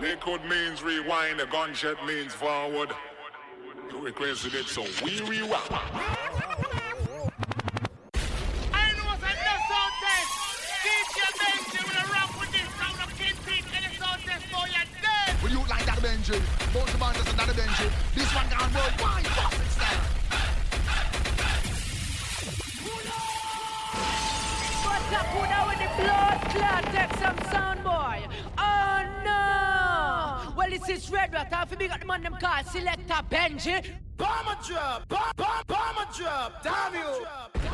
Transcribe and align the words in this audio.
Liquid 0.00 0.44
means 0.46 0.82
rewind, 0.82 1.40
the 1.40 1.46
gunshot 1.46 2.06
means 2.06 2.32
forward. 2.32 2.90
You 3.90 3.98
requested 4.00 4.54
it, 4.54 4.66
so 4.66 4.82
we 5.04 5.20
rewind. 5.20 5.60
Benji. 16.00 16.40
Both 16.72 16.90
the 16.92 16.98
band 16.98 17.16
is 17.18 17.32
another 17.34 17.52
Benji. 17.52 17.90
This 18.14 18.34
one 18.34 18.48
gone 18.48 18.72
worldwide. 18.72 19.24
Boston 19.36 19.68
style. 19.68 20.00
What's 24.86 25.12
up, 25.12 25.26
Buddha 25.34 25.60
with 25.68 25.78
the 25.78 25.90
blood 26.02 26.40
clot? 26.50 26.84
Take 26.94 27.14
some 27.18 27.38
sound, 27.52 27.84
boy. 27.84 28.49
This 30.86 31.04
is 31.04 31.10
Red 31.10 31.32
Rat. 31.32 31.52
Half 31.52 31.78
big 31.78 31.90
at 31.90 32.00
the 32.00 32.06
man 32.06 32.22
them 32.22 32.36
call 32.40 32.64
Selector 32.64 33.22
Benji. 33.30 33.84
Bomber 34.16 34.56
drop, 34.66 35.08
bomb, 35.08 35.62
bomber 35.66 36.12
drop, 36.16 36.62
damn 36.62 36.94
you. 36.94 37.69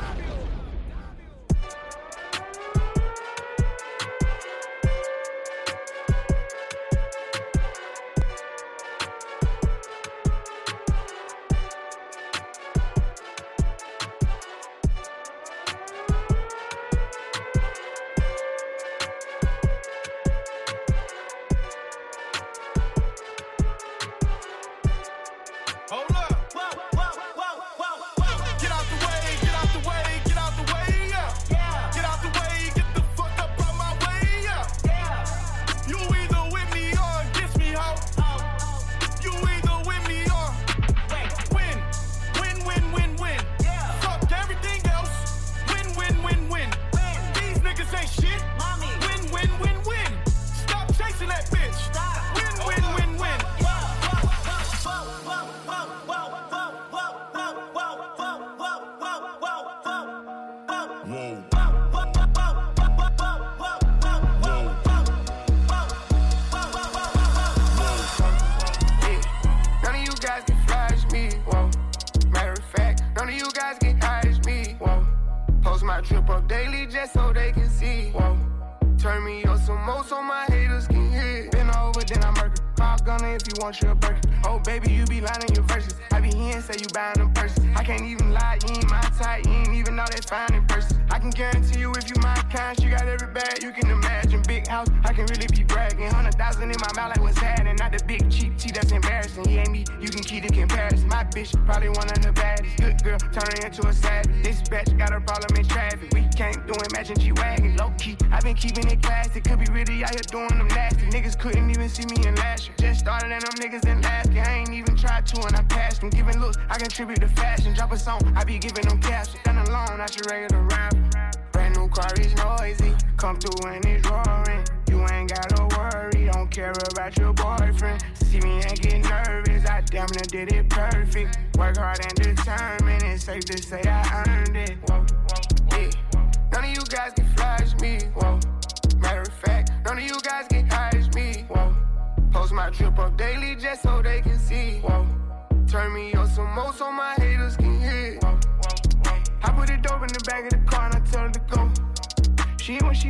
Some 146.36 146.54
most 146.54 146.76
so 146.76 146.92
my 146.92 147.14
haters 147.14 147.25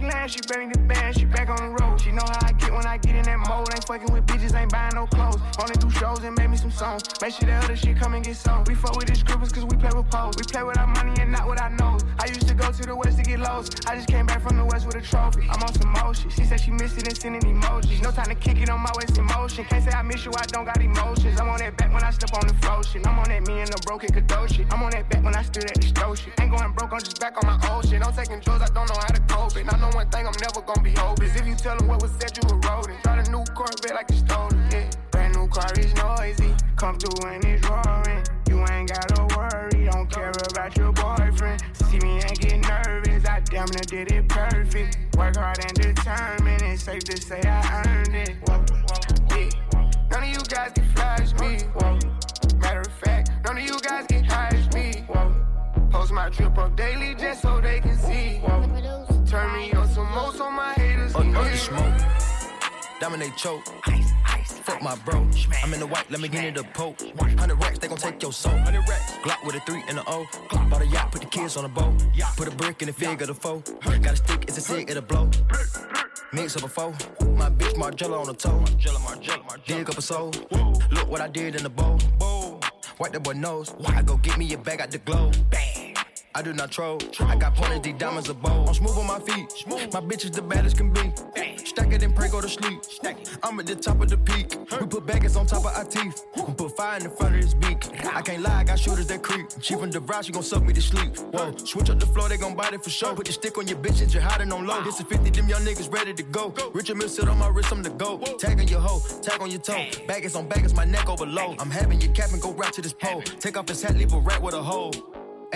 She 0.06 0.12
when 0.12 0.28
she 0.28 0.40
bring 0.46 0.68
the 0.70 0.78
band, 0.78 1.18
she 1.18 1.24
back 1.24 1.48
on 1.48 1.56
the 1.56 1.82
road. 1.82 2.00
She 2.00 2.12
know 2.12 2.22
how 2.26 2.46
I 2.46 2.52
get 2.52 2.72
when 2.72 2.86
I 2.86 2.98
get 2.98 3.14
in 3.16 3.22
that 3.22 3.38
mode. 3.38 3.72
Ain't 3.74 3.84
fucking 3.84 4.12
with 4.12 4.26
bitches, 4.26 4.54
ain't 4.58 4.70
buying 4.70 4.94
no 4.94 5.06
clothes. 5.06 5.38
Only 5.58 5.74
do 5.74 5.90
shows 5.90 6.22
and 6.22 6.36
make 6.36 6.50
me 6.50 6.56
some 6.56 6.70
songs. 6.70 7.02
Make 7.20 7.34
sure 7.34 7.46
the 7.46 7.54
other 7.54 7.76
shit 7.76 7.96
come 7.96 8.14
and 8.14 8.24
get 8.24 8.36
sold. 8.36 8.68
We 8.68 8.74
fuck 8.74 8.96
with 8.96 9.06
these 9.08 9.20
scribbles 9.20 9.52
cause 9.52 9.64
we 9.64 9.76
play 9.76 9.90
with 9.94 10.10
poles. 10.10 10.36
We 10.36 10.44
play 10.44 10.62
with 10.62 10.78
our 10.78 10.86
money 10.86 11.14
and 11.20 11.32
not 11.32 11.48
with 11.48 11.60
our 11.60 11.70
nose. 11.70 12.04
I 12.18 12.26
used 12.26 12.46
to 12.48 12.54
go 12.54 12.70
to 12.70 12.82
the 12.82 12.96
west 12.96 13.18
to 13.18 13.24
get 13.24 13.40
lost. 13.40 13.88
I 13.88 13.96
just 13.96 14.08
came 14.08 14.26
back 14.26 14.42
from 14.42 14.56
the 14.56 14.64
west 14.64 14.86
with 14.86 14.96
a 14.96 15.00
trophy. 15.00 15.42
I'm 15.50 15.62
on 15.62 15.72
some 15.74 15.92
motion. 15.92 16.30
She 16.30 16.44
said 16.44 16.60
she 16.60 16.70
missed 16.70 16.98
it 16.98 17.06
and 17.06 17.16
sending 17.16 17.42
emojis. 17.42 18.02
No 18.02 18.10
time 18.10 18.26
to 18.26 18.34
kick 18.34 18.58
it 18.60 18.70
on 18.70 18.80
my 18.80 18.92
waist 18.96 19.18
in 19.18 19.26
motion. 19.26 19.64
Can't 19.64 19.84
say 19.84 19.90
I 19.90 20.02
miss 20.02 20.24
you, 20.24 20.32
I 20.36 20.42
don't 20.46 20.64
got 20.64 20.80
emotions. 20.82 21.40
I'm 21.40 21.48
on 21.48 21.58
that 21.58 21.76
back 21.76 21.92
when 21.92 22.02
I 22.02 22.10
step 22.10 22.34
on 22.34 22.46
the 22.46 22.54
floor 22.54 22.82
shit. 22.82 23.06
I'm 23.06 23.18
on 23.18 23.28
that 23.28 23.46
me 23.46 23.60
and 23.60 23.68
the 23.68 23.80
broken 23.86 24.10
Kadoshi. 24.10 24.66
I'm 24.72 24.82
on 24.82 24.90
that 24.90 25.08
back 25.08 25.22
when 25.22 25.34
I 25.34 25.42
stood 25.42 25.70
at 25.70 25.76
the 25.80 25.86
stove 25.86 26.18
shit. 26.18 26.34
Ain't 26.40 26.50
going 26.50 26.72
broke, 26.72 26.92
I'm 26.92 27.00
just 27.00 27.20
back 27.20 27.36
on 27.38 27.46
my 27.46 27.58
old 27.70 27.86
shit. 27.88 28.04
I'm 28.04 28.12
taking 28.12 28.40
drugs, 28.40 28.62
I 28.62 28.72
don't 28.74 28.88
know 28.88 28.98
how 28.98 29.12
to 29.14 29.20
cope 29.22 29.56
it. 29.56 29.72
I 29.72 29.78
know 29.78 29.95
one 29.96 30.10
thing, 30.10 30.26
I'm 30.26 30.34
never 30.42 30.60
gonna 30.60 30.82
be 30.82 30.92
hopeless. 30.92 31.34
If 31.36 31.46
you 31.46 31.54
tell 31.54 31.74
them 31.78 31.88
what 31.88 32.02
was 32.02 32.10
said, 32.20 32.36
you 32.36 32.42
were 32.50 32.60
rodent. 32.60 33.02
Got 33.02 33.26
a 33.26 33.30
new 33.30 33.42
Corvette 33.54 33.94
like 33.94 34.10
you 34.10 34.18
stole 34.18 34.48
it, 34.52 34.72
yeah. 34.72 34.90
Brand 35.10 35.34
new 35.34 35.48
car 35.48 35.72
is 35.78 35.94
noisy. 35.94 36.54
Come 36.76 36.98
through 36.98 37.30
and 37.30 37.42
it's 37.46 37.66
roaring. 37.66 38.22
You 38.46 38.58
ain't 38.68 38.90
gotta 38.90 39.24
worry, 39.34 39.86
don't 39.86 40.10
care 40.10 40.32
about 40.50 40.76
your 40.76 40.92
boyfriend. 40.92 41.62
See 41.72 41.98
me 42.00 42.20
and 42.20 42.38
get 42.38 42.60
nervous, 42.68 43.24
I 43.24 43.40
damn 43.40 43.66
near 43.72 43.86
did 43.88 44.12
it 44.12 44.28
perfect. 44.28 45.16
Work 45.16 45.36
hard 45.36 45.64
and 45.64 45.74
determined, 45.74 46.60
it's 46.60 46.82
safe 46.82 47.04
to 47.04 47.16
say 47.16 47.40
I 47.42 47.82
earned 47.86 48.14
it. 48.14 48.36
Yeah. 49.30 49.48
None 50.10 50.22
of 50.24 50.28
you 50.28 50.42
guys 50.46 50.72
can 50.74 50.84
flash 50.94 51.32
me. 51.40 51.60
Whoa. 51.72 51.98
Matter 52.58 52.80
of 52.80 52.92
fact, 53.02 53.30
none 53.44 53.56
of 53.56 53.64
you 53.64 53.80
guys 53.80 54.06
can 54.06 54.24
hide 54.24 54.74
me. 54.74 55.06
Whoa. 55.08 55.34
Post 55.90 56.12
my 56.12 56.28
trip 56.28 56.58
up 56.58 56.76
daily 56.76 57.14
just 57.14 57.40
so 57.40 57.62
they 57.62 57.80
can 57.80 57.96
see. 57.96 58.40
Whoa. 58.40 58.85
Turn 59.36 59.52
me 59.52 59.70
on 59.72 59.86
some 59.90 60.10
more 60.12 60.32
so 60.32 60.50
my 60.50 60.72
haters 60.72 61.12
can 61.12 61.34
hear. 61.34 61.44
the 61.44 61.56
smoke. 61.58 61.94
Dominate 63.00 63.36
choke. 63.36 63.62
Ice, 63.84 64.10
ice, 64.24 64.52
Fuck 64.60 64.80
my 64.80 64.94
bro. 65.04 65.28
I'm 65.62 65.74
in 65.74 65.80
the 65.80 65.86
white, 65.86 66.10
let 66.10 66.22
me 66.22 66.28
get 66.28 66.42
into 66.42 66.62
the 66.62 66.68
poke. 66.68 67.02
100 67.16 67.54
racks, 67.56 67.78
they 67.78 67.86
gon' 67.86 67.98
take 67.98 68.22
your 68.22 68.32
soul. 68.32 68.54
100 68.54 68.88
racks. 68.88 69.12
Glock 69.22 69.44
with 69.44 69.56
a 69.56 69.60
3 69.60 69.82
and 69.90 69.98
a 69.98 70.04
O. 70.06 70.26
Bought 70.70 70.80
a 70.80 70.86
yacht, 70.86 71.12
put 71.12 71.20
the 71.20 71.26
kids 71.26 71.58
on 71.58 71.66
a 71.66 71.68
boat. 71.68 72.02
Put 72.38 72.48
a 72.48 72.50
brick 72.50 72.80
in 72.80 72.86
the 72.86 72.94
fig 72.94 73.20
of 73.20 73.28
the 73.28 73.34
foe. 73.34 73.62
Got 73.84 74.14
a 74.14 74.16
stick, 74.16 74.44
it's 74.48 74.56
a 74.56 74.62
cig, 74.62 74.88
it'll 74.88 75.02
blow. 75.02 75.28
Mix 76.32 76.56
up 76.56 76.62
a 76.62 76.68
foe. 76.68 76.92
My 77.36 77.50
bitch 77.50 77.74
Margiela 77.74 78.18
on 78.18 78.28
the 78.28 78.32
toe. 78.32 78.64
Dig 79.66 79.90
up 79.90 79.98
a 79.98 80.00
soul. 80.00 80.32
Look 80.92 81.10
what 81.10 81.20
I 81.20 81.28
did 81.28 81.56
in 81.56 81.62
the 81.62 81.68
bowl. 81.68 81.98
Wipe 82.98 83.12
the 83.12 83.20
boy 83.20 83.34
nose. 83.34 83.74
I 83.86 84.00
go 84.00 84.16
get 84.16 84.38
me 84.38 84.54
a 84.54 84.56
bag 84.56 84.80
out 84.80 84.90
the 84.90 84.96
glow. 84.96 85.30
Bang. 85.50 85.85
I 86.36 86.42
do 86.42 86.52
not 86.52 86.70
troll. 86.70 86.98
I 87.20 87.34
got 87.34 87.54
pointed, 87.54 87.82
these 87.82 87.94
diamonds 87.94 88.28
a 88.28 88.34
bowl. 88.34 88.68
I'm 88.68 88.74
smooth 88.74 88.98
on 88.98 89.06
my 89.06 89.18
feet. 89.20 89.64
My 89.66 90.02
bitch 90.02 90.26
is 90.26 90.32
the 90.32 90.42
baddest 90.42 90.76
can 90.76 90.92
be. 90.92 91.10
stack 91.64 91.90
it 91.94 92.02
and 92.02 92.14
pray 92.14 92.28
go 92.28 92.42
to 92.42 92.48
sleep. 92.48 92.78
I'm 93.42 93.58
at 93.58 93.64
the 93.64 93.74
top 93.74 94.02
of 94.02 94.10
the 94.10 94.18
peak. 94.18 94.54
We 94.78 94.86
put 94.86 95.06
baggage 95.06 95.34
on 95.34 95.46
top 95.46 95.64
of 95.64 95.74
our 95.74 95.84
teeth. 95.84 96.26
We 96.36 96.52
put 96.52 96.76
fire 96.76 96.98
in 96.98 97.04
the 97.04 97.08
front 97.08 97.36
of 97.36 97.42
his 97.42 97.54
beak. 97.54 97.78
I 98.14 98.20
can't 98.20 98.42
lie, 98.42 98.60
I 98.60 98.64
got 98.64 98.78
shooters 98.78 99.06
that 99.06 99.22
creep. 99.22 99.46
She 99.62 99.76
from 99.76 99.90
the 99.90 100.00
ride, 100.00 100.26
she 100.26 100.32
gon' 100.32 100.42
suck 100.42 100.62
me 100.62 100.74
to 100.74 100.82
sleep. 100.82 101.16
Whoa, 101.16 101.56
switch 101.56 101.88
up 101.88 102.00
the 102.00 102.06
floor, 102.06 102.28
they 102.28 102.36
gon' 102.36 102.54
bite 102.54 102.74
it 102.74 102.84
for 102.84 102.90
sure. 102.90 103.14
Put 103.14 103.28
the 103.28 103.32
stick 103.32 103.56
on 103.56 103.66
your 103.66 103.78
bitch 103.78 104.02
and 104.02 104.12
you're 104.12 104.22
hiding 104.22 104.52
on 104.52 104.66
low. 104.66 104.82
This 104.82 105.00
is 105.00 105.06
50, 105.06 105.30
them 105.30 105.48
young 105.48 105.62
niggas 105.62 105.90
ready 105.90 106.12
to 106.12 106.22
go. 106.22 106.52
Richard 106.74 106.98
Mille 106.98 107.08
sit 107.08 107.30
on 107.30 107.38
my 107.38 107.48
wrist, 107.48 107.72
I'm 107.72 107.82
the 107.82 107.88
go. 107.88 108.18
Tag 108.38 108.60
on 108.60 108.68
your 108.68 108.80
hoe, 108.80 109.00
tag 109.22 109.40
on 109.40 109.50
your 109.50 109.60
toe. 109.60 109.86
Baggage 110.06 110.34
on 110.34 110.46
baggage, 110.48 110.74
my 110.74 110.84
neck 110.84 111.08
over 111.08 111.24
low. 111.24 111.56
I'm 111.58 111.70
having 111.70 111.98
your 111.98 112.12
cap 112.12 112.32
and 112.32 112.42
go 112.42 112.52
right 112.52 112.74
to 112.74 112.82
this 112.82 112.92
pole. 112.92 113.22
Take 113.22 113.56
off 113.56 113.68
his 113.68 113.82
hat, 113.82 113.96
leave 113.96 114.12
a 114.12 114.18
rat 114.18 114.42
with 114.42 114.52
a 114.52 114.62
hole. 114.62 114.92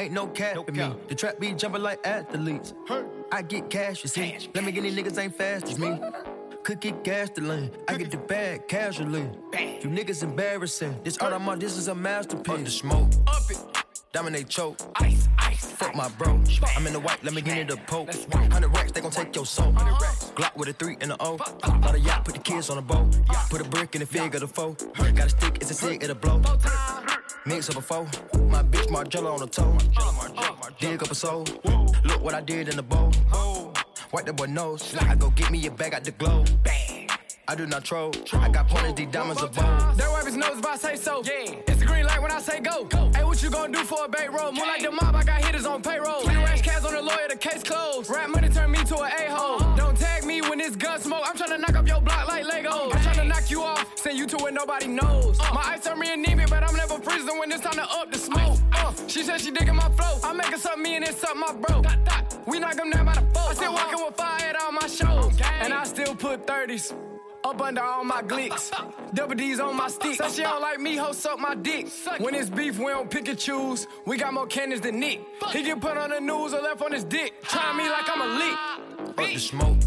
Ain't 0.00 0.14
no 0.14 0.28
cap 0.28 0.54
no 0.54 0.62
in 0.62 0.76
me. 0.76 0.94
The 1.08 1.14
trap 1.14 1.38
be 1.38 1.52
jumping 1.52 1.82
like 1.82 2.00
athletes. 2.06 2.72
I 3.30 3.42
get 3.42 3.68
cash, 3.68 4.02
you 4.02 4.08
see. 4.08 4.34
Let 4.54 4.64
me 4.64 4.72
get 4.72 4.82
these 4.82 4.96
niggas 4.96 5.18
ain't 5.22 5.36
fast 5.36 5.66
as 5.66 5.78
me. 5.78 6.00
Could 6.62 6.80
get 6.80 7.04
gas 7.04 7.28
to 7.30 7.42
lean. 7.42 7.70
I 7.86 7.98
get 7.98 8.10
the 8.10 8.16
bag 8.16 8.66
casually. 8.66 9.28
You 9.52 9.90
niggas 9.90 10.22
embarrassing. 10.22 10.98
This 11.04 11.18
art 11.18 11.34
I'm 11.34 11.46
on, 11.50 11.58
this 11.58 11.76
is 11.76 11.88
a 11.88 11.94
masterpiece. 11.94 12.54
Up 12.54 12.64
the 12.64 12.70
smoke. 12.70 13.10
Up 13.26 13.50
it. 13.50 13.58
Dominate 14.14 14.48
choke. 14.48 14.78
Ice, 14.96 15.28
ice. 15.36 15.70
Fuck 15.72 15.94
my 15.94 16.08
bro. 16.08 16.40
I'm 16.74 16.86
in 16.86 16.94
the 16.94 17.00
white, 17.00 17.22
let 17.22 17.34
me 17.34 17.42
get 17.42 17.58
in 17.58 17.66
the 17.66 17.76
poke. 17.76 18.08
100 18.08 18.68
racks, 18.68 18.92
they 18.92 19.02
gon' 19.02 19.10
take 19.10 19.36
your 19.36 19.44
soul. 19.44 19.70
Glock 19.74 20.56
with 20.56 20.70
a 20.70 20.72
3 20.72 20.96
and 21.02 21.12
a 21.12 21.16
O. 21.20 21.36
Bought 21.36 21.94
a 21.94 22.00
yacht, 22.00 22.24
put 22.24 22.32
the 22.32 22.40
kids 22.40 22.70
on 22.70 22.78
a 22.78 22.82
boat. 22.82 23.06
Put 23.50 23.60
a 23.60 23.64
brick 23.64 23.94
in 23.94 24.00
the 24.00 24.06
fig 24.06 24.34
of 24.34 24.40
the 24.40 24.48
foe. 24.48 24.74
Got 24.96 25.26
a 25.26 25.28
stick, 25.28 25.58
it's 25.60 25.70
a 25.70 25.74
stick, 25.74 26.02
it'll 26.02 26.14
blow. 26.14 26.40
Mix 27.46 27.70
up 27.70 27.76
a 27.76 27.80
foe. 27.80 28.04
My 28.48 28.62
bitch 28.62 28.88
Margiela 28.88 29.32
on 29.32 29.40
the 29.40 29.46
toe. 29.46 29.76
Dig 30.78 31.02
up 31.02 31.10
a 31.10 31.14
soul. 31.14 31.44
Look 32.04 32.22
what 32.22 32.34
I 32.34 32.40
did 32.40 32.68
in 32.68 32.76
the 32.76 32.82
bowl. 32.82 33.12
Wipe 34.12 34.26
the 34.26 34.32
boy 34.32 34.46
nose. 34.46 34.94
I 34.96 35.14
go 35.14 35.30
get 35.30 35.50
me 35.50 35.66
a 35.66 35.70
bag 35.70 35.94
out 35.94 36.04
the 36.04 36.10
globe. 36.10 36.50
I 37.48 37.54
do 37.54 37.66
not 37.66 37.82
troll. 37.84 38.12
I 38.34 38.48
got 38.48 38.68
pointed, 38.68 38.96
these 38.96 39.08
diamonds 39.08 39.42
of 39.42 39.52
bold. 39.54 39.96
They 39.96 40.06
wipe 40.06 40.24
his 40.24 40.36
nose 40.36 40.58
if 40.58 40.66
I 40.66 40.76
say 40.76 40.96
so. 40.96 41.22
Yeah. 41.24 41.56
It's 41.66 41.80
the 41.80 41.86
green 41.86 42.04
light 42.06 42.20
when 42.20 42.30
I 42.30 42.40
say 42.40 42.60
go. 42.60 42.84
go. 42.84 43.10
Hey, 43.14 43.24
what 43.24 43.42
you 43.42 43.50
gonna 43.50 43.72
do 43.72 43.84
for 43.84 44.04
a 44.04 44.08
bait 44.08 44.30
roll? 44.30 44.52
More 44.52 44.66
like 44.66 44.82
the 44.82 44.90
mob, 44.90 45.16
I 45.16 45.24
got 45.24 45.42
hitters 45.44 45.66
on 45.66 45.82
payroll. 45.82 46.20
20 46.22 46.38
rash 46.38 46.62
cats 46.62 46.84
on 46.84 46.92
the 46.92 47.02
lawyer, 47.02 47.28
the 47.28 47.36
case 47.36 47.62
closed. 47.62 48.10
Rap 48.10 48.28
money 48.30 48.50
turn 48.50 48.70
me 48.70 48.84
to 48.84 48.98
an 49.00 49.10
a-hole. 49.12 49.62
Uh-huh. 49.62 49.69
Don't 50.50 50.58
when 50.58 50.66
it's 50.66 50.74
gun 50.74 51.00
smoke. 51.00 51.22
I'm 51.24 51.36
trying 51.36 51.50
to 51.50 51.58
knock 51.58 51.76
up 51.76 51.86
your 51.86 52.00
block 52.00 52.26
like 52.26 52.44
Legos. 52.44 52.92
I'm 52.94 53.02
trying 53.02 53.16
to 53.18 53.24
knock 53.24 53.50
you 53.50 53.62
off, 53.62 53.96
send 53.96 54.18
you 54.18 54.26
to 54.26 54.36
where 54.38 54.50
nobody 54.50 54.88
knows. 54.88 55.38
Uh. 55.38 55.54
My 55.54 55.60
eyes 55.60 55.84
turn 55.84 55.98
me 55.98 56.12
anemic, 56.12 56.50
but 56.50 56.64
I'm 56.68 56.74
never 56.74 56.98
freezing 56.98 57.38
when 57.38 57.52
it's 57.52 57.62
time 57.62 57.74
to 57.74 57.82
up 57.82 58.10
the 58.10 58.18
smoke. 58.18 58.58
Uh. 58.72 58.92
She 59.06 59.22
said 59.22 59.40
she 59.40 59.52
digging 59.52 59.76
my 59.76 59.88
flow. 59.90 60.18
I 60.28 60.32
make 60.32 60.46
her 60.46 60.58
something 60.58 60.82
me 60.82 60.96
and 60.96 61.04
it's 61.04 61.20
something 61.20 61.40
my 61.40 61.52
bro. 61.52 61.82
We 62.46 62.58
knock 62.58 62.74
them 62.74 62.90
down 62.90 63.06
by 63.06 63.14
the 63.14 63.20
four. 63.32 63.50
I 63.50 63.54
still 63.54 63.72
walking 63.72 64.04
with 64.04 64.16
fire 64.16 64.40
at 64.40 64.56
all 64.60 64.72
my 64.72 64.88
shows. 64.88 65.40
And 65.60 65.72
I 65.72 65.84
still 65.84 66.16
put 66.16 66.46
30s. 66.46 66.94
Up 67.44 67.60
under 67.60 67.80
all 67.80 68.04
my 68.04 68.20
glicks. 68.22 68.70
Double 69.14 69.34
D's 69.36 69.60
on 69.60 69.76
my 69.76 69.88
stick. 69.88 70.14
Said 70.16 70.32
she 70.32 70.42
don't 70.42 70.60
like 70.60 70.80
me, 70.80 70.96
ho, 70.96 71.12
suck 71.12 71.38
my 71.38 71.54
dick. 71.54 71.88
When 72.18 72.34
it's 72.34 72.50
beef, 72.50 72.76
we 72.78 72.86
don't 72.86 73.08
pick 73.08 73.28
and 73.28 73.38
choose. 73.38 73.86
We 74.04 74.16
got 74.18 74.34
more 74.34 74.46
cannons 74.46 74.80
than 74.80 74.98
Nick. 74.98 75.20
He 75.50 75.62
get 75.62 75.80
put 75.80 75.96
on 75.96 76.10
the 76.10 76.20
news 76.20 76.52
or 76.52 76.60
left 76.60 76.82
on 76.82 76.92
his 76.92 77.04
dick. 77.04 77.40
Try 77.44 77.76
me 77.76 77.88
like 77.88 78.08
I'm 78.08 78.20
a 78.20 78.38
leak. 78.38 79.08
Up 79.08 79.16
the 79.16 79.38
smoke. 79.38 79.78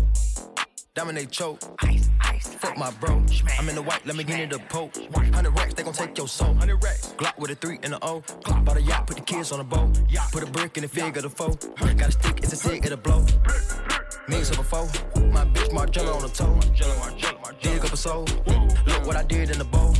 Dominate 0.95 1.31
choke. 1.31 1.59
Ice, 1.79 2.07
ice, 2.21 2.47
Fuck 2.53 2.77
my 2.77 2.91
bro. 2.91 3.15
I'm 3.57 3.67
in 3.67 3.73
the 3.73 3.81
white, 3.81 4.05
let 4.05 4.15
me 4.15 4.23
get 4.23 4.39
in 4.39 4.49
the 4.49 4.59
poke. 4.59 4.95
100 4.95 5.49
racks, 5.49 5.73
they 5.73 5.81
gon' 5.81 5.91
take 5.91 6.15
your 6.15 6.27
soul. 6.27 6.49
100 6.49 6.83
racks. 6.83 7.15
Glock 7.17 7.35
with 7.39 7.49
a 7.49 7.55
3 7.55 7.79
and 7.81 7.95
a 7.95 8.05
O. 8.05 8.21
Glock 8.21 8.63
bought 8.63 8.77
a 8.77 8.81
yacht, 8.81 9.07
put 9.07 9.17
the 9.17 9.23
kids 9.23 9.51
on 9.51 9.59
a 9.59 9.63
boat. 9.63 9.99
Put 10.31 10.43
a 10.43 10.45
brick 10.45 10.77
in 10.77 10.83
the 10.83 10.87
fig 10.87 11.17
of 11.17 11.23
the 11.23 11.31
foe. 11.31 11.57
Got 11.79 12.09
a 12.09 12.11
stick, 12.11 12.39
it's 12.43 12.53
a 12.53 12.55
stick, 12.55 12.85
it'll 12.85 12.97
blow. 12.97 13.25
Mix 14.27 14.51
up 14.51 14.59
a 14.59 14.63
foe. 14.63 14.85
My 15.31 15.45
bitch 15.45 15.71
Margiela 15.71 16.15
on 16.15 16.21
the 16.21 16.29
toe. 16.29 16.59
Dig 17.59 17.83
up 17.83 17.91
a 17.91 17.97
soul. 17.97 18.25
Look 18.85 19.07
what 19.07 19.15
I 19.15 19.23
did 19.23 19.49
in 19.49 19.57
the 19.57 19.65
bowl. 19.65 19.95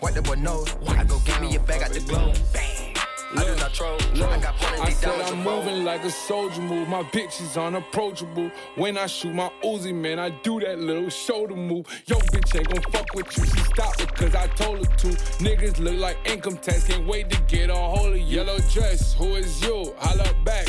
Wipe 0.00 0.14
the 0.14 0.22
boy 0.22 0.36
nose. 0.36 0.74
I 0.88 1.04
go 1.04 1.18
get 1.26 1.42
me 1.42 1.56
a 1.56 1.60
bag 1.60 1.82
out 1.82 1.90
the 1.90 2.00
globe. 3.32 3.44
I 3.44 3.54
do 3.54 3.60
not 3.60 3.74
troll. 3.74 3.98
I 4.30 4.38
got 4.38 4.56
plenty 4.56 4.82
I 4.82 4.90
said 4.90 5.10
diamonds 5.10 5.32
I'm 5.32 5.42
moving 5.44 5.84
like 5.84 6.04
a 6.04 6.10
soldier 6.10 6.60
move. 6.62 6.88
My 6.88 7.02
bitch 7.02 7.40
is 7.40 7.56
unapproachable. 7.56 8.50
When 8.76 8.98
I 8.98 9.06
shoot 9.06 9.34
my 9.34 9.50
Uzi, 9.62 9.94
man, 9.94 10.18
I 10.18 10.30
do 10.30 10.60
that 10.60 10.78
little 10.78 11.10
shoulder 11.10 11.56
move. 11.56 11.86
Yo, 12.06 12.16
bitch 12.16 12.56
ain't 12.56 12.68
gon' 12.68 12.92
fuck 12.92 13.14
with 13.14 13.36
you. 13.36 13.44
She 13.44 13.60
stopped 13.72 13.98
because 13.98 14.34
I 14.34 14.46
told 14.48 14.78
her 14.78 14.96
to. 14.96 15.08
Niggas 15.42 15.78
look 15.78 15.96
like 15.96 16.18
income 16.24 16.58
tax. 16.58 16.84
Can't 16.84 17.06
wait 17.06 17.30
to 17.30 17.40
get 17.42 17.70
a 17.70 17.74
hold 17.74 18.12
of 18.12 18.18
you. 18.18 18.40
Yellow 18.40 18.58
dress, 18.70 19.14
who 19.14 19.34
is 19.34 19.62
you? 19.62 19.94
Holla 19.98 20.34
back. 20.44 20.66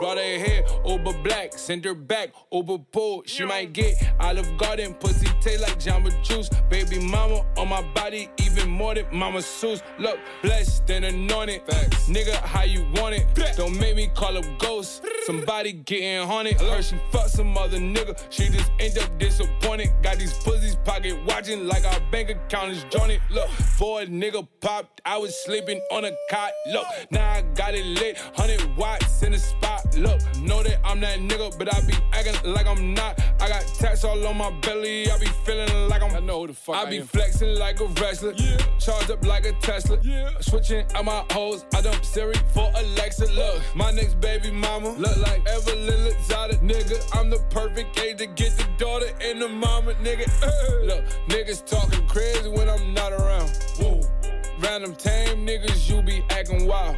Brought 0.00 0.18
her 0.18 0.38
hair 0.38 0.64
over 0.84 1.12
black, 1.22 1.52
send 1.52 1.84
her 1.84 1.94
back 1.94 2.30
over 2.50 2.78
pool. 2.78 3.22
She 3.26 3.44
might 3.44 3.72
get 3.72 3.94
Olive 4.18 4.58
Garden, 4.58 4.94
pussy 4.94 5.28
taste 5.44 5.60
like 5.60 5.78
Jamba 5.78 6.10
Juice. 6.22 6.48
Baby 6.70 6.98
mama 6.98 7.44
on 7.58 7.68
my 7.68 7.82
body, 7.94 8.30
even 8.38 8.70
more 8.70 8.94
than 8.94 9.06
Mama 9.12 9.40
Seuss. 9.40 9.82
Look, 9.98 10.18
blessed 10.42 10.88
and 10.90 11.04
anointed. 11.04 11.62
Facts. 11.66 12.08
Nigga, 12.08 12.34
how 12.36 12.64
you 12.64 12.86
want 12.96 13.14
it? 13.14 13.26
Don't 13.56 13.78
make 13.78 13.94
me 13.94 14.08
call 14.14 14.38
up 14.38 14.44
ghosts. 14.58 15.02
Somebody 15.26 15.72
getting 15.72 16.26
haunted. 16.26 16.60
Heard 16.60 16.84
she 16.84 16.96
fuck 17.12 17.28
some 17.28 17.56
other 17.58 17.78
nigga. 17.78 18.18
She 18.30 18.48
just 18.48 18.70
end 18.80 18.98
up 18.98 19.18
disappointed. 19.18 19.90
Got 20.02 20.18
these 20.18 20.32
pussies 20.38 20.76
pocket 20.76 21.18
watching 21.26 21.66
like 21.66 21.84
our 21.84 22.00
bank 22.10 22.30
account 22.30 22.72
is 22.72 22.84
jointed. 22.84 23.20
Look, 23.30 23.48
for 23.48 24.02
a 24.02 24.06
nigga 24.06 24.46
popped, 24.60 25.02
I 25.04 25.18
was 25.18 25.34
sleeping 25.44 25.80
on 25.92 26.04
a 26.06 26.12
cot. 26.30 26.52
Look, 26.72 26.86
now 27.10 27.32
I 27.32 27.42
got 27.54 27.74
it 27.74 27.84
lit. 27.84 28.16
100 28.36 28.76
watts 28.76 29.22
in 29.22 29.32
the 29.32 29.38
spot. 29.38 29.94
Look, 29.96 30.20
know 30.38 30.62
that 30.62 30.78
I'm 30.84 31.00
that 31.00 31.18
nigga, 31.18 31.56
but 31.58 31.72
I 31.72 31.80
be 31.86 31.94
acting 32.12 32.52
like 32.52 32.66
I'm 32.66 32.94
not. 32.94 33.20
I 33.40 33.48
got 33.48 33.62
tats 33.78 34.04
all 34.04 34.26
on 34.26 34.36
my 34.36 34.50
belly. 34.60 35.10
I 35.10 35.18
be 35.18 35.26
feeling 35.44 35.88
like 35.88 36.02
I'm. 36.02 36.14
I 36.14 36.20
know 36.20 36.40
who 36.40 36.46
the 36.48 36.54
fuck 36.54 36.76
I, 36.76 36.88
be 36.88 37.00
flexing 37.00 37.58
like 37.58 37.80
a 37.80 37.86
wrestler. 37.86 38.32
Yeah. 38.36 38.56
Charged 38.78 39.10
up 39.10 39.24
like 39.24 39.46
a 39.46 39.52
Tesla. 39.54 39.98
Yeah. 40.02 40.30
Switching 40.40 40.84
out 40.94 41.04
my 41.04 41.24
hoes. 41.30 41.64
I 41.74 41.80
dump 41.80 42.04
Siri 42.04 42.34
for 42.52 42.70
Alexa. 42.76 43.26
Look, 43.32 43.62
my 43.74 43.90
next 43.90 44.20
baby 44.20 44.50
mama 44.50 44.90
look 44.90 45.16
like 45.18 45.46
Evelyn 45.48 46.00
Lozada. 46.06 46.58
Nigga, 46.60 46.98
I'm 47.18 47.30
the 47.30 47.38
perfect 47.50 47.98
age 48.00 48.18
to 48.18 48.26
get 48.26 48.56
the 48.56 48.66
daughter 48.78 49.08
and 49.20 49.40
the 49.40 49.48
mama. 49.48 49.94
Nigga, 49.94 50.26
look, 50.86 51.04
niggas 51.28 51.64
talking 51.66 52.06
crazy 52.06 52.48
when 52.48 52.68
I'm 52.68 52.94
not 52.94 53.12
around. 53.12 53.50
Whoa. 53.78 54.23
Random 54.60 54.94
tame 54.94 55.46
niggas, 55.46 55.88
you 55.88 56.02
be 56.02 56.24
acting 56.30 56.66
wild. 56.66 56.96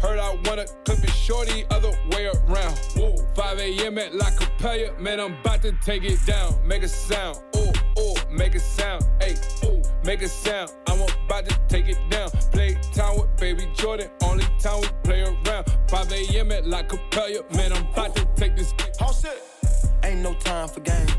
Heard 0.00 0.18
I 0.18 0.36
wanna 0.44 0.66
clip 0.84 1.02
it 1.02 1.10
shorty, 1.10 1.64
other 1.70 1.92
way 2.10 2.26
around. 2.26 2.78
5 3.34 3.58
a.m. 3.58 3.98
at 3.98 4.14
La 4.14 4.30
Capella, 4.30 4.92
man, 4.98 5.20
I'm 5.20 5.34
about 5.40 5.62
to 5.62 5.72
take 5.84 6.04
it 6.04 6.24
down. 6.26 6.66
Make 6.66 6.82
a 6.82 6.88
sound, 6.88 7.38
ooh, 7.56 7.72
ooh, 8.00 8.14
make 8.30 8.54
a 8.54 8.60
sound, 8.60 9.04
hey, 9.20 9.34
ooh, 9.64 9.82
make 10.04 10.22
a 10.22 10.28
sound. 10.28 10.70
I'm 10.86 11.00
about 11.00 11.48
to 11.48 11.58
take 11.68 11.88
it 11.88 11.98
down. 12.10 12.30
Play 12.52 12.76
time 12.92 13.18
with 13.18 13.36
baby 13.36 13.68
Jordan, 13.74 14.10
only 14.22 14.44
time 14.58 14.80
we 14.80 14.88
play 15.04 15.22
around. 15.22 15.66
5 15.88 16.12
a.m. 16.12 16.52
at 16.52 16.66
La 16.66 16.82
Capella, 16.82 17.42
man, 17.54 17.72
I'm 17.72 17.86
about 17.86 18.14
to 18.16 18.24
take 18.36 18.56
this. 18.56 18.72
All. 19.00 19.12
Ain't 20.04 20.20
no 20.20 20.34
time 20.34 20.68
for 20.68 20.80
games. 20.80 21.12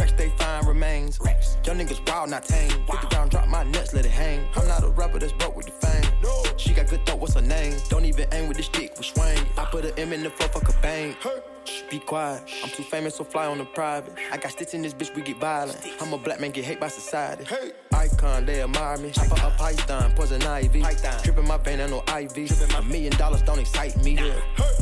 Rex, 0.00 0.12
they 0.12 0.30
find 0.30 0.66
remains. 0.66 1.20
Young 1.66 1.76
niggas 1.76 2.00
wild, 2.08 2.30
not 2.30 2.44
tame. 2.46 2.70
50 2.90 3.14
round, 3.14 3.30
drop 3.30 3.46
my 3.48 3.64
nuts, 3.64 3.92
let 3.92 4.06
it 4.06 4.10
hang. 4.10 4.48
I'm 4.56 4.66
not 4.66 4.82
a 4.82 4.88
rapper 4.88 5.18
that's 5.18 5.32
broke 5.34 5.54
with 5.54 5.66
the 5.66 5.72
fame. 5.86 6.49
She 6.60 6.74
got 6.74 6.88
good 6.88 7.06
thought, 7.06 7.18
what's 7.18 7.34
her 7.34 7.40
name? 7.40 7.74
Don't 7.88 8.04
even 8.04 8.26
aim 8.32 8.46
with 8.46 8.58
the 8.58 8.62
stick, 8.62 8.92
we 8.98 9.04
swing. 9.04 9.38
I 9.56 9.64
put 9.64 9.86
an 9.86 9.92
M 9.96 10.12
in 10.12 10.22
the 10.22 10.30
floor, 10.30 10.50
fuck 10.50 10.68
a 10.68 10.82
bang. 10.82 11.16
Shh, 11.64 11.82
be 11.90 11.98
quiet. 11.98 12.42
I'm 12.62 12.68
too 12.68 12.82
famous, 12.82 13.16
so 13.16 13.24
fly 13.24 13.46
on 13.46 13.56
the 13.58 13.64
private. 13.64 14.12
I 14.30 14.36
got 14.36 14.52
stitch 14.52 14.74
in 14.74 14.82
this 14.82 14.92
bitch, 14.92 15.14
we 15.16 15.22
get 15.22 15.38
violent. 15.38 15.78
I'm 16.02 16.12
a 16.12 16.18
black 16.18 16.38
man, 16.38 16.50
get 16.50 16.66
hate 16.66 16.78
by 16.78 16.88
society. 16.88 17.44
Hey. 17.44 17.72
Icon, 17.92 18.46
they 18.46 18.62
admire 18.62 18.96
me. 18.96 19.10
Chopper 19.10 19.34
a 19.34 19.50
python, 19.58 20.12
poison 20.16 20.42
ivy. 20.42 20.82
Dripping 21.22 21.46
my 21.46 21.58
vein, 21.58 21.80
I 21.80 21.86
know 21.86 22.02
IV. 22.08 22.74
A 22.74 22.82
million 22.82 23.12
dollars 23.16 23.42
don't 23.42 23.58
excite 23.58 23.94
me. 24.02 24.16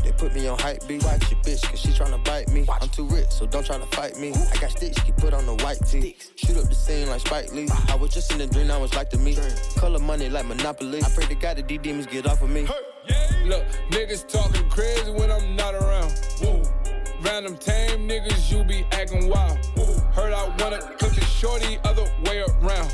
They 0.04 0.12
put 0.12 0.34
me 0.34 0.46
on 0.46 0.58
hype 0.58 0.86
beat. 0.86 1.02
Watch 1.02 1.30
your 1.30 1.40
bitch, 1.40 1.68
cause 1.68 1.80
she 1.80 1.88
tryna 1.88 2.22
bite 2.24 2.48
me. 2.50 2.64
I'm 2.80 2.88
too 2.90 3.06
rich, 3.06 3.30
so 3.30 3.46
don't 3.46 3.66
try 3.66 3.76
to 3.76 3.86
fight 3.86 4.16
me. 4.18 4.32
I 4.32 4.56
got 4.60 4.70
sticks, 4.70 5.02
get 5.02 5.16
put 5.16 5.34
on 5.34 5.46
the 5.46 5.54
white 5.64 5.84
tee. 5.84 6.16
Shoot 6.36 6.58
up 6.58 6.68
the 6.68 6.74
scene 6.76 7.08
like 7.08 7.20
Spike 7.20 7.52
Lee. 7.52 7.68
I 7.88 7.96
was 7.96 8.12
just 8.14 8.32
in 8.32 8.40
a 8.40 8.46
dream, 8.46 8.70
I 8.70 8.78
was 8.78 8.94
like 8.94 9.10
to 9.10 9.18
me. 9.18 9.36
Color 9.76 9.98
money 9.98 10.28
like 10.28 10.46
Monopoly. 10.46 11.02
I 11.02 11.08
pray 11.10 11.26
to 11.26 11.34
God 11.34 11.56
that 11.56 11.66
these 11.68 11.78
demons 11.80 12.06
get 12.06 12.26
off 12.26 12.42
of 12.42 12.50
me. 12.50 12.66
Look, 13.44 13.64
niggas 13.90 14.26
talking 14.26 14.68
crazy 14.70 15.10
when 15.10 15.30
I'm 15.30 15.54
not 15.54 15.74
around. 15.74 16.12
Woo. 16.40 16.62
Random 17.20 17.56
tame 17.58 18.08
niggas, 18.08 18.50
you 18.50 18.64
be 18.64 18.86
acting 18.92 19.28
wild. 19.28 19.58
Heard 20.14 20.32
I 20.32 20.48
wanna 20.60 20.80
cook 20.98 21.16
it 21.16 21.24
shorty, 21.24 21.78
other 21.84 22.04
way 22.24 22.40
around. 22.40 22.90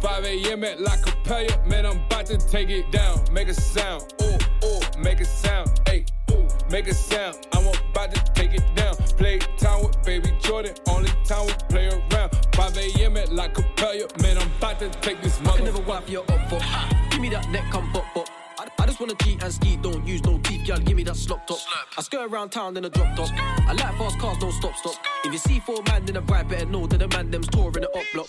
5 0.00 0.24
a.m. 0.24 0.64
at 0.64 0.80
La 0.80 0.96
Capella, 0.96 1.66
man, 1.66 1.86
I'm 1.86 1.98
about 2.04 2.26
to 2.26 2.36
take 2.36 2.68
it 2.68 2.90
down. 2.92 3.20
Make 3.32 3.48
a 3.48 3.54
sound, 3.54 4.12
ooh, 4.22 4.66
ooh, 4.66 4.80
make 4.98 5.20
a 5.20 5.24
sound, 5.24 5.80
hey, 5.86 6.04
ooh, 6.30 6.46
make 6.70 6.88
a 6.88 6.94
sound. 6.94 7.46
I'm 7.52 7.66
about 7.66 8.14
to 8.14 8.32
take 8.34 8.54
it 8.54 8.64
down. 8.74 8.96
Play 9.16 9.38
time 9.58 9.82
with 9.82 10.02
baby 10.02 10.32
Jordan, 10.40 10.74
only 10.88 11.10
time 11.24 11.46
we 11.46 11.52
play 11.68 11.88
around. 11.88 12.39
5 12.54 12.76
a.m. 12.76 13.16
at 13.16 13.32
La 13.32 13.48
Capella, 13.48 14.06
man, 14.22 14.38
I'm 14.38 14.50
about 14.58 14.78
to 14.80 14.88
take 15.00 15.20
this 15.22 15.40
mother. 15.40 15.52
I 15.52 15.56
can 15.56 15.64
never 15.66 15.80
wipe 15.80 16.08
your 16.08 16.22
up 16.22 16.48
for. 16.48 16.58
Oh. 16.60 17.08
Give 17.10 17.20
me 17.20 17.28
that 17.30 17.48
neck, 17.50 17.64
come 17.70 17.90
pop 17.92 18.04
oh. 18.16 18.24
pop. 18.24 18.28
I, 18.58 18.82
I 18.82 18.86
just 18.86 19.00
wanna 19.00 19.14
cheat 19.14 19.42
and 19.42 19.52
ski, 19.52 19.76
don't 19.76 20.06
use 20.06 20.22
no 20.24 20.38
teeth, 20.38 20.66
y'all 20.68 20.78
give 20.78 20.96
me 20.96 21.02
that 21.04 21.16
slop 21.16 21.46
top. 21.46 21.58
I 21.96 22.02
skirt 22.02 22.30
around 22.30 22.50
town 22.50 22.76
in 22.76 22.84
a 22.84 22.90
drop 22.90 23.16
top. 23.16 23.30
I 23.32 23.72
like 23.72 23.96
fast 23.96 24.18
cars, 24.18 24.38
don't 24.38 24.52
stop, 24.52 24.76
stop. 24.76 24.94
If 25.24 25.32
you 25.32 25.38
see 25.38 25.60
four 25.60 25.82
man 25.86 26.08
in 26.08 26.16
a 26.16 26.20
ride, 26.20 26.48
better 26.48 26.66
know 26.66 26.86
that 26.86 26.98
the 26.98 27.08
man 27.08 27.30
them's 27.30 27.48
touring 27.48 27.72
the 27.72 27.90
up 27.90 28.04
block. 28.12 28.26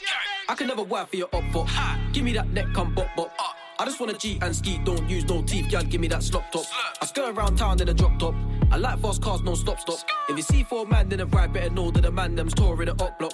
I 0.47 0.55
can 0.55 0.67
never 0.67 0.83
wife 0.83 1.09
for 1.09 1.17
your 1.17 1.29
up 1.33 1.43
foot. 1.51 1.67
Oh. 1.69 1.99
Give 2.13 2.23
me 2.23 2.33
that 2.33 2.49
neck, 2.49 2.67
come 2.73 2.93
bop 2.93 3.07
bop. 3.15 3.33
I 3.79 3.85
just 3.85 3.99
wanna 3.99 4.13
cheat 4.13 4.41
and 4.43 4.55
ski, 4.55 4.79
don't 4.83 5.09
use 5.09 5.25
no 5.25 5.41
teeth, 5.41 5.71
y'all 5.71 5.83
give 5.83 5.99
me 5.99 6.07
that 6.09 6.23
slop 6.23 6.51
top. 6.51 6.65
I 7.01 7.05
skirt 7.05 7.35
around 7.35 7.57
town 7.57 7.81
in 7.81 7.89
a 7.89 7.93
drop 7.93 8.17
top. 8.19 8.35
I 8.71 8.77
like 8.77 8.99
fast 8.99 9.21
cars, 9.21 9.41
no 9.41 9.55
stop, 9.55 9.79
stop. 9.79 9.99
If 10.29 10.37
you 10.37 10.43
see 10.43 10.63
four 10.63 10.85
man 10.85 11.11
in 11.11 11.19
a 11.19 11.25
ride, 11.25 11.51
better 11.51 11.69
know 11.69 11.91
that 11.91 12.01
the 12.01 12.11
man 12.11 12.35
them's 12.35 12.53
touring 12.53 12.85
the 12.85 13.03
up 13.03 13.19
block. 13.19 13.33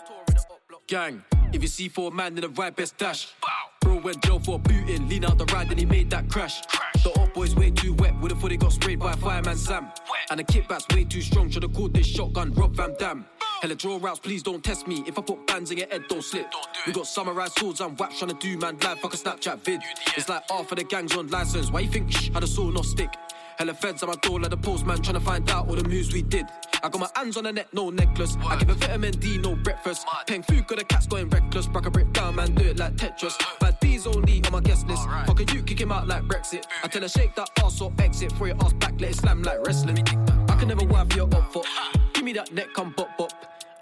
Gang, 0.87 1.21
if 1.51 1.61
you 1.61 1.67
see 1.67 1.89
four 1.89 2.11
man 2.11 2.37
in 2.37 2.45
a 2.45 2.47
ride, 2.47 2.77
best 2.77 2.97
dash. 2.97 3.33
Bro 3.81 3.99
went 3.99 4.23
jail 4.23 4.39
for 4.39 4.55
a 4.55 4.57
booting, 4.57 5.09
lean 5.09 5.25
out 5.25 5.37
the 5.37 5.43
ride 5.53 5.69
and 5.69 5.77
he 5.77 5.85
made 5.85 6.09
that 6.11 6.29
crash. 6.29 6.61
The 7.03 7.11
old 7.19 7.33
boy's 7.33 7.53
way 7.57 7.71
too 7.71 7.93
wet, 7.95 8.17
would've 8.21 8.39
thought 8.39 8.51
he 8.51 8.57
got 8.57 8.71
sprayed 8.71 8.99
by 8.99 9.11
fireman 9.11 9.57
Sam. 9.57 9.91
And 10.29 10.39
the 10.39 10.45
kickback's 10.45 10.87
way 10.95 11.03
too 11.03 11.21
strong, 11.21 11.49
should've 11.49 11.73
called 11.73 11.93
this 11.93 12.07
shotgun 12.07 12.53
Rob 12.53 12.73
Van 12.73 12.95
Dam. 12.97 13.25
Hella 13.61 13.75
draw 13.75 13.97
routes, 14.01 14.19
please 14.19 14.41
don't 14.43 14.63
test 14.63 14.87
me. 14.87 15.03
If 15.05 15.19
I 15.19 15.23
put 15.23 15.45
bands 15.45 15.71
in 15.71 15.77
your 15.79 15.87
head, 15.87 16.03
don't 16.07 16.23
slip. 16.23 16.53
We 16.85 16.93
got 16.93 17.05
samurai 17.05 17.47
swords 17.47 17.81
and 17.81 17.99
waps 17.99 18.19
trying 18.19 18.31
to 18.31 18.37
do 18.37 18.57
man 18.57 18.77
live, 18.77 18.99
fuck 18.99 19.13
a 19.13 19.17
Snapchat 19.17 19.59
vid. 19.65 19.81
It's 20.15 20.29
like 20.29 20.43
half 20.49 20.71
of 20.71 20.77
the 20.77 20.85
gang's 20.85 21.17
on 21.17 21.27
license. 21.27 21.69
Why 21.69 21.81
you 21.81 21.89
think 21.89 22.13
shh, 22.13 22.29
had 22.33 22.43
a 22.43 22.47
saw 22.47 22.69
not 22.69 22.85
stick? 22.85 23.09
Hella 23.57 23.73
feds 23.73 24.03
at 24.03 24.09
my 24.09 24.15
door 24.21 24.39
like 24.39 24.51
the 24.51 24.57
postman 24.57 25.01
trying 25.01 25.15
to 25.15 25.19
find 25.19 25.49
out 25.49 25.67
all 25.67 25.75
the 25.75 25.87
moves 25.87 26.13
we 26.13 26.21
did. 26.21 26.45
I 26.83 26.89
got 26.89 26.99
my 26.99 27.09
hands 27.15 27.37
on 27.37 27.45
the 27.45 27.51
neck, 27.51 27.67
no 27.73 27.89
necklace. 27.89 28.37
I 28.45 28.55
give 28.57 28.69
a 28.69 28.75
vitamin 28.75 29.13
D, 29.13 29.39
no 29.39 29.55
breakfast. 29.55 30.05
Paying 30.27 30.43
food, 30.43 30.67
got 30.67 30.77
the 30.77 30.85
cats 30.85 31.07
going 31.07 31.27
reckless. 31.29 31.65
Brack 31.65 31.87
a 31.87 31.91
brick 31.91 32.13
down, 32.13 32.35
man, 32.35 32.53
do 32.53 32.65
it 32.65 32.77
like 32.77 32.95
Tetris. 32.95 33.35
Bad 33.59 33.79
B's 33.79 34.05
only 34.05 34.43
on 34.45 34.51
my 34.51 34.59
guest 34.59 34.87
list. 34.87 35.03
Fuck 35.25 35.39
a 35.39 35.53
you, 35.55 35.63
kick 35.63 35.81
him 35.81 35.91
out 35.91 36.07
like 36.07 36.23
Brexit. 36.23 36.65
I 36.83 36.87
tell 36.87 37.01
her 37.01 37.09
shake 37.09 37.33
that 37.35 37.49
ass 37.63 37.81
or 37.81 37.91
exit. 37.97 38.31
Throw 38.33 38.47
your 38.47 38.57
ass 38.63 38.73
back, 38.73 38.93
let 38.99 39.11
it 39.11 39.15
slam 39.15 39.41
like 39.41 39.65
wrestling. 39.65 40.07
I 40.49 40.55
can 40.55 40.67
never 40.67 40.85
wife 40.85 41.15
your 41.15 41.25
up 41.33 41.51
foot. 41.51 41.65
Give 42.13 42.23
me 42.23 42.33
that 42.33 42.53
neck, 42.53 42.67
come 42.75 42.93
bop 42.95 43.17
bop. 43.17 43.31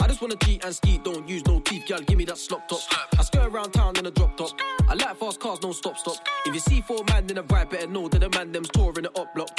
I 0.06 0.08
just 0.08 0.22
wanna 0.22 0.36
cheat 0.36 0.64
and 0.64 0.76
ski, 0.76 1.00
don't 1.04 1.28
use 1.28 1.44
no 1.48 1.60
teeth, 1.62 1.88
girl. 1.88 2.00
Give 2.02 2.16
me 2.16 2.26
that 2.26 2.38
slop 2.38 2.68
top. 2.68 2.80
I 3.18 3.24
skirt 3.24 3.48
around 3.48 3.72
town 3.72 3.98
in 3.98 4.06
a 4.06 4.12
drop 4.12 4.38
top. 4.38 4.52
I 4.88 4.94
like 4.94 5.18
fast 5.18 5.40
cars, 5.40 5.58
no 5.64 5.72
stop 5.72 5.98
stop. 5.98 6.18
If 6.46 6.54
you 6.54 6.60
see 6.60 6.82
four 6.82 7.04
man 7.08 7.28
in 7.28 7.40
a 7.40 7.42
ride, 7.42 7.72
better 7.72 7.88
know 7.88 8.08
that 8.10 8.20
the 8.20 8.30
man 8.30 8.52
them's 8.52 8.70
touring 8.70 9.02
the 9.02 9.20
up 9.20 9.34
block. 9.34 9.50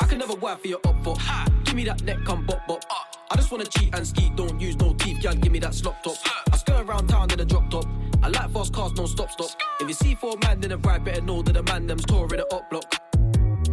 I 0.00 0.06
can 0.06 0.18
never 0.18 0.34
wife 0.34 0.60
for 0.60 0.68
your 0.68 0.78
up 0.86 1.02
foot. 1.02 1.18
Give 1.64 1.74
me 1.74 1.82
that 1.86 2.04
neck, 2.04 2.18
come 2.24 2.46
bop 2.46 2.64
bop. 2.68 2.84
I 3.32 3.34
just 3.34 3.50
wanna 3.50 3.64
cheat 3.64 3.92
and 3.96 4.06
ski, 4.06 4.30
don't 4.36 4.60
use 4.60 4.76
no 4.76 4.94
teeth, 4.94 5.20
girl. 5.24 5.34
Give 5.34 5.50
me 5.50 5.58
that 5.58 5.74
slop 5.74 6.00
top. 6.04 6.14
I 6.52 6.56
skirt 6.56 6.86
around 6.86 7.08
town 7.08 7.32
in 7.32 7.40
a 7.40 7.44
drop 7.44 7.68
top. 7.68 7.86
I 8.22 8.28
like 8.28 8.52
fast 8.52 8.72
cars, 8.72 8.92
no 8.92 9.06
stop 9.06 9.32
stop. 9.32 9.50
If 9.80 9.88
you 9.88 9.94
see 9.94 10.14
four 10.14 10.36
man 10.40 10.62
in 10.62 10.70
a 10.70 10.76
ride, 10.76 11.02
better 11.02 11.20
know 11.20 11.42
that 11.42 11.54
the 11.54 11.64
man 11.64 11.88
them's 11.88 12.04
touring 12.04 12.28
the 12.28 12.46
up 12.54 12.70
block. 12.70 12.84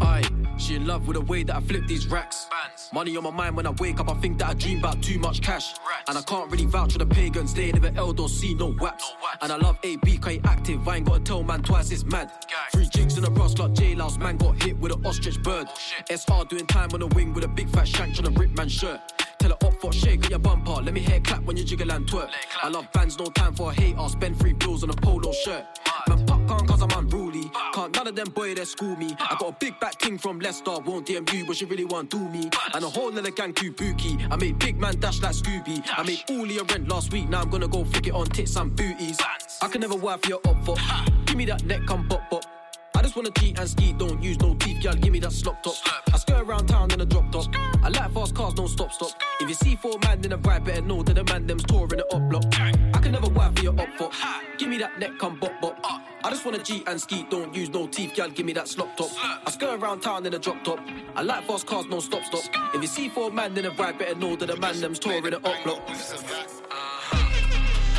Aye, 0.03 0.23
she 0.57 0.75
in 0.75 0.85
love 0.85 1.07
with 1.07 1.15
the 1.15 1.21
way 1.21 1.43
that 1.43 1.55
I 1.55 1.61
flip 1.61 1.87
these 1.87 2.07
racks. 2.07 2.47
Money 2.93 3.15
on 3.17 3.23
my 3.23 3.31
mind 3.31 3.55
when 3.55 3.65
I 3.65 3.71
wake 3.71 3.99
up, 3.99 4.09
I 4.09 4.13
think 4.15 4.37
that 4.39 4.49
I 4.49 4.53
dream 4.53 4.79
about 4.79 5.01
too 5.01 5.17
much 5.17 5.41
cash. 5.41 5.73
And 6.07 6.17
I 6.17 6.21
can't 6.21 6.51
really 6.51 6.65
vouch 6.65 6.91
for 6.93 6.99
the 6.99 7.05
pagans, 7.05 7.53
they 7.53 7.65
ain't 7.65 7.81
never 7.81 7.97
L 7.97 8.19
or 8.19 8.29
see 8.29 8.53
no 8.53 8.75
waps. 8.79 9.13
And 9.41 9.51
I 9.51 9.55
love 9.55 9.79
AB, 9.83 10.19
he 10.25 10.41
active, 10.43 10.87
I 10.87 10.97
ain't 10.97 11.05
gotta 11.05 11.21
tell 11.21 11.43
man 11.43 11.63
twice, 11.63 11.91
it's 11.91 12.03
mad. 12.05 12.31
Three 12.73 12.87
jigs 12.87 13.17
in 13.17 13.23
a 13.23 13.29
Ross 13.29 13.57
like 13.57 13.73
J 13.73 13.95
Louse, 13.95 14.17
man 14.17 14.37
got 14.37 14.61
hit 14.61 14.77
with 14.77 14.91
an 14.91 15.05
ostrich 15.05 15.41
bird. 15.41 15.67
SR 16.09 16.43
doing 16.49 16.67
time 16.67 16.89
on 16.93 16.99
the 16.99 17.07
wing 17.07 17.33
with 17.33 17.45
a 17.45 17.47
big 17.47 17.69
fat 17.69 17.87
shank 17.87 18.15
trying 18.15 18.33
to 18.33 18.39
rip 18.39 18.51
man 18.57 18.69
shirt. 18.69 18.99
Tell 19.43 19.51
her 19.51 19.67
up 19.67 19.73
for 19.81 19.91
shake 19.91 20.23
at 20.23 20.29
your 20.29 20.39
bumper, 20.39 20.71
let 20.81 20.93
me 20.93 21.01
hear 21.01 21.19
clap 21.19 21.43
when 21.43 21.57
you 21.57 21.65
jiggle 21.65 21.91
and 21.91 22.07
twerk. 22.07 22.29
I 22.61 22.69
love 22.69 22.89
bands, 22.93 23.19
no 23.19 23.25
time 23.25 23.53
for 23.53 23.71
a 23.71 23.73
hater, 23.73 24.07
spend 24.07 24.39
three 24.39 24.53
bills 24.53 24.85
on 24.85 24.89
a 24.89 24.93
polo 24.93 25.33
shirt. 25.33 25.65
Man, 26.07 26.25
popcorn 26.25 26.65
cause 26.65 26.81
I'm 26.81 26.91
unruly. 26.91 27.51
Can't 27.73 27.93
none 27.93 28.07
of 28.07 28.15
them 28.15 28.29
boy 28.29 28.55
that 28.55 28.67
school 28.67 28.95
me. 28.95 29.13
I 29.19 29.35
got 29.37 29.49
a 29.49 29.55
big 29.59 29.77
back 29.81 29.99
king 29.99 30.17
from 30.17 30.39
Leicester, 30.39 30.79
won't 30.85 31.07
DM 31.07 31.33
you, 31.33 31.45
but 31.45 31.57
she 31.57 31.65
really 31.65 31.83
want 31.83 32.09
do 32.09 32.19
me. 32.19 32.49
And 32.73 32.85
a 32.85 32.89
whole 32.89 33.11
nother 33.11 33.31
gang 33.31 33.53
too 33.53 33.73
bookie. 33.73 34.17
I 34.31 34.37
made 34.37 34.59
big 34.59 34.79
man 34.79 34.97
dash 35.01 35.21
like 35.21 35.35
Scooby. 35.35 35.83
I 35.97 36.03
made 36.03 36.23
all 36.29 36.47
your 36.47 36.63
rent 36.63 36.87
last 36.87 37.11
week, 37.11 37.27
now 37.27 37.41
I'm 37.41 37.49
gonna 37.49 37.67
go 37.67 37.83
flick 37.83 38.07
it 38.07 38.13
on 38.13 38.27
tits 38.27 38.55
and 38.55 38.73
booties. 38.73 39.19
I 39.61 39.67
can 39.67 39.81
never 39.81 39.97
wife 39.97 40.25
your 40.25 40.39
up 40.47 40.63
for. 40.63 40.77
Give 41.25 41.35
me 41.35 41.43
that 41.47 41.65
neck, 41.65 41.81
come 41.85 42.07
bop 42.07 42.29
bop. 42.29 42.45
I 43.03 43.05
just 43.05 43.17
wanna 43.17 43.31
cheat 43.31 43.59
and 43.59 43.69
ski, 43.69 43.91
don't 43.91 44.23
use 44.23 44.39
no 44.39 44.55
teeth, 44.55 44.81
girl. 44.81 44.93
Give 44.93 45.11
me 45.11 45.19
that 45.19 45.33
slop 45.33 45.61
top. 45.61 45.75
I 46.13 46.17
skirt 46.17 46.41
around 46.41 46.67
town 46.67 46.89
in 46.89 47.01
a 47.01 47.05
drop 47.05 47.29
top. 47.33 47.53
I 47.83 47.89
like 47.89 48.13
fast 48.13 48.33
cars, 48.33 48.53
don't 48.53 48.69
stop 48.69 48.93
stop. 48.93 49.11
If 49.41 49.49
you 49.49 49.55
see 49.55 49.75
four 49.75 49.99
man 50.03 50.23
in 50.23 50.31
a 50.31 50.37
ride, 50.37 50.63
better 50.63 50.81
know 50.81 51.03
that 51.03 51.15
the 51.15 51.23
man 51.25 51.45
them's 51.45 51.65
touring 51.65 51.97
the 51.97 52.07
up 52.15 52.29
block. 52.29 52.45
I 52.57 52.99
can 53.01 53.11
never 53.11 53.27
wife 53.27 53.57
for 53.57 53.63
your 53.63 53.77
up 53.77 53.89
for. 53.97 54.09
Give 54.57 54.69
me 54.69 54.77
that 54.77 54.97
neck, 54.99 55.19
come 55.19 55.37
bop 55.37 55.51
bop. 55.59 55.77
I 55.83 56.29
just 56.29 56.45
wanna 56.45 56.59
cheat 56.59 56.87
and 56.87 57.01
ski, 57.01 57.27
don't 57.29 57.53
use 57.53 57.69
no 57.71 57.87
teeth, 57.87 58.15
girl. 58.15 58.29
Give 58.29 58.45
me 58.45 58.53
that 58.53 58.69
slop 58.69 58.95
top. 58.95 59.09
I 59.45 59.51
skirt 59.51 59.81
around 59.81 59.99
town 59.99 60.25
in 60.25 60.33
a 60.33 60.39
drop 60.39 60.63
top. 60.63 60.79
I 61.17 61.23
like 61.23 61.45
fast 61.45 61.67
cars, 61.67 61.85
no 61.87 61.99
stop 61.99 62.23
stop. 62.23 62.43
If 62.73 62.81
you 62.81 62.87
see 62.87 63.09
four 63.09 63.31
man 63.31 63.57
in 63.57 63.65
a 63.65 63.71
ride, 63.71 63.97
better 63.99 64.15
know 64.15 64.37
that 64.37 64.45
the 64.45 64.55
man 64.55 64.79
them's 64.79 64.99
touring 64.99 65.23
the 65.23 65.45
up 65.45 65.61
block. 65.65 65.81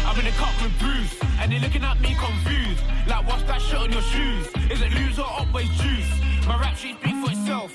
I'm 0.07 0.19
in 0.19 0.25
the 0.25 0.31
cup 0.33 0.63
with 0.63 0.79
Bruce, 0.79 1.15
and 1.41 1.53
they 1.53 1.59
looking 1.59 1.85
at 1.85 2.01
me 2.01 2.15
confused. 2.15 2.83
Like, 3.07 3.27
what's 3.27 3.43
that 3.45 3.61
shit 3.61 3.79
on 3.79 3.93
your 3.93 4.03
shoes? 4.03 4.47
Is 4.71 4.81
it 4.81 4.93
loose 4.93 5.19
or 5.19 5.27
always 5.27 5.69
juice? 5.81 6.11
My 6.47 6.61
rap 6.61 6.77
sheet 6.77 6.97
speak 7.01 7.15
for 7.25 7.31
itself. 7.31 7.73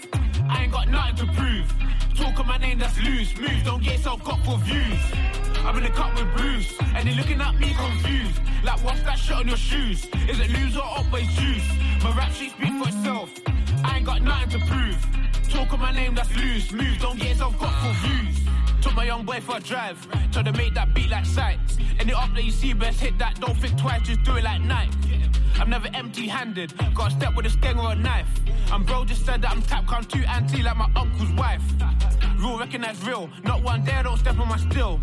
I 0.49 0.63
ain't 0.63 0.71
got 0.71 0.87
nothing 0.89 1.27
to 1.27 1.33
prove. 1.33 1.73
Talk 2.15 2.39
on 2.39 2.47
my 2.47 2.57
name 2.57 2.79
that's 2.79 3.01
loose. 3.01 3.35
Move, 3.37 3.63
don't 3.63 3.83
get 3.83 3.93
yourself 3.93 4.23
got 4.23 4.43
for 4.43 4.57
views. 4.59 5.01
I'm 5.65 5.77
in 5.77 5.83
the 5.83 5.89
cup 5.89 6.15
with 6.17 6.35
Bruce, 6.35 6.73
and 6.95 7.07
they 7.07 7.15
looking 7.15 7.39
at 7.41 7.59
me 7.59 7.73
confused. 7.73 8.39
Like, 8.63 8.83
what's 8.83 9.01
that 9.03 9.17
shit 9.17 9.35
on 9.35 9.47
your 9.47 9.57
shoes? 9.57 10.05
Is 10.27 10.39
it 10.39 10.49
loose 10.49 10.75
or 10.75 10.83
always 10.83 11.27
juice? 11.35 11.67
My 12.03 12.15
rap 12.15 12.31
sheet 12.31 12.51
speak 12.51 12.73
for 12.81 12.87
itself. 12.87 13.29
I 13.83 13.97
ain't 13.97 14.05
got 14.05 14.21
nothing 14.21 14.59
to 14.59 14.65
prove. 14.65 14.97
Talk 15.49 15.73
on 15.73 15.79
my 15.79 15.91
name 15.91 16.15
that's 16.15 16.35
loose. 16.35 16.71
Move, 16.71 16.99
don't 16.99 17.17
get 17.17 17.29
yourself 17.29 17.59
got 17.59 17.73
for 17.81 18.07
views. 18.07 18.39
Took 18.89 18.95
my 18.95 19.05
young 19.05 19.23
boy 19.23 19.39
for 19.39 19.57
a 19.57 19.59
drive, 19.59 20.07
tried 20.31 20.45
to 20.45 20.53
make 20.53 20.73
that 20.73 20.95
beat 20.95 21.11
like 21.11 21.23
sight. 21.23 21.59
Any 21.99 22.11
up 22.11 22.33
that 22.33 22.43
you 22.43 22.49
see, 22.49 22.73
best 22.73 22.99
hit 22.99 23.19
that, 23.19 23.39
don't 23.39 23.55
think 23.55 23.77
twice, 23.77 24.01
just 24.01 24.23
do 24.23 24.35
it 24.35 24.43
like 24.43 24.61
Nike. 24.61 25.21
I'm 25.59 25.69
never 25.69 25.87
empty 25.93 26.27
handed, 26.27 26.73
got 26.95 27.11
a 27.11 27.15
step 27.15 27.35
with 27.35 27.45
a 27.45 27.51
sting 27.51 27.77
or 27.77 27.91
a 27.91 27.95
knife. 27.95 28.27
And 28.71 28.87
bro 28.87 29.05
just 29.05 29.27
said 29.27 29.43
that 29.43 29.51
I'm 29.51 29.61
tap, 29.61 29.85
come 29.85 30.05
too 30.05 30.23
anti 30.27 30.63
like 30.63 30.75
my 30.75 30.89
uncle's 30.95 31.31
wife. 31.33 31.61
Real 32.39 32.57
recognize 32.57 33.05
real, 33.05 33.29
not 33.43 33.61
one 33.63 33.83
day 33.83 33.91
I 33.91 34.03
don't 34.03 34.17
step 34.17 34.39
on 34.39 34.47
my 34.47 34.55
still. 34.55 34.97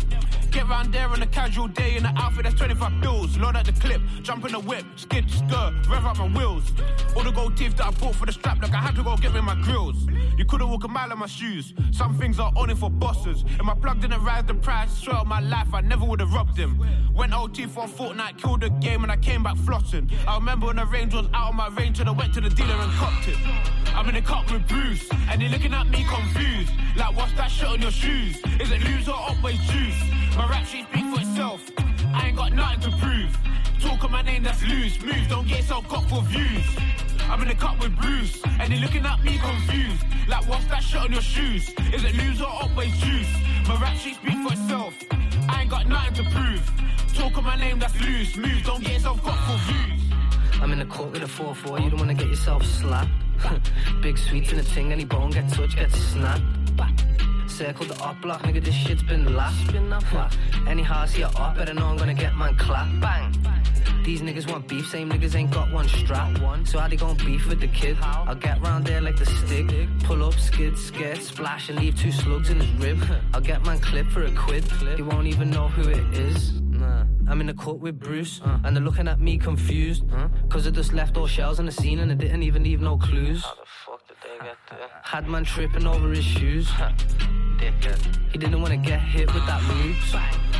Get 0.49 0.67
round 0.67 0.91
there 0.91 1.07
on 1.07 1.21
a 1.21 1.27
casual 1.27 1.67
day 1.67 1.95
in 1.95 2.03
an 2.03 2.17
outfit 2.17 2.45
that's 2.45 2.55
25 2.55 2.99
bills. 2.99 3.37
Load 3.37 3.55
out 3.55 3.65
the 3.65 3.73
clip, 3.73 4.01
jump 4.23 4.43
in 4.45 4.53
the 4.53 4.59
whip, 4.59 4.85
skid, 4.95 5.29
skirt, 5.29 5.73
rev 5.87 6.03
up 6.03 6.17
my 6.17 6.27
wheels. 6.29 6.73
All 7.15 7.23
the 7.23 7.31
gold 7.31 7.55
teeth 7.55 7.77
that 7.77 7.85
I 7.85 7.91
bought 7.91 8.15
for 8.15 8.25
the 8.25 8.31
strap, 8.31 8.59
like 8.59 8.73
I 8.73 8.77
had 8.77 8.95
to 8.95 9.03
go 9.03 9.15
get 9.17 9.35
me 9.35 9.41
my 9.41 9.53
grills. 9.61 10.07
You 10.35 10.45
couldn't 10.45 10.67
walk 10.67 10.83
a 10.85 10.87
mile 10.87 11.11
in 11.11 11.19
my 11.19 11.27
shoes. 11.27 11.75
Some 11.91 12.17
things 12.17 12.39
are 12.39 12.51
only 12.55 12.73
for 12.73 12.89
bosses. 12.89 13.43
If 13.47 13.63
my 13.63 13.75
plug 13.75 14.01
didn't 14.01 14.23
rise 14.23 14.45
the 14.45 14.55
price, 14.55 14.91
swear 14.97 15.17
on 15.17 15.27
my 15.27 15.39
life, 15.41 15.71
I 15.75 15.81
never 15.81 16.05
would 16.05 16.21
have 16.21 16.33
robbed 16.33 16.57
him. 16.57 16.83
Went 17.13 17.33
OT 17.33 17.67
for 17.67 17.83
a 17.83 17.87
fortnight, 17.87 18.37
killed 18.37 18.61
the 18.61 18.69
game, 18.69 19.03
and 19.03 19.11
I 19.11 19.17
came 19.17 19.43
back 19.43 19.57
flossing. 19.57 20.11
I 20.27 20.37
remember 20.37 20.67
when 20.67 20.77
the 20.77 20.85
range 20.85 21.13
was 21.13 21.27
out 21.35 21.49
of 21.49 21.55
my 21.55 21.67
range, 21.69 21.99
and 21.99 22.09
I 22.09 22.13
went 22.13 22.33
to 22.33 22.41
the 22.41 22.49
dealer 22.49 22.73
and 22.75 22.91
copped 22.93 23.27
it. 23.27 23.37
I'm 23.93 24.07
in 24.09 24.15
the 24.15 24.21
cup 24.21 24.51
with 24.51 24.67
Bruce, 24.67 25.07
and 25.29 25.41
they 25.41 25.49
looking 25.49 25.73
at 25.73 25.87
me 25.89 26.05
confused. 26.07 26.71
Like, 26.95 27.15
what's 27.27 27.37
that 27.37 27.51
shit 27.51 27.67
on 27.67 27.81
your 27.81 27.91
shoes? 27.91 28.37
Is 28.59 28.71
it 28.71 28.81
loose 28.83 29.07
or 29.07 29.15
always 29.15 29.59
juice? 29.69 30.01
My 30.37 30.47
rap 30.47 30.65
sheet 30.65 30.85
speak 30.89 31.05
for 31.13 31.19
itself. 31.19 31.61
I 32.13 32.27
ain't 32.27 32.37
got 32.37 32.53
nothing 32.53 32.91
to 32.91 32.97
prove. 32.97 33.37
Talk 33.81 34.03
on 34.05 34.11
my 34.11 34.21
name 34.21 34.43
that's 34.43 34.63
loose. 34.63 35.01
Move, 35.01 35.27
don't 35.27 35.47
get 35.47 35.57
yourself 35.57 35.87
caught 35.87 36.07
for 36.09 36.21
views. 36.23 36.65
I'm 37.29 37.41
in 37.41 37.49
the 37.49 37.55
cup 37.55 37.79
with 37.81 37.95
Bruce, 37.97 38.41
and 38.45 38.71
they 38.71 38.79
looking 38.79 39.05
at 39.05 39.21
me 39.23 39.37
confused. 39.37 40.03
Like, 40.27 40.47
what's 40.47 40.65
that 40.67 40.81
shit 40.83 41.01
on 41.01 41.11
your 41.11 41.21
shoes? 41.21 41.69
Is 41.93 42.03
it 42.03 42.15
loose 42.15 42.41
or 42.41 42.47
always 42.47 42.97
juice? 42.99 43.33
My 43.67 43.77
rap 43.81 43.97
sheet 43.97 44.15
speak 44.15 44.37
for 44.47 44.53
itself. 44.53 44.93
I 45.49 45.61
ain't 45.61 45.69
got 45.69 45.87
nothing 45.87 46.23
to 46.23 46.31
prove. 46.31 46.71
Talk 47.13 47.37
on 47.37 47.43
my 47.43 47.57
name 47.57 47.79
that's 47.79 47.99
loose. 47.99 48.37
Move, 48.37 48.63
don't 48.63 48.81
get 48.83 48.93
yourself 48.93 49.21
caught 49.21 49.39
for 49.47 49.73
views. 49.73 50.01
I'm 50.61 50.71
in 50.71 50.79
the 50.79 50.85
court 50.85 51.11
with 51.11 51.23
a 51.23 51.25
4-4, 51.25 51.83
you 51.83 51.89
don't 51.89 51.99
wanna 51.99 52.13
get 52.13 52.27
yourself 52.27 52.63
slapped. 52.65 53.11
Big 54.01 54.17
sweets 54.17 54.51
in 54.51 54.59
a 54.59 54.63
ting, 54.63 54.91
any 54.91 55.05
bone 55.05 55.29
get 55.29 55.49
touched, 55.49 55.75
gets 55.75 55.99
snapped. 55.99 56.56
Circle 57.47 57.85
the 57.87 58.03
up 58.03 58.21
block, 58.21 58.43
nigga, 58.43 58.63
this 58.63 58.75
shit's 58.75 59.01
been 59.01 59.35
last. 59.35 59.71
Been 59.71 59.91
up, 59.91 60.03
Any 60.67 60.83
house 60.83 61.17
a 61.17 61.27
up, 61.27 61.55
better 61.57 61.73
know 61.73 61.87
I'm 61.87 61.97
gonna 61.97 62.13
get 62.13 62.35
man 62.35 62.55
clap. 62.55 62.87
Bang. 63.01 63.33
These 64.03 64.21
niggas 64.21 64.49
want 64.49 64.67
beef, 64.67 64.87
same 64.87 65.09
niggas 65.09 65.35
ain't 65.35 65.51
got 65.51 65.71
one 65.73 65.87
strap. 65.89 66.39
One. 66.39 66.65
So 66.65 66.79
how 66.79 66.87
they 66.87 66.95
gon' 66.95 67.17
beef 67.17 67.47
with 67.47 67.59
the 67.59 67.67
kid? 67.67 67.97
I'll 68.01 68.35
get 68.35 68.61
round 68.61 68.85
there 68.85 69.01
like 69.01 69.17
the 69.17 69.25
stick. 69.25 69.67
Pull 70.03 70.23
up, 70.23 70.35
skid, 70.35 70.77
skate, 70.77 71.21
splash, 71.23 71.69
and 71.69 71.79
leave 71.79 71.99
two 71.99 72.11
slugs 72.11 72.49
in 72.49 72.59
his 72.59 72.69
rib. 72.73 73.03
I'll 73.33 73.41
get 73.41 73.65
man 73.65 73.79
clip 73.79 74.07
for 74.07 74.23
a 74.23 74.31
quid. 74.31 74.63
He 74.95 75.01
won't 75.01 75.27
even 75.27 75.49
know 75.49 75.67
who 75.67 75.89
it 75.89 76.13
is. 76.13 76.61
Nah. 76.61 77.05
I'm 77.27 77.41
in 77.41 77.47
the 77.47 77.53
court 77.53 77.79
with 77.79 77.99
Bruce, 77.99 78.39
and 78.63 78.75
they're 78.75 78.83
looking 78.83 79.07
at 79.07 79.19
me 79.19 79.37
confused. 79.37 80.05
Cause 80.47 80.65
I 80.65 80.71
just 80.71 80.93
left 80.93 81.17
all 81.17 81.27
shells 81.27 81.59
on 81.59 81.65
the 81.65 81.71
scene 81.71 81.99
and 81.99 82.09
I 82.09 82.15
didn't 82.15 82.43
even 82.43 82.63
leave 82.63 82.79
no 82.79 82.97
clues. 82.97 83.43
Had 85.03 85.27
man 85.27 85.45
tripping 85.45 85.87
over 85.87 86.09
his 86.09 86.25
shoes. 86.25 86.69
He 88.31 88.37
didn't 88.37 88.61
wanna 88.61 88.77
get 88.77 88.99
hit 88.99 89.33
with 89.33 89.45
that 89.47 89.63
move. 89.63 89.97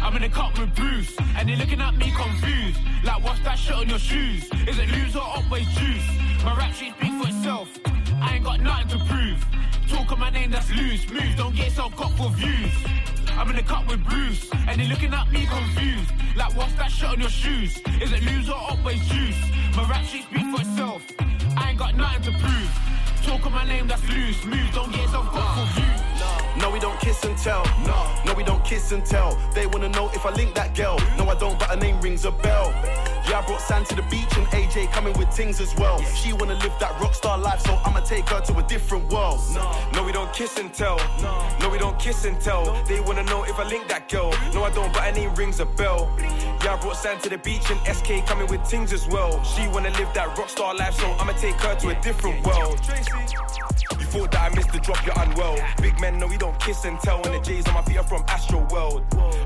I'm 0.01 0.15
in 0.15 0.23
the 0.23 0.29
cup 0.29 0.57
with 0.57 0.73
Bruce, 0.75 1.15
and 1.37 1.47
they're 1.47 1.55
looking 1.55 1.79
at 1.79 1.95
me 1.95 2.11
confused. 2.11 2.79
Like, 3.03 3.23
what's 3.23 3.39
that 3.41 3.57
shit 3.59 3.75
on 3.75 3.87
your 3.87 3.99
shoes? 3.99 4.49
Is 4.67 4.79
it 4.79 4.89
loose 4.89 5.15
or 5.15 5.21
always 5.21 5.67
juice? 5.77 6.07
My 6.43 6.55
rap 6.57 6.73
sheet 6.73 6.93
speak 6.97 7.13
for 7.21 7.27
itself. 7.27 7.69
I 8.19 8.35
ain't 8.35 8.45
got 8.45 8.61
nothing 8.61 8.97
to 8.97 9.05
prove. 9.05 9.45
Talk 9.89 10.11
of 10.11 10.17
my 10.17 10.31
name, 10.31 10.49
that's 10.49 10.71
loose. 10.71 11.07
Move, 11.09 11.35
don't 11.37 11.55
get 11.55 11.65
yourself 11.65 11.95
caught 11.95 12.17
for 12.17 12.29
views. 12.31 12.73
I'm 13.37 13.49
in 13.51 13.57
the 13.57 13.63
cup 13.63 13.87
with 13.87 14.03
Bruce, 14.03 14.49
and 14.67 14.81
they're 14.81 14.87
looking 14.87 15.13
at 15.13 15.31
me 15.31 15.45
confused. 15.45 16.11
Like, 16.35 16.55
what's 16.57 16.73
that 16.75 16.89
shit 16.89 17.09
on 17.09 17.19
your 17.19 17.29
shoes? 17.29 17.77
Is 18.01 18.11
it 18.11 18.23
loose 18.23 18.49
or 18.49 18.55
always 18.55 19.07
juice? 19.07 19.37
My 19.75 19.87
rap 19.87 20.03
sheet 20.05 20.23
speak 20.23 20.47
for 20.55 20.61
itself. 20.61 21.03
I 21.55 21.69
ain't 21.69 21.79
got 21.79 21.95
nothing 21.95 22.33
to 22.33 22.39
prove. 22.39 22.86
Talk 23.27 23.45
of 23.45 23.51
my 23.51 23.65
name, 23.67 23.87
that's 23.87 24.07
loose. 24.07 24.45
Move, 24.45 24.71
don't 24.73 24.89
get 24.89 25.01
yourself 25.01 25.33
views. 25.75 26.16
No, 26.57 26.71
we 26.71 26.79
don't 26.79 26.99
kiss 26.99 27.23
and 27.23 27.37
tell. 27.37 27.63
No, 27.85 28.09
no, 28.25 28.33
we 28.33 28.43
don't 28.43 28.63
kiss 28.65 28.91
and 28.91 29.05
tell. 29.05 29.37
They 29.53 29.67
wanna 29.67 29.89
know 29.89 30.09
if 30.13 30.25
I 30.25 30.31
link 30.31 30.55
that 30.55 30.75
girl. 30.75 30.97
No, 31.17 31.29
I 31.29 31.35
don't, 31.35 31.57
but 31.59 31.69
her 31.69 31.75
name 31.77 32.01
rings 32.01 32.25
a 32.25 32.31
bell. 32.31 32.73
Yeah, 33.29 33.39
I 33.39 33.45
brought 33.45 33.61
sand 33.61 33.85
to 33.87 33.95
the 33.95 34.03
beach 34.03 34.37
and 34.37 34.47
AJ 34.47 34.91
coming 34.91 35.13
with 35.17 35.29
things 35.33 35.59
as 35.59 35.75
well. 35.75 36.01
She 36.15 36.33
wanna 36.33 36.55
live 36.55 36.73
that 36.79 36.93
rockstar 36.93 37.41
life, 37.41 37.61
so 37.61 37.77
I'ma 37.85 37.99
take 37.99 38.27
her 38.29 38.39
to 38.41 38.57
a 38.57 38.63
different 38.63 39.11
world. 39.11 39.39
No, 39.93 40.03
we 40.03 40.11
don't 40.11 40.31
kiss 40.33 40.57
and 40.57 40.73
tell. 40.73 40.97
No, 41.59 41.69
we 41.69 41.77
don't 41.77 41.99
kiss 41.99 42.25
and 42.25 42.39
tell. 42.39 42.81
They 42.85 43.01
wanna 43.01 43.23
know 43.23 43.43
if 43.43 43.59
I 43.59 43.63
link 43.67 43.87
that 43.89 44.09
girl. 44.09 44.33
No, 44.53 44.63
I 44.63 44.69
don't, 44.69 44.93
but 44.93 45.03
her 45.03 45.11
name 45.11 45.35
rings 45.35 45.59
a 45.59 45.65
bell. 45.65 46.09
Yeah, 46.63 46.75
I 46.75 46.77
brought 46.81 46.95
sand 46.95 47.21
to 47.23 47.29
the 47.29 47.37
beach 47.37 47.69
and 47.69 47.79
SK 47.95 48.25
coming 48.25 48.47
with 48.47 48.65
things 48.65 48.93
as 48.93 49.07
well. 49.07 49.43
She 49.43 49.67
wanna 49.67 49.91
live 49.91 50.11
that 50.13 50.35
rockstar 50.35 50.77
life, 50.77 50.95
so 50.95 51.07
I'ma 51.19 51.33
take 51.33 51.55
her 51.55 51.75
to 51.75 51.89
a 51.89 51.95
different 52.01 52.45
world. 52.45 52.79
You 53.99 54.05
thought 54.05 54.31
that 54.31 54.51
I 54.51 54.55
missed 54.55 54.71
the 54.71 54.79
drop, 54.79 55.05
you're 55.05 55.19
unwell. 55.19 55.57
Big 55.81 55.99
men 55.99 56.16
know 56.17 56.27
we 56.27 56.37
don't 56.37 56.59
kiss 56.59 56.85
and 56.85 56.99
tell. 56.99 57.21
And 57.23 57.35
the 57.35 57.39
J's 57.39 57.67
on 57.67 57.73
my 57.75 57.81
feet 57.83 57.97
are 57.97 58.03
from 58.03 58.23
Astro 58.27 58.65
World. 58.71 59.03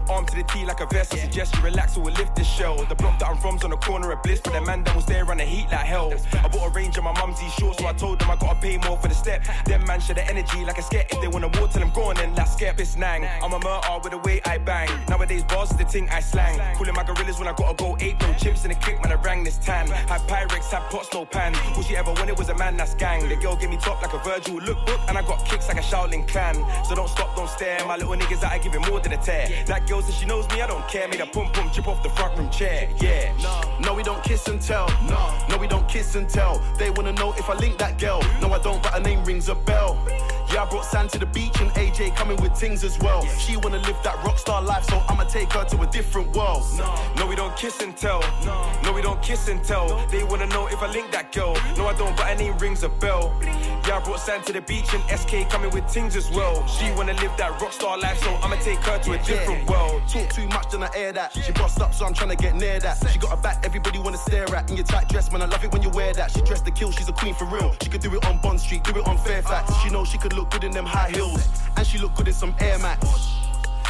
Arm 0.09 0.25
to 0.25 0.35
the 0.35 0.43
T 0.43 0.65
like 0.65 0.79
a 0.79 0.85
vest. 0.87 1.13
I 1.13 1.17
suggest 1.17 1.55
you 1.55 1.61
relax 1.61 1.97
or 1.97 2.01
we'll 2.01 2.13
lift 2.15 2.35
the 2.35 2.43
shell. 2.43 2.83
The 2.85 2.95
block 2.95 3.19
that 3.19 3.27
I'm 3.29 3.37
from's 3.37 3.63
on 3.63 3.71
the 3.71 3.77
corner 3.77 4.11
of 4.11 4.21
bliss, 4.23 4.41
but 4.41 4.53
the 4.53 4.61
man 4.61 4.83
that 4.83 4.95
was 4.95 5.05
there 5.05 5.29
on 5.29 5.37
the 5.37 5.43
heat 5.43 5.67
like 5.71 5.85
hell. 5.85 6.13
I 6.33 6.47
bought 6.47 6.67
a 6.67 6.69
range 6.71 6.97
of 6.97 7.03
my 7.03 7.13
mumsy's 7.13 7.53
shorts, 7.53 7.79
so 7.79 7.87
I 7.87 7.93
told 7.93 8.19
them 8.19 8.31
I 8.31 8.35
gotta 8.35 8.59
pay 8.59 8.77
more 8.77 8.97
for 8.97 9.07
the 9.07 9.13
step. 9.13 9.45
Them 9.65 9.85
man 9.85 9.99
share 9.99 10.15
the 10.15 10.27
energy 10.29 10.65
like 10.65 10.77
a 10.77 10.81
sket. 10.81 11.11
If 11.11 11.21
they 11.21 11.27
wanna 11.27 11.47
war, 11.59 11.67
tell 11.67 11.81
them 11.81 11.91
go 11.93 12.03
on 12.03 12.15
then 12.15 12.33
let's 12.35 12.53
skep. 12.53 12.79
It's 12.79 12.95
nang. 12.95 13.27
I'm 13.43 13.53
a 13.53 13.59
murder 13.59 13.99
with 14.03 14.11
the 14.11 14.19
way 14.19 14.41
I 14.45 14.57
bang. 14.57 14.89
Nowadays, 15.09 15.43
bars 15.43 15.71
is 15.71 15.77
the 15.77 15.85
thing 15.85 16.09
I 16.09 16.19
slang. 16.19 16.59
Pulling 16.77 16.95
my 16.95 17.03
gorillas 17.03 17.39
when 17.39 17.47
I 17.47 17.53
gotta 17.53 17.75
go 17.75 17.97
eight. 17.99 18.19
No 18.21 18.27
chimps 18.33 18.63
in 18.63 18.69
the 18.69 18.75
click, 18.75 19.01
man, 19.01 19.11
I 19.11 19.15
rang 19.21 19.43
this 19.43 19.57
tan. 19.57 19.87
Had 19.87 20.21
Pyrex, 20.21 20.69
had 20.71 20.89
pots, 20.91 21.09
no 21.13 21.25
pan. 21.25 21.55
All 21.75 21.83
she 21.83 21.95
ever 21.95 22.11
wanted 22.13 22.37
was 22.37 22.49
a 22.49 22.55
man 22.55 22.77
that's 22.77 22.95
gang. 22.95 23.27
The 23.27 23.35
girl 23.35 23.55
gave 23.55 23.69
me 23.69 23.77
top 23.77 24.01
like 24.01 24.13
a 24.13 24.19
Virgil 24.19 24.59
lookbook, 24.59 25.09
and 25.09 25.17
I 25.17 25.21
got 25.21 25.45
kicks 25.45 25.67
like 25.67 25.77
a 25.77 25.81
Shaolin 25.81 26.27
clan. 26.27 26.60
So 26.87 26.95
don't 26.95 27.09
stop, 27.09 27.35
don't 27.35 27.49
stare. 27.49 27.85
My 27.85 27.95
little 27.97 28.15
niggas 28.15 28.41
that 28.41 28.51
I 28.51 28.57
give 28.57 28.73
it 28.73 28.87
more 28.89 28.99
than 28.99 29.13
a 29.13 29.17
tear. 29.17 29.47
That 29.65 29.87
girl 29.87 30.01
says 30.01 30.15
she 30.15 30.25
knows 30.25 30.47
me, 30.49 30.61
I 30.61 30.67
don't 30.67 30.87
care. 30.87 31.07
Made 31.07 31.21
a 31.21 31.25
pum 31.25 31.51
pum 31.51 31.69
chip 31.71 31.87
off 31.87 32.03
the 32.03 32.09
front 32.09 32.37
room 32.37 32.49
chair. 32.49 32.89
Yeah. 32.99 33.33
No, 33.79 33.93
we 33.93 34.03
don't 34.03 34.23
kiss 34.23 34.47
and 34.47 34.61
tell. 34.61 34.87
No, 35.07 35.45
no, 35.49 35.57
we 35.57 35.67
don't 35.67 35.87
kiss 35.87 36.15
and 36.15 36.29
tell. 36.29 36.61
They 36.77 36.89
wanna 36.89 37.13
know 37.13 37.33
if 37.33 37.49
I 37.49 37.53
link 37.55 37.77
that 37.77 37.97
girl. 37.99 38.21
No, 38.41 38.51
I 38.51 38.59
don't, 38.59 38.81
but 38.83 38.93
her 38.93 38.99
name 39.01 39.23
rings 39.23 39.49
a 39.49 39.55
bell. 39.55 39.97
Yeah, 40.53 40.63
I 40.63 40.69
brought 40.69 40.83
Sam 40.83 41.07
to 41.07 41.17
the 41.17 41.25
beach 41.27 41.61
and 41.61 41.71
AJ 41.71 42.13
coming 42.17 42.35
with 42.41 42.53
things 42.57 42.83
as 42.83 42.99
well. 42.99 43.25
She 43.39 43.55
wanna 43.55 43.77
live 43.77 43.95
that 44.03 44.15
rockstar 44.17 44.65
life, 44.65 44.83
so 44.83 45.01
I'ma 45.07 45.23
take 45.23 45.53
her 45.53 45.63
to 45.63 45.81
a 45.81 45.87
different 45.87 46.35
world. 46.35 46.65
No, 46.77 46.93
no 47.15 47.25
we 47.25 47.37
don't 47.37 47.55
kiss 47.55 47.79
and 47.81 47.95
tell. 47.95 48.19
No, 48.45 48.69
no 48.83 48.91
we 48.91 49.01
don't 49.01 49.21
kiss 49.21 49.47
and 49.47 49.63
tell. 49.63 50.05
They 50.07 50.25
wanna 50.25 50.47
know 50.47 50.67
if 50.67 50.81
I 50.81 50.91
link 50.91 51.09
that 51.13 51.31
girl. 51.31 51.55
No, 51.77 51.87
I 51.87 51.93
don't, 51.93 52.17
but 52.17 52.27
her 52.27 52.35
name 52.35 52.57
rings 52.57 52.83
a 52.83 52.89
bell. 52.89 53.33
Yeah, 53.87 53.97
I 53.97 53.99
brought 54.03 54.19
Sam 54.19 54.43
to 54.43 54.51
the 54.51 54.59
beach 54.61 54.93
and 54.93 55.03
SK 55.19 55.49
coming 55.49 55.71
with 55.71 55.85
things 55.89 56.17
as 56.17 56.29
well. 56.29 56.67
She 56.67 56.91
wanna 56.91 57.13
live 57.13 57.31
that 57.37 57.53
rockstar 57.53 58.01
life, 58.01 58.21
so 58.21 58.35
I'ma 58.43 58.55
take 58.55 58.79
her 58.79 58.99
to 58.99 59.13
a 59.13 59.17
different 59.19 59.69
world. 59.69 60.01
Talk 60.09 60.33
too 60.33 60.47
much, 60.49 60.69
then 60.71 60.83
I 60.83 60.89
air 60.97 61.13
that. 61.13 61.31
She 61.31 61.53
bossed 61.53 61.79
up, 61.79 61.93
so 61.93 62.05
I'm 62.05 62.13
trying 62.13 62.29
to 62.29 62.35
get 62.35 62.55
near 62.55 62.77
that. 62.81 62.97
She 63.09 63.19
got 63.19 63.31
a 63.31 63.41
back, 63.41 63.65
everybody 63.65 63.99
wanna 63.99 64.17
stare 64.17 64.53
at. 64.53 64.69
In 64.69 64.75
your 64.75 64.85
tight 64.85 65.07
dress, 65.07 65.31
man, 65.31 65.41
I 65.41 65.45
love 65.45 65.63
it 65.63 65.71
when 65.71 65.81
you 65.81 65.89
wear 65.91 66.11
that. 66.13 66.31
She 66.31 66.41
dressed 66.41 66.65
to 66.65 66.71
kill, 66.71 66.91
she's 66.91 67.07
a 67.07 67.13
queen 67.13 67.35
for 67.35 67.45
real. 67.45 67.73
She 67.81 67.89
could 67.89 68.01
do 68.01 68.13
it 68.15 68.25
on 68.25 68.41
Bond 68.41 68.59
Street, 68.59 68.83
do 68.83 68.99
it 68.99 69.07
on 69.07 69.17
Fairfax. 69.17 69.73
She 69.81 69.89
knows 69.89 70.09
she 70.09 70.17
could 70.17 70.33
look 70.33 70.40
good 70.45 70.63
in 70.63 70.71
them 70.71 70.85
high 70.85 71.11
heels, 71.11 71.47
and 71.77 71.85
she 71.85 71.97
look 71.97 72.15
good 72.15 72.27
in 72.27 72.33
some 72.33 72.55
Air 72.59 72.79
Max. 72.79 73.05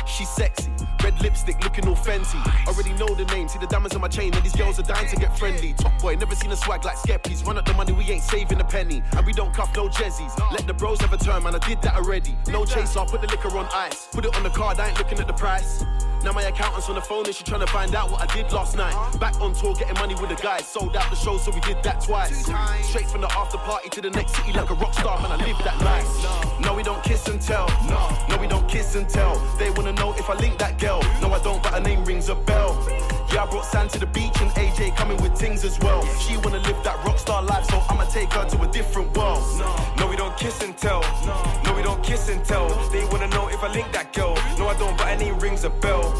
She's 0.05 0.29
sexy, 0.29 0.69
red 1.03 1.19
lipstick, 1.21 1.63
looking 1.63 1.87
all 1.87 1.95
fancy. 1.95 2.37
Already 2.67 2.93
know 2.93 3.07
the 3.15 3.25
name, 3.33 3.47
see 3.47 3.59
the 3.59 3.67
diamonds 3.67 3.95
on 3.95 4.01
my 4.01 4.07
chain, 4.07 4.33
and 4.33 4.43
these 4.43 4.55
girls 4.55 4.77
are 4.77 4.83
dying 4.83 5.07
to 5.07 5.15
get 5.15 5.37
friendly. 5.37 5.73
Top 5.73 5.99
boy, 6.01 6.15
never 6.15 6.35
seen 6.35 6.51
a 6.51 6.55
swag 6.55 6.83
like 6.83 6.97
Skeppies. 6.97 7.45
Run 7.45 7.57
up 7.57 7.65
the 7.65 7.73
money, 7.73 7.93
we 7.93 8.03
ain't 8.11 8.23
saving 8.23 8.59
a 8.59 8.63
penny, 8.63 9.01
and 9.15 9.25
we 9.25 9.31
don't 9.31 9.53
cuff 9.53 9.75
no 9.75 9.87
jezzies. 9.87 10.37
Let 10.51 10.67
the 10.67 10.73
bros 10.73 10.99
have 11.01 11.13
a 11.13 11.17
turn, 11.17 11.43
man, 11.43 11.55
I 11.55 11.59
did 11.59 11.81
that 11.83 11.95
already. 11.95 12.35
No 12.47 12.65
chase, 12.65 12.97
I'll 12.97 13.05
put 13.05 13.21
the 13.21 13.27
liquor 13.27 13.55
on 13.57 13.67
ice. 13.73 14.07
Put 14.11 14.25
it 14.25 14.35
on 14.35 14.43
the 14.43 14.49
card, 14.49 14.79
I 14.79 14.89
ain't 14.89 14.97
looking 14.97 15.19
at 15.19 15.27
the 15.27 15.33
price. 15.33 15.83
Now 16.23 16.33
my 16.33 16.43
accountant's 16.43 16.87
on 16.87 16.95
the 16.95 17.01
phone 17.01 17.25
and 17.25 17.33
she 17.33 17.43
trying 17.43 17.61
to 17.61 17.67
find 17.67 17.95
out 17.95 18.11
what 18.11 18.21
I 18.21 18.33
did 18.35 18.51
last 18.51 18.77
night. 18.77 18.93
Back 19.19 19.39
on 19.41 19.53
tour, 19.53 19.73
getting 19.73 19.95
money 19.95 20.13
with 20.15 20.29
the 20.29 20.35
guys. 20.35 20.67
Sold 20.67 20.95
out 20.95 21.09
the 21.09 21.15
show, 21.15 21.37
so 21.37 21.51
we 21.51 21.59
did 21.61 21.81
that 21.83 22.01
twice. 22.01 22.45
Straight 22.87 23.09
from 23.09 23.21
the 23.21 23.31
after 23.33 23.57
party 23.57 23.89
to 23.89 24.01
the 24.01 24.11
next 24.11 24.35
city 24.35 24.53
like 24.53 24.69
a 24.69 24.75
rock 24.75 24.93
star, 24.93 25.19
man. 25.21 25.31
I 25.31 25.37
live 25.43 25.57
that 25.63 25.79
life. 25.81 26.61
No, 26.61 26.75
we 26.75 26.83
don't 26.83 27.03
kiss 27.03 27.27
and 27.27 27.41
tell. 27.41 27.67
No, 27.87 28.09
no, 28.29 28.37
we 28.37 28.47
don't 28.47 28.67
kiss 28.69 28.95
and 28.95 29.09
tell. 29.09 29.35
They 29.57 29.71
wanna 29.71 29.93
know 29.93 30.13
if 30.13 30.29
I 30.29 30.35
link 30.35 30.59
that 30.59 30.77
girl. 30.77 31.01
No, 31.21 31.31
I 31.33 31.41
don't, 31.41 31.61
but 31.63 31.73
her 31.73 31.81
name 31.81 32.05
rings 32.05 32.29
a 32.29 32.35
bell. 32.35 32.77
Yeah, 33.33 33.43
I 33.43 33.49
brought 33.49 33.65
Sam 33.65 33.87
to 33.89 33.99
the 33.99 34.05
beach 34.05 34.41
and 34.41 34.51
AJ 34.51 34.95
coming 34.97 35.17
with 35.21 35.35
things 35.37 35.63
as 35.63 35.79
well. 35.79 36.05
She 36.19 36.37
wanna 36.37 36.59
live 36.59 36.83
that 36.83 37.03
rock 37.05 37.17
star 37.17 37.41
life, 37.41 37.65
so 37.65 37.81
I'ma 37.89 38.05
take 38.05 38.31
her 38.33 38.47
to 38.47 38.61
a 38.61 38.67
different 38.67 39.15
world. 39.17 39.41
No, 39.97 40.07
we 40.07 40.15
don't 40.15 40.37
kiss 40.37 40.61
and 40.61 40.77
tell. 40.77 41.01
No, 41.65 41.73
we 41.73 41.81
don't 41.81 42.03
kiss 42.03 42.29
and 42.29 42.43
tell. 42.45 42.67
They 42.91 43.05
wanna 43.05 43.27
know 43.29 43.47
if 43.47 43.63
I 43.63 43.71
link 43.71 43.91
that 43.93 44.13
girl. 44.13 44.35
No, 44.59 44.67
I 44.67 44.77
don't, 44.77 44.97
but 44.97 45.07
her 45.07 45.17
name 45.17 45.39
rings 45.39 45.63
a 45.63 45.69
bell. 45.69 46.10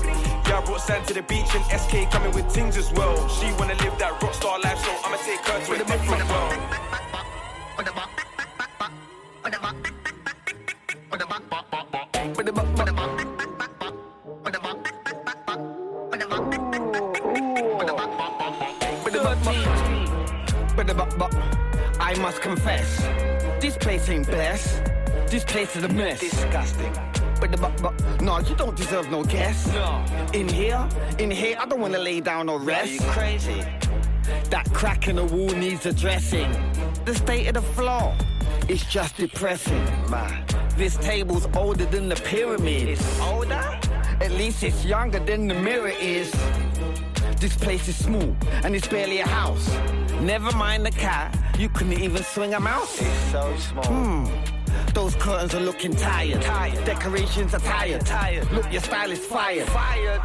Yeah, 0.47 0.59
I 0.59 0.65
brought 0.65 0.81
Sam 0.81 1.05
to 1.05 1.13
the 1.13 1.23
beach 1.23 1.53
and 1.55 1.65
SK 1.79 2.11
coming 2.11 2.31
with 2.33 2.51
things 2.51 2.77
as 2.77 2.91
well. 2.93 3.27
She 3.29 3.51
wanna 3.53 3.75
live 3.75 3.97
that 3.99 4.19
rockstar 4.19 4.63
life, 4.63 4.79
so 4.79 4.91
I'ma 5.03 5.17
take 5.17 5.39
her 5.39 5.65
to 5.65 5.73
a 5.73 5.77
different 5.77 6.29
world. 6.29 6.71
I 22.11 22.15
must 22.15 22.41
confess, 22.41 22.97
this 23.61 23.77
place 23.77 24.09
ain't 24.09 24.25
blessed. 24.25 24.83
This 25.27 25.45
place 25.45 25.77
is 25.77 25.83
a 25.85 25.87
mess. 25.87 26.19
Disgusting. 26.19 27.20
But, 27.41 27.59
but, 27.59 27.81
but, 27.81 28.21
no, 28.21 28.37
you 28.39 28.55
don't 28.55 28.77
deserve 28.77 29.09
no 29.09 29.23
guest. 29.23 29.73
No. 29.73 30.05
In 30.31 30.47
here, 30.47 30.87
in 31.17 31.31
here, 31.31 31.57
I 31.59 31.65
don't 31.65 31.81
wanna 31.81 31.97
lay 31.97 32.21
down 32.21 32.47
or 32.47 32.59
rest. 32.59 32.91
Are 32.91 32.93
you 32.93 32.99
crazy? 33.11 33.65
That 34.51 34.71
crack 34.73 35.07
in 35.07 35.15
the 35.15 35.25
wall 35.25 35.49
needs 35.49 35.87
addressing. 35.87 36.49
The 37.03 37.15
state 37.15 37.47
of 37.47 37.55
the 37.55 37.61
floor 37.73 38.15
is 38.69 38.85
just 38.85 39.17
depressing. 39.17 39.83
Man, 40.07 40.45
this 40.77 40.97
table's 40.97 41.47
older 41.57 41.85
than 41.85 42.09
the 42.09 42.15
pyramid. 42.15 42.89
It's 42.89 43.19
older? 43.19 43.79
At 44.21 44.31
least 44.33 44.61
it's 44.63 44.85
younger 44.85 45.19
than 45.19 45.47
the 45.47 45.55
mirror 45.55 45.93
is. 45.99 46.31
This 47.37 47.57
place 47.57 47.87
is 47.87 47.95
small 47.95 48.35
and 48.63 48.75
it's 48.75 48.87
barely 48.87 49.19
a 49.19 49.27
house. 49.27 49.67
Never 50.21 50.55
mind 50.55 50.85
the 50.85 50.91
cat, 50.91 51.35
you 51.57 51.69
couldn't 51.69 51.99
even 51.99 52.21
swing 52.23 52.53
a 52.53 52.59
mouse. 52.59 53.01
It's 53.01 53.31
so 53.31 53.55
small. 53.57 53.85
Hmm. 53.85 54.60
Those 55.11 55.21
curtains 55.21 55.55
are 55.55 55.59
looking 55.59 55.93
tired. 55.93 56.41
Tired. 56.41 56.85
Decorations 56.85 57.53
are 57.53 57.59
tired. 57.59 58.05
Tired. 58.05 58.49
Look, 58.51 58.71
your 58.71 58.81
style 58.81 59.11
is 59.11 59.19
fired. 59.19 59.67
Fired. 59.67 60.21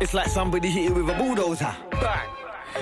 It's 0.00 0.12
like 0.12 0.26
somebody 0.26 0.70
hit 0.70 0.88
you 0.88 0.94
with 0.94 1.08
a 1.08 1.16
bulldozer. 1.16 1.72
Bang. 1.92 2.28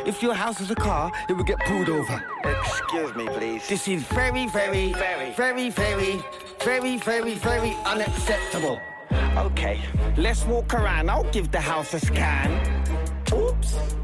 If 0.06 0.22
your 0.22 0.32
house 0.32 0.60
was 0.60 0.70
a 0.70 0.74
car, 0.74 1.12
it 1.28 1.34
would 1.34 1.46
get 1.46 1.58
pulled 1.66 1.90
over. 1.90 2.24
Excuse 2.44 3.14
me, 3.16 3.28
please. 3.28 3.68
This 3.68 3.86
is 3.86 4.02
very, 4.04 4.46
very, 4.46 4.94
Very. 4.94 5.32
very, 5.34 5.68
very, 5.68 6.22
very, 6.64 6.96
very, 6.96 7.34
very 7.34 7.76
unacceptable. 7.84 8.80
Okay. 9.36 9.78
Let's 10.16 10.46
walk 10.46 10.72
around. 10.72 11.10
I'll 11.10 11.30
give 11.32 11.50
the 11.50 11.60
house 11.60 11.92
a 11.92 12.00
scan. 12.00 12.79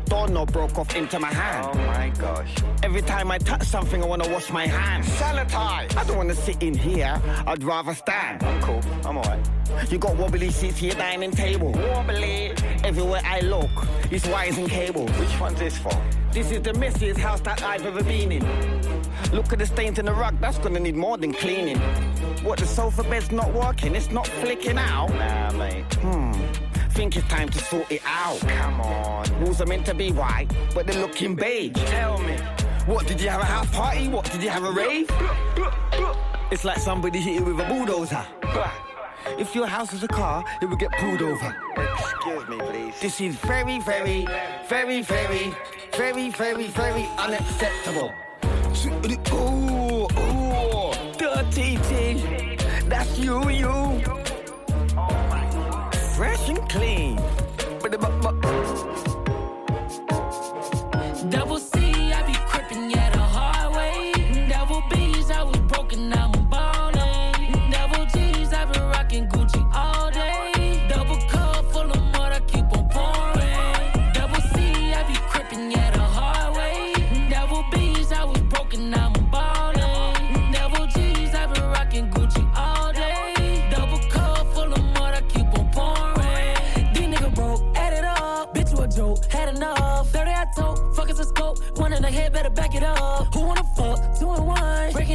Doorknob 0.07 0.53
broke 0.53 0.79
off 0.79 0.95
into 0.95 1.19
my 1.19 1.33
hand. 1.33 1.71
Oh 1.73 1.79
my 1.87 2.09
gosh. 2.19 2.55
Every 2.83 3.03
time 3.03 3.31
I 3.31 3.38
touch 3.38 3.64
something, 3.64 4.03
I 4.03 4.07
want 4.07 4.23
to 4.25 4.31
wash 4.31 4.51
my 4.51 4.66
hands. 4.66 5.07
Sanitize. 5.09 5.97
I 5.97 6.05
don't 6.05 6.16
want 6.16 6.29
to 6.31 6.35
sit 6.37 6.62
in 6.62 6.75
here. 6.75 7.21
I'd 7.47 7.62
rather 7.62 7.95
stand. 7.95 8.42
I'm 8.42 8.61
cool. 8.62 8.81
I'm 9.05 9.19
alright. 9.19 9.45
You 9.90 9.99
got 9.99 10.16
wobbly 10.16 10.51
seats 10.51 10.79
here, 10.79 10.95
dining 10.95 11.33
table. 11.33 11.73
Wobbly. 11.73 12.55
Everywhere 12.85 13.21
I 13.25 13.40
look, 13.40 13.71
it's 14.11 14.27
wires 14.27 14.59
and 14.59 14.69
cables. 14.69 15.11
Which 15.19 15.40
one's 15.40 15.59
this 15.59 15.77
for? 15.77 15.97
This 16.33 16.51
is 16.51 16.62
the 16.62 16.73
messiest 16.73 17.19
house 17.19 17.40
that 17.40 17.62
I've 17.62 17.85
ever 17.85 18.03
been 18.03 18.31
in. 18.31 18.42
Look 19.33 19.53
at 19.53 19.59
the 19.59 19.66
stains 19.66 19.99
in 19.99 20.07
the 20.07 20.12
rug, 20.12 20.40
that's 20.40 20.59
gonna 20.59 20.81
need 20.81 20.95
more 20.95 21.16
than 21.16 21.33
cleaning. 21.33 21.79
What, 22.45 22.59
the 22.59 22.66
sofa 22.66 23.03
bed's 23.03 23.33
not 23.33 23.53
working? 23.53 23.95
It's 23.97 24.11
not 24.11 24.27
flicking 24.27 24.79
out? 24.79 25.09
Nah, 25.09 25.53
mate. 25.59 25.85
Hmm. 25.95 26.46
Think 26.97 27.15
it's 27.15 27.29
time 27.29 27.51
to 27.51 27.59
sort 27.59 27.93
it 27.93 28.01
out. 28.07 28.41
Come 28.41 28.81
on. 28.81 29.41
Walls 29.43 29.61
are 29.61 29.67
meant 29.67 29.85
to 29.85 29.93
be 29.93 30.13
white, 30.13 30.49
but 30.75 30.87
they're 30.87 30.99
looking 30.99 31.35
beige. 31.35 31.75
Tell 31.75 32.17
me. 32.23 32.39
What, 32.87 33.07
did 33.07 33.21
you 33.21 33.29
have 33.29 33.43
a 33.43 33.45
house 33.45 33.71
party? 33.71 34.09
What, 34.09 34.25
did 34.33 34.43
you 34.43 34.49
have 34.49 34.65
a 34.65 34.71
rave? 34.73 35.07
It's 36.51 36.65
like 36.65 36.79
somebody 36.79 37.21
hit 37.21 37.35
you 37.35 37.45
with 37.45 37.61
a 37.61 37.69
bulldozer. 37.69 38.25
If 39.39 39.55
your 39.55 39.67
house 39.67 39.93
was 39.93 40.05
a 40.05 40.09
car, 40.09 40.43
it 40.63 40.71
would 40.71 40.79
get 40.79 40.91
pulled 40.93 41.21
over. 41.21 41.55
Excuse 41.77 42.49
me, 42.49 42.59
please. 42.61 43.01
This 43.03 43.21
is 43.21 43.37
very, 43.37 43.79
very, 43.81 44.27
very, 44.67 45.03
very, 45.03 45.55
very, 45.93 46.31
very, 46.31 46.67
very 46.69 47.07
unacceptable. 47.19 48.11
Ooh, 49.35 50.09
ooh, 50.17 50.91
TT. 51.51 52.89
That's 52.89 53.19
you, 53.19 53.51
you. 53.51 54.26
Fresh 56.17 56.49
and 56.49 56.67
clean. 56.71 57.21
But, 91.88 92.01
but, 92.01 92.11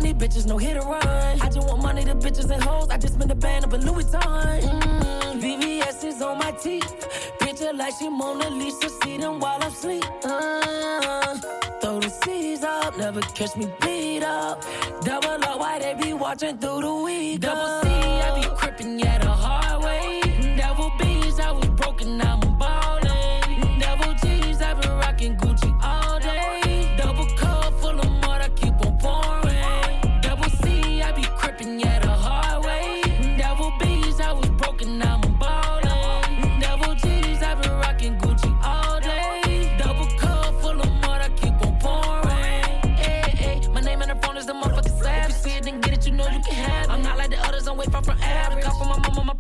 these 0.04 0.14
bitches, 0.14 0.48
no 0.48 0.58
hit 0.58 0.78
or 0.78 0.86
run. 0.86 1.06
I 1.06 1.50
just 1.50 1.68
want 1.68 1.82
money 1.82 2.04
to 2.04 2.16
bitches 2.16 2.50
and 2.50 2.64
hoes. 2.64 2.90
I 2.90 2.98
just 2.98 3.16
spend 3.16 3.30
the 3.30 3.36
band 3.36 3.66
up 3.66 3.74
in 3.74 3.86
Louis 3.86 4.04
Vuitton. 4.06 4.62
Mm, 4.62 5.42
VVS 5.42 6.04
is 6.04 6.22
on 6.22 6.38
my 6.38 6.52
teeth. 6.52 7.08
Picture 7.40 7.74
like 7.74 7.94
she 7.98 8.10
Mona 8.10 8.50
Lisa, 8.50 8.90
see 9.02 9.18
them 9.18 9.40
while 9.40 9.58
I'm 9.62 9.72
asleep. 9.72 10.04
Uh, 10.24 11.38
throw 11.82 12.00
the 12.00 12.10
C's 12.10 12.64
up, 12.64 12.98
never 12.98 13.22
catch 13.22 13.56
me 13.56 13.68
beat 13.82 14.24
up. 14.24 14.64
Double 15.04 15.30
up, 15.30 15.60
why 15.60 15.80
they 15.80 15.94
be 15.94 16.14
watching 16.14 16.58
through 16.58 16.82
the 16.82 16.96
week? 16.96 17.42
Double 17.42 17.82
C, 17.82 17.90
I 17.90 18.42
be 18.42 18.48
crippin', 18.56 19.00
yeah, 19.00 19.18
the 19.18 19.30
hard 19.30 19.84
way. 19.84 20.22
Double 20.58 20.92
B's, 21.00 21.40
I 21.40 21.52
was 21.52 21.68
broken, 21.70 22.22
I'm 22.22 22.51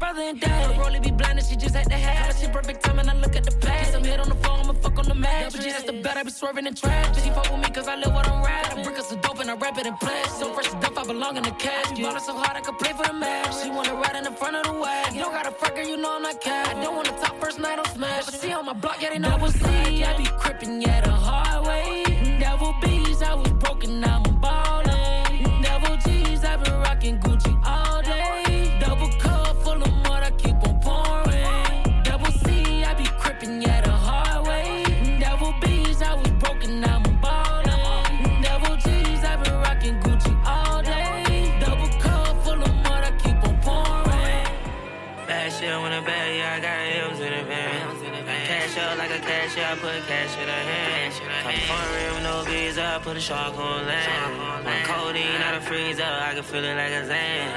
brother, 0.02 0.22
and 0.22 0.40
dad. 0.40 0.76
Her 0.76 0.82
rollie 0.82 1.02
be 1.02 1.12
blind 1.12 1.38
and 1.38 1.48
she 1.48 1.56
just 1.56 1.76
had 1.76 1.88
to 1.90 2.00
have 2.08 2.32
it. 2.32 2.36
She 2.40 2.48
perfect 2.48 2.84
time 2.84 2.98
and 2.98 3.10
I 3.10 3.16
look 3.24 3.36
at 3.36 3.44
the 3.44 3.56
past. 3.66 3.96
I'm 3.96 4.04
hit 4.04 4.20
on 4.20 4.30
the 4.30 4.40
phone, 4.44 4.60
I'ma 4.62 4.74
fuck 4.74 4.98
on 4.98 5.06
the 5.06 5.14
match. 5.14 5.54
G, 5.54 5.70
that's 5.70 5.84
the 5.84 5.94
bet, 6.04 6.18
I 6.18 6.24
be 6.24 6.32
swerving 6.32 6.66
in 6.66 6.74
trash. 6.74 7.22
She 7.22 7.30
fuck 7.30 7.48
with 7.52 7.62
me 7.64 7.70
cause 7.78 7.88
I 7.88 7.96
live 8.02 8.14
what 8.18 8.28
I'm 8.28 8.44
rapping. 8.44 8.80
I 8.80 8.84
brick 8.84 8.98
us 8.98 9.12
a 9.12 9.18
dope 9.18 9.40
and 9.40 9.50
I 9.52 9.56
rap 9.56 9.78
it 9.78 9.86
in 9.86 9.96
pledge. 9.98 10.32
So 10.40 10.54
fresh 10.56 10.72
dope, 10.82 10.98
I 10.98 11.04
belong 11.06 11.38
in 11.38 11.44
the 11.44 11.56
cash. 11.66 11.88
You 11.98 12.06
ballin' 12.06 12.22
so 12.22 12.34
hard, 12.34 12.58
I 12.58 12.62
could 12.62 12.78
play 12.80 12.94
for 13.00 13.06
the 13.06 13.14
match. 13.14 13.54
She 13.62 13.70
wanna 13.70 13.94
ride 13.94 14.16
in 14.16 14.24
the 14.24 14.36
front 14.42 14.56
of 14.56 14.64
the 14.66 14.74
wagon. 14.74 15.14
You 15.16 15.22
don't 15.22 15.34
got 15.34 15.46
a 15.46 15.52
fucker, 15.52 15.86
you 15.88 15.98
know 15.98 16.16
I'm 16.16 16.24
not 16.24 16.42
cat. 16.42 16.76
I 16.76 16.84
don't 16.84 16.96
want 16.96 17.08
to 17.12 17.16
top 17.24 17.40
first 17.40 17.60
night 17.60 17.78
on 17.78 17.86
smash. 17.96 18.26
But 18.26 18.34
see 18.42 18.52
on 18.54 18.66
my 18.66 18.74
block, 18.74 18.98
yeah, 19.02 19.12
they 19.12 19.20
know 19.20 19.30
Double 19.30 19.52
C, 19.52 20.04
I 20.04 20.18
be 20.18 20.26
crippin', 20.42 20.82
yeah, 20.82 21.02
the 21.02 21.12
hard 21.12 21.68
way. 21.68 22.40
Double 22.40 22.74
B's, 22.82 23.22
I 23.22 23.36
was 23.36 23.52
broken, 23.64 24.00
now 24.00 24.24
I'm 24.26 24.40
ballin'. 24.42 25.62
Double 25.62 25.98
G's, 26.06 26.44
I 26.44 26.58
been 26.58 26.74
rockin' 26.86 27.20
Gucci 27.20 27.51
Cash 48.72 48.88
out 48.88 48.98
like 48.98 49.12
a 49.12 49.20
cashier, 49.20 49.66
I 49.66 49.76
put 49.76 50.08
cash 50.08 50.38
in 50.40 50.48
her 50.48 50.64
hand. 50.72 51.14
Come 51.44 51.60
foreign 51.68 52.16
with 52.16 52.24
no 52.24 52.44
visa, 52.44 52.96
I 52.96 53.00
put 53.00 53.18
a 53.18 53.20
shark 53.20 53.58
on 53.58 53.86
land. 53.86 54.64
One 54.64 54.84
codeine 54.88 55.42
out 55.44 55.56
of 55.56 55.64
uh-huh. 55.64 55.70
freezer, 55.70 56.04
I 56.04 56.34
can 56.36 56.44
feel 56.44 56.64
it 56.64 56.76
like 56.76 56.94
a 56.94 57.06
Zan. 57.06 57.52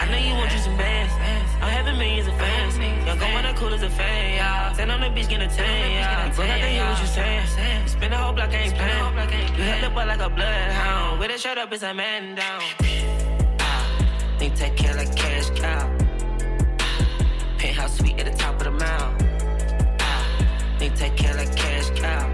I 0.00 0.10
know 0.10 0.16
you 0.16 0.32
want 0.32 0.50
you 0.52 0.58
some 0.60 0.76
bands. 0.78 1.12
I'm 1.60 1.68
having 1.68 1.98
millions 1.98 2.28
of 2.28 2.38
fans. 2.38 2.78
Young 2.78 3.18
go 3.18 3.26
when 3.34 3.44
the 3.44 3.52
cool 3.60 3.74
as 3.74 3.82
a 3.82 3.90
fan, 3.90 4.36
yeah. 4.36 4.72
Stand 4.72 4.90
on 4.90 5.00
the 5.02 5.10
beach, 5.10 5.28
get 5.28 5.42
a 5.42 5.48
tan, 5.48 5.90
yeah. 5.90 6.32
But 6.34 6.48
I 6.48 6.58
can 6.58 6.70
hear 6.72 6.86
what 6.86 7.00
you 7.00 7.08
saying. 7.08 7.86
Spin 7.86 8.10
the 8.10 8.16
whole 8.16 8.32
block, 8.32 8.48
I 8.48 8.56
ain't 8.56 8.74
playing. 8.74 9.58
You 9.58 9.64
held 9.64 9.84
up 9.84 9.96
like 9.96 10.20
a 10.20 10.30
bloodhound. 10.30 11.20
With 11.20 11.30
a 11.30 11.36
shirt 11.36 11.58
up, 11.58 11.70
it's 11.74 11.82
a 11.82 11.92
man 11.92 12.36
down. 12.36 12.62
Think 14.38 14.54
take 14.54 14.76
care 14.76 14.96
like 14.96 15.14
cash 15.14 15.50
cow. 15.50 15.90
Penthouse 17.58 17.98
suite 17.98 18.18
at 18.18 18.32
the 18.32 18.38
top 18.38 18.54
of 18.56 18.64
the 18.64 18.70
mountain. 18.70 19.13
Think 20.84 20.96
take 20.96 21.16
care 21.16 21.34
like 21.34 21.56
cash 21.56 21.88
cow. 21.98 22.28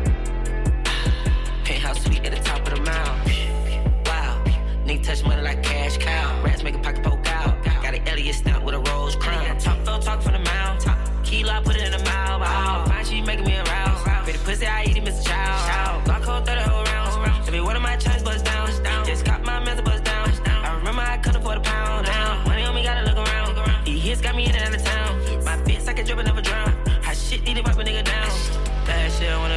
Penthouse 1.63 2.03
suite 2.03 2.25
at 2.27 2.33
the 2.35 2.43
top 2.43 2.59
of 2.67 2.75
the 2.75 2.81
mountain. 2.83 4.03
Wow, 4.07 4.43
nigga 4.85 5.05
touch 5.05 5.23
money 5.23 5.41
like 5.41 5.63
cash 5.63 5.99
cow. 5.99 6.43
Rats 6.43 6.65
make 6.65 6.75
a 6.75 6.81
pocket 6.81 7.05
poke 7.05 7.25
out. 7.29 7.63
Got 7.65 7.95
an 7.95 8.09
Elliot 8.09 8.35
stamp 8.35 8.65
with 8.65 8.75
a 8.75 8.81
rose 8.81 9.15
crown. 9.15 9.57
Top 9.59 9.79
flow 9.85 10.01
talk 10.01 10.21
from 10.21 10.33
the 10.33 10.41
mouth. 10.41 10.85
Kilo, 11.23 11.53
I 11.53 11.63
put 11.63 11.77
it 11.77 11.85
in 11.85 11.93
the 11.93 12.05
mouth. 12.05 12.41
Wow, 12.41 12.85
fine, 12.89 13.05
she 13.05 13.23
making 13.23 13.45
me 13.45 13.57
arouse. 13.57 14.03
Pretty 14.25 14.41
pussy, 14.41 14.67
I 14.67 14.83
eat 14.83 14.97
it, 14.97 15.05
Mr. 15.05 15.29
Chow. 15.29 16.03
Glock 16.05 16.25
hold 16.25 16.45
30 16.45 16.61
whole 16.63 16.83
rounds. 16.83 17.47
Every 17.47 17.61
one 17.61 17.77
of 17.77 17.83
my 17.83 17.95
chains 17.99 18.25
bust 18.25 18.45
down. 18.45 18.67
Just 19.07 19.25
caught 19.25 19.45
my 19.45 19.65
man's 19.65 19.81
bust 19.83 20.03
down. 20.03 20.29
I 20.49 20.75
remember 20.77 21.03
I 21.03 21.19
couldn't 21.19 21.41
afford 21.41 21.59
a 21.59 21.61
pound. 21.61 22.09
Now, 22.09 22.43
money 22.47 22.65
on 22.65 22.75
me, 22.75 22.83
gotta 22.83 23.07
look 23.09 23.29
around. 23.29 23.85
These 23.85 24.03
hits 24.03 24.21
got 24.21 24.35
me 24.35 24.47
in 24.47 24.57
and 24.57 24.75
out 24.75 24.75
of 24.75 24.85
town. 24.85 25.45
My 25.45 25.57
bitch, 25.63 25.87
I 25.87 25.93
can 25.93 26.05
drip 26.05 26.19
and 26.19 26.27
never 26.27 26.43
drown. 26.43 26.70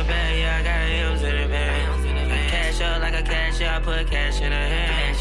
Bag, 0.07 0.39
yeah, 0.39 0.59
I 0.59 0.63
got 0.63 1.11
M's 1.11 1.23
in 1.23 1.41
the 1.41 1.47
bag. 1.47 2.49
Cash 2.49 2.81
up 2.81 3.01
like 3.01 3.13
a 3.13 3.23
cashier, 3.23 3.69
I 3.69 3.79
put 3.79 4.07
cash 4.09 4.41
in 4.41 4.51
her 4.51 4.67
hand. 4.67 5.17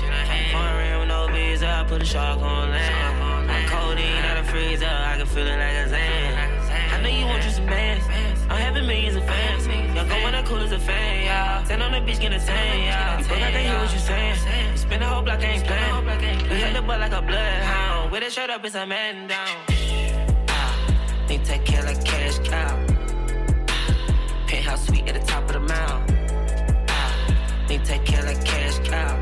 Foreign 0.53 1.01
with 1.01 1.09
no 1.09 1.29
visa, 1.33 1.69
I 1.69 1.85
put 1.85 2.03
a 2.03 2.05
shark 2.05 2.41
on 2.41 2.71
land. 2.71 3.49
One 3.49 3.67
codeine 3.69 4.25
out 4.25 4.39
of 4.39 4.47
freezer, 4.49 4.87
I 4.87 5.17
can 5.19 5.27
feel 5.27 5.47
it 5.47 5.59
like 5.59 5.87
a 5.87 5.89
Zan. 5.89 6.63
I 6.93 7.03
know 7.03 7.09
you 7.09 7.27
want 7.27 7.45
you 7.45 7.51
some 7.51 7.67
bands. 7.67 8.05
I'm 8.51 8.59
having 8.61 8.87
millions 8.87 9.17
of 9.17 9.25
fans. 9.25 9.67
Young 9.67 10.09
go 10.09 10.15
when 10.23 10.33
the 10.33 10.43
cool 10.49 10.59
as 10.59 10.73
a 10.73 10.79
fan, 10.79 11.25
yeah. 11.25 11.65
Stand 11.65 11.83
on 11.83 11.93
the 11.93 12.01
beach, 12.01 12.21
get 12.21 12.33
a 12.33 12.39
tan, 12.39 12.79
yeah. 12.83 13.19
You 13.19 13.25
both 13.29 13.39
I 13.39 13.51
can 13.51 13.65
hear 13.65 13.79
what 13.79 13.93
you 13.93 13.99
saying. 13.99 14.77
Spin 14.77 15.01
the 15.01 15.07
whole 15.07 15.23
block, 15.23 15.43
ain't 15.43 15.65
playing. 15.65 16.41
You 16.51 16.57
held 16.57 16.77
the 16.77 16.83
butt 16.83 17.01
like 17.01 17.13
a 17.13 17.23
bloodhound. 17.23 18.13
With 18.13 18.23
a 18.25 18.31
shirt 18.31 18.51
up, 18.51 18.65
it's 18.65 18.75
a 18.75 18.87
man 18.87 19.27
down. 19.29 19.49
Ah, 20.49 21.25
Think 21.27 21.45
take 21.45 21.65
care 21.65 21.83
like 21.83 22.05
cash 22.05 22.39
cow. 22.41 23.02
Suite 24.87 25.09
at 25.09 25.15
the 25.15 25.27
top 25.27 25.45
of 25.45 25.53
the 25.53 25.61
mountain. 25.61 26.17
Ah, 26.89 27.69
take 27.69 28.05
care 28.05 28.23
like 28.25 28.45
cash 28.45 28.79
cow. 28.81 29.17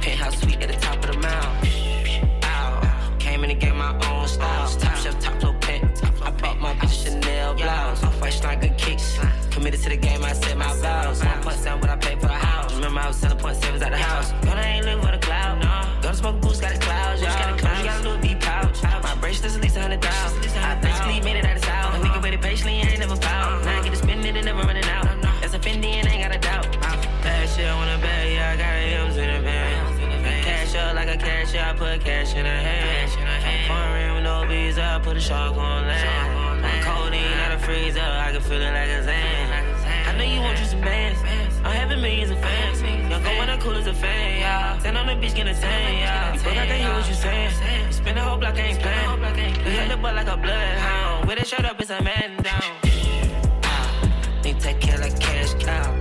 Penthouse 0.00 0.38
suite 0.40 0.62
at 0.62 0.68
the 0.68 0.78
top 0.80 0.96
of 1.04 1.12
the 1.12 1.18
mountain. 1.18 2.28
Ow. 2.44 3.16
Came 3.18 3.44
in 3.44 3.50
and 3.50 3.60
gave 3.60 3.74
my 3.74 3.92
own 4.10 4.28
style. 4.28 4.68
Top 4.78 4.96
shelf, 4.96 5.18
top 5.18 5.40
flow 5.40 5.54
pet. 5.60 5.82
I 6.22 6.30
bought 6.30 6.58
my 6.60 6.74
bitch 6.74 7.04
Chanel 7.04 7.54
blouse. 7.54 8.02
Off 8.04 8.20
white 8.20 8.32
strike 8.32 8.60
good 8.60 8.76
kicks. 8.76 9.18
Committed 9.50 9.80
to 9.82 9.88
the 9.88 9.96
game, 9.96 10.22
I 10.22 10.32
said 10.32 10.56
my 10.58 10.72
vows. 10.76 11.24
One 11.24 11.42
point 11.42 11.56
seven 11.56 11.80
when 11.80 11.90
I 11.90 11.96
paid 11.96 12.20
for 12.20 12.26
a 12.28 12.32
house. 12.32 12.74
Remember 12.74 13.00
I 13.00 13.08
was 13.08 13.16
selling 13.16 13.38
point 13.38 13.56
sevens 13.56 13.82
at 13.82 13.90
the 13.90 13.96
house. 13.96 14.32
Girl, 14.44 14.52
I 14.52 14.66
ain't 14.76 14.84
living 14.84 15.04
for 15.04 15.12
the 15.12 15.18
cloud. 15.18 15.62
No. 15.62 16.08
To 16.10 16.14
smoke 16.14 16.40
boots, 16.40 16.60
got 16.60 16.74
the 16.74 16.80
clouds. 16.80 17.22
Yeah. 17.22 17.28
Got 17.38 17.58
a 17.58 17.62
clouds, 17.62 17.62
you 17.62 17.62
got 17.62 17.62
a 17.62 17.66
Louis 17.66 17.75
a 31.46 31.52
cashier, 31.52 31.62
I 31.62 31.72
put 31.74 32.04
cash 32.04 32.34
in 32.34 32.44
her 32.44 32.50
hand. 32.50 33.10
I'm 33.44 33.68
foreign 33.68 34.14
with 34.14 34.24
no 34.24 34.46
visa, 34.46 34.82
I 34.82 34.98
put 34.98 35.16
a 35.16 35.20
shark 35.20 35.56
on 35.56 35.86
land. 35.86 36.62
One 36.62 36.82
codeine 36.82 37.38
out 37.44 37.52
of 37.52 37.62
freezer, 37.62 38.00
I 38.00 38.32
can 38.32 38.40
feel 38.40 38.60
it 38.60 38.72
like 38.72 38.88
a 38.88 39.02
Zan. 39.04 39.76
I 40.06 40.16
know 40.16 40.24
you 40.24 40.40
want 40.40 40.58
you 40.58 40.64
some 40.64 40.80
bands. 40.80 41.20
I'm 41.64 41.72
having 41.72 42.00
millions 42.00 42.30
of 42.30 42.38
fans. 42.38 42.82
Young 42.82 43.22
go 43.22 43.30
when 43.38 43.48
the 43.48 43.56
cool 43.62 43.74
as 43.74 43.86
a 43.86 43.94
fan, 43.94 44.40
yeah. 44.40 44.78
Stand 44.78 44.98
on 44.98 45.06
the 45.06 45.16
beach, 45.16 45.34
get 45.34 45.46
a 45.46 45.54
tan, 45.54 45.94
yeah. 45.94 46.34
You 46.34 46.40
both 46.40 46.52
I 46.52 46.66
can 46.66 46.80
hear 46.80 46.92
what 46.92 47.08
you 47.08 47.14
saying. 47.14 47.92
Spin 47.92 48.14
the 48.14 48.20
whole 48.20 48.38
block, 48.38 48.54
I 48.54 48.60
ain't 48.60 48.80
playing. 48.80 49.54
You 49.64 49.70
held 49.72 49.90
the 49.90 49.96
butt 49.96 50.14
like 50.14 50.28
a 50.28 50.36
bloodhound. 50.36 51.28
With 51.28 51.40
a 51.40 51.44
shirt 51.44 51.64
up, 51.64 51.80
it's 51.80 51.90
a 51.90 52.02
man 52.02 52.42
down. 52.42 52.62
Think 54.42 54.58
take 54.60 54.80
care 54.80 54.98
like 54.98 55.18
cash 55.18 55.54
cow. 55.54 55.95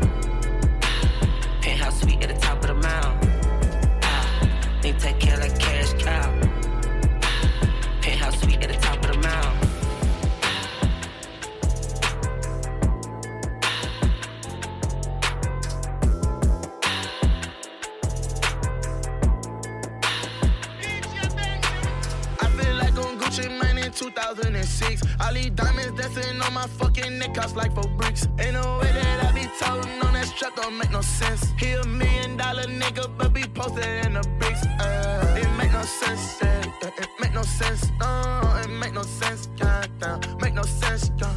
2006. 23.95 25.02
All 25.21 25.34
these 25.34 25.50
diamonds 25.52 26.00
dancing 26.00 26.41
on 26.41 26.54
my 26.54 26.67
fucking 26.67 27.17
neck, 27.17 27.34
cost 27.34 27.56
like 27.56 27.74
four 27.74 27.89
bricks. 27.98 28.28
Ain't 28.39 28.54
no 28.54 28.80
way 28.80 28.91
that 28.91 29.26
I 29.26 29.32
be 29.32 29.48
toting 29.60 30.02
on 30.04 30.13
that 30.13 30.28
strap, 30.28 30.56
don't 30.56 30.78
make 30.78 30.91
no 30.91 31.02
sense. 31.02 31.54
He 31.58 31.71
a 31.71 31.86
million 31.86 32.38
dollar 32.38 32.63
nigga, 32.63 33.10
but 33.17 33.34
be 33.34 33.43
posted 33.43 34.06
in 34.06 34.13
the 34.13 34.28
bricks. 34.39 34.65
Uh, 34.80 35.39
it 35.41 35.50
make 35.58 35.71
no 35.71 35.82
sense, 35.82 36.39
yeah. 36.41 36.88
It, 36.88 36.93
it 37.00 37.10
make 37.19 37.34
no 37.34 37.43
sense, 37.43 37.89
no. 38.00 38.41
It 38.63 38.69
make 38.69 38.93
no 38.93 39.04
sense, 39.04 39.50
yeah. 39.58 39.86
yeah. 40.02 40.19
Make 40.41 40.54
no 40.54 40.63
sense, 40.63 41.12
yeah. 41.17 41.34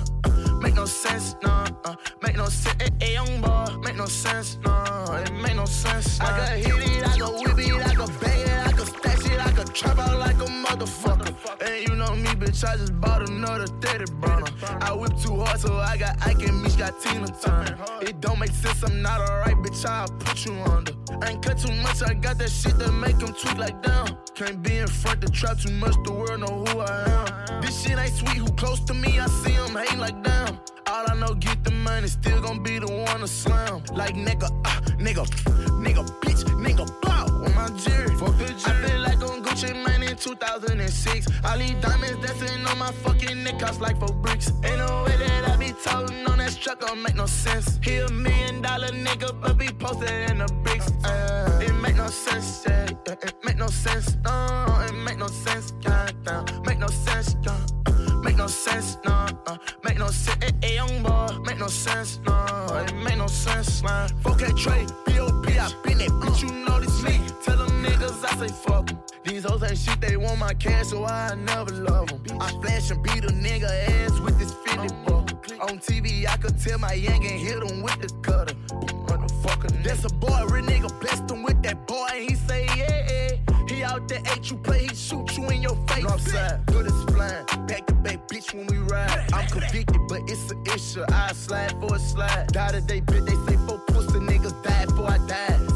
Make 0.61 0.75
no 0.75 0.85
sense, 0.87 1.37
no. 1.43 1.65
Uh, 1.85 1.95
make 2.23 2.37
no 2.37 2.47
sense, 2.47 2.83
hey, 2.83 2.91
hey, 3.01 3.13
young 3.15 3.41
boy. 3.41 3.67
Make 3.85 3.97
no 3.97 4.07
sense, 4.07 4.59
no. 4.65 4.73
It 5.25 5.33
make 5.33 5.55
no 5.55 5.65
sense. 5.65 6.19
Nah. 6.19 6.27
I 6.27 6.61
can 6.63 6.81
hit 6.81 6.97
it, 6.97 7.07
I 7.07 7.17
can 7.17 7.33
whip 7.35 7.59
it, 7.59 7.87
I 7.87 7.95
can 7.95 8.11
bang 8.21 8.41
it, 8.41 8.67
I 8.67 8.73
can 8.73 8.87
stash 8.87 9.31
it, 9.31 9.47
I 9.47 9.53
can 9.53 9.67
trap 9.69 9.99
out 9.99 10.08
bitch, 12.49 12.69
I 12.69 12.77
just 12.77 13.01
bought 13.01 13.29
another 13.29 13.67
30 13.67 14.13
burner. 14.15 14.47
I 14.81 14.93
whip 14.93 15.13
too 15.19 15.37
hard, 15.37 15.61
so 15.61 15.77
I 15.77 15.97
got 15.97 16.27
Ike 16.27 16.43
and 16.49 16.63
Mitch 16.63 16.79
got 16.79 17.01
Tina 17.01 17.27
Turner. 17.43 17.77
It 18.01 18.21
don't 18.21 18.39
make 18.39 18.51
sense, 18.51 18.83
I'm 18.83 19.03
not 19.03 19.21
alright, 19.21 19.57
bitch, 19.57 19.85
I'll 19.87 20.09
put 20.09 20.47
you 20.47 20.55
under. 20.63 20.93
I 21.23 21.31
ain't 21.31 21.43
cut 21.43 21.59
too 21.59 21.75
much, 21.83 22.03
I 22.03 22.15
got 22.15 22.39
that 22.39 22.51
shit 22.51 22.79
that 22.79 22.93
make 22.93 23.19
them 23.19 23.35
tweak 23.35 23.59
like 23.59 23.83
down. 23.83 24.17
Can't 24.35 24.63
be 24.63 24.79
in 24.79 24.87
front 24.87 25.21
the 25.21 25.31
trap 25.31 25.59
too 25.59 25.73
much, 25.73 25.95
the 26.05 26.13
world 26.13 26.41
know 26.41 26.65
who 26.65 26.81
I 26.81 27.49
am. 27.49 27.61
This 27.61 27.83
shit 27.83 27.99
ain't 27.99 28.15
sweet, 28.15 28.39
who 28.39 28.51
close 28.53 28.81
to 28.81 28.95
me, 28.95 29.19
I 29.19 29.27
see 29.27 29.53
them 29.53 29.77
hate 29.77 29.99
like 29.99 30.23
damn. 30.23 30.59
All 30.87 31.05
I 31.07 31.15
know, 31.15 31.35
get 31.35 31.65
the 31.65 31.71
money, 31.71 32.09
still 32.09 32.41
gon' 32.41 32.63
be 32.63 32.79
the 32.79 32.91
one 32.91 33.21
to 33.21 33.29
slam. 33.29 33.83
Like 33.93 34.15
nigga, 34.15 34.49
uh, 34.65 34.81
nigga, 34.97 35.27
nigga, 35.85 36.07
bitch, 36.23 36.45
nigga, 36.65 36.87
bow 37.03 37.27
on 37.27 37.55
my 37.55 37.69
jury. 37.79 38.17
Fuck 38.17 38.39
the 38.39 38.55
jury. 38.55 38.98
2006. 40.19 41.27
I 41.45 41.59
these 41.59 41.75
diamonds 41.81 42.27
dancing 42.27 42.67
on 42.67 42.79
my 42.79 42.93
fucking 42.93 43.43
neck, 43.45 43.59
cost 43.61 43.81
like 43.81 43.99
four 43.99 44.15
bricks. 44.15 44.53
Ain't 44.65 44.79
no 44.79 45.05
way 45.05 45.17
that 45.17 45.51
I 45.51 45.57
be 45.57 45.73
toting 45.85 46.27
on 46.27 46.39
that 46.39 46.57
truck, 46.61 46.81
don't 46.81 47.03
make 47.03 47.15
no 47.15 47.27
sense. 47.27 47.79
He 47.83 47.97
a 47.97 48.09
million 48.11 48.63
dollar 48.63 48.89
nigga, 48.89 49.41
but 49.41 49.57
be 49.59 49.69
posted 49.69 50.31
in 50.31 50.39
the 50.39 50.49
bricks. 50.65 50.91
Uh, 51.05 51.61
it 51.63 51.73
make 51.75 51.97
no 51.97 52.09
sense, 52.09 52.65
yeah. 52.67 52.89
It 53.07 53.35
make 53.45 53.57
no 53.57 53.69
sense, 53.69 54.17
no. 54.25 54.85
It 54.89 54.95
make 54.95 55.19
no 55.19 55.29
sense, 55.29 55.73
yeah. 55.83 56.11
yeah. 56.27 56.45
Make 56.67 56.79
no 56.79 56.89
sense, 56.89 57.37
yeah. 57.43 57.59
Make 58.23 58.37
no 58.37 58.47
sense, 58.47 58.99
no. 59.05 59.27
Make 59.85 59.99
no 59.99 60.09
sense, 60.09 60.45
hey, 60.45 60.53
hey, 60.63 60.75
young 60.75 61.03
boy. 61.03 61.29
Make 61.45 61.59
no 61.59 61.69
sense, 61.69 62.21
no. 62.27 62.85
It 62.87 62.95
make 62.95 63.17
no 63.19 63.27
sense, 63.27 63.83
man. 63.83 64.09
Fuck 64.23 64.39
that 64.39 64.57
trade, 64.57 64.91
B.O.P. 65.07 65.59
I 65.59 65.73
been 65.85 66.01
it, 66.01 66.11
bitch, 66.11 66.43
you 66.43 66.53
know 66.65 66.81
this 66.81 67.03
me. 67.03 67.21
Them 67.79 67.93
niggas 67.93 68.25
I 68.25 68.47
say 68.47 68.53
fuck 68.53 68.91
'em. 68.91 68.99
These 69.25 69.45
hoes 69.45 69.63
ain't 69.63 69.79
shit, 69.79 70.01
they 70.01 70.17
want 70.17 70.39
my 70.39 70.55
cash, 70.55 70.89
so 70.89 71.05
I 71.05 71.35
never 71.35 71.73
love 71.73 72.11
'em. 72.11 72.41
I 72.41 72.51
flash 72.61 72.91
and 72.91 73.03
beat 73.03 73.25
a 73.25 73.29
nigga 73.29 73.71
ass 73.89 74.19
with 74.21 74.39
this 74.39 74.53
Fendi 74.53 74.89
buckle. 75.05 75.63
On 75.63 75.79
TV, 75.79 76.27
I 76.27 76.37
could 76.37 76.59
tell 76.61 76.79
my 76.79 76.93
yank 76.95 77.25
and 77.25 77.39
hit 77.41 77.63
him 77.63 77.83
with 77.83 78.01
the 78.01 78.09
cutter. 78.23 78.55
Motherfucker, 79.07 79.83
that's 79.83 80.05
a 80.05 80.09
boy, 80.09 80.45
real 80.47 80.65
nigga 80.65 81.01
blessed 81.01 81.31
him 81.31 81.43
with 81.43 81.63
that 81.63 81.87
boy, 81.87 82.07
and 82.15 82.29
he 82.29 82.35
say, 82.35 82.67
yeah, 82.77 83.11
yeah. 83.11 83.67
He 83.69 83.85
out 83.85 84.09
there, 84.09 84.23
ate 84.33 84.51
you 84.51 84.57
play, 84.57 84.87
he 84.87 84.95
shoot 84.95 85.37
you 85.37 85.45
in 85.49 85.63
your 85.63 85.77
face. 85.89 86.05
Northside, 86.05 86.67
good 86.67 86.87
as 86.87 87.05
flying. 87.05 87.45
Back 87.67 87.87
to 87.87 87.95
back, 87.95 88.27
bitch, 88.29 88.55
when 88.55 88.67
we 88.67 88.79
ride. 88.79 89.33
I'm 89.33 89.47
convicted, 89.47 90.01
but 90.09 90.23
it's 90.27 90.51
an 90.51 90.63
issue. 90.75 91.05
I 91.13 91.33
slide 91.33 91.73
for 91.81 91.95
a 91.95 91.99
slide. 91.99 92.49
Die 92.53 92.73
today, 92.73 93.01
bitch, 93.03 93.27
they 93.27 93.37
say 93.47 93.59
four 93.67 93.79
pussy 93.87 94.19
niggas 94.19 94.63
died 94.65 94.89
before 94.89 95.11
I 95.11 95.19
died. 95.27 95.68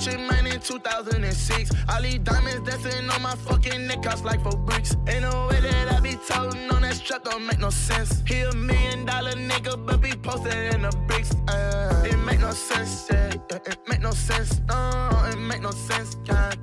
Gucci 0.00 0.16
Mane 0.16 0.54
in 0.54 0.60
2006. 0.60 1.70
All 1.90 2.00
these 2.00 2.18
diamonds 2.20 2.68
dancing 2.68 3.10
on 3.10 3.20
my 3.20 3.34
fucking 3.34 3.86
neck, 3.86 4.02
cost 4.02 4.24
like 4.24 4.42
four 4.42 4.56
bricks. 4.56 4.96
Ain't 5.06 5.22
no 5.22 5.48
way 5.50 5.60
that 5.60 5.92
I 5.92 6.00
be 6.00 6.16
toting 6.26 6.70
on 6.70 6.82
that 6.82 6.94
strap, 6.94 7.24
don't 7.24 7.46
make 7.46 7.58
no 7.58 7.68
sense. 7.68 8.22
He 8.26 8.40
a 8.40 8.52
million 8.54 9.04
dollar 9.04 9.32
nigga, 9.32 9.84
but 9.84 10.00
be 10.00 10.12
posted 10.12 10.74
in 10.74 10.82
the 10.82 10.90
bricks. 11.06 11.34
Uh, 11.48 12.02
it 12.06 12.16
make 12.16 12.40
no 12.40 12.50
sense, 12.52 13.08
yeah. 13.10 13.34
It, 13.50 13.78
make 13.88 14.00
no 14.00 14.12
sense, 14.12 14.62
no. 14.68 15.10
It 15.30 15.38
make 15.38 15.60
no 15.60 15.70
sense, 15.70 16.16
yeah. 16.24 16.54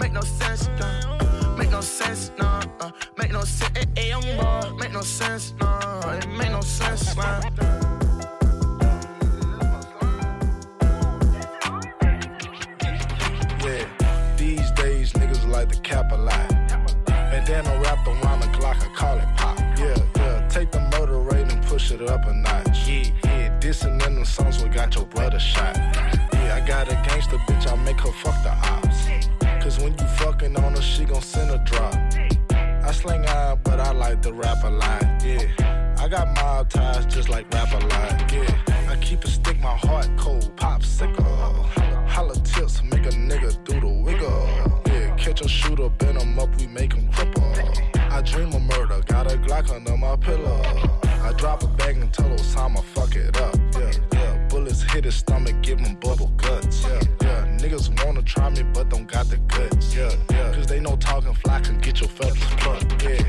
Make 0.00 0.12
no 0.12 0.22
sense, 0.22 0.68
yeah. 0.80 1.54
Make 1.56 1.70
no 1.70 1.80
sense, 1.82 2.32
no. 2.38 2.60
Uh, 2.80 2.90
make 3.16 3.30
no 3.30 3.42
sense, 3.44 3.78
hey, 3.78 3.86
hey, 3.96 4.08
young 4.08 4.22
boy. 4.36 4.76
Make 4.78 4.92
no 4.92 5.02
sense, 5.02 5.54
no. 5.60 6.00
It 6.06 6.28
make 6.30 6.50
no 6.50 6.60
sense, 6.60 7.16
man. 7.16 7.79
Cap 15.90 16.12
a 16.12 16.16
lot. 16.16 16.52
And 17.34 17.44
then 17.44 17.66
I 17.66 17.76
wrap 17.82 18.06
around 18.06 18.40
the 18.40 18.46
Glock, 18.56 18.80
I 18.86 18.88
call 18.94 19.18
it 19.18 19.28
pop. 19.36 19.58
Yeah, 19.76 19.96
yeah, 20.16 20.46
take 20.48 20.70
the 20.70 20.80
motor 20.92 21.18
rate 21.18 21.50
and 21.52 21.60
push 21.66 21.90
it 21.90 22.00
up 22.02 22.24
a 22.26 22.32
notch. 22.32 22.88
Yeah, 22.88 23.10
yeah, 23.24 23.58
dissing 23.58 23.98
in 24.06 24.14
them 24.14 24.24
songs, 24.24 24.62
we 24.62 24.68
got 24.68 24.94
your 24.94 25.06
brother 25.06 25.40
shot. 25.40 25.76
Yeah, 26.32 26.60
I 26.62 26.64
got 26.64 26.86
a 26.88 26.94
gangster 27.06 27.38
bitch, 27.38 27.66
I 27.66 27.74
make 27.82 28.00
her 28.00 28.12
fuck 28.12 28.38
the 28.44 28.52
ops. 28.72 29.00
Cause 29.62 29.80
when 29.80 29.92
you 29.98 30.06
fucking 30.22 30.56
on 30.62 30.76
her, 30.76 30.82
she 30.82 31.04
gon' 31.04 31.22
send 31.22 31.50
a 31.50 31.58
drop. 31.70 31.94
I 32.88 32.92
sling 32.92 33.26
iron, 33.26 33.58
but 33.64 33.80
I 33.80 33.90
like 33.90 34.22
to 34.22 34.32
rap 34.32 34.62
a 34.62 34.70
lot. 34.70 35.02
Yeah, 35.24 35.94
I 35.98 36.06
got 36.06 36.28
mob 36.36 36.70
ties 36.70 37.04
just 37.06 37.28
like 37.28 37.52
rap 37.52 37.72
a 37.72 37.80
lot. 37.92 38.32
Yeah, 38.32 38.88
I 38.88 38.94
keep 39.00 39.24
a 39.24 39.28
stick, 39.28 39.58
my 39.58 39.76
heart 39.76 40.08
cold, 40.16 40.56
pop 40.56 40.84
sicker. 40.84 41.22
Holla 42.14 42.36
tips, 42.36 42.80
make 42.84 43.06
a 43.06 43.14
nigga 43.28 43.50
do 43.64 43.80
the 43.80 43.88
wiggle. 43.88 44.59
Catch 45.30 45.42
a 45.42 45.48
shooter, 45.48 45.88
bend 45.90 46.20
him 46.20 46.36
up, 46.40 46.48
we 46.56 46.66
make 46.66 46.92
him 46.92 47.08
cripple. 47.12 48.10
I 48.10 48.20
dream 48.20 48.48
of 48.48 48.62
murder, 48.62 49.00
got 49.06 49.30
a 49.30 49.36
Glock 49.36 49.70
under 49.70 49.96
my 49.96 50.16
pillow. 50.16 50.60
I 51.04 51.32
drop 51.34 51.62
a 51.62 51.68
bag 51.68 51.98
and 51.98 52.12
tell 52.12 52.28
Osama, 52.30 52.82
fuck 52.82 53.14
it 53.14 53.40
up. 53.40 53.54
Yeah, 53.74 53.92
yeah, 54.12 54.48
bullets 54.48 54.82
hit 54.82 55.04
his 55.04 55.14
stomach, 55.14 55.54
give 55.62 55.78
him 55.78 55.94
bubble 56.00 56.32
guts. 56.36 56.82
Yeah, 56.82 57.00
yeah, 57.22 57.58
niggas 57.58 58.04
wanna 58.04 58.22
try 58.22 58.50
me, 58.50 58.64
but 58.74 58.88
don't 58.88 59.06
got 59.06 59.28
the 59.28 59.36
guts. 59.36 59.94
Yeah, 59.94 60.10
yeah, 60.32 60.52
cause 60.52 60.66
they 60.66 60.80
know 60.80 60.96
talking 60.96 61.32
fly 61.34 61.60
can 61.60 61.78
get 61.78 62.00
your 62.00 62.08
feathers 62.08 62.42
plucked. 62.56 63.00
Yeah, 63.04 63.22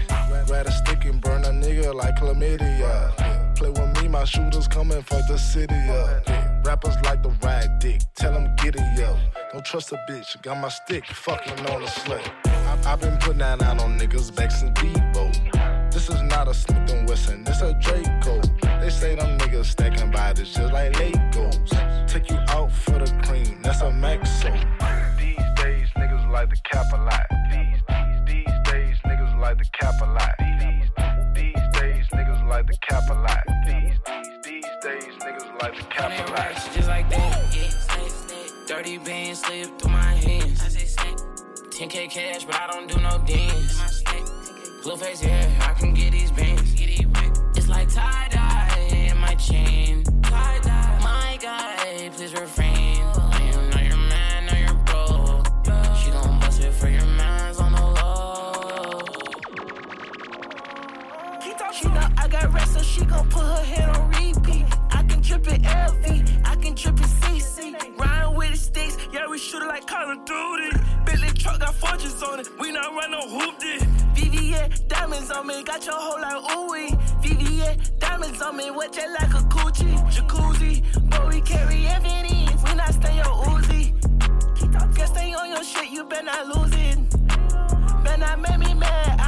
a 0.50 0.72
stick 0.72 1.06
and 1.06 1.22
burn 1.22 1.46
a 1.46 1.50
nigga 1.50 1.94
like 1.94 2.16
chlamydia. 2.16 2.80
Yeah, 2.80 3.54
play 3.56 3.70
with 3.70 4.02
me, 4.02 4.08
my 4.08 4.24
shooters 4.24 4.68
coming 4.68 5.04
for 5.04 5.22
the 5.28 5.38
city. 5.38 5.76
Yeah, 5.76 6.20
yeah. 6.28 6.62
rappers 6.66 6.96
like 7.04 7.22
the 7.22 7.30
rag 7.44 7.80
dick, 7.80 8.02
tell 8.16 8.34
them 8.34 8.56
it 8.64 8.76
up. 9.04 9.41
Don't 9.52 9.66
trust 9.66 9.92
a 9.92 9.98
bitch, 10.10 10.42
got 10.42 10.58
my 10.62 10.70
stick, 10.70 11.06
fucking 11.06 11.66
on 11.68 11.82
the 11.82 11.88
slut. 11.88 12.26
I- 12.46 12.94
I've 12.94 13.02
been 13.02 13.18
putting 13.18 13.40
that 13.40 13.62
out 13.62 13.82
on 13.82 14.00
niggas 14.00 14.34
back 14.34 14.50
since 14.50 14.72
Bebo. 14.80 15.92
This 15.92 16.10
is 16.10 16.22
not 16.22 16.48
a 16.48 16.54
Smith 16.54 16.90
and 16.94 17.10
Wesson, 17.10 17.44
this 17.44 17.62
a 17.62 17.74
Draco. 17.74 18.40
They 18.80 18.90
say 18.90 19.16
them 19.16 19.38
niggas 19.40 19.66
stacking 19.66 20.10
bodies 20.10 20.54
just 20.54 20.72
like 20.72 20.94
Legos. 20.94 22.08
Take 22.08 22.30
you 22.30 22.38
out 22.48 22.72
for 22.72 22.92
the 22.98 23.12
cream, 23.28 23.62
that's 23.62 23.82
a 23.82 23.92
Maxo. 23.92 24.52
These 25.18 25.36
days 25.62 25.90
niggas 25.98 26.32
like 26.32 26.50
to 26.50 26.62
cap 26.72 26.86
a 26.94 26.98
lot. 26.98 27.26
These, 27.52 27.82
these, 27.90 28.46
these 28.46 28.72
days 28.72 28.98
niggas 29.04 29.38
like 29.38 29.58
to 29.58 29.66
cap 29.72 29.96
a 30.02 30.06
lot. 30.06 30.34
These, 30.40 30.80
these 31.36 31.62
days 31.74 32.08
niggas 32.14 32.48
like 32.48 32.68
to 32.68 32.78
cap 32.88 33.04
a 33.10 33.14
lot. 33.16 33.44
These, 33.68 34.00
these, 34.06 34.28
these 34.46 34.66
days 34.82 35.14
niggas 35.20 35.62
like 35.62 35.76
to 35.76 35.84
cap 35.88 36.12
a 36.26 36.32
lot. 36.32 36.54
Just 36.74 36.88
like 36.88 37.10
that, 37.10 37.54
yeah. 37.54 37.81
Dirty 38.72 38.98
bands 39.00 39.42
slip 39.42 39.78
through 39.78 39.92
my 39.92 40.02
hands. 40.02 40.62
I 40.64 40.70
say 40.70 41.14
10k 41.72 42.10
cash, 42.10 42.46
but 42.46 42.56
I 42.56 42.68
don't 42.68 42.88
do 42.88 43.02
no 43.02 43.22
dance. 43.28 44.02
Blue 44.82 44.96
face, 44.96 45.22
yeah, 45.22 45.68
I 45.70 45.74
can 45.74 45.94
get 45.94 46.14
these 46.14 46.32
bands. 46.32 46.74
It's 47.58 47.68
like 47.68 47.94
tie 47.94 48.30
dye 48.32 49.10
in 49.10 49.18
my 49.18 49.36
chain. 49.36 50.06
My 50.32 51.38
guy, 51.42 52.10
please 52.16 52.32
refrain. 52.32 52.96
You 52.96 53.62
know 53.72 53.82
your 53.82 53.98
man, 53.98 54.46
know 54.46 54.58
your 54.58 54.74
bro. 54.86 55.44
She 56.02 56.10
gon' 56.10 56.40
bust 56.40 56.62
it 56.62 56.72
for 56.72 56.88
your 56.88 57.06
mans 57.06 57.60
on 57.60 57.74
the 57.74 57.82
low. 57.82 59.02
She 61.74 61.88
know 61.90 62.08
I 62.18 62.28
got 62.30 62.54
rest, 62.54 62.76
so 62.76 62.82
she 62.82 63.04
gon' 63.04 63.28
put 63.30 63.44
her 63.44 63.66
head 63.66 63.90
on 63.98 64.08
repeat. 64.12 64.66
I 65.32 65.36
can 65.36 65.44
drip 65.44 65.54
it 65.56 65.62
LV, 65.62 66.42
I 66.46 66.56
can 66.56 66.76
drip 66.76 67.00
it 67.00 67.06
CC. 67.22 67.98
Ryan 67.98 68.36
with 68.36 68.52
the 68.52 68.58
sticks, 68.58 68.98
yeah, 69.14 69.28
we 69.30 69.38
shoot 69.38 69.64
it 69.64 69.68
like 69.68 69.88
Call 69.88 70.12
of 70.12 70.26
Duty. 70.26 70.78
Bentley 71.06 71.30
truck 71.30 71.62
got 71.62 71.74
fortunes 71.76 72.22
on 72.22 72.42
it, 72.42 72.50
we 72.60 72.74
not 72.74 72.94
run 72.94 73.12
no 73.12 73.22
hoop 73.30 73.58
this. 73.58 73.82
VVS 74.14 74.90
diamonds 74.90 75.32
on 75.32 75.48
me, 75.48 75.64
got 75.64 75.86
your 75.86 75.96
whole 75.96 76.20
like 76.20 76.44
ooey. 76.52 76.90
VVS 77.24 77.98
diamonds 78.00 78.42
on 78.42 78.58
me, 78.58 78.72
wet 78.72 78.92
jet 78.92 79.08
like 79.22 79.34
a 79.34 79.44
coochie. 79.48 79.96
Jacuzzi, 80.12 80.84
but 81.10 81.30
we 81.30 81.40
carry 81.40 81.88
evidence, 81.88 82.62
we 82.66 82.76
not 82.76 82.94
stay 82.94 83.16
your 83.16 83.24
Uzi. 83.24 83.94
Guess 84.96 85.10
stay 85.12 85.34
on 85.34 85.48
your 85.48 85.64
shit, 85.64 85.92
you 85.92 86.04
better 86.04 86.26
not 86.26 86.48
lose 86.48 86.74
it. 86.76 87.10
Better 88.04 88.18
not 88.18 88.42
make 88.42 88.60
me 88.60 88.74
mad, 88.74 89.21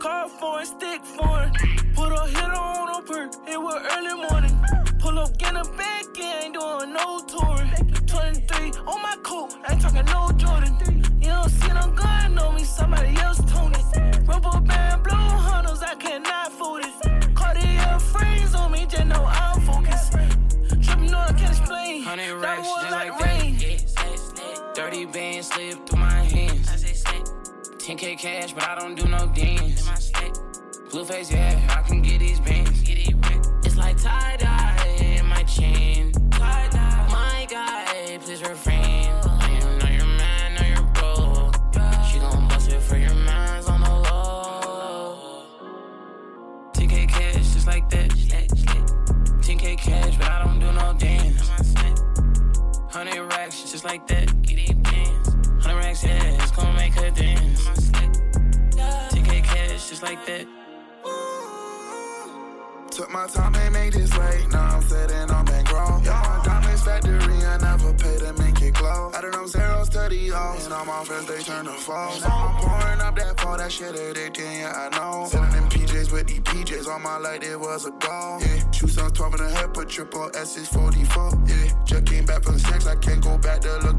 Call 0.00 0.28
for 0.28 0.62
it, 0.62 0.66
stick 0.66 1.04
for 1.04 1.42
it. 1.42 1.52
Put 1.94 2.10
a 2.10 2.26
hit 2.26 2.42
on 2.42 2.88
a 2.88 3.02
perk, 3.02 3.34
it 3.46 3.60
was 3.60 3.82
early 3.92 4.14
morning. 4.14 4.58
Pull 4.98 5.18
up, 5.18 5.36
get 5.36 5.54
a 5.54 5.62
back, 5.76 6.06
ain't 6.18 6.54
doing 6.54 6.94
no 6.94 7.20
touring. 7.28 7.70
23 8.06 8.72
on 8.86 9.02
my 9.02 9.16
coat, 9.22 9.54
ain't 9.68 9.82
talking 9.82 10.06
no 10.06 10.30
Jordan. 10.38 11.04
You 11.20 11.28
don't 11.28 11.50
see 11.50 11.68
no 11.68 11.90
gun 11.90 12.38
on 12.38 12.54
me, 12.54 12.64
somebody 12.64 13.14
else 13.18 13.40
tone 13.52 13.74
it. 13.74 14.26
Rubber 14.26 14.60
band, 14.60 15.02
blue 15.02 15.16
huddles, 15.16 15.82
I 15.82 15.94
cannot 15.96 16.50
fool 16.50 16.78
it. 16.78 17.34
Cartier 17.34 17.98
frames 17.98 18.54
on 18.54 18.72
me, 18.72 18.86
just 18.86 19.04
know 19.04 19.26
I'm 19.26 19.60
focused. 19.60 20.12
Tripping 20.82 21.12
on, 21.12 21.28
I 21.28 21.32
can't 21.34 21.50
explain. 21.50 22.04
That 22.04 22.58
was 22.60 22.90
like, 22.90 23.10
like 23.10 23.26
rain. 23.26 23.58
Dirty 24.74 25.04
band 25.04 25.44
slip 25.44 25.86
through 25.86 25.98
my 26.00 26.22
hand 26.22 26.49
guy, 27.90 28.16
please 28.16 28.52
refrain. 28.52 28.70
I 28.70 28.74
not 28.76 28.94
do 28.94 29.08
no 29.08 29.26
dance. 29.34 29.82
Blueface, 30.90 31.32
yeah, 31.32 31.58
I 31.76 31.82
can 31.82 32.02
get 32.02 32.20
these 32.20 32.38
rick. 32.40 32.68
It's 33.64 33.76
like 33.76 34.00
tie-dye 34.00 35.16
in 35.18 35.26
my 35.26 35.42
chain. 35.42 36.12
My 36.38 37.46
guy, 37.50 38.18
please 38.22 38.42
refrain. 38.42 39.08
10k 46.74 47.08
cash, 47.08 47.52
just 47.54 47.66
like 47.66 47.88
that. 47.90 48.10
10k 49.42 49.78
cash, 49.78 50.16
but 50.16 50.28
I 50.28 50.44
don't 50.44 50.60
do 50.60 50.72
no 50.72 50.94
dance. 50.94 51.48
100 52.92 53.26
racks, 53.32 53.70
just 53.70 53.84
like 53.84 54.06
that. 54.06 54.30
100 54.30 55.76
racks, 55.76 56.04
yeah, 56.04 56.42
it's 56.42 56.52
gon' 56.52 56.76
make 56.76 56.94
her 56.94 57.10
dance. 57.10 57.49
10k 59.90 59.96
cash, 59.96 59.98
just 59.98 60.02
like 60.02 60.26
that. 60.26 60.46
Took 62.90 63.10
my 63.12 63.26
time 63.28 63.54
and 63.54 63.72
made 63.72 63.92
this 63.92 64.16
late. 64.16 64.48
Now 64.50 64.76
I'm 64.76 64.82
sitting 64.82 65.30
on 65.30 65.44
bankroll. 65.44 66.00
Yeah, 66.02 66.22
my 66.26 66.44
diamonds 66.44 66.82
factory. 66.82 67.46
I 67.46 67.56
never 67.58 67.92
pay 67.94 68.18
to 68.18 68.32
make 68.34 68.60
it 68.62 68.74
glow. 68.74 69.10
I 69.14 69.20
don't 69.20 69.30
know 69.32 69.46
zeros 69.46 69.88
to 69.90 70.08
the. 70.08 70.30
And 70.64 70.72
all 70.72 70.84
my 70.84 71.04
friends, 71.04 71.26
they 71.26 71.42
turn 71.42 71.66
to 71.66 71.72
foes. 71.72 72.22
I'm 72.24 72.56
pouring 72.56 73.00
up 73.00 73.16
that 73.16 73.40
fall. 73.40 73.56
That 73.56 73.70
shit 73.70 73.94
addicting, 73.94 74.60
yeah, 74.60 74.72
I 74.72 74.96
know. 74.96 75.26
Selling 75.26 75.50
them 75.52 75.68
PJs 75.68 76.12
with 76.12 76.26
these 76.26 76.40
PJs. 76.40 76.88
All 76.88 76.98
my 76.98 77.18
life, 77.18 77.42
it 77.42 77.58
was 77.58 77.86
a 77.86 77.90
goal. 77.92 78.40
Yeah, 78.40 78.70
shoes 78.72 78.98
on 78.98 79.12
12 79.12 79.34
and 79.34 79.42
a 79.42 79.50
half, 79.50 79.72
but 79.72 79.88
triple 79.88 80.30
S 80.34 80.56
is 80.56 80.68
44. 80.68 81.32
Yeah, 81.46 81.70
just 81.84 82.06
came 82.06 82.26
back 82.26 82.42
from 82.42 82.54
the 82.54 82.60
sex. 82.60 82.86
I 82.86 82.96
can't 82.96 83.22
go 83.22 83.38
back 83.38 83.60
to 83.60 83.72
looking 83.78 83.89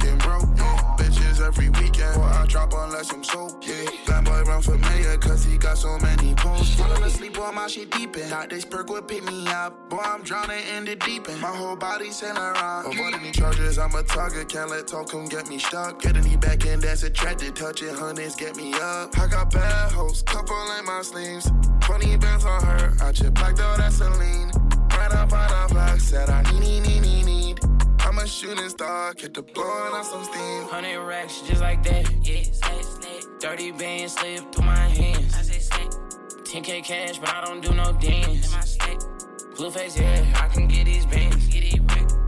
got 5.72 5.78
so 5.78 5.98
many 6.00 6.36
posts. 6.36 6.76
Falling 6.76 7.04
asleep 7.04 7.40
on 7.40 7.56
my 7.56 7.68
shit 7.68 7.90
deep 7.92 8.18
in. 8.18 8.28
Thought 8.28 8.50
this 8.50 8.66
perk 8.66 8.90
would 8.90 9.08
pick 9.08 9.24
me 9.24 9.48
up. 9.48 9.90
Boy, 9.90 10.00
I'm 10.04 10.22
drowning 10.22 10.64
in 10.76 10.84
the 10.86 10.96
deep 10.96 11.30
end. 11.30 11.40
My 11.40 11.56
whole 11.56 11.76
body 11.76 12.12
sailing 12.12 12.38
around. 12.38 12.88
Avoid 12.88 13.14
any 13.14 13.32
charges, 13.32 13.78
I'm 13.78 13.96
a 13.96 14.04
target. 14.04 14.50
Can't 14.50 14.70
let 14.70 14.88
talk 14.88 15.12
come 15.12 15.28
get 15.28 15.48
me 15.50 15.60
stuck. 15.60 16.02
Getting 16.02 16.26
any 16.26 16.36
back 16.36 16.66
in, 16.66 16.80
that's 16.82 17.04
attracted. 17.04 17.56
Touching 17.56 17.94
honeys, 17.96 18.36
get 18.36 18.56
me 18.58 18.74
up. 18.74 19.18
I 19.18 19.28
got 19.28 19.52
bad 19.52 19.92
hoes, 19.92 20.24
couple 20.24 20.56
in 20.78 20.86
my 20.86 21.02
sleeves. 21.04 21.50
20 21.82 22.18
bands 22.18 22.46
on 22.46 22.64
her. 22.64 22.94
I 23.02 23.12
just 23.14 23.34
blacked 23.34 23.60
out 23.62 23.78
that 23.78 23.94
Celine. 23.94 24.52
Right 24.98 25.12
up 25.14 25.32
on 25.32 25.48
the 25.48 25.74
block, 25.74 26.00
said 26.00 26.30
I 26.30 26.42
need, 26.60 26.82
need, 26.82 27.02
need, 27.02 27.26
need. 27.26 27.60
I'm 28.02 28.18
a 28.18 28.28
shooting 28.28 28.68
star, 28.68 29.14
get 29.14 29.34
the 29.34 29.42
blowing 29.42 29.94
out 29.94 30.06
some 30.06 30.24
steam. 30.26 30.64
100 30.68 31.00
racks, 31.02 31.42
just 31.42 31.62
like 31.62 31.82
that. 31.84 32.12
Yeah, 32.24 32.44
30 33.40 33.72
bands 33.72 34.14
slip 34.14 34.54
through 34.54 34.66
my 34.66 34.78
hands. 34.78 35.61
10k 36.52 36.84
cash, 36.84 37.18
but 37.18 37.34
I 37.34 37.46
don't 37.46 37.62
do 37.62 37.74
no 37.74 37.94
dance. 37.94 38.78
Blueface, 39.56 39.98
yeah, 39.98 40.26
I 40.36 40.50
can 40.50 40.68
get 40.68 40.84
these 40.84 41.06
bands. 41.06 41.48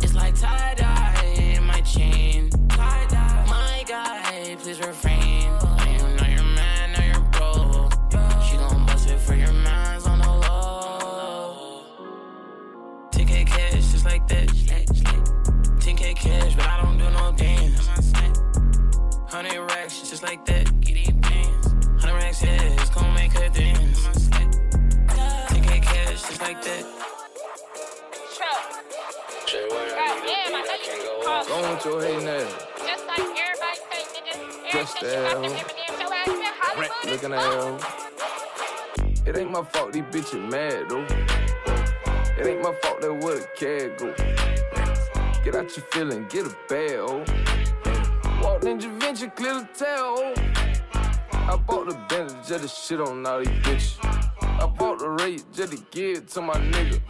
It's 0.01 0.13
like 0.13 0.39
tie 0.39 0.75
dye 0.75 1.35
in 1.37 1.65
my 1.65 1.81
chain. 1.81 2.49
My 2.69 3.83
guy, 3.85 4.55
please 4.61 4.79
refrain. 4.79 5.49
I 5.61 5.97
am 5.99 6.15
not 6.15 6.29
your 6.29 6.43
man, 6.55 6.93
not 6.93 7.05
your 7.05 7.19
bro. 7.31 7.89
She 8.45 8.55
gon' 8.55 8.85
bust 8.85 9.09
it 9.09 9.19
for 9.19 9.35
your 9.35 9.51
mans 9.51 10.07
on 10.07 10.19
the 10.19 10.29
low. 10.29 11.83
10k 13.11 13.45
cash, 13.45 13.91
just 13.91 14.05
like 14.05 14.25
that. 14.29 14.47
10k 15.83 16.15
cash, 16.15 16.55
but 16.55 16.65
I 16.65 16.81
don't 16.81 16.97
do 16.97 17.09
no 17.09 17.33
dance. 17.33 17.89
100 19.33 19.61
racks, 19.65 20.09
just 20.09 20.23
like 20.23 20.45
that. 20.45 20.71
100 20.71 21.22
racks, 22.33 22.43
yeah, 22.43 22.81
it's 22.81 22.89
gon' 22.89 23.13
make 23.13 23.33
her 23.33 23.49
dance. 23.49 24.07
10k 25.49 25.81
cash, 25.81 26.21
just 26.27 26.41
like 26.41 26.61
that. 26.63 26.85
Go 31.47 31.53
on 31.55 31.75
with 31.75 31.85
your 31.85 32.01
hating 32.01 32.27
ass. 32.27 32.53
Just 32.85 33.07
like 33.07 33.19
everybody 33.19 33.77
say, 33.91 34.03
nigga. 34.13 34.71
Just 34.71 35.03
uh-huh. 35.03 35.41
the 35.41 35.49
hell. 35.99 37.11
Looking 37.11 37.33
at 37.33 37.39
hell. 37.39 37.79
It 39.25 39.37
ain't 39.37 39.51
my 39.51 39.63
fault 39.63 39.93
these 39.93 40.03
bitches 40.03 40.49
mad 40.49 40.89
though. 40.89 41.05
It 42.39 42.47
ain't 42.47 42.61
my 42.61 42.73
fault 42.81 43.01
that 43.01 43.13
where 43.13 43.39
the 43.39 43.47
cat 43.55 43.97
go. 43.97 44.13
Get 45.43 45.55
out 45.55 45.75
your 45.75 45.85
feeling, 45.91 46.25
get 46.29 46.47
a 46.47 46.55
bag, 46.67 46.97
oh. 46.99 47.23
Walked 48.41 48.65
in 48.65 48.79
Venture, 48.99 49.29
clear 49.29 49.53
the 49.53 49.67
tail, 49.77 50.15
oh. 50.17 50.72
I 51.45 51.57
bought 51.57 51.87
the 51.89 51.95
Bentley 52.09 52.37
just 52.47 52.63
to 52.63 52.67
shit 52.67 53.01
on 53.01 53.25
all 53.25 53.39
these 53.39 53.47
bitches. 53.49 53.97
I 54.41 54.65
bought 54.65 54.99
the 54.99 55.09
rate 55.09 55.43
just 55.51 55.73
to 55.73 55.83
give 55.91 56.17
it 56.17 56.27
to 56.29 56.41
my 56.41 56.53
nigga. 56.53 57.01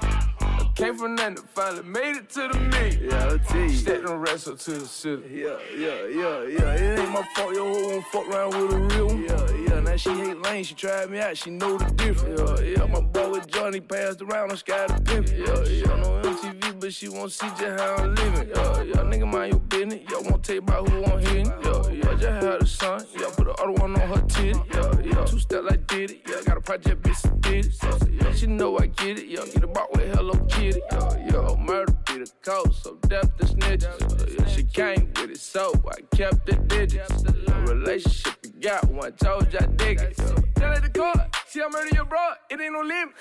I 0.41 0.71
came 0.75 0.97
from 0.97 1.15
nothing, 1.15 1.37
finally 1.53 1.83
made 1.83 2.17
it 2.17 2.29
to 2.31 2.47
the 2.51 2.59
me. 2.59 3.07
Yeah, 3.09 3.25
I'll 3.25 3.37
tell 3.37 3.61
you. 3.61 3.69
Stack 3.69 4.01
them 4.01 4.19
rest 4.19 4.47
up 4.47 4.57
to 4.59 4.71
the 4.71 4.85
city. 4.87 5.23
Yeah, 5.31 5.57
yeah, 5.77 6.07
yeah, 6.07 6.43
yeah. 6.47 6.73
It 6.73 6.99
ain't 6.99 7.11
my 7.11 7.23
fault 7.35 7.53
your 7.53 7.71
hoe 7.71 7.87
won't 7.89 8.05
fuck 8.07 8.27
around 8.27 8.57
with 8.57 8.73
a 8.73 8.79
real 8.79 9.07
one. 9.07 9.23
Yeah, 9.23 9.69
yeah. 9.69 9.79
Now 9.81 9.95
she 9.97 10.09
hate 10.09 10.41
lane, 10.41 10.63
she 10.63 10.73
tried 10.73 11.11
me 11.11 11.19
out, 11.19 11.37
she 11.37 11.51
know 11.51 11.77
the 11.77 11.85
difference. 11.93 12.61
Yeah, 12.61 12.77
yeah. 12.77 12.85
My 12.85 13.01
boy 13.01 13.29
with 13.29 13.47
Johnny 13.51 13.81
passed 13.81 14.21
around 14.21 14.49
on 14.51 14.57
Sky 14.57 14.87
the 14.87 15.01
Pimp. 15.01 15.29
Yeah, 15.29 15.63
yeah. 15.69 16.01
No 16.01 16.21
MTV, 16.23 16.79
but 16.79 16.91
she 16.93 17.07
won't 17.07 17.31
see 17.31 17.47
just 17.49 17.79
how 17.79 17.95
I'm 17.97 18.15
living. 18.15 18.49
Yeah, 18.49 18.81
yeah. 18.81 18.95
Nigga, 19.03 19.31
mind 19.31 19.51
your 19.53 19.59
business. 19.59 20.09
Y'all 20.09 20.23
won't 20.23 20.43
take 20.43 20.59
about 20.59 20.89
who 20.89 21.03
I'm 21.05 21.19
hitting. 21.19 21.45
Yeah, 21.45 21.82
yeah. 22.21 22.39
Just 22.39 22.45
had 22.45 22.61
a 22.61 22.65
son. 22.65 23.05
Yeah, 23.17 23.27
put 23.35 23.45
the 23.45 23.53
other 23.53 23.71
one 23.73 23.99
on 23.99 24.07
her 24.09 24.21
titty. 24.27 24.59
Yeah, 24.73 25.17
yeah. 25.17 25.25
Two 25.25 25.39
step 25.39 25.63
like 25.63 25.87
did 25.87 26.11
it. 26.11 26.21
Yeah, 26.27 26.41
got 26.45 26.57
a 26.57 26.61
project, 26.61 27.01
bitch, 27.01 27.41
did 27.41 27.65
it. 27.65 28.21
Yeah, 28.21 28.33
she 28.33 28.47
know 28.47 28.77
I 28.77 28.87
get 28.87 29.19
it. 29.19 29.27
Yeah, 29.27 29.45
get 29.45 29.63
a 29.63 29.67
box 29.67 29.97
with 29.97 30.15
Hello 30.15 30.33
Kitty. 30.49 30.81
Yeah, 30.91 31.27
yeah. 31.31 31.55
Murder 31.57 31.93
be 32.05 32.19
the 32.19 32.31
code, 32.43 32.73
so 32.73 32.95
death 33.07 33.31
the 33.37 33.45
snitches. 33.45 34.39
Yeah, 34.39 34.47
she 34.47 34.63
came 34.63 35.11
with 35.15 35.31
it, 35.31 35.39
so 35.39 35.73
I 35.89 36.01
kept 36.15 36.45
the 36.45 36.55
digits. 36.55 37.23
A 37.23 37.53
relationship 37.61 38.35
you 38.43 38.51
got 38.61 38.87
one, 38.89 39.11
told 39.13 39.51
you 39.51 39.59
I 39.59 39.65
dig 39.65 39.99
it. 39.99 40.17
Tell 40.55 40.73
her 40.73 40.79
the 40.79 40.89
court, 40.89 41.17
see 41.47 41.61
I 41.61 41.67
murder 41.69 41.89
your 41.93 42.05
bro, 42.05 42.31
it 42.49 42.59
ain't 42.59 42.73
no 42.73 42.81
limit. 42.81 43.15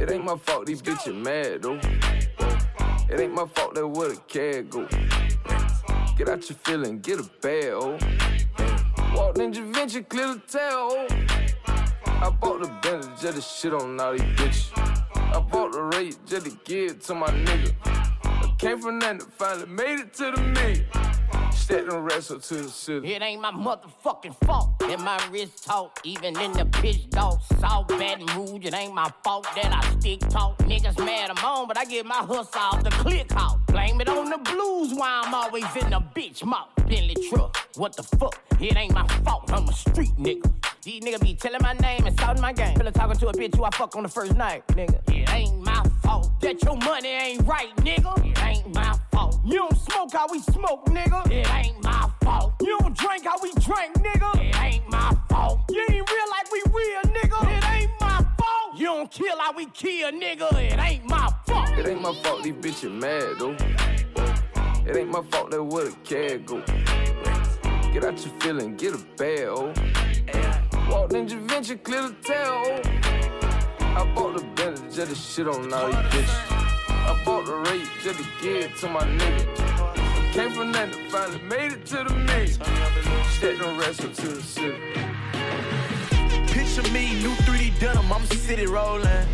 It 0.00 0.10
ain't 0.10 0.24
my 0.24 0.36
fault 0.36 0.66
these 0.66 0.82
bitches 0.82 1.14
mad 1.14 1.62
though. 1.62 1.80
It 3.10 3.20
ain't 3.20 3.34
my 3.34 3.46
fault 3.46 3.74
that 3.74 3.86
where 3.86 4.10
the 4.10 4.16
cat 4.28 4.70
go. 4.70 4.86
Get 6.18 6.28
out 6.28 6.50
your 6.50 6.58
feeling, 6.64 6.98
get 6.98 7.20
a 7.20 7.72
oh. 7.74 7.96
Walked 9.14 9.38
in 9.38 9.72
Venture, 9.72 10.02
clear 10.02 10.34
the 10.34 10.42
tail. 10.48 11.06
I 12.06 12.28
bought 12.28 12.60
the 12.60 12.68
Bentley 12.82 13.12
just 13.20 13.36
to 13.36 13.40
shit 13.40 13.72
on 13.72 14.00
all 14.00 14.10
these 14.10 14.22
bitches. 14.22 14.76
I 15.14 15.38
bought 15.38 15.70
the 15.70 15.82
rate 15.84 16.18
just 16.26 16.46
to 16.46 16.58
give 16.64 16.98
to 17.06 17.14
my 17.14 17.28
nigga. 17.28 18.17
Came 18.58 18.80
from 18.80 18.98
nothing, 18.98 19.20
finally 19.20 19.66
made 19.66 20.00
it 20.00 20.12
to 20.14 20.32
the 20.32 20.40
me. 20.42 20.84
Stack 21.52 21.86
them 21.86 22.02
rest 22.02 22.32
up 22.32 22.42
to 22.42 22.54
the 22.54 22.68
city. 22.68 23.14
It 23.14 23.22
ain't 23.22 23.40
my 23.40 23.52
motherfucking 23.52 24.34
fault 24.44 24.76
that 24.80 24.98
my 24.98 25.16
wrist 25.30 25.64
talk, 25.64 26.00
even 26.02 26.36
in 26.40 26.50
the 26.52 26.64
pitch 26.64 27.08
dog. 27.10 27.40
South 27.60 27.86
Baton 27.86 28.26
Rouge, 28.36 28.64
it 28.64 28.74
ain't 28.74 28.94
my 28.94 29.12
fault 29.22 29.46
that 29.54 29.72
I 29.72 29.88
stick 30.00 30.18
talk. 30.28 30.58
Niggas 30.58 30.98
mad 30.98 31.30
I'm 31.30 31.44
on, 31.44 31.68
but 31.68 31.78
I 31.78 31.84
get 31.84 32.04
my 32.04 32.16
hustle 32.16 32.60
off 32.60 32.82
the 32.82 32.90
click 32.90 33.30
out. 33.36 33.64
Blame 33.68 34.00
it 34.00 34.08
on 34.08 34.28
the 34.28 34.38
blues 34.38 34.92
why 34.92 35.22
I'm 35.24 35.32
always 35.32 35.64
in 35.76 35.90
the 35.90 36.00
bitch 36.16 36.44
mouth. 36.44 36.68
Bentley 36.78 37.14
truck, 37.30 37.56
what 37.76 37.94
the 37.96 38.02
fuck? 38.02 38.42
It 38.60 38.76
ain't 38.76 38.92
my 38.92 39.06
fault, 39.24 39.52
I'm 39.52 39.68
a 39.68 39.72
street 39.72 40.16
nigga. 40.18 40.50
These 40.82 41.02
niggas 41.02 41.20
be 41.20 41.34
telling 41.34 41.60
my 41.62 41.74
name 41.74 42.06
and 42.06 42.18
shouting 42.18 42.42
my 42.42 42.52
game. 42.52 42.74
Feel 42.76 42.90
talking 42.90 43.18
to 43.18 43.28
a 43.28 43.32
bitch 43.32 43.54
who 43.54 43.64
I 43.64 43.70
fuck 43.70 43.94
on 43.94 44.02
the 44.02 44.08
first 44.08 44.34
night, 44.34 44.66
nigga. 44.68 45.00
It 45.12 45.32
ain't 45.32 45.57
fault 46.08 46.40
that 46.40 46.62
your 46.62 46.76
money 46.76 47.08
ain't 47.08 47.46
right, 47.46 47.74
nigga. 47.76 48.12
It 48.24 48.44
ain't 48.44 48.74
my 48.74 48.98
fault. 49.12 49.38
You 49.44 49.58
don't 49.58 49.76
smoke 49.76 50.12
how 50.12 50.26
we 50.30 50.40
smoke, 50.40 50.86
nigga. 50.86 51.20
It 51.30 51.48
ain't 51.54 51.82
my 51.84 52.10
fault. 52.22 52.54
You 52.62 52.78
don't 52.80 52.96
drink 52.96 53.24
how 53.26 53.38
we 53.42 53.50
drink, 53.52 53.92
nigga. 54.06 54.30
It 54.48 54.56
ain't 54.62 54.88
my 54.88 55.16
fault. 55.28 55.60
You 55.70 55.84
ain't 55.90 56.10
real 56.10 56.28
like 56.36 56.48
we 56.54 56.60
real, 56.78 57.02
nigga. 57.18 57.38
It 57.56 57.64
ain't 57.74 57.90
my 58.00 58.18
fault. 58.38 58.78
You 58.78 58.86
don't 58.86 59.10
kill 59.10 59.38
how 59.38 59.52
we 59.52 59.66
kill, 59.66 60.10
nigga. 60.12 60.48
It 60.54 60.78
ain't 60.78 61.04
my 61.08 61.28
fault. 61.46 61.70
It 61.78 61.86
ain't 61.86 62.00
my 62.00 62.14
fault 62.22 62.42
these 62.42 62.54
bitches 62.54 62.92
mad 62.92 63.38
though. 63.38 63.56
It 64.88 64.96
ain't 64.96 65.10
my 65.10 65.22
fault 65.30 65.50
that 65.50 65.62
where 65.62 65.84
the 65.84 65.96
cat 66.04 66.46
go. 66.46 66.62
Get 67.92 68.04
out 68.04 68.24
your 68.24 68.34
feeling, 68.40 68.76
get 68.76 68.94
a 68.94 68.98
bag, 69.16 69.48
oh. 69.48 69.72
Walked 70.90 71.12
in 71.12 71.28
Venture, 71.46 71.76
clear 71.76 72.08
the 72.08 72.14
tail, 72.22 72.62
oh. 72.64 73.08
I 73.98 74.04
bought 74.14 74.36
the 74.36 74.44
Bentley 74.54 74.77
just 74.98 75.10
to 75.10 75.16
shit 75.16 75.46
on 75.46 75.72
all 75.72 75.86
these 75.86 75.94
bitches. 75.94 76.50
I 76.50 77.22
bought 77.24 77.46
the 77.46 77.54
rate 77.70 77.88
just 78.02 78.18
to 78.18 78.26
give 78.42 78.76
to 78.80 78.88
my 78.88 79.02
nigga. 79.02 80.32
Came 80.32 80.50
from 80.50 80.72
nothing, 80.72 81.08
finally 81.08 81.40
made 81.42 81.72
it 81.72 81.86
to 81.86 82.02
the. 82.02 82.18
Stack 83.28 83.58
them 83.58 83.78
rest 83.78 84.04
up 84.04 84.12
to 84.14 84.26
the 84.26 84.42
city. 84.42 84.76
Picture 86.58 86.90
me, 86.90 87.14
new 87.22 87.30
3D 87.46 87.78
denim, 87.78 88.12
I'm 88.12 88.26
city 88.26 88.66
rolling. 88.66 89.28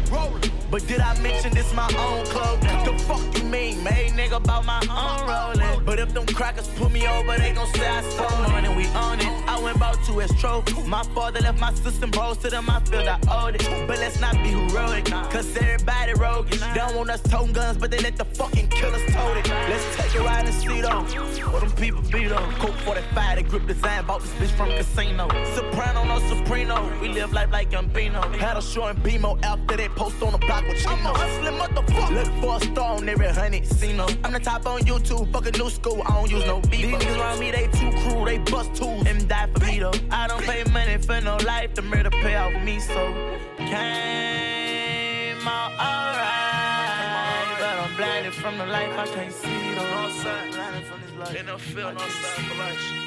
But 0.71 0.87
did 0.87 1.01
I 1.01 1.19
mention 1.23 1.55
this 1.55 1.73
my 1.73 1.87
own 1.97 2.27
clothing? 2.27 2.85
The 2.85 2.99
fuck 3.05 3.23
you 3.39 3.45
mean, 3.45 3.83
made 3.83 4.13
nigga 4.13 4.37
about 4.37 4.67
my 4.67 4.81
own 4.91 5.27
rolling? 5.27 5.85
But 5.87 6.01
if 6.01 6.13
them 6.13 6.27
crackers 6.27 6.69
put 6.77 6.93
me 6.93 7.07
over, 7.07 7.39
they 7.39 7.53
gon' 7.53 7.73
say 7.75 7.89
I 7.89 8.03
stole 8.11 8.43
money, 8.51 8.69
we 8.69 8.87
own 8.89 9.21
it. 9.21 9.49
I 9.49 9.59
went 9.63 9.77
about 9.77 10.05
two 10.05 10.21
as 10.21 10.35
trophy. 10.35 10.75
My 10.83 11.03
father 11.15 11.41
left 11.41 11.59
my 11.59 11.73
sister 11.73 12.09
bros 12.09 12.37
to 12.39 12.51
them, 12.51 12.69
I 12.69 12.81
feel 12.81 13.09
I 13.09 13.19
owed 13.31 13.55
it. 13.55 13.87
But 13.89 14.01
let's 14.01 14.21
not 14.21 14.35
be 14.43 14.51
heroic, 14.51 15.07
cause 15.07 15.57
everybody 15.57 16.13
roguish. 16.15 16.61
They 16.61 16.75
don't 16.75 16.95
want 16.95 17.09
us 17.09 17.23
toting 17.23 17.55
guns, 17.55 17.79
but 17.79 17.91
they 17.91 18.01
let 18.01 18.17
the 18.17 18.25
fucking 18.25 18.69
killers 18.69 19.03
tote 19.15 19.39
it. 19.39 19.49
Let's 19.49 19.97
take 19.97 20.15
a 20.17 20.25
ride 20.25 20.45
and 20.45 20.55
see 20.55 20.81
though. 20.83 21.05
What 21.53 21.61
them 21.61 21.73
people 21.73 22.03
be 22.03 22.27
though. 22.27 22.49
Coke 22.59 22.77
45, 22.85 23.37
the 23.37 23.43
grip 23.45 23.67
design, 23.67 24.05
bought 24.07 24.23
this 24.23 24.33
bitch 24.33 24.57
from 24.57 24.71
casino. 24.71 25.29
Soprano, 25.55 26.05
no 26.05 26.19
Soprano. 26.29 26.91
We 27.01 27.14
live 27.15 27.33
life 27.33 27.51
like 27.53 27.71
Gambino. 27.71 28.21
Had 28.35 28.57
a 28.57 28.63
short 28.63 28.97
and 28.97 29.05
BMO 29.05 29.43
after 29.43 29.77
they 29.77 29.89
post 29.89 30.21
on 30.23 30.33
the 30.33 30.39
block 30.39 30.67
with 30.67 30.79
Chino. 30.79 30.95
I'm 30.95 31.07
a 31.07 31.09
hustling 31.11 31.55
motherfucker. 31.55 32.15
Look 32.15 32.43
for 32.43 32.57
a 32.57 32.61
star 32.73 32.97
on 32.97 33.09
every 33.09 33.29
honey, 33.29 33.63
see 33.65 33.93
no. 33.93 34.07
I'm 34.25 34.33
the 34.33 34.41
top 34.41 34.67
on 34.67 34.81
YouTube, 34.81 35.33
fucking 35.33 35.53
new 35.59 35.71
school, 35.71 36.03
I 36.05 36.11
don't 36.11 36.31
use 36.31 36.45
no 36.47 36.61
beef. 36.61 36.83
These 36.83 36.95
niggas 36.95 37.19
around 37.19 37.39
me, 37.39 37.51
they 37.53 37.69
too 37.69 37.91
cruel, 38.03 38.25
they 38.25 38.39
bust 38.39 38.75
tools 38.75 39.07
and 39.07 39.29
die 39.29 39.49
for 39.53 39.65
me 39.65 39.79
though. 39.79 39.93
I 40.11 40.27
don't 40.27 40.43
pay 40.43 40.65
money 40.73 40.99
for 40.99 41.21
no 41.21 41.37
life, 41.39 41.75
the 41.75 41.83
murder 41.83 42.11
pay 42.11 42.35
off 42.35 42.53
me, 42.63 42.81
so 42.81 43.15
came 43.59 45.39
out 45.47 45.71
alright. 45.79 47.59
But 47.61 47.79
I'm 47.79 47.97
blinded 47.97 48.35
from 48.35 48.59
the 48.59 48.67
life, 48.67 48.99
I 48.99 49.07
can't 49.07 49.33
see 49.33 49.75
though. 49.75 49.95
Outside, 50.03 50.53
blinded 50.53 50.85
from 50.85 51.01
this 51.03 51.13
life. 51.15 51.61
Field, 51.61 51.95
outside 51.95 52.45
for 52.49 52.59
life. 52.59 53.04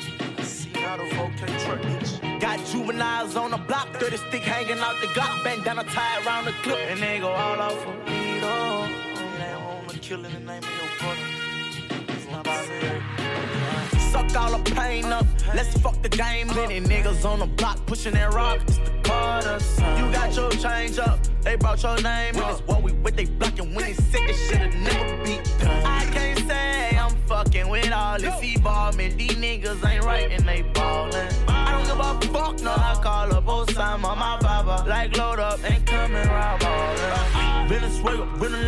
Got 2.39 2.65
juveniles 2.65 3.35
on 3.35 3.51
the 3.51 3.57
block, 3.57 3.87
30 3.93 4.17
stick 4.17 4.41
hanging 4.43 4.79
out 4.79 4.95
the 5.01 5.07
Glock, 5.07 5.43
bandana 5.43 5.83
tied 5.83 6.25
around 6.25 6.45
the 6.45 6.53
clip, 6.63 6.79
and 6.89 7.01
they 7.01 7.19
go 7.19 7.27
all 7.29 7.61
out 7.61 7.73
for 7.73 7.89
oh. 7.89 8.05
me 8.09 8.27
not 12.31 12.47
fair. 12.47 13.01
Suck 14.11 14.35
all 14.35 14.57
the 14.57 14.71
pain 14.71 15.05
up. 15.05 15.25
Let's 15.53 15.77
fuck 15.79 16.01
the 16.01 16.09
game. 16.09 16.47
Many 16.47 16.79
niggas 16.81 17.25
on 17.25 17.39
the 17.39 17.45
block 17.45 17.85
pushing 17.85 18.13
that 18.13 18.33
rock. 18.33 18.59
It's 18.67 18.77
the 18.77 19.59
son. 19.59 20.05
You 20.05 20.11
got 20.11 20.35
your 20.35 20.51
change 20.51 20.99
up. 20.99 21.19
They 21.41 21.55
brought 21.55 21.83
your 21.83 22.01
name 22.01 22.35
when 22.35 22.43
up. 22.43 22.59
It's 22.59 22.67
what 22.67 22.83
we 22.83 22.91
with 22.93 23.15
they 23.15 23.25
blocking 23.25 23.73
when 23.73 23.85
they 23.85 23.93
sick. 23.93 24.27
This 24.27 24.49
shit'll 24.49 24.79
never 24.79 25.23
be 25.23 25.39
done. 25.59 26.26
Say 26.47 26.97
I'm 26.97 27.15
fucking 27.27 27.67
with 27.69 27.91
all 27.91 28.17
this 28.19 28.41
evolvement. 28.43 29.17
These 29.17 29.35
niggas 29.35 29.85
ain't 29.85 30.03
right 30.03 30.31
and 30.31 30.47
they 30.47 30.61
ballin'. 30.73 31.27
I 31.47 31.71
don't 31.71 31.85
give 31.85 31.99
a 31.99 32.33
fuck, 32.33 32.61
no. 32.61 32.71
I 32.71 32.99
call 33.01 33.33
up 33.33 33.45
Osama, 33.45 34.17
my 34.17 34.37
baba. 34.39 34.87
Like 34.87 35.17
load 35.17 35.39
up 35.39 35.59
come 35.85 36.15
and 36.15 36.29
rob 36.29 36.59
ballin'. 36.59 37.67
Venezuela, 37.67 38.25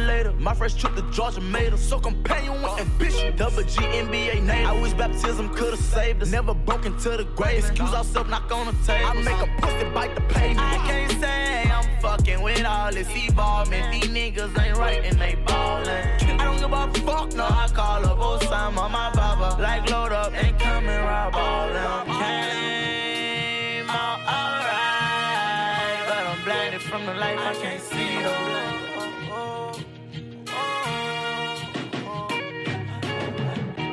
later. 0.08 0.34
My 0.34 0.54
first 0.54 0.78
trip 0.80 0.96
to 0.96 1.02
Georgia 1.12 1.40
made 1.40 1.72
us 1.74 1.82
so 1.82 2.00
companion 2.00 2.62
with 2.62 2.80
ambition. 2.80 3.36
Double 3.38 3.64
G 3.64 3.80
NBA 3.80 4.44
native. 4.44 4.68
I 4.68 4.82
wish 4.82 4.94
baptism 4.94 5.54
could've 5.56 5.80
saved 5.80 6.22
us. 6.22 6.32
Never 6.32 6.54
broke 6.54 6.86
into 6.86 7.10
the 7.10 7.24
grave. 7.36 7.60
Excuse 7.60 7.94
ourselves, 7.94 8.30
knock 8.30 8.52
on 8.52 8.66
the 8.66 8.74
table. 8.86 9.10
I 9.10 9.14
make 9.14 9.40
a 9.40 9.50
pussy 9.62 9.90
bite 9.94 10.16
the 10.16 10.22
pavement. 10.22 10.60
I 10.60 10.78
can't 10.88 11.12
say 11.22 11.69
fucking 12.02 12.42
with 12.42 12.66
all 12.66 12.92
this 12.92 13.10
evolvement. 13.16 13.92
These 13.94 14.10
niggas 14.12 14.58
ain't 14.64 14.78
right 14.78 15.04
and 15.04 15.20
they 15.20 15.36
ballin'. 15.46 16.08
I 16.40 16.44
don't 16.44 16.60
give 16.60 16.72
a 16.72 16.92
fuck, 17.06 17.34
no. 17.34 17.46
I 17.46 17.68
call 17.74 18.06
up 18.06 18.18
Osama, 18.18 18.90
my 18.90 19.12
baba. 19.14 19.62
Like 19.62 19.90
load 19.90 20.12
up 20.12 20.34
and 20.34 20.58
come 20.60 20.88
and 20.88 21.06
rob 21.06 21.36
all 21.36 21.68
them. 21.68 22.08
Came 22.20 23.90
out 23.90 24.20
alright, 24.38 26.08
but 26.08 26.24
I'm 26.32 26.44
blinded 26.44 26.82
from 26.82 27.06
the 27.06 27.14
life 27.14 27.40
I 27.40 27.54
can't 27.62 27.82
see 27.82 28.22
though. 28.24 28.60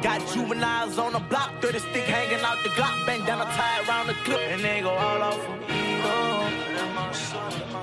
Got 0.02 0.20
juveniles 0.32 0.98
on 0.98 1.12
the 1.14 1.18
block, 1.18 1.50
30 1.60 1.78
stick 1.80 2.04
hanging 2.04 2.44
out 2.44 2.62
the 2.62 2.68
Glock, 2.70 3.06
bandana 3.06 3.44
tied 3.44 3.88
around 3.88 4.06
the 4.06 4.14
clip, 4.24 4.38
and 4.38 4.62
they 4.62 4.80
go 4.80 4.90
all 4.90 5.22
off 5.22 5.44
for 5.44 5.56
me. 5.56 6.00
Oh, 6.04 7.75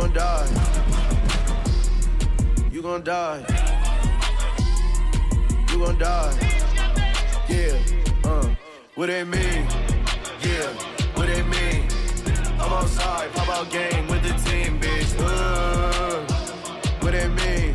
gon' 0.00 0.12
die. 0.12 0.46
You 2.70 2.82
gon' 2.82 3.02
die. 3.02 3.40
You 5.70 5.78
gon' 5.78 5.98
die. 5.98 6.34
Yeah, 7.48 7.78
uh, 8.24 8.48
what 8.94 9.06
they 9.06 9.24
mean? 9.24 9.66
Yeah, 10.42 10.68
what 11.14 11.28
they 11.28 11.42
mean? 11.42 11.88
I'm 12.60 12.72
outside, 12.72 13.32
pop 13.32 13.48
out 13.48 13.70
game 13.70 14.06
with 14.08 14.22
the 14.22 14.34
team, 14.50 14.78
bitch. 14.80 15.14
Uh, 15.18 16.20
what 17.00 17.12
they 17.12 17.28
mean? 17.28 17.74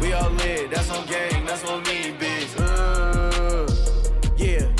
We 0.00 0.12
all 0.12 0.30
lit, 0.30 0.70
that's 0.70 0.90
on 0.90 1.04
gang, 1.06 1.44
that's 1.46 1.64
on 1.64 1.82
me, 1.82 2.14
bitch. 2.20 2.54
Uh, 2.60 3.66
yeah, 4.36 4.70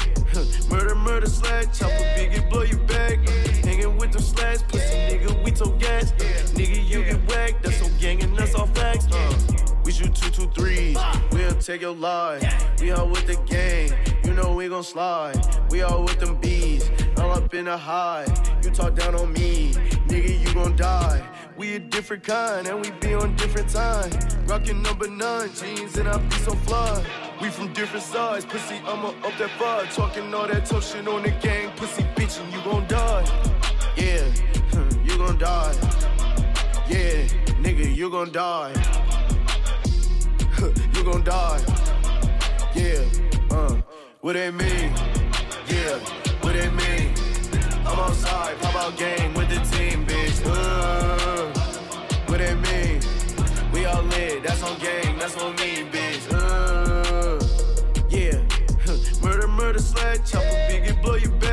murder, 0.71 0.95
murder, 0.95 1.27
slash, 1.27 1.77
chopper, 1.77 2.05
biggie, 2.17 2.49
blow 2.49 2.63
you 2.63 2.80
them 4.21 4.37
slash, 4.37 4.63
pussy 4.69 4.97
nigga, 5.09 5.45
we 5.45 5.51
told 5.51 5.81
gas. 5.81 6.13
Nigga, 6.53 6.89
you 6.89 7.05
get 7.05 7.29
whacked, 7.29 7.63
that's 7.63 7.83
on 7.83 7.97
gang 7.99 8.23
and 8.23 8.37
that's 8.37 8.55
all 8.55 8.67
facts. 8.67 9.07
Uh, 9.11 9.35
we 9.85 9.93
shoot 9.93 10.15
two, 10.15 10.31
two, 10.31 10.49
threes, 10.51 10.97
we'll 11.33 11.55
take 11.55 11.81
your 11.81 11.95
life. 11.95 12.43
We 12.81 12.91
all 12.93 13.09
with 13.09 13.27
the 13.27 13.37
gang, 13.47 13.93
you 14.25 14.35
know 14.35 14.55
we 14.55 14.69
gon' 14.69 14.85
slide. 14.85 15.39
We 15.71 15.83
all 15.83 16.03
with 16.03 16.21
them 16.21 16.37
bees, 16.37 16.91
all 17.19 17.33
up 17.33 17.55
in 17.55 17.65
the 17.65 17.77
high. 17.77 18.27
You 18.63 18.71
talk 18.71 18.95
down 18.95 19.15
on 19.15 19.33
me, 19.33 19.73
nigga, 20.09 20.41
you 20.41 20.55
gon' 20.55 20.77
die. 20.77 21.27
We 21.57 21.75
a 21.75 21.79
different 21.79 22.23
kind, 22.25 22.67
and 22.67 22.81
we 22.81 22.91
be 22.91 23.15
on 23.15 23.37
different 23.37 23.69
time. 23.69 24.11
Rockin' 24.47 24.83
number 24.83 25.09
nine 25.09 25.51
jeans, 25.55 25.97
and 25.99 26.09
I 26.09 26.17
be 26.19 26.37
so 26.37 26.53
fly. 26.53 27.05
We 27.41 27.49
from 27.49 27.73
different 27.73 28.05
sides, 28.05 28.45
pussy, 28.45 28.77
I'ma 28.87 29.09
up 29.09 29.37
that 29.39 29.51
far. 29.59 29.85
Talking 29.87 30.33
all 30.35 30.47
that 30.47 30.67
tough 30.67 30.91
shit 30.91 31.07
on 31.09 31.23
the 31.23 31.31
gang, 31.31 31.71
pussy 31.77 32.03
bitch, 32.15 32.43
and 32.43 32.53
you 32.53 32.61
gon' 32.63 32.87
die. 32.87 33.60
Yeah, 34.01 34.25
you 35.05 35.19
gon' 35.19 35.37
die. 35.37 35.75
Yeah, 36.89 37.27
nigga, 37.61 37.95
you 37.95 38.09
gon' 38.09 38.33
die. 38.33 38.73
you 40.95 41.05
gon' 41.05 41.23
die. 41.23 41.61
Yeah, 42.75 43.05
uh, 43.51 43.77
what 44.23 44.33
they 44.33 44.51
mean? 44.51 44.91
Yeah, 45.69 45.99
what 46.41 46.55
they 46.55 46.71
mean? 46.71 47.13
I'm 47.85 47.99
outside, 47.99 48.59
pop 48.61 48.75
out 48.77 48.97
game 48.97 49.35
with 49.35 49.51
the 49.51 49.61
team, 49.77 50.07
bitch. 50.07 50.41
Uh, 50.47 51.53
what 52.27 52.39
they 52.39 52.55
mean? 52.55 53.03
We 53.75 53.85
all 53.85 54.03
lit, 54.05 54.43
that's 54.43 54.63
on 54.63 54.79
gang, 54.79 55.19
that's 55.19 55.37
on 55.37 55.55
me, 55.57 55.85
bitch. 55.93 56.25
Uh, 56.33 57.39
yeah, 58.09 58.41
murder, 59.23 59.47
murder, 59.47 59.79
slash, 59.79 60.19
chop 60.19 60.43
chopper, 60.43 60.57
biggie, 60.71 61.03
blow 61.03 61.17
your 61.17 61.33
back. 61.33 61.50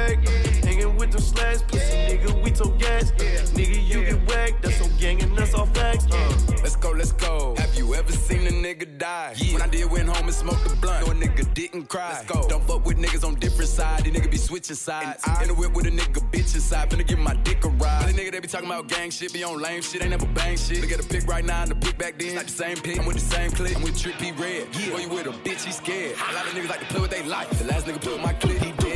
Hanging 1.08 1.24
with 1.24 1.36
them 1.36 1.38
slash, 1.38 1.68
pussy 1.68 1.96
nigga, 1.96 2.44
we 2.44 2.52
told 2.52 2.80
gas. 2.80 3.12
Nigga, 3.12 3.88
you 3.88 4.06
get 4.06 4.28
whacked, 4.28 4.64
that's 4.64 4.82
on 4.82 4.96
gang 4.98 5.22
and 5.22 5.38
that's 5.38 5.54
all 5.54 5.66
facts. 5.68 6.06
Uh. 6.12 6.34
Let's 6.62 6.76
go, 6.76 6.92
let's 6.92 7.12
go. 7.14 7.56
Have 7.58 7.76
you 7.76 7.96
ever 7.96 8.12
seen 8.12 8.46
a 8.48 8.52
nigga 8.52 8.98
die? 8.98 9.36
When 9.52 9.62
I 9.62 9.68
did 9.68 9.90
went 9.90 10.10
home 10.10 10.26
and 10.26 10.34
smoked 10.34 10.68
the 10.68 10.76
blunt, 10.76 11.06
no 11.06 11.12
a 11.14 11.16
nigga 11.16 11.54
didn't 11.54 11.88
cry. 11.88 12.14
Let's 12.14 12.26
go. 12.26 12.48
Don't 12.48 12.64
fuck 12.64 12.86
with 12.86 12.98
niggas 12.98 13.26
on 13.26 13.36
different 13.36 13.70
sides. 13.70 14.04
These 14.04 14.14
niggas 14.14 14.32
be 14.32 14.38
switching 14.38 14.76
sides. 14.76 15.24
And 15.26 15.38
I 15.38 15.42
in 15.44 15.48
the 15.50 15.54
whip 15.54 15.74
with 15.74 15.86
a 15.86 15.92
nigga 15.92 16.20
bitch 16.32 16.56
inside, 16.56 16.90
finna 16.90 17.08
give 17.08 17.20
my 17.20 17.36
dick 17.36 17.64
a 17.64 17.70
ride. 17.70 18.10
The 18.10 18.14
nigga 18.14 18.32
they 18.32 18.40
be 18.40 18.48
talking 18.48 18.68
about 18.68 18.88
gang 18.88 19.10
shit, 19.10 19.34
be 19.34 19.44
on 19.44 19.62
lame 19.62 19.82
shit, 19.82 20.02
ain't 20.02 20.12
never 20.12 20.26
bang 20.28 20.58
shit. 20.58 20.82
Look 20.82 20.92
at 20.92 21.02
the 21.02 21.08
pick 21.08 21.28
right 21.28 21.46
now 21.46 21.62
and 21.62 21.72
the 21.72 21.76
pick 21.76 21.98
back 21.98 22.18
then. 22.18 22.28
It's 22.30 22.36
not 22.36 22.46
the 22.46 22.52
same 22.52 22.78
pick. 22.78 23.00
I'm 23.00 23.06
with 23.06 23.18
the 23.18 23.36
same 23.36 23.52
click. 23.52 23.76
I'm 23.76 23.84
with 23.84 23.98
Trick 23.98 24.18
P 24.18 24.32
Red. 24.34 24.68
Yeah. 24.76 24.92
Boy, 24.92 24.98
you 25.00 25.10
with 25.10 25.28
a 25.28 25.32
bitch, 25.32 25.64
he 25.64 25.72
scared. 25.72 26.16
A 26.18 26.34
lot 26.34 26.46
of 26.46 26.54
niggas 26.54 26.70
like 26.70 26.80
to 26.82 26.86
play 26.88 27.02
with 27.02 27.12
their 27.12 27.26
life. 27.26 27.50
The 27.58 27.66
last 27.66 27.86
nigga 27.88 28.02
play 28.02 28.14
with 28.14 28.22
my 28.22 28.34
clip, 28.34 28.58
he 28.58 28.72
dead. 28.74 28.87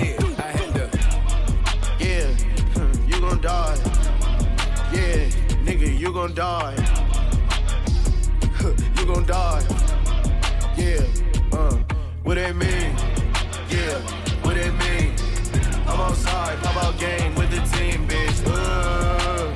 Gon' 3.41 3.53
die. 3.53 3.75
Yeah, 4.93 5.29
nigga, 5.65 5.97
you 5.97 6.13
gon' 6.13 6.33
die. 6.33 6.75
you 8.99 9.05
gon' 9.05 9.25
die. 9.25 9.63
Yeah, 10.77 11.01
uh, 11.51 11.75
what 12.23 12.35
they 12.35 12.53
mean? 12.53 12.95
Yeah, 13.69 13.99
what 14.43 14.55
they 14.55 14.69
mean? 14.71 15.13
I'm 15.87 15.99
outside, 15.99 16.59
pop 16.59 16.83
out 16.83 16.99
game 16.99 17.33
with 17.35 17.49
the 17.49 17.61
team, 17.77 18.07
bitch. 18.07 18.43
Uh, 18.45 19.47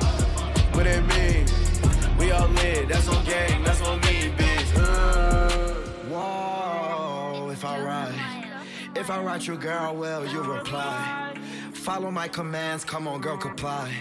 what 0.74 0.84
they 0.84 1.00
mean? 1.00 1.46
We 2.18 2.32
all 2.32 2.48
lit, 2.48 2.88
that's 2.88 3.08
on 3.08 3.24
gang, 3.24 3.62
that's 3.62 3.82
on 3.82 4.00
me, 4.00 4.32
bitch. 4.36 4.76
Uh, 4.76 5.74
Whoa, 6.08 7.50
if 7.50 7.64
I 7.64 7.80
write, 7.80 8.96
if 8.96 9.10
I 9.10 9.22
write 9.22 9.46
you, 9.46 9.56
girl, 9.56 9.94
well, 9.94 10.26
you 10.26 10.40
reply. 10.42 11.26
Follow 11.86 12.10
my 12.10 12.26
commands, 12.26 12.84
come 12.84 13.06
on, 13.06 13.20
girl, 13.20 13.36
comply. 13.36 13.94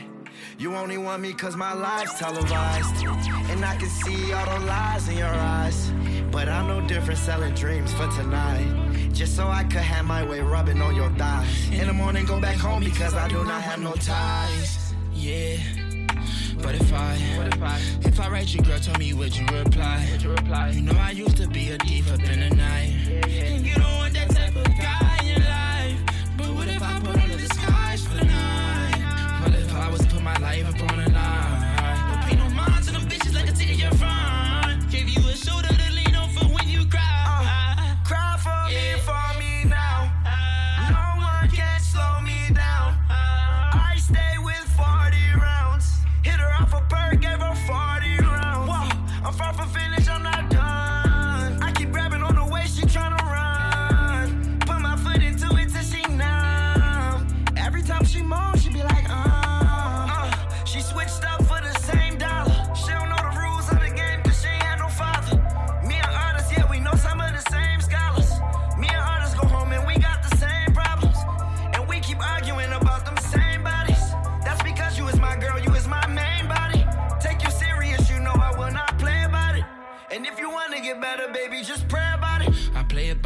You 0.57 0.75
only 0.75 0.97
want 0.97 1.21
me 1.21 1.33
cause 1.33 1.55
my 1.55 1.71
life's 1.71 2.17
televised. 2.17 3.05
And 3.51 3.63
I 3.63 3.75
can 3.75 3.89
see 3.89 4.33
all 4.33 4.59
the 4.59 4.65
lies 4.65 5.07
in 5.07 5.17
your 5.17 5.27
eyes. 5.27 5.91
But 6.31 6.49
I'm 6.49 6.67
no 6.67 6.81
different 6.87 7.19
selling 7.19 7.53
dreams 7.53 7.93
for 7.93 8.07
tonight. 8.07 8.65
Just 9.13 9.35
so 9.35 9.49
I 9.49 9.65
could 9.65 9.83
have 9.83 10.03
my 10.03 10.27
way 10.27 10.39
rubbing 10.39 10.81
on 10.81 10.95
your 10.95 11.11
thighs. 11.11 11.69
In 11.69 11.85
the 11.85 11.93
morning, 11.93 12.25
go 12.25 12.41
back 12.41 12.55
home 12.55 12.83
because 12.83 13.13
I 13.13 13.27
do 13.27 13.43
not 13.43 13.61
have 13.61 13.79
no 13.79 13.93
ties. 13.93 14.95
Yeah. 15.13 15.57
But 16.63 16.73
if 16.73 16.91
I, 16.91 17.13
if 18.01 18.19
I, 18.19 18.29
write 18.29 18.51
you, 18.51 18.61
girl, 18.61 18.79
tell 18.79 18.97
me 18.97 19.13
would 19.13 19.37
you 19.37 19.45
reply? 19.45 20.07
Would 20.11 20.23
you 20.23 20.31
reply? 20.31 20.71
You 20.71 20.81
know 20.81 20.99
I 20.99 21.11
used 21.11 21.37
to 21.37 21.47
be 21.47 21.69
a 21.69 21.75
up 21.75 22.19
in 22.31 22.39
the 22.39 22.55
night. 22.55 23.15
play 24.25 24.34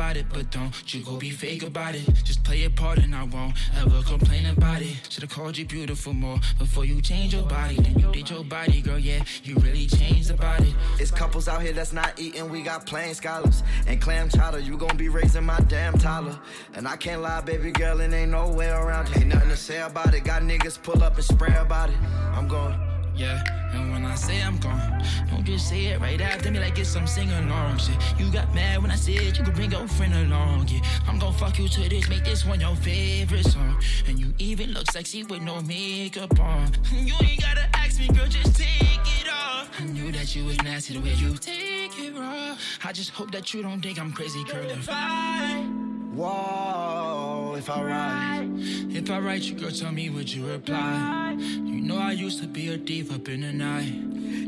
about 0.10 0.18
it, 0.18 0.26
but 0.34 0.50
don't 0.50 0.94
you 0.94 1.04
go 1.04 1.18
be 1.18 1.30
fake 1.30 1.62
about 1.62 1.94
it. 1.94 2.04
Just 2.24 2.44
play 2.44 2.58
your 2.58 2.72
part 2.72 2.98
and 2.98 3.14
I 3.14 3.24
won't 3.26 3.54
ever 3.78 4.02
complain 4.02 4.48
about 4.48 4.82
it. 4.82 4.96
Should've 5.08 5.30
called 5.30 5.56
you 5.56 5.66
beautiful 5.66 6.14
more 6.14 6.40
before 6.58 6.84
you 6.84 7.00
change 7.00 7.34
your 7.34 7.44
body. 7.44 7.76
Then 7.76 8.00
you 8.00 8.12
did 8.12 8.28
your 8.28 8.44
body, 8.44 8.82
girl, 8.82 8.98
yeah, 8.98 9.24
you 9.44 9.56
really 9.58 9.86
changed 9.86 10.32
about 10.32 10.62
it. 10.62 10.74
It's 11.00 11.12
couples 11.12 11.48
out 11.48 11.62
here 11.62 11.74
that's 11.74 11.94
not 11.94 12.20
eating, 12.20 12.50
we 12.50 12.64
got 12.64 12.88
plain 12.88 13.14
scholars. 13.14 13.62
And 13.86 14.02
clam 14.02 14.30
chowder, 14.30 14.60
you 14.60 14.78
gon' 14.78 14.98
be 14.98 15.10
raising 15.10 15.46
my 15.46 15.60
damn 15.68 15.96
toddler. 16.00 16.40
And 16.74 16.88
I 16.88 16.96
can't 16.96 17.22
lie, 17.22 17.42
baby 17.42 17.72
girl, 17.72 18.00
it 18.00 18.12
ain't 18.12 18.32
no 18.32 18.50
way 18.50 18.70
around 18.70 19.10
it. 19.10 19.18
Ain't 19.18 19.28
nothing 19.28 19.50
to 19.50 19.58
say 19.58 19.80
about 19.82 20.16
it, 20.16 20.24
got 20.24 20.42
niggas 20.42 20.82
pull 20.82 21.04
up 21.04 21.18
and 21.18 21.24
spray 21.24 21.56
about 21.56 21.90
it. 21.92 21.98
I'm 22.34 22.48
going. 22.48 22.89
Yeah, 23.20 23.44
and 23.74 23.92
when 23.92 24.06
I 24.06 24.16
say 24.16 24.42
I'm 24.42 24.58
gone, 24.60 25.04
don't 25.30 25.44
just 25.44 25.68
say 25.68 25.88
it 25.88 26.00
right 26.00 26.22
after 26.22 26.50
me 26.52 26.60
like 26.62 26.80
it's 26.80 26.88
some 26.88 27.06
sing 27.06 27.30
along 27.30 27.80
shit. 27.80 27.98
You 28.18 28.32
got 28.32 28.56
mad 28.56 28.82
when 28.82 28.92
I 28.92 28.96
said 28.96 29.38
you 29.38 29.44
could 29.44 29.56
bring 29.56 29.72
your 29.72 29.86
friend 29.90 30.14
along. 30.14 30.70
Yeah, 30.70 30.80
I'm 31.06 31.20
gonna 31.20 31.38
fuck 31.38 31.60
you 31.60 31.68
to 31.68 31.90
this, 31.90 32.08
make 32.08 32.24
this 32.24 32.46
one 32.46 32.62
your 32.62 32.78
favorite 32.78 33.44
song. 33.44 33.76
And 34.08 34.18
you 34.18 34.34
even 34.38 34.72
look 34.72 34.90
sexy 34.92 35.26
with 35.26 35.42
no 35.42 35.62
makeup 35.62 36.40
on. 36.40 36.72
You 36.94 37.14
ain't 37.22 37.42
gotta 37.42 37.68
ask 37.74 38.00
me, 38.00 38.08
girl, 38.08 38.28
just 38.28 38.56
take 38.56 39.22
it 39.22 39.28
off. 39.30 39.70
I 39.78 39.84
knew 39.84 40.14
that 40.14 40.34
you 40.34 40.46
was 40.46 40.58
nasty 40.64 40.94
the 40.94 41.02
way 41.02 41.14
you 41.16 41.36
take 41.36 42.00
it 42.00 42.18
raw. 42.18 42.56
I 42.86 42.94
just 42.94 43.10
hope 43.10 43.32
that 43.32 43.54
you 43.54 43.62
don't 43.62 43.82
think 43.82 44.00
I'm 44.00 44.14
crazy, 44.14 44.46
girl. 44.46 44.64
If 44.70 44.88
I 44.90 45.89
Whoa, 46.20 47.56
if 47.58 47.70
I 47.70 47.82
write, 47.82 48.50
if 48.94 49.10
I 49.10 49.20
write 49.20 49.44
you, 49.44 49.56
girl, 49.56 49.72
tell 49.72 49.94
me 49.94 50.10
would 50.10 50.30
you 50.30 50.46
reply? 50.48 51.38
You 51.40 51.80
know 51.80 51.98
I 51.98 52.12
used 52.12 52.42
to 52.42 52.48
be 52.48 52.74
a 52.74 52.78
thief 52.78 53.10
up 53.16 53.30
in 53.30 53.40
the 53.40 53.54
night. 53.54 53.94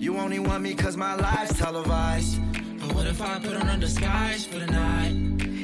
You 0.03 0.17
only 0.17 0.39
want 0.39 0.63
me 0.63 0.73
cause 0.73 0.97
my 0.97 1.15
life's 1.15 1.57
televised. 1.57 2.41
But 2.77 2.93
what 2.93 3.07
if 3.07 3.21
I 3.21 3.39
put 3.39 3.55
on 3.55 3.69
a 3.69 3.77
disguise 3.77 4.45
for 4.45 4.59
the 4.59 4.67
night? 4.67 5.11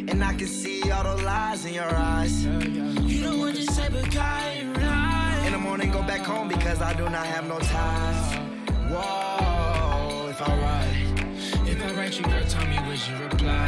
And 0.10 0.24
I 0.24 0.34
can 0.34 0.48
see 0.48 0.90
all 0.90 1.04
the 1.04 1.22
lies 1.26 1.66
in 1.66 1.74
your 1.74 1.94
eyes. 1.94 2.46
You 2.46 3.24
don't 3.24 3.40
want 3.40 3.58
this 3.58 3.76
type 3.76 3.94
of 3.94 4.10
guy, 4.10 4.64
right? 4.76 5.44
In 5.46 5.52
the 5.52 5.60
morning, 5.60 5.92
go 5.92 6.04
back 6.04 6.22
home 6.22 6.48
because 6.48 6.82
I 6.82 6.94
do 6.94 7.04
not 7.10 7.26
have 7.26 7.46
no 7.50 7.60
ties. 7.60 8.36
Whoa, 8.90 10.30
if 10.30 10.42
I 10.42 10.58
write, 10.62 11.68
if 11.68 11.84
I 11.84 11.92
write 11.98 12.18
you, 12.18 12.24
girl, 12.24 12.46
tell 12.48 12.66
me 12.66 12.80
would 12.88 13.08
you 13.08 13.18
reply? 13.26 13.68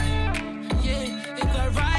Yeah, 0.83 1.35
if 1.35 1.55
I 1.57 1.67
write 1.67 1.98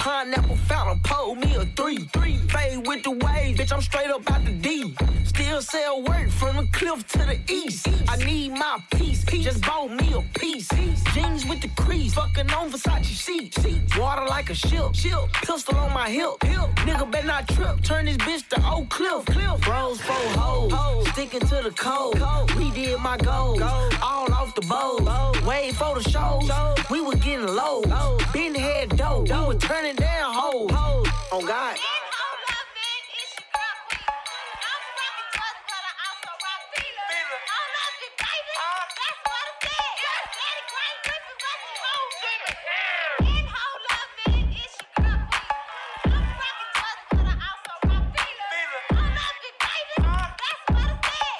pineapple 0.00 0.56
fountain, 0.56 0.98
pull 1.04 1.34
me 1.34 1.54
a 1.54 1.64
three. 1.76 1.98
three. 2.14 2.36
Fade 2.48 2.86
with 2.86 3.02
the 3.04 3.10
waves, 3.10 3.60
bitch, 3.60 3.72
I'm 3.72 3.82
straight 3.82 4.10
up 4.10 4.28
out 4.32 4.44
the 4.44 4.52
D. 4.52 4.96
Still 5.24 5.60
sell 5.60 6.02
work 6.02 6.30
from 6.30 6.56
the 6.56 6.66
cliff 6.72 7.06
to 7.08 7.18
the 7.18 7.38
east. 7.48 7.86
I 8.08 8.16
need 8.16 8.52
my 8.52 8.82
piece, 8.92 9.22
just 9.24 9.62
bought 9.62 9.90
me 9.90 10.12
a 10.14 10.22
piece. 10.38 10.68
Jeans 11.14 11.46
with 11.46 11.60
the 11.60 11.70
crease, 11.76 12.14
fucking 12.14 12.50
on 12.50 12.70
Versace 12.70 13.04
sheets. 13.04 13.58
Water 13.96 14.26
like 14.26 14.48
a 14.50 14.54
ship, 14.54 14.92
pistol 15.42 15.76
on 15.76 15.92
my 15.92 16.08
hip. 16.08 16.38
Nigga 16.86 17.10
better 17.10 17.26
not 17.26 17.48
trip, 17.48 17.82
turn 17.82 18.06
this 18.06 18.16
bitch 18.16 18.48
to 18.48 18.58
Oak 18.66 18.88
Cliff. 18.88 19.24
Bros, 19.60 20.00
for 20.00 20.12
hoes, 20.38 21.08
sticking 21.10 21.40
to 21.40 21.60
the 21.62 21.72
code. 21.76 22.20
We 22.56 22.70
did 22.70 22.98
my 23.00 23.16
goals, 23.18 23.60
all 24.02 24.32
off 24.32 24.54
the 24.54 24.62
bowl. 24.62 25.00
Wait 25.46 25.74
for 25.74 25.94
the 26.00 26.08
shows, 26.08 26.50
we 26.90 27.00
were 27.00 27.16
getting 27.16 27.46
low. 27.46 27.82
Been 28.32 28.54
head 28.54 28.96
dope, 28.96 29.28
we 29.28 29.46
were 29.46 29.54
turning 29.54 29.89
down 29.96 30.34
hoes. 30.34 30.70
On 31.32 31.44
God. 31.46 31.76
Man, 31.76 31.80
it's 33.20 33.32
your 33.38 33.46
crop 33.52 33.76
weep. 33.90 34.10
I'm 34.10 34.82
fucking 34.96 35.28
judged 35.34 35.64
by 35.70 35.78
the 35.86 35.92
Also 36.04 36.30
Raffina. 36.44 37.02
I'm 37.56 37.68
not 37.76 37.92
baby. 38.00 38.52
That's 38.98 39.18
what 39.26 39.40
I 39.40 39.50
said. 39.62 39.94
I'm 46.06 46.26
fucking 46.40 46.72
judged 46.78 47.04
for 47.10 47.22
the 47.24 47.34
Also 47.46 47.74
Raffina. 47.88 48.46
I'm 48.90 49.14
not 49.16 49.34
baby. 49.42 49.96
That's 50.40 50.62
what 50.70 50.84
I 50.84 50.86
said. 51.08 51.38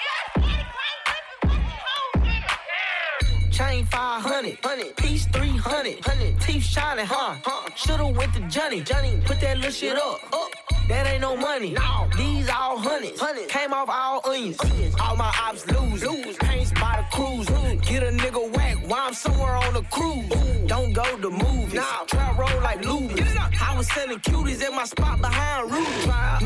Chain 3.52 3.84
500, 3.86 4.62
piece 4.96 5.26
300, 5.26 6.02
teeth 6.52 6.64
shining, 6.64 7.06
huh? 7.06 7.36
Should've 7.76 8.16
went 8.16 8.34
to 8.34 8.40
Johnny, 8.48 8.80
Johnny, 8.82 9.20
put 9.24 9.40
that 9.40 9.56
little 9.56 9.70
shit 9.70 9.96
up, 9.96 10.20
up. 10.32 10.50
That 10.88 11.06
ain't 11.06 11.20
no 11.20 11.36
money. 11.36 11.70
No. 11.70 12.08
These 12.16 12.48
all 12.48 12.76
hundreds. 12.78 13.22
Came 13.48 13.72
off 13.72 13.88
all 13.88 14.20
onions. 14.28 14.58
All 15.00 15.16
my 15.16 15.32
ops 15.40 15.64
lose. 15.68 16.04
lose. 16.04 16.36
Paints 16.38 16.72
by 16.72 17.04
the 17.04 17.16
cruise. 17.16 17.46
Get 17.86 18.02
a 18.02 18.10
nigga 18.10 18.56
whack 18.56 18.69
while 18.90 19.06
I'm 19.06 19.14
somewhere 19.14 19.56
on 19.56 19.72
the 19.74 19.82
cruise. 19.82 20.28
Don't 20.66 20.92
go 20.92 21.04
to 21.16 21.30
movies. 21.30 21.74
Nah. 21.74 22.04
Trap 22.06 22.38
roll 22.38 22.62
like 22.62 22.84
Louis. 22.84 23.22
I 23.60 23.76
was 23.76 23.88
selling 23.92 24.18
cuties 24.18 24.62
at 24.62 24.72
my 24.72 24.84
spot 24.84 25.20
behind 25.20 25.70
Ruby. 25.70 25.84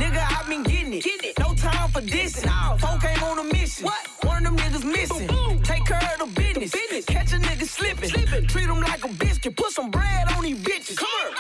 Nigga, 0.01 0.23
I 0.23 0.49
been 0.49 0.63
getting 0.63 0.93
it. 0.93 1.03
Getting 1.03 1.31
it. 1.31 1.39
No 1.39 1.55
time 1.55 1.91
for 1.91 2.03
dissing. 2.03 2.47
No. 2.47 2.77
Folk 2.77 3.01
came 3.01 3.23
on 3.25 3.39
a 3.39 3.45
mission. 3.45 3.87
What? 3.87 4.07
One 4.25 4.47
of 4.47 4.57
them 4.57 4.57
niggas 4.57 4.85
missing. 4.85 5.27
Boom, 5.27 5.57
boom. 5.57 5.63
Take 5.63 5.87
care 5.87 6.11
of 6.15 6.19
the 6.19 6.41
business. 6.41 6.71
The 6.71 6.79
business. 6.79 7.05
Catch 7.07 7.33
a 7.33 7.37
nigga 7.37 7.67
slipping. 7.67 8.11
slipping. 8.11 8.47
Treat 8.47 8.67
him 8.67 8.81
like 8.81 9.05
a 9.05 9.09
biscuit. 9.09 9.57
Put 9.57 9.73
some 9.73 9.91
bread 9.91 10.31
on 10.37 10.45
these 10.45 10.59
bitches. 10.59 10.97
Come 10.97 11.09
here. 11.23 11.37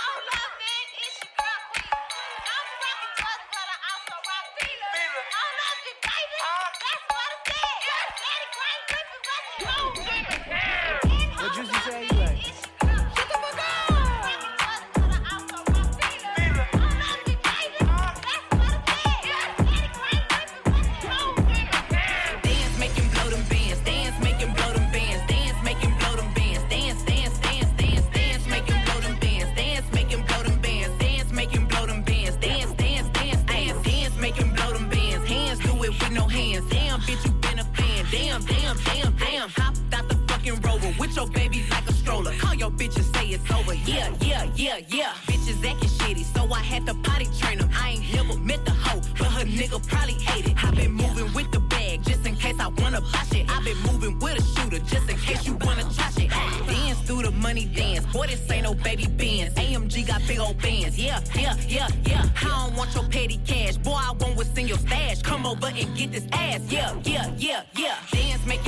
Yeah, 44.78 44.86
yeah. 44.88 45.12
Bitches 45.26 45.64
acting 45.64 45.88
shitty, 45.88 46.24
so 46.34 46.52
I 46.52 46.60
had 46.60 46.86
to 46.86 46.94
potty 46.94 47.28
train 47.38 47.58
them. 47.58 47.70
I 47.74 47.90
ain't 47.90 48.14
never 48.14 48.38
met 48.38 48.64
the 48.64 48.72
hoe, 48.72 49.00
but 49.18 49.28
her 49.28 49.44
nigga 49.44 49.86
probably 49.86 50.16
ate 50.34 50.46
it. 50.46 50.64
i 50.64 50.70
been 50.70 50.92
moving 50.92 51.32
with 51.34 51.50
the 51.52 51.60
bag 51.60 52.02
just 52.04 52.26
in 52.26 52.34
case 52.36 52.58
I 52.58 52.68
wanna 52.68 53.00
buy 53.00 53.22
shit. 53.30 53.48
i 53.50 53.62
been 53.62 53.78
moving 53.80 54.18
with 54.18 54.38
a 54.38 54.42
shooter 54.42 54.78
just 54.78 55.08
in 55.08 55.16
case 55.18 55.46
you 55.46 55.54
wanna 55.62 55.84
try 55.94 56.10
shit. 56.10 56.30
Dance 56.30 57.00
through 57.00 57.22
the 57.22 57.30
money 57.30 57.66
dance. 57.66 58.04
Boy, 58.06 58.26
this 58.26 58.50
ain't 58.50 58.64
no 58.64 58.74
baby 58.74 59.06
bands. 59.06 59.54
AMG 59.54 60.06
got 60.06 60.22
big 60.26 60.38
old 60.38 60.60
bands. 60.60 60.98
Yeah, 60.98 61.20
yeah, 61.34 61.56
yeah, 61.68 61.88
yeah. 62.06 62.28
I 62.42 62.66
don't 62.66 62.76
want 62.76 62.94
your 62.94 63.04
petty 63.04 63.38
cash. 63.46 63.76
Boy, 63.76 63.98
I 63.98 64.12
want 64.12 64.36
what's 64.36 64.56
in 64.58 64.66
your 64.66 64.78
stash. 64.78 65.22
Come 65.22 65.46
over 65.46 65.66
and 65.66 65.96
get 65.96 66.12
this 66.12 66.26
ass. 66.32 66.60
Yeah, 66.68 66.94
yeah, 67.04 67.30
yeah, 67.36 67.62
yeah. 67.76 67.96
Dance, 68.10 68.44
make 68.46 68.66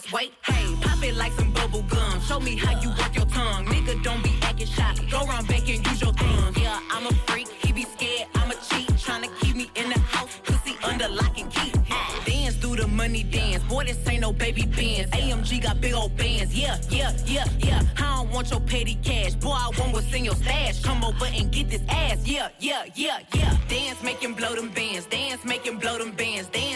this 0.00 0.12
weight. 0.12 0.32
Hey, 0.42 0.74
pop 0.80 1.02
it 1.02 1.14
like 1.16 1.32
some 1.32 1.52
bubble 1.52 1.82
gum. 1.82 2.20
Show 2.22 2.40
me 2.40 2.56
how 2.56 2.80
you 2.80 2.88
work 2.90 3.14
your 3.14 3.26
tongue. 3.26 3.66
Nigga, 3.66 4.02
don't 4.02 4.22
be 4.22 4.32
acting 4.42 4.66
shy. 4.66 4.94
Go 5.10 5.24
round 5.26 5.48
back 5.48 5.68
and 5.68 5.86
use 5.86 6.00
your 6.00 6.12
thumb. 6.12 6.54
Yeah, 6.56 6.78
I'm 6.90 7.06
a 7.06 7.12
freak. 7.26 7.48
He 7.48 7.72
be 7.72 7.82
scared. 7.82 8.28
I'm 8.34 8.50
a 8.50 8.54
cheat. 8.54 8.88
Tryna 9.04 9.28
keep 9.40 9.56
me 9.56 9.70
in 9.74 9.90
the 9.90 9.98
house. 9.98 10.40
Pussy 10.44 10.76
under 10.84 11.08
lock 11.08 11.38
and 11.38 11.50
key. 11.52 11.72
Dance 12.24 12.56
do 12.56 12.76
the 12.76 12.86
money 12.86 13.22
dance. 13.24 13.62
Boy, 13.64 13.84
this 13.84 14.06
ain't 14.08 14.20
no 14.20 14.32
baby 14.32 14.62
bands. 14.62 15.10
AMG 15.10 15.62
got 15.62 15.80
big 15.80 15.94
old 15.94 16.16
bands. 16.16 16.54
Yeah, 16.54 16.78
yeah, 16.90 17.12
yeah, 17.26 17.46
yeah. 17.58 17.82
I 17.98 18.16
don't 18.16 18.30
want 18.30 18.50
your 18.50 18.60
petty 18.60 18.96
cash. 19.02 19.34
Boy, 19.34 19.50
I 19.50 19.70
want 19.78 19.92
what's 19.92 20.12
in 20.14 20.24
your 20.24 20.36
stash. 20.36 20.82
Come 20.82 21.04
over 21.04 21.26
and 21.26 21.50
get 21.50 21.70
this 21.70 21.82
ass. 21.88 22.26
Yeah, 22.26 22.48
yeah, 22.60 22.84
yeah, 22.94 23.20
yeah. 23.34 23.56
Dance, 23.68 24.02
make 24.02 24.18
him 24.22 24.34
blow 24.34 24.54
them 24.54 24.70
bands. 24.70 25.06
Dance, 25.06 25.44
make 25.44 25.66
him 25.66 25.78
blow 25.78 25.98
them 25.98 26.12
bands. 26.12 26.48
Dance, 26.48 26.69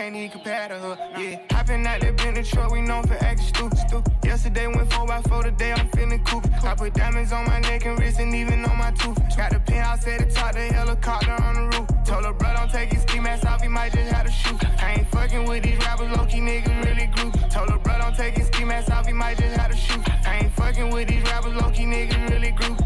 can't 0.00 0.16
even 0.16 0.30
compare 0.30 0.68
to 0.68 0.78
her. 0.78 0.96
Yeah, 1.18 1.38
hopping 1.50 1.86
out 1.86 2.00
that 2.00 2.16
Bentley 2.16 2.42
truck, 2.42 2.72
we 2.72 2.80
known 2.80 3.02
for 3.02 3.22
acting 3.22 3.46
stupid. 3.46 3.78
stupid. 3.86 4.12
Yesterday 4.24 4.66
went 4.66 4.88
4x4, 4.88 5.42
today 5.44 5.72
I'm 5.72 5.88
feeling 5.90 6.24
cool. 6.24 6.42
I 6.64 6.74
put 6.74 6.94
diamonds 6.94 7.32
on 7.32 7.44
my 7.46 7.60
neck 7.60 7.84
and 7.84 7.98
wrist 7.98 8.18
and 8.18 8.34
even 8.34 8.64
on 8.64 8.78
my 8.78 8.92
tooth. 8.92 9.18
Got 9.36 9.50
the 9.52 9.60
penthouse 9.60 10.06
at 10.06 10.20
the 10.20 10.34
top, 10.34 10.54
the 10.54 10.60
helicopter 10.72 11.32
on 11.32 11.54
the 11.54 11.76
roof. 11.76 11.88
Told 12.06 12.24
her, 12.24 12.32
bro, 12.32 12.54
don't 12.54 12.70
take 12.70 12.90
his 12.90 13.02
ski 13.02 13.20
mask 13.20 13.44
off, 13.44 13.60
he 13.60 13.68
might 13.68 13.92
just 13.92 14.10
have 14.10 14.24
to 14.24 14.32
shoot. 14.32 14.58
I 14.82 14.94
ain't 14.94 15.08
fucking 15.08 15.44
with 15.44 15.64
these 15.64 15.78
rappers, 15.84 16.16
low 16.16 16.24
key 16.24 16.40
niggas 16.40 16.84
really 16.86 17.06
grew. 17.08 17.30
Told 17.50 17.68
her, 17.68 17.78
bro, 17.78 17.98
don't 17.98 18.16
take 18.16 18.38
his 18.38 18.46
ski 18.46 18.64
mask 18.64 18.90
off, 18.90 19.06
he 19.06 19.12
might 19.12 19.36
just 19.36 19.54
have 19.58 19.70
to 19.70 19.76
shoot. 19.76 20.00
I 20.26 20.38
ain't 20.44 20.52
fucking 20.54 20.88
with 20.88 21.08
these 21.08 21.24
rappers, 21.24 21.54
low 21.60 21.70
key 21.70 21.84
niggas 21.84 22.30
really 22.30 22.52
grew. 22.52 22.79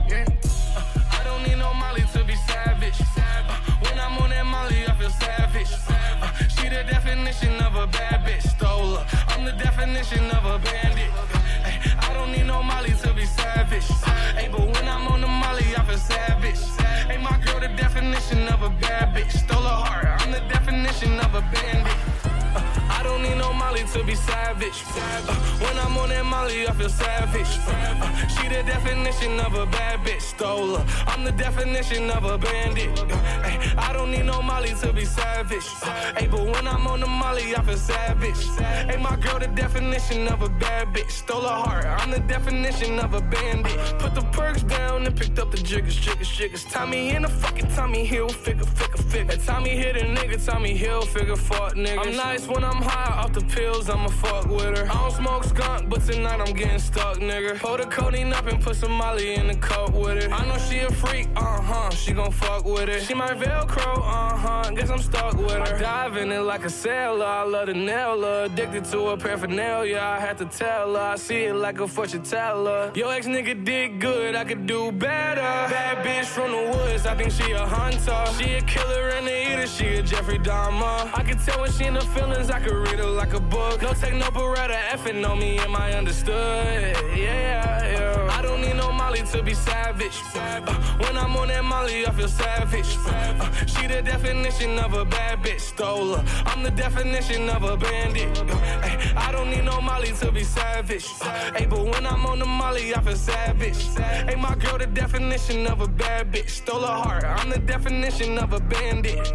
Savage. 24.26 24.84
Uh, 24.96 25.34
when 25.64 25.78
I'm 25.78 25.96
on 25.98 26.08
that 26.08 26.24
Molly, 26.24 26.66
I 26.66 26.72
feel 26.72 26.88
savage. 26.88 27.58
Uh, 27.66 27.70
uh, 27.70 28.26
she 28.28 28.48
the 28.48 28.62
definition 28.62 29.38
of 29.40 29.54
a 29.54 29.66
bad 29.66 30.00
bitch. 30.00 30.22
Stole 30.22 30.76
her. 30.76 30.84
I'm 31.06 31.24
the 31.24 31.32
definition 31.32 32.10
of 32.10 32.24
a 32.24 32.38
bandit. 32.38 32.98
Uh, 32.98 33.74
I 33.76 33.92
don't 33.92 34.10
need 34.10 34.24
no 34.24 34.40
Molly 34.42 34.72
to 34.80 34.92
be 34.92 35.04
savage. 35.04 35.66
Uh, 35.82 36.14
hey, 36.16 36.26
but 36.26 36.44
when 36.44 36.66
I'm 36.66 36.86
on 36.86 37.00
the 37.00 37.06
Molly, 37.06 37.54
I 37.56 37.62
feel 37.62 37.76
savage. 37.76 38.42
Hey, 38.88 38.96
my 38.96 39.16
girl, 39.16 39.38
the 39.38 39.48
definition 39.48 40.28
of 40.28 40.42
a 40.42 40.48
bad 40.48 40.88
bitch. 40.94 41.10
Stole 41.10 41.42
her 41.42 41.48
heart. 41.48 41.84
I'm 41.86 42.10
the 42.10 42.20
definition 42.20 42.98
of 42.98 43.14
a 43.14 43.20
bandit. 43.20 43.78
Put 43.98 44.14
the 44.14 44.22
perks 44.32 44.62
down 44.62 45.06
and 45.06 45.16
picked 45.16 45.38
up 45.38 45.50
the 45.50 45.58
jiggers, 45.58 45.96
jiggers, 45.96 46.28
jiggers. 46.28 46.64
Tommy 46.64 47.10
in 47.10 47.22
the 47.22 47.28
fucking 47.28 47.68
Tommy 47.74 48.06
Hilfiger, 48.06 48.66
figure, 48.66 49.02
figure. 49.12 49.36
Tommy 49.36 49.70
hit 49.70 49.96
a 49.96 50.04
nigga, 50.16 50.44
Tommy 50.44 50.78
Hilfiger, 50.78 51.36
fuck 51.36 51.74
nigga. 51.74 52.06
I'm 52.06 52.16
nice 52.16 52.46
when 52.46 52.64
I'm 52.64 52.80
high 52.80 53.22
off 53.22 53.32
the 53.32 53.42
pills, 53.42 53.88
I'ma 53.90 54.08
fuck 54.14 54.46
with 54.46 54.78
her. 54.78 54.86
I 54.90 54.94
don't 54.94 55.12
smoke 55.12 55.44
skunk, 55.44 55.88
but 55.88 56.00
tonight 56.04 56.40
I'm 56.40 56.54
getting 56.54 56.78
stuck, 56.78 57.18
nigga. 57.18 57.58
Pull 57.58 57.76
the 57.76 57.86
codeine 57.86 58.32
up 58.32 58.46
and 58.46 58.60
put 58.60 58.76
some 58.76 58.92
Molly 58.92 59.34
in 59.34 59.46
the 59.48 59.56
cup 59.56 59.92
with 59.92 60.18
it. 60.24 60.32
I 60.32 60.46
know 60.46 60.58
she 60.58 60.78
a 60.80 60.90
freak, 60.90 61.28
uh 61.36 61.60
huh. 61.60 61.90
She 61.90 62.12
gon' 62.12 62.32
fuck 62.32 62.64
with 62.64 62.88
it. 62.88 63.02
She 63.02 63.14
my 63.14 63.28
Velcro, 63.28 63.98
uh 63.98 64.36
huh. 64.36 64.70
Guess 64.74 64.90
I'm 64.90 64.98
stuck 64.98 65.36
with 65.36 65.52
her. 65.52 65.78
Dive 65.78 66.16
in 66.16 66.28
like 66.46 66.64
a 66.64 66.70
sailor. 66.70 67.24
I 67.24 67.42
love 67.44 67.66
the 67.66 67.74
nail. 67.74 68.24
Addicted 68.24 68.84
to 68.86 69.08
her 69.08 69.16
paraphernalia. 69.16 69.98
I 69.98 70.20
had 70.20 70.38
to 70.38 70.46
tell 70.46 70.94
her. 70.94 71.00
I 71.00 71.16
see 71.16 71.44
it 71.44 71.54
like 71.54 71.80
a 71.80 71.86
fortune 71.86 72.22
teller. 72.22 72.90
Yo, 72.94 73.08
ex 73.10 73.26
nigga 73.26 73.64
did 73.64 74.00
good. 74.00 74.34
I 74.34 74.44
could 74.44 74.66
do 74.66 74.90
better. 74.92 75.40
Bad 75.40 76.04
bitch 76.04 76.26
from 76.26 76.50
the 76.52 76.62
woods. 76.76 77.06
I 77.06 77.14
think 77.14 77.30
she 77.32 77.52
a 77.52 77.66
hunter. 77.66 78.24
She 78.38 78.54
a 78.54 78.62
killer 78.62 79.10
and 79.10 79.28
a 79.28 79.52
eater. 79.52 79.66
She 79.66 79.86
a 79.96 80.02
Jeffrey 80.02 80.38
Dahmer. 80.38 81.10
I 81.14 81.22
can 81.22 81.38
tell 81.38 81.60
when 81.60 81.70
she 81.72 81.84
in 81.84 81.94
her 81.94 82.00
feelings. 82.00 82.50
I 82.50 82.60
could 82.60 82.72
read 82.72 82.98
her 82.98 83.06
like 83.06 83.34
a 83.34 83.40
book. 83.40 83.82
No 83.82 83.92
take 84.04 84.16
no 84.16 84.28
beretta. 84.30 84.78
Effing 84.92 85.28
on 85.28 85.38
me. 85.38 85.58
Am 85.58 85.74
I 85.74 85.92
understood? 85.94 86.96
Yeah, 87.16 87.92
yeah. 87.92 88.38
I 88.38 88.42
don't 88.42 88.60
need 88.60 88.76
no 88.76 88.92
Molly 88.92 89.22
to 89.32 89.42
be 89.42 89.54
savage. 89.54 90.18
Uh, 90.34 90.60
when 90.98 91.16
I'm 91.16 91.36
on 91.36 91.48
that 91.48 91.64
Molly, 91.64 92.06
I 92.06 92.10
feel 92.12 92.28
savage. 92.28 92.96
Uh, 93.06 93.66
she 93.66 93.86
the 93.86 94.02
definition 94.02 94.78
of 94.78 94.94
a 94.94 95.04
bad 95.04 95.42
bitch. 95.42 95.60
Stole 95.60 96.16
her. 96.16 96.24
I'm 96.46 96.62
the 96.62 96.70
definition 96.70 97.48
of 97.48 97.62
a 97.62 97.76
bandit. 97.76 98.38
Uh, 98.38 98.86
ay, 98.86 99.12
I 99.16 99.32
don't 99.32 99.50
need 99.50 99.64
no 99.64 99.80
Molly 99.80 100.12
to 100.20 100.30
be 100.32 100.44
savage. 100.44 101.06
Uh, 101.20 101.52
hey, 101.54 101.66
but 101.66 101.82
when 101.84 102.06
I'm 102.06 102.26
on 102.26 102.38
the 102.38 102.46
Molly, 102.46 102.94
I 102.94 103.00
feel 103.00 103.16
savage. 103.16 103.82
Hey, 104.28 104.36
my 104.36 104.54
girl, 104.56 104.78
the 104.78 104.86
definition 104.86 105.66
of 105.66 105.80
a 105.80 105.88
bad 105.88 106.32
bitch. 106.32 106.50
Stole 106.50 106.80
her 106.80 106.86
heart. 106.86 107.24
I'm 107.24 107.48
the 107.50 107.58
definition 107.58 108.38
of 108.38 108.52
a 108.52 108.60
bandit. 108.60 109.26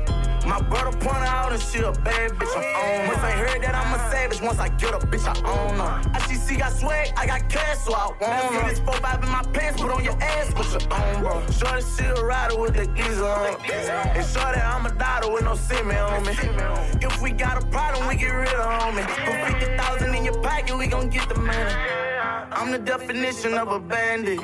My 0.47 0.61
brother 0.61 0.97
point 0.97 1.23
out 1.27 1.51
and 1.51 1.61
she 1.61 1.79
a 1.79 1.91
bad 1.91 2.31
bitch, 2.31 2.55
I'm 2.55 2.63
on 2.63 3.01
her. 3.01 3.07
Once 3.07 3.19
I 3.19 3.31
heard 3.31 3.61
that 3.61 3.75
I'm 3.75 3.93
a 3.93 4.11
savage, 4.11 4.41
once 4.41 4.59
I 4.59 4.69
get 4.69 4.93
a 4.93 4.99
bitch, 4.99 5.27
I 5.27 5.35
own 5.47 5.75
her. 5.77 6.09
ICC 6.11 6.59
got 6.59 6.71
swag, 6.71 7.13
I 7.17 7.27
got 7.27 7.49
cash, 7.49 7.77
so 7.79 7.93
I 7.93 8.07
want 8.07 8.55
her. 8.55 8.69
This 8.69 8.79
4-5 8.79 9.23
in 9.23 9.29
my 9.29 9.43
pants, 9.53 9.81
put 9.81 9.91
on 9.91 10.03
your 10.03 10.17
ass, 10.21 10.53
put 10.53 10.67
your 10.71 10.93
own, 10.93 11.21
bro. 11.21 11.41
Shorty, 11.51 11.83
she 11.83 12.05
a 12.05 12.23
rider 12.23 12.59
with 12.59 12.75
the 12.75 12.87
geezer 12.87 13.25
on. 13.25 13.55
And 13.69 14.25
shorty, 14.25 14.59
I'm 14.59 14.85
a 14.85 14.91
daughter 14.91 15.31
with 15.31 15.43
no 15.43 15.55
semen 15.55 15.97
on 15.97 16.25
me. 16.25 16.33
If 17.01 17.21
we 17.21 17.31
got 17.31 17.61
a 17.61 17.65
problem, 17.67 18.07
we 18.07 18.15
get 18.15 18.29
rid 18.29 18.49
of 18.49 18.65
homie. 18.65 19.05
Put 19.25 19.59
50,000 19.59 20.15
in 20.15 20.25
your 20.25 20.41
pocket, 20.41 20.77
we 20.77 20.87
gon' 20.87 21.09
get 21.09 21.29
the 21.29 21.35
money. 21.35 22.08
I'm 22.51 22.71
the 22.71 22.79
definition 22.79 23.53
of 23.53 23.69
a 23.69 23.79
bandit. 23.79 24.39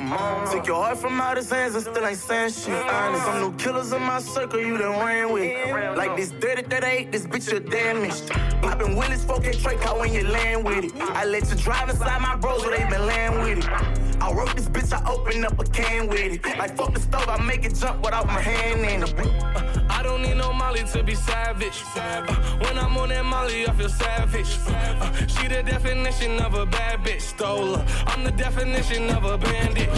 Took 0.52 0.66
your 0.66 0.82
heart 0.82 0.98
from 0.98 1.20
out 1.20 1.36
his 1.36 1.50
hands 1.50 1.74
and 1.74 1.82
still 1.82 2.06
ain't 2.06 2.18
saying 2.18 2.52
shit. 2.52 2.72
Honest. 2.86 3.24
Some 3.24 3.40
new 3.40 3.56
killers 3.56 3.92
in 3.92 4.02
my 4.02 4.20
circle 4.20 4.60
you 4.60 4.78
done 4.78 5.04
ran 5.04 5.32
with. 5.32 5.96
Like 5.96 6.16
this 6.16 6.30
dirty 6.30 6.62
that 6.62 6.84
I 6.84 6.90
ate, 6.90 7.12
this 7.12 7.26
bitch 7.26 7.52
you 7.52 7.60
damaged. 7.60 8.28
Poppin' 8.62 8.96
Willis, 8.96 9.24
4K 9.24 9.60
Trey 9.60 9.76
car 9.76 9.98
when 9.98 10.12
you 10.12 10.26
land 10.28 10.64
with 10.64 10.84
it. 10.84 10.92
I 11.00 11.24
let 11.24 11.48
you 11.50 11.56
drive 11.56 11.88
inside 11.88 12.20
my 12.20 12.36
bros 12.36 12.64
where 12.64 12.78
they 12.78 12.88
been 12.88 13.06
land 13.06 13.40
with 13.40 13.58
it. 13.58 13.96
I 14.22 14.32
wrote 14.32 14.54
this 14.56 14.68
bitch, 14.68 14.92
I 14.92 15.10
open 15.10 15.44
up 15.44 15.58
a 15.58 15.64
can 15.64 16.08
with 16.08 16.20
it. 16.20 16.58
Like 16.58 16.76
fuck 16.76 16.94
the 16.94 17.00
stove, 17.00 17.28
I 17.28 17.42
make 17.42 17.64
it 17.64 17.74
jump 17.74 18.04
without 18.04 18.26
my 18.26 18.40
hand 18.40 18.80
in 18.80 19.02
it. 19.02 19.90
I 19.90 20.02
don't 20.02 20.22
need 20.22 20.36
no 20.36 20.52
Molly 20.52 20.82
to 20.84 21.02
be 21.02 21.14
savage. 21.14 21.82
Uh, 21.94 22.22
when 22.60 22.78
I'm 22.78 22.96
on 22.96 23.08
that 23.10 23.24
Molly, 23.24 23.68
I 23.68 23.72
feel 23.72 23.88
savage. 23.88 24.58
Uh, 24.66 25.12
she 25.26 25.48
the 25.48 25.62
definition 25.62 26.40
of 26.40 26.54
a 26.54 26.66
bad 26.66 27.00
bitch, 27.00 27.20
stole 27.20 27.76
her. 27.76 27.86
I'm 28.06 28.24
the 28.24 28.30
definition 28.30 29.10
of 29.10 29.24
a 29.24 29.38
bandit. 29.38 29.88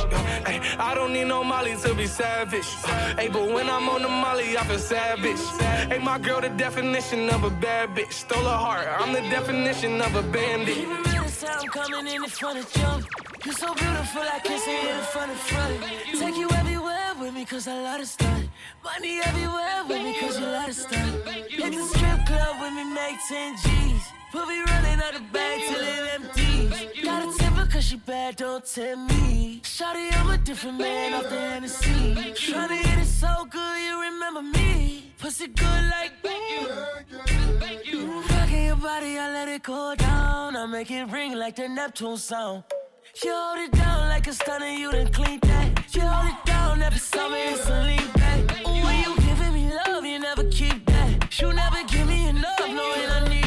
Ay, 0.46 0.60
I 0.78 0.94
don't 0.94 1.12
need 1.12 1.26
no 1.26 1.42
Molly 1.44 1.76
to 1.76 1.94
be 1.94 2.06
savage. 2.06 2.66
Hey, 3.18 3.28
but 3.28 3.52
when 3.52 3.68
I'm 3.68 3.88
on 3.88 4.02
the 4.02 4.08
Molly, 4.08 4.56
I 4.56 4.64
feel 4.64 4.78
savage. 4.78 5.40
Hey, 5.90 5.98
my 5.98 6.18
girl, 6.18 6.40
the 6.40 6.50
definition 6.50 7.28
of 7.30 7.44
a 7.44 7.50
bad 7.50 7.94
bitch, 7.96 8.12
stole 8.12 8.44
her 8.44 8.60
heart. 8.66 8.86
I'm 9.00 9.12
the 9.12 9.22
definition 9.30 10.00
of 10.00 10.14
a 10.14 10.22
bandit. 10.22 10.76
Real, 10.76 11.28
that's 11.40 11.44
I'm 11.44 11.68
coming 11.68 12.06
in 12.14 12.24
front 12.24 12.58
of 12.58 12.72
jump. 12.72 13.06
You're 13.44 13.54
so 13.54 13.72
beautiful, 13.74 14.22
I 14.22 14.40
can't 14.40 14.62
say 14.62 14.88
it 14.88 14.96
in 14.96 15.04
front 15.04 15.30
of 15.30 15.38
front. 15.38 15.82
Take 16.18 16.36
you 16.36 16.48
everywhere 16.50 17.14
with 17.20 17.34
me, 17.34 17.44
cause 17.44 17.68
I 17.68 17.80
love 17.80 18.00
to 18.00 18.06
stunt. 18.06 18.48
Money 18.82 19.20
everywhere 19.24 19.84
with 19.88 20.02
me, 20.02 20.18
cause 20.20 20.38
you 20.40 20.46
love 20.46 20.66
to 20.66 20.74
stunt. 20.74 21.28
Hit 21.48 21.72
the 21.72 21.82
strip 21.84 22.26
club 22.26 22.60
with 22.60 22.72
me, 22.74 22.84
make 22.92 23.16
10 23.28 23.56
G's. 23.56 24.17
Put 24.30 24.46
be 24.46 24.60
running 24.60 25.00
out 25.00 25.14
the 25.14 25.20
bag 25.32 25.60
till 25.68 25.80
it 25.80 26.10
empties. 26.14 27.02
Got 27.02 27.34
a 27.34 27.38
temper 27.38 27.66
cause 27.72 27.84
she 27.84 27.96
bad, 27.96 28.36
don't 28.36 28.62
tempt 28.62 29.10
me. 29.14 29.60
Shawty, 29.62 30.14
I'm 30.18 30.28
a 30.28 30.36
different 30.36 30.78
man 30.78 31.14
off 31.14 31.30
the 31.30 31.40
Hennessy. 31.40 32.14
Tryna 32.34 32.76
hit 32.76 32.98
it 32.98 33.06
so 33.06 33.46
good, 33.50 33.80
you 33.80 34.00
remember 34.02 34.42
me. 34.42 35.14
Pussy 35.18 35.46
good 35.46 35.84
like 35.90 36.12
thank 36.22 37.86
you. 37.90 38.20
Rocking 38.30 38.66
your 38.66 38.76
body, 38.76 39.18
I 39.18 39.32
let 39.32 39.48
it 39.48 39.62
go 39.62 39.94
down. 39.96 40.56
I 40.56 40.66
make 40.66 40.90
it 40.90 41.04
ring 41.10 41.34
like 41.34 41.56
the 41.56 41.68
Neptune 41.68 42.18
sound. 42.18 42.64
You 43.24 43.32
hold 43.34 43.58
it 43.60 43.72
down 43.72 44.10
like 44.10 44.26
a 44.26 44.34
stunner, 44.34 44.66
you 44.66 44.92
done 44.92 45.10
clean 45.10 45.40
that. 45.40 45.94
You 45.94 46.02
hold 46.02 46.30
it 46.32 46.44
down 46.44 46.82
every 46.82 46.98
summer, 46.98 47.36
it's 47.38 47.66
a 47.66 47.82
lean 47.82 48.12
back. 48.12 48.68
Ooh, 48.68 48.84
when 48.84 49.00
you 49.04 49.16
giving 49.16 49.54
me 49.54 49.72
love, 49.86 50.04
you 50.04 50.18
never 50.18 50.44
keep 50.50 50.84
that. 50.84 51.40
You 51.40 51.52
never 51.54 51.82
give 51.84 52.06
me 52.06 52.28
enough, 52.28 52.60
knowing 52.68 53.08
I 53.10 53.28
need 53.28 53.37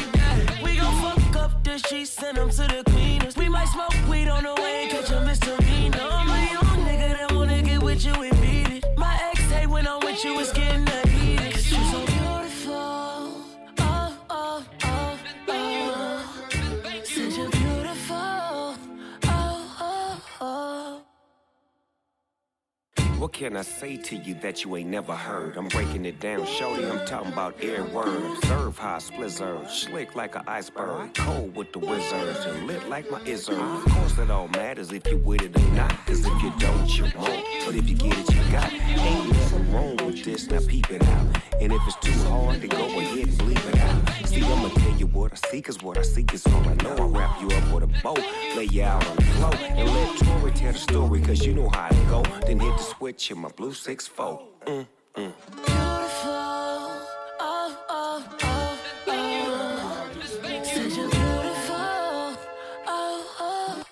the 1.72 1.88
sheets, 1.88 2.10
send 2.10 2.36
them 2.36 2.50
to 2.50 2.62
the 2.62 2.82
cleaners. 2.90 3.36
We 3.36 3.48
might 3.48 3.68
smoke 3.68 3.94
weed 4.08 4.28
on 4.28 4.44
the 4.44 4.54
way 4.54 4.82
and 4.82 4.90
catch 4.90 5.10
a 5.10 5.20
misdemeanor. 5.20 5.98
I'm 6.00 6.28
a 6.28 6.52
young 6.52 6.86
nigga 6.86 7.16
that 7.16 7.32
wanna 7.32 7.62
get 7.62 7.82
with 7.82 8.04
you 8.04 8.12
and 8.12 8.40
beat 8.42 8.68
it. 8.76 8.84
My 8.96 9.18
ex 9.30 9.40
hate 9.50 9.68
when 9.68 9.86
I'm 9.86 10.00
with 10.00 10.22
you, 10.24 10.38
it's 10.38 10.52
getting 10.52 10.91
What 23.22 23.32
can 23.32 23.56
I 23.56 23.62
say 23.62 23.96
to 23.98 24.16
you 24.16 24.34
that 24.42 24.64
you 24.64 24.74
ain't 24.74 24.90
never 24.90 25.14
heard? 25.14 25.56
I'm 25.56 25.68
breaking 25.68 26.06
it 26.06 26.18
down, 26.18 26.44
shorty. 26.44 26.84
I'm 26.84 27.06
talking 27.06 27.32
about 27.32 27.54
every 27.62 27.88
word. 27.92 28.20
Observe 28.38 28.76
how 28.76 28.96
I 28.96 28.98
splizzard, 28.98 29.70
slick 29.70 30.16
like 30.16 30.34
an 30.34 30.42
iceberg, 30.48 31.14
cold 31.14 31.54
with 31.54 31.72
the 31.72 31.78
wizards, 31.78 32.44
and 32.46 32.66
lit 32.66 32.88
like 32.88 33.08
my 33.12 33.20
izzard. 33.24 33.60
Of 33.60 33.84
course, 33.92 34.18
it 34.18 34.28
all 34.28 34.48
matters 34.48 34.90
if 34.90 35.06
you 35.06 35.18
with 35.18 35.42
it 35.42 35.56
or 35.56 35.70
not. 35.70 36.04
Cause 36.04 36.26
if 36.26 36.42
you 36.42 36.52
don't, 36.58 36.98
you 36.98 37.04
won't. 37.16 37.46
But 37.64 37.76
if 37.76 37.88
you 37.88 37.94
get 37.94 38.18
it, 38.18 38.34
you 38.34 38.42
got. 38.50 38.72
Ain't 38.72 39.28
nothing 39.28 39.72
wrong 39.72 39.96
with 39.98 40.24
this. 40.24 40.50
Now 40.50 40.58
peep 40.66 40.90
it 40.90 41.06
out. 41.06 41.26
And 41.60 41.72
if 41.72 41.80
it's 41.86 41.96
too 42.00 42.28
hard, 42.28 42.60
then 42.60 42.70
go 42.70 42.84
ahead 42.86 43.18
and 43.18 43.38
bleep 43.38 43.68
it. 43.68 43.71
See, 44.32 44.42
I'ma 44.42 44.68
tell 44.70 44.96
you 44.96 45.08
what 45.08 45.32
I 45.32 45.34
see, 45.50 45.60
cause 45.60 45.82
what 45.82 45.98
I 45.98 46.02
see 46.02 46.24
is 46.32 46.46
all 46.46 46.66
I 46.66 46.72
know. 46.82 46.96
I 46.96 47.02
wrap 47.02 47.38
you 47.42 47.48
up 47.48 47.70
with 47.70 47.82
a 47.82 48.02
bow, 48.02 48.14
lay 48.56 48.64
you 48.64 48.82
out 48.82 49.06
on 49.06 49.16
the 49.16 49.22
floor, 49.22 49.54
and 49.54 49.90
let 49.90 50.16
Tori 50.20 50.52
tell 50.52 50.72
the 50.72 50.78
story, 50.78 51.20
cause 51.20 51.44
you 51.44 51.52
know 51.52 51.68
how 51.68 51.88
it 51.88 52.08
go. 52.08 52.22
Then 52.46 52.58
hit 52.58 52.74
the 52.78 52.82
switch 52.82 53.30
in 53.30 53.40
my 53.40 53.50
blue 53.50 53.74
6 53.74 54.06
4. 54.06 54.42
Mm, 54.68 54.86
mm. 55.16 55.32
Oh, 55.68 56.08
oh, 57.40 57.76
oh, 57.90 58.26
oh. 58.40 58.68
Oh, 62.86 63.26
oh. 63.40 63.84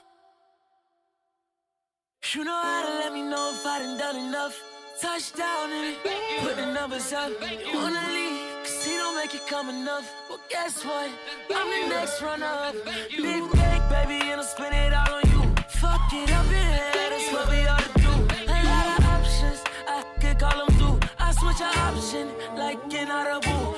You 2.34 2.44
know 2.44 2.62
how 2.62 2.86
to 2.86 2.92
let 3.04 3.12
me 3.12 3.22
know 3.22 3.52
if 3.52 3.66
I 3.66 3.78
done 3.80 3.98
done 3.98 4.16
enough. 4.16 4.58
Touchdown 5.02 5.70
it. 5.70 5.98
Put 6.40 6.56
the 6.56 6.72
numbers 6.72 7.12
up. 7.12 7.30
You 7.30 7.76
wanna 7.76 8.08
leave? 8.14 8.39
Cause 8.80 8.88
he 8.88 8.96
don't 8.96 9.14
make 9.14 9.34
it 9.34 9.46
come 9.46 9.68
enough. 9.68 10.10
Well, 10.26 10.40
guess 10.48 10.82
what? 10.86 11.10
I'm 11.54 11.68
the 11.82 11.94
next 11.94 12.22
runner 12.22 12.46
up. 12.46 12.74
Big 13.14 13.52
bag, 13.52 13.90
baby, 13.90 14.30
and 14.30 14.40
I'll 14.40 14.42
spend 14.42 14.74
it 14.74 14.94
all 14.94 15.16
on 15.16 15.30
you. 15.32 15.54
Fuck 15.68 16.10
it 16.14 16.32
up 16.32 16.46
in 16.46 16.52
here, 16.52 16.92
that's 16.94 17.30
what 17.30 17.50
we 17.50 17.66
ought 17.66 17.78
to 17.78 18.00
do. 18.00 18.08
A 18.48 18.58
lot 18.64 18.98
of 18.98 19.04
options, 19.04 19.62
I 19.86 20.02
could 20.18 20.38
call 20.38 20.64
them 20.66 20.74
through. 20.78 20.98
I 21.18 21.30
switch 21.32 21.60
an 21.60 21.76
option 21.76 22.28
like 22.56 22.94
an 22.94 23.10
audible. 23.10 23.69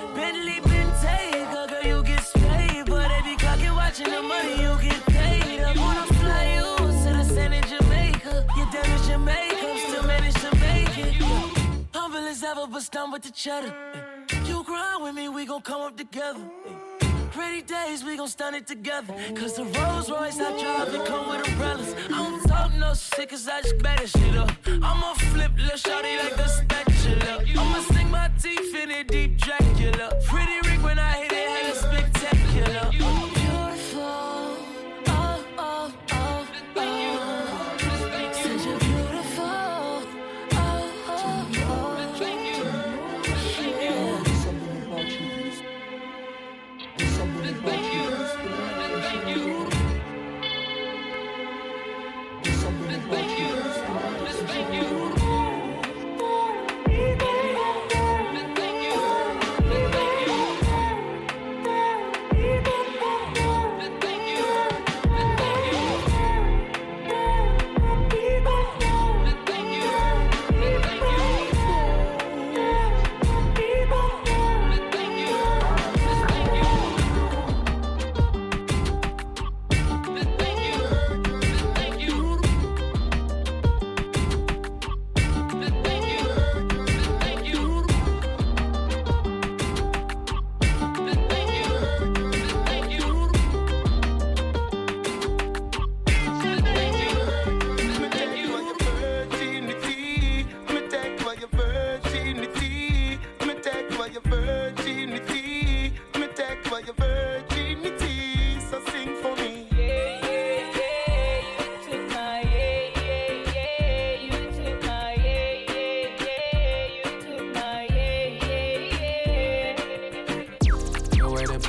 Ever, 12.62 12.70
but 12.70 12.82
stunned 12.82 13.12
with 13.12 13.22
the 13.22 13.30
cheddar. 13.30 13.74
You 14.44 14.62
grind 14.62 15.02
with 15.02 15.14
me, 15.14 15.28
we 15.28 15.46
gon' 15.46 15.62
come 15.62 15.80
up 15.80 15.96
together. 15.96 16.40
Pretty 17.32 17.62
days, 17.62 18.04
we 18.04 18.16
gon' 18.16 18.28
stun 18.28 18.54
it 18.54 18.66
together. 18.66 19.14
Cause 19.34 19.54
the 19.54 19.64
Rolls 19.64 20.10
Royce 20.10 20.38
I 20.38 20.50
drive, 20.60 20.94
it 20.94 21.06
come 21.06 21.28
with 21.28 21.48
umbrellas. 21.48 21.94
I 22.06 22.08
don't 22.08 22.46
talk 22.46 22.72
no 22.74 22.94
shit, 22.94 23.30
cause 23.30 23.48
I 23.48 23.62
just 23.62 23.78
better 23.78 24.06
shit 24.06 24.36
up. 24.36 24.52
I'ma 24.66 25.14
flip 25.14 25.52
lil' 25.56 25.70
shawty 25.70 26.18
like 26.22 26.38
a 26.38 26.48
spatula. 26.48 27.44
I'ma 27.58 27.80
sink 27.80 28.10
my 28.10 28.30
teeth 28.40 28.74
in 28.74 28.90
it, 28.90 29.08
deep 29.08 29.38
Dracula. 29.38 30.12
Pretty 30.28 30.68
Rick 30.68 30.84
when 30.84 30.98
I 30.98 31.12
hit 31.22 31.32
it, 31.32 31.48
hella 31.48 31.74
spectacular. 31.74 33.41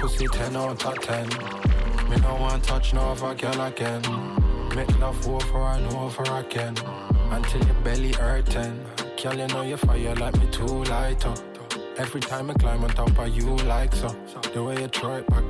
Pussy 0.03 0.27
10 0.27 0.57
on 0.57 0.75
top 0.75 0.99
10. 0.99 1.29
Me 2.09 2.17
no 2.17 2.35
one 2.35 2.59
touch 2.59 2.93
no 2.93 3.13
other 3.13 3.33
girl 3.35 3.61
again. 3.61 4.01
Make 4.75 4.99
love 4.99 5.25
over 5.25 5.61
and 5.73 5.87
over 5.93 6.23
again. 6.41 6.75
Until 7.31 7.63
your 7.63 7.79
belly 7.85 8.11
hurting. 8.11 8.85
Girl, 9.21 9.33
you 9.33 9.47
know 9.47 9.61
you 9.61 9.77
fire 9.77 10.13
like 10.15 10.37
me 10.41 10.47
too 10.51 10.83
light 10.91 11.25
up. 11.25 11.39
Every 11.97 12.19
time 12.19 12.49
I 12.51 12.53
climb 12.55 12.83
on 12.83 12.89
top 12.89 13.17
of 13.17 13.29
you 13.29 13.55
like 13.73 13.95
so. 13.95 14.09
The 14.53 14.61
way 14.61 14.81
you 14.81 14.89
throw 14.89 15.15
it 15.19 15.27
back, 15.29 15.45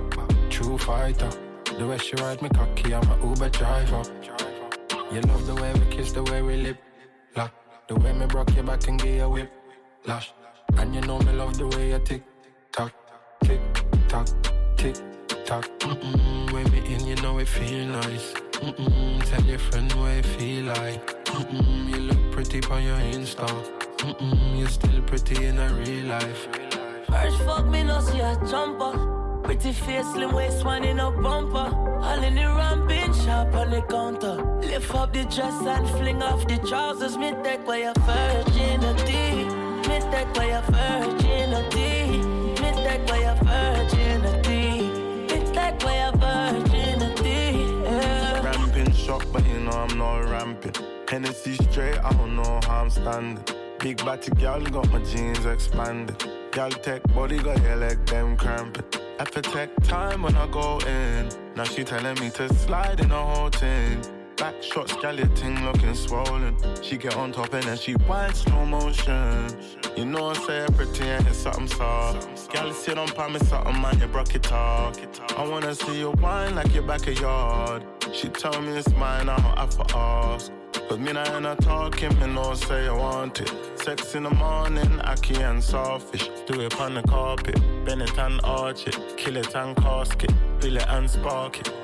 true 0.51 0.77
fighter. 0.77 1.31
The 1.79 1.87
way 1.87 1.97
she 1.97 2.15
ride 2.17 2.39
me 2.43 2.49
cocky, 2.49 2.93
I'm 2.93 3.09
a 3.09 3.15
Uber 3.27 3.49
driver. 3.49 4.03
You 5.11 5.21
love 5.21 5.47
the 5.47 5.55
way 5.55 5.73
we 5.73 5.85
kiss, 5.95 6.11
the 6.11 6.23
way 6.25 6.43
we 6.43 6.57
lip 6.57 6.77
lock. 7.35 7.51
The 7.87 7.95
way 7.95 8.13
me 8.13 8.27
broke 8.27 8.53
your 8.53 8.65
back 8.65 8.87
and 8.87 9.01
give 9.01 9.15
you 9.15 9.29
whip 9.29 9.51
lash. 10.05 10.31
And 10.77 10.93
you 10.93 11.01
know 11.01 11.17
me 11.21 11.31
love 11.31 11.57
the 11.57 11.67
way 11.69 11.89
you 11.89 11.99
tick 12.05 12.21
tock. 15.53 15.79
Mm-mm, 15.79 16.51
when 16.51 16.71
me 16.71 16.79
in, 16.93 17.05
you 17.05 17.15
know 17.17 17.37
it 17.39 17.47
feel 17.47 17.85
nice. 17.85 18.33
Mm-mm, 18.63 19.23
tell 19.29 19.43
your 19.43 19.59
friend 19.59 19.91
what 19.93 20.11
it 20.11 20.25
feel 20.25 20.65
like. 20.65 21.25
Mm-mm, 21.25 21.89
you 21.89 21.99
look 22.09 22.31
pretty 22.31 22.59
on 22.71 22.83
your 22.83 22.97
Insta. 22.97 23.47
Mm-mm, 23.97 24.59
you're 24.59 24.69
still 24.69 25.01
pretty 25.03 25.45
in 25.45 25.59
a 25.59 25.67
real 25.73 26.05
life. 26.05 26.47
First 27.07 27.37
fuck 27.45 27.65
me, 27.67 27.83
no 27.83 27.99
see 28.01 28.19
a 28.19 28.35
jumper. 28.49 28.93
Pretty 29.43 29.73
face, 29.73 30.07
slim 30.13 30.33
waist, 30.33 30.65
one 30.65 30.83
in 30.83 30.99
a 30.99 31.11
bumper. 31.11 31.69
All 32.07 32.23
in 32.23 32.35
the 32.35 32.47
ramping, 32.59 33.13
sharp 33.13 33.53
on 33.53 33.69
the 33.71 33.81
counter. 33.81 34.35
Lift 34.61 34.95
up 34.95 35.13
the 35.13 35.23
dress 35.25 35.57
and 35.73 35.87
fling 35.97 36.23
off 36.23 36.47
the 36.47 36.57
trousers. 36.69 37.17
Me 37.17 37.33
take 37.43 37.61
away 37.61 37.81
your 37.81 37.93
virginity. 38.07 39.45
Me 39.87 39.97
take 40.11 40.31
away 40.35 40.49
your 40.55 40.63
virginity. 40.73 42.17
Me 42.61 42.69
take 42.85 43.09
away 43.09 43.21
your 43.27 43.35
virginity. 43.35 43.82
Away 45.83 45.99
your 45.99 46.11
virginity. 46.13 47.59
Yeah. 47.83 48.41
Ramping 48.43 48.91
shot, 48.93 49.25
but 49.31 49.45
you 49.45 49.59
know 49.59 49.71
I'm 49.71 49.97
not 49.97 50.29
ramping. 50.29 50.73
Hennessy 51.09 51.55
straight, 51.55 51.99
I 51.99 52.11
don't 52.13 52.35
know 52.35 52.59
how 52.63 52.81
I'm 52.81 52.89
standing. 52.89 53.43
Big 53.79 53.97
body 54.05 54.31
girl 54.31 54.61
got 54.61 54.89
my 54.91 55.03
jeans 55.03 55.45
expanded. 55.45 56.17
Girl 56.51 56.69
tech 56.69 57.03
body 57.13 57.37
got 57.37 57.61
your 57.61 57.75
leg 57.75 58.05
them 58.05 58.37
cramping. 58.37 58.83
To 59.33 59.41
take 59.41 59.73
time 59.83 60.21
when 60.21 60.35
I 60.35 60.45
go 60.47 60.77
in. 60.85 61.27
Now 61.55 61.63
she 61.63 61.83
telling 61.83 62.19
me 62.19 62.29
to 62.31 62.53
slide 62.53 62.99
in 62.99 63.09
the 63.09 63.15
whole 63.15 63.49
thing. 63.49 63.99
Back 64.43 64.61
shot 64.61 64.89
skeleton 64.89 65.63
looking 65.63 65.95
swollen. 65.95 66.57
She 66.81 66.97
get 66.97 67.15
on 67.15 67.31
top 67.31 67.53
and 67.53 67.63
then 67.63 67.77
she 67.77 67.93
whine 67.93 68.33
slow 68.33 68.65
motion. 68.65 69.47
You 69.95 70.03
know 70.03 70.31
I 70.31 70.33
say 70.33 70.65
pretty 70.75 71.05
and 71.05 71.25
it's 71.27 71.37
something 71.37 71.69
soft. 71.69 72.51
Girl, 72.51 72.73
sit 72.73 72.97
on 72.97 73.07
me 73.31 73.39
something 73.39 73.81
man, 73.81 73.97
you 74.01 74.07
broke 74.07 74.35
it 74.35 74.43
talk. 74.43 74.97
I 75.37 75.47
wanna 75.47 75.73
see 75.73 75.99
you 75.99 76.11
wine 76.21 76.55
like 76.55 76.73
your 76.73 76.83
back 76.83 77.07
a 77.07 77.13
yard. 77.13 77.85
She 78.11 78.27
tell 78.27 78.61
me 78.61 78.73
it's 78.73 78.93
mine, 78.95 79.29
I 79.29 79.37
don't 79.37 79.57
have 79.57 79.77
to 79.77 79.97
ask. 79.97 80.51
Cause 80.89 80.99
me 80.99 81.13
nah 81.13 81.23
ain't 81.23 81.61
talking, 81.61 82.19
me 82.19 82.27
no 82.27 82.53
say 82.53 82.89
I 82.89 82.91
want 82.91 83.39
it. 83.39 83.49
Sex 83.79 84.13
in 84.13 84.23
the 84.23 84.29
morning, 84.31 84.99
acky 85.05 85.41
and 85.41 85.63
selfish. 85.63 86.27
Do 86.47 86.59
it 86.59 86.77
on 86.81 86.95
the 86.95 87.03
carpet, 87.03 87.61
bend 87.85 88.01
it 88.01 88.17
and 88.19 88.41
arch 88.43 88.87
it. 88.87 88.97
Kill 89.15 89.37
it 89.37 89.55
and 89.55 89.73
casket, 89.77 90.33
fill 90.59 90.75
it 90.75 90.87
and 90.89 91.09
spark 91.09 91.61
it. 91.61 91.82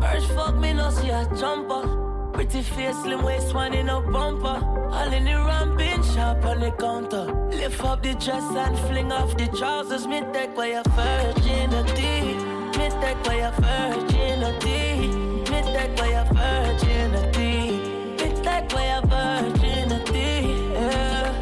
First 0.00 0.28
fuck 0.32 0.54
me, 0.56 0.72
no 0.72 0.90
see 0.90 1.10
a 1.10 1.28
jumper. 1.38 2.06
Pretty 2.32 2.62
face, 2.62 2.96
slim 3.02 3.24
waist, 3.24 3.52
one 3.52 3.74
in 3.74 3.88
a 3.88 4.00
bumper. 4.00 4.62
All 4.92 5.12
in 5.12 5.24
the 5.24 5.34
ramping, 5.34 6.02
sharp 6.14 6.44
on 6.44 6.60
the 6.60 6.70
counter. 6.70 7.24
Lift 7.50 7.84
up 7.84 8.02
the 8.02 8.14
dress 8.14 8.44
and 8.54 8.78
fling 8.86 9.10
off 9.10 9.36
the 9.36 9.48
trousers. 9.48 10.06
Me 10.06 10.22
take 10.32 10.50
away 10.50 10.72
your 10.72 10.84
virginity. 10.84 12.34
Me 12.78 12.88
take 13.00 13.26
away 13.26 13.38
your 13.38 13.52
virginity. 13.52 15.08
Me 15.50 15.62
take 15.74 15.98
away 15.98 16.10
your 16.12 16.24
virginity. 16.32 17.70
Me 18.18 18.42
take 18.42 18.72
away 18.72 18.88
your 18.92 19.02
virginity. 19.02 20.28
Yeah. 20.74 21.40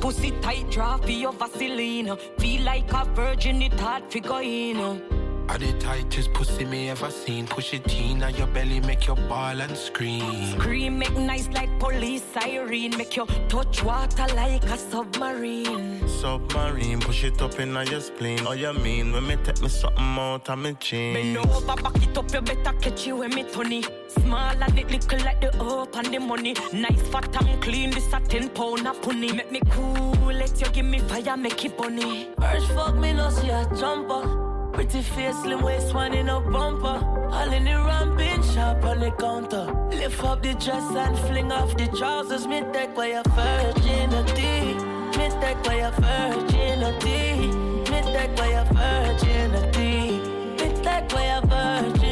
Pussy 0.00 0.30
tight, 0.40 0.70
draft 0.70 1.04
for 1.04 1.10
your 1.10 1.32
Vaseline. 1.32 2.16
Feel 2.38 2.62
like 2.62 2.92
a 2.92 3.04
virgin, 3.14 3.60
it 3.60 3.78
hard 3.78 4.10
to 4.10 4.20
go 4.20 4.40
in. 4.40 5.23
Are 5.48 5.58
the 5.58 5.72
tightest 5.78 6.32
pussy 6.32 6.64
me 6.64 6.88
ever 6.88 7.10
seen? 7.10 7.46
Push 7.46 7.74
it 7.74 7.94
in 7.94 8.22
at 8.22 8.36
your 8.36 8.46
belly, 8.48 8.80
make 8.80 9.06
your 9.06 9.16
ball 9.16 9.60
and 9.60 9.76
scream. 9.76 10.58
Scream, 10.58 10.98
make 10.98 11.12
nice 11.16 11.48
like 11.48 11.78
police 11.78 12.22
siren. 12.22 12.96
Make 12.96 13.16
you 13.16 13.26
touch 13.48 13.84
water 13.84 14.26
like 14.34 14.64
a 14.64 14.78
submarine. 14.78 16.08
Submarine, 16.08 16.98
push 17.00 17.24
it 17.24 17.40
up 17.42 17.60
in 17.60 17.72
your 17.72 18.00
spleen. 18.00 18.40
Oh, 18.46 18.52
you 18.52 18.72
mean 18.72 19.12
when 19.12 19.26
me 19.26 19.36
take 19.44 19.60
me 19.60 19.68
something 19.68 20.02
out 20.18 20.48
of 20.48 20.58
me 20.58 20.76
jeans? 20.80 21.36
Bend 21.36 21.36
over, 21.36 21.76
back 21.76 22.02
it 22.02 22.18
up, 22.18 22.32
you 22.32 22.40
better 22.40 22.72
catch 22.80 23.06
you 23.06 23.16
when 23.16 23.34
me 23.34 23.44
Tony. 23.44 23.84
Small 24.08 24.62
and 24.62 24.78
it 24.78 24.90
little 24.90 25.18
like 25.24 25.40
the 25.40 25.56
up 25.62 25.94
and 25.96 26.06
the 26.12 26.18
money. 26.20 26.54
Nice 26.72 27.02
fat 27.08 27.36
and 27.40 27.62
clean, 27.62 27.90
this 27.90 28.12
a 28.12 28.20
ten 28.20 28.48
pound 28.48 28.88
of 28.88 29.00
pony. 29.02 29.32
Make 29.32 29.52
me 29.52 29.60
cool, 29.70 30.32
let 30.32 30.58
you 30.60 30.68
give 30.72 30.86
me 30.86 31.00
fire, 31.00 31.36
make 31.36 31.64
it 31.64 31.76
bunny. 31.76 32.30
First 32.40 32.68
fuck 32.68 32.96
me, 32.96 33.12
no 33.12 33.28
see 33.30 33.50
a 33.50 33.68
jumper. 33.78 34.53
Pretty 34.74 35.02
face, 35.02 35.36
slim 35.42 35.62
waist, 35.62 35.94
one 35.94 36.12
in 36.14 36.28
a 36.28 36.40
bumper. 36.40 36.98
All 37.30 37.52
in 37.52 37.64
the 37.64 37.76
ramping, 37.76 38.42
sharp 38.42 38.84
on 38.84 38.98
the 38.98 39.12
counter. 39.12 39.66
Lift 39.90 40.22
up 40.24 40.42
the 40.42 40.54
dress 40.54 40.96
and 40.96 41.16
fling 41.20 41.52
off 41.52 41.76
the 41.76 41.86
trousers. 41.96 42.46
Me 42.48 42.60
take 42.72 42.90
away 42.90 43.12
your 43.12 43.22
virginity. 43.22 44.74
Me 45.16 45.28
take 45.40 45.64
away 45.64 45.78
your 45.78 45.92
virginity. 45.92 47.46
Me 47.88 48.00
take 48.14 48.38
away 48.38 48.50
your 48.50 48.64
virginity. 48.74 50.18
Me 50.58 50.82
take 50.82 51.12
away 51.12 51.28
your 51.28 51.42
virginity. 51.42 52.03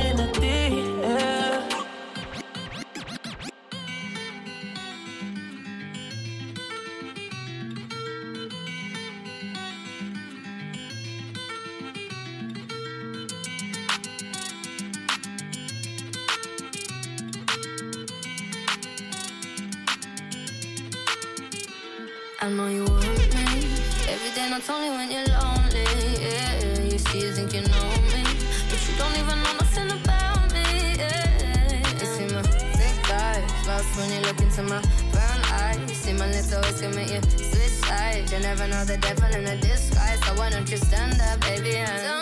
Day, 24.52 24.58
not 24.58 24.70
only 24.70 24.90
when 24.90 25.10
you're 25.10 25.24
lonely. 25.38 25.84
Yeah, 26.20 26.82
you 26.82 26.98
see, 26.98 27.20
you 27.20 27.32
think 27.32 27.54
you 27.54 27.62
know 27.62 27.88
me. 28.12 28.22
But 28.68 28.80
you 28.86 28.96
don't 28.98 29.16
even 29.16 29.42
know 29.42 29.52
nothing 29.54 29.90
about 29.90 30.52
me. 30.52 30.94
Yeah. 30.98 31.88
You 31.98 32.06
see 32.06 32.34
my 32.34 32.42
thick 32.42 33.10
eyes. 33.10 33.66
Lost 33.66 33.96
when 33.96 34.12
you 34.12 34.20
look 34.20 34.40
into 34.40 34.62
my 34.64 34.82
brown 35.12 35.40
eyes. 35.52 35.78
You 35.88 35.94
see 35.94 36.12
my 36.12 36.26
lips 36.26 36.52
always 36.52 36.82
make 36.94 37.10
you 37.10 37.22
switch 37.22 37.76
sides. 37.88 38.32
You 38.32 38.40
never 38.40 38.68
know 38.68 38.84
the 38.84 38.98
devil 38.98 39.34
in 39.34 39.46
a 39.46 39.56
disguise. 39.56 40.20
So 40.26 40.34
why 40.34 40.50
don't 40.50 40.70
you 40.70 40.76
stand 40.76 41.20
up, 41.20 41.40
baby? 41.40 41.76
And 41.76 42.21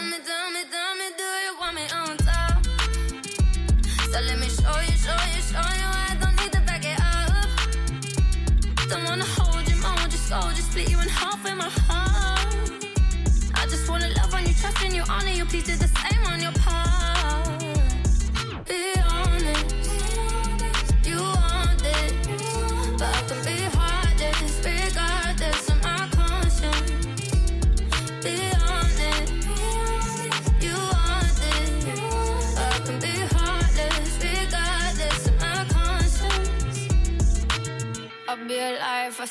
you, 14.89 14.95
you, 14.95 15.03
honor 15.09 15.31
you, 15.31 15.45
please 15.45 15.65
do 15.65 15.77
the 15.77 15.89
same 15.89 16.25
on 16.27 16.41
your 16.41 16.53
part. 16.53 16.90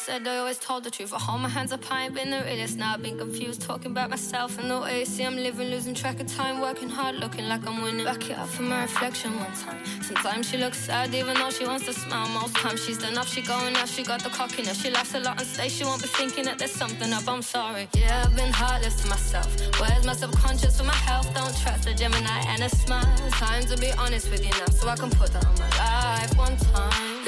Said 0.10 0.28
I 0.28 0.38
always 0.38 0.58
told 0.58 0.84
the 0.84 0.90
truth. 0.90 1.14
I 1.14 1.20
hold 1.20 1.42
my 1.42 1.50
hands 1.50 1.72
up 1.72 1.84
high, 1.84 2.06
ain't 2.06 2.16
been 2.16 2.32
the 2.32 2.42
realest. 2.44 2.78
Now 2.78 2.94
I've 2.94 3.04
been 3.04 3.20
confused, 3.20 3.62
talking 3.62 3.92
about 3.92 4.10
myself 4.10 4.58
and 4.60 4.68
the. 4.72 5.06
See, 5.06 5.24
I'm 5.24 5.36
living, 5.36 5.68
losing 5.70 5.94
track 5.94 6.20
of 6.20 6.28
time, 6.28 6.62
working 6.62 6.90
hard, 6.90 7.16
looking 7.24 7.48
like 7.48 7.64
I'm 7.68 7.84
winning. 7.84 8.06
Back 8.06 8.28
it 8.32 8.38
up 8.44 8.50
for 8.50 8.64
my 8.64 8.82
reflection 8.82 9.32
one 9.46 9.54
time. 9.66 9.80
Sometimes 10.02 10.50
she 10.50 10.58
looks 10.58 10.80
sad, 10.80 11.14
even 11.14 11.36
though 11.36 11.52
she 11.52 11.64
wants 11.72 11.86
to 11.86 11.94
smile. 11.94 12.28
Most 12.30 12.56
times 12.56 12.84
she's 12.84 12.98
done 12.98 13.18
up, 13.20 13.28
she 13.28 13.42
going 13.44 13.76
out, 13.76 13.88
she 13.88 14.02
got 14.04 14.24
the 14.24 14.30
cockiness. 14.30 14.82
She 14.82 14.90
laughs 14.90 15.14
a 15.14 15.20
lot 15.20 15.38
and 15.40 15.48
stays, 15.48 15.74
she 15.76 15.84
won't 15.84 16.02
be 16.02 16.08
thinking 16.08 16.46
that 16.46 16.58
there's 16.58 16.78
something 16.84 17.14
up. 17.14 17.28
I'm 17.28 17.44
sorry. 17.44 17.88
Yeah, 17.94 18.24
I've 18.26 18.36
been 18.36 18.52
heartless 18.52 18.96
to 19.04 19.10
myself. 19.10 19.50
Where's 19.80 20.06
my 20.08 20.14
subconscious 20.14 20.76
for 20.80 20.86
my 20.86 21.00
health? 21.10 21.28
Don't 21.36 21.56
trust 21.62 21.88
a 21.88 21.94
Gemini 21.94 22.40
and 22.48 22.64
a 22.64 22.70
smile. 22.70 23.16
Time 23.46 23.64
to 23.72 23.78
be 23.78 23.92
honest 23.92 24.32
with 24.32 24.44
you 24.44 24.54
now, 24.60 24.72
so 24.80 24.90
I 24.90 24.96
can 24.96 25.12
put 25.12 25.30
that 25.34 25.46
on 25.46 25.56
my 25.60 25.70
life 25.78 26.36
one 26.36 26.58
time. 26.74 27.19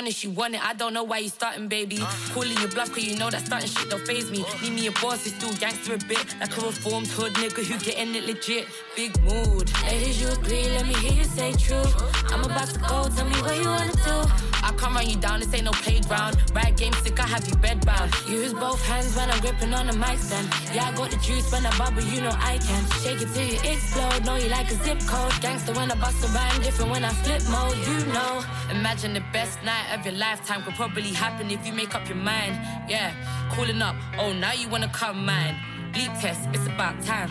honest, 0.00 0.24
you 0.24 0.30
want 0.30 0.54
it. 0.54 0.64
I 0.64 0.72
don't 0.72 0.94
know 0.94 1.04
why 1.04 1.18
you 1.18 1.28
starting, 1.28 1.68
baby. 1.68 1.98
Calling 2.32 2.56
your 2.58 2.68
bluff, 2.68 2.90
cause 2.90 3.04
you 3.04 3.18
know 3.18 3.28
that 3.28 3.44
starting 3.44 3.68
shit 3.68 3.90
don't 3.90 4.00
phase 4.06 4.30
me. 4.30 4.44
Need 4.62 4.72
me 4.72 4.86
a 4.86 4.92
boss 4.92 5.26
It's 5.26 5.36
still 5.36 5.52
gangster 5.56 5.94
a 5.94 5.98
bit. 5.98 6.24
Like 6.40 6.56
a 6.56 6.60
reformed 6.62 7.08
hood 7.08 7.34
nigga 7.34 7.62
who 7.62 7.78
getting 7.84 8.14
it 8.14 8.24
legit. 8.24 8.66
Big 8.96 9.12
mood. 9.22 9.70
Ladies, 9.82 10.22
you 10.22 10.28
agree? 10.28 10.64
Let 10.70 10.86
me 10.86 10.94
hear 10.94 11.12
you 11.12 11.24
say 11.24 11.52
true. 11.52 11.84
I'm 12.32 12.44
about 12.44 12.68
to 12.68 12.78
go, 12.78 13.08
tell 13.14 13.26
me 13.26 13.36
what 13.42 13.56
you 13.58 13.68
wanna 13.68 13.92
do. 13.92 14.49
I 14.62 14.72
can't 14.72 14.94
run 14.94 15.08
you 15.08 15.16
down, 15.16 15.40
this 15.40 15.52
ain't 15.54 15.64
no 15.64 15.72
playground. 15.72 16.36
Right 16.54 16.76
game 16.76 16.92
sick, 17.02 17.18
I 17.18 17.26
have 17.26 17.46
you 17.48 17.54
bedbound. 17.54 18.08
Use 18.28 18.52
both 18.52 18.84
hands 18.86 19.16
when 19.16 19.30
I'm 19.30 19.40
gripping 19.40 19.72
on 19.74 19.86
the 19.86 19.92
mic 19.94 20.18
stand. 20.18 20.48
Yeah, 20.74 20.88
I 20.88 20.92
got 20.94 21.10
the 21.10 21.16
juice 21.18 21.50
when 21.52 21.66
I 21.66 21.76
bubble, 21.78 22.02
you 22.02 22.20
know 22.20 22.34
I 22.34 22.58
can. 22.58 22.82
Shake 23.02 23.20
it 23.22 23.28
till 23.34 23.46
you 23.46 23.58
explode, 23.70 24.24
know 24.24 24.36
you 24.36 24.48
like 24.48 24.70
a 24.70 24.74
zip 24.84 25.00
code. 25.06 25.32
Gangster 25.40 25.72
when 25.72 25.90
I 25.90 25.94
bust 25.94 26.24
a 26.24 26.28
rhyme, 26.28 26.62
different 26.62 26.90
when 26.90 27.04
I 27.04 27.10
flip 27.22 27.42
mode, 27.48 27.76
you 27.86 28.12
know. 28.12 28.44
Imagine 28.70 29.14
the 29.14 29.24
best 29.32 29.62
night 29.64 29.86
of 29.94 30.04
your 30.04 30.14
lifetime 30.14 30.62
could 30.62 30.74
probably 30.74 31.12
happen 31.12 31.50
if 31.50 31.66
you 31.66 31.72
make 31.72 31.94
up 31.94 32.06
your 32.08 32.18
mind. 32.18 32.54
Yeah, 32.88 33.12
calling 33.50 33.82
up, 33.82 33.96
oh, 34.18 34.32
now 34.32 34.52
you 34.52 34.68
wanna 34.68 34.88
come 34.88 35.24
mine. 35.24 35.56
Bleep 35.92 36.20
test, 36.20 36.48
it's 36.52 36.66
about 36.66 37.00
time. 37.02 37.30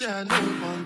Yeah, 0.00 0.18
I 0.18 0.24
know 0.24 0.74
it. 0.74 0.77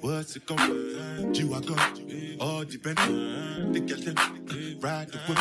What's 0.00 0.36
it 0.36 0.46
gonna 0.46 1.32
G-Wagon 1.32 2.38
All 2.40 2.64
depend 2.64 2.98
The 3.74 3.80
girl 3.80 3.98
them 3.98 4.14
Ride 4.80 5.08
the 5.08 5.18
whip 5.26 5.38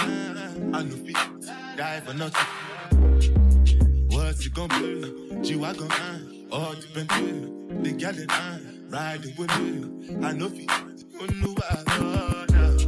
I 0.73 0.81
know 0.81 0.95
feet 0.95 1.17
die 1.77 1.99
for 1.99 2.15
nothing 2.15 2.47
What's 4.09 4.45
it 4.47 4.53
gonna 4.55 5.43
G-Wagon 5.43 6.47
All 6.51 6.73
depend 6.73 7.85
The 7.85 7.91
girl 7.91 8.13
them 8.13 8.29
Ride 8.89 9.21
the 9.21 9.29
whip 9.33 9.51
I 10.23 10.31
know 10.33 10.49
feet 10.49 10.71
i 10.71 11.83
Lord 11.99 12.80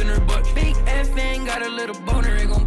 in 0.00 0.08
her 0.08 0.20
butt. 0.20 0.50
Big 0.54 0.76
F 0.86 1.16
ain't 1.18 1.46
got 1.46 1.62
a 1.62 1.68
little 1.68 1.98
boner, 2.02 2.36
ain't 2.36 2.50
gon' 2.50 2.59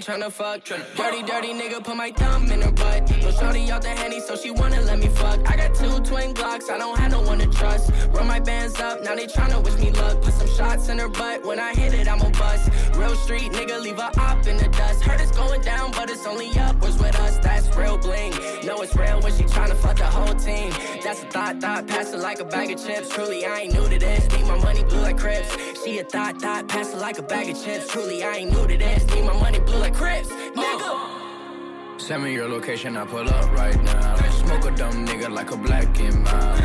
tryna 0.00 0.32
fuck. 0.32 0.64
Dirty, 0.64 1.22
dirty 1.22 1.52
nigga, 1.52 1.84
put 1.84 1.96
my 1.96 2.10
thumb 2.10 2.50
in 2.50 2.62
her 2.62 2.72
butt. 2.72 3.10
No 3.22 3.30
shorty 3.30 3.70
out 3.70 3.82
the 3.82 3.88
handy, 3.88 4.20
so 4.20 4.34
she 4.34 4.50
wanna 4.50 4.80
let 4.80 4.98
me 4.98 5.08
fuck. 5.08 5.38
I 5.50 5.56
got 5.56 5.74
two 5.74 6.00
twin 6.00 6.34
Glocks, 6.34 6.70
I 6.70 6.78
don't 6.78 6.98
have 6.98 7.10
no 7.10 7.20
one 7.20 7.38
to 7.38 7.46
trust. 7.46 7.92
Run 8.10 8.26
my 8.26 8.40
bands 8.40 8.80
up, 8.80 9.02
now 9.02 9.14
they 9.14 9.26
tryna 9.26 9.62
wish 9.62 9.76
me 9.76 9.90
luck. 9.90 10.22
Put 10.22 10.34
some 10.34 10.48
shots 10.48 10.88
in 10.88 10.98
her 10.98 11.08
butt, 11.08 11.44
when 11.44 11.58
I 11.58 11.74
hit 11.74 11.92
it, 11.94 12.08
I'm 12.08 12.20
a 12.20 12.30
bust. 12.30 12.70
Real 12.94 13.14
street 13.16 13.52
nigga, 13.52 13.80
leave 13.82 13.98
her 13.98 14.10
op 14.16 14.46
in 14.46 14.56
the 14.56 14.68
dust. 14.68 15.02
Heard 15.02 15.20
it's 15.20 15.32
going 15.32 15.60
down, 15.60 15.90
but 15.92 16.08
it's 16.08 16.26
only 16.26 16.50
upwards 16.58 16.98
with 16.98 17.18
us. 17.20 17.38
That's 17.38 17.74
real 17.76 17.98
bling. 17.98 18.32
No, 18.64 18.80
it's 18.82 18.96
real 18.96 19.20
when 19.20 19.32
she 19.36 19.44
tryna 19.44 19.76
fuck 19.76 19.96
the 19.96 20.04
whole 20.04 20.34
team. 20.34 20.72
That's 21.04 21.22
a 21.22 21.26
thought, 21.26 21.60
thought, 21.60 21.86
pass 21.86 22.12
it 22.12 22.20
like 22.20 22.40
a 22.40 22.44
bag 22.44 22.70
of 22.70 22.84
chips. 22.84 23.08
Truly, 23.10 23.44
I 23.44 23.60
ain't 23.60 23.74
new 23.74 23.88
to 23.88 23.98
this. 23.98 24.30
Need 24.32 24.46
my 24.46 24.58
money 24.58 24.82
blue 24.84 25.00
like 25.00 25.18
Crips. 25.18 25.69
She 25.82 25.98
a 25.98 26.04
thought, 26.04 26.42
thought, 26.42 26.68
pass 26.68 26.92
it 26.92 26.98
like 26.98 27.18
a 27.18 27.22
bag 27.22 27.48
of 27.48 27.64
chips. 27.64 27.88
Truly, 27.88 28.22
I 28.22 28.36
ain't 28.36 28.52
new 28.52 28.66
to 28.66 28.76
this. 28.76 29.06
Need 29.14 29.24
my 29.24 29.32
money 29.32 29.60
blue 29.60 29.78
like 29.78 29.94
Crips. 29.94 30.28
Nigga. 30.28 31.98
Send 31.98 32.22
me 32.22 32.34
your 32.34 32.48
location, 32.48 32.98
I 32.98 33.06
pull 33.06 33.26
up 33.26 33.50
right 33.52 33.82
now. 33.82 34.16
Smoke 34.30 34.66
a 34.66 34.70
dumb 34.72 35.06
nigga 35.06 35.30
like 35.30 35.50
a 35.52 35.56
black 35.56 35.98
and 35.98 36.22
mild. 36.22 36.58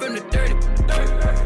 From 0.00 0.14
the 0.14 0.24
dirty, 0.30 0.54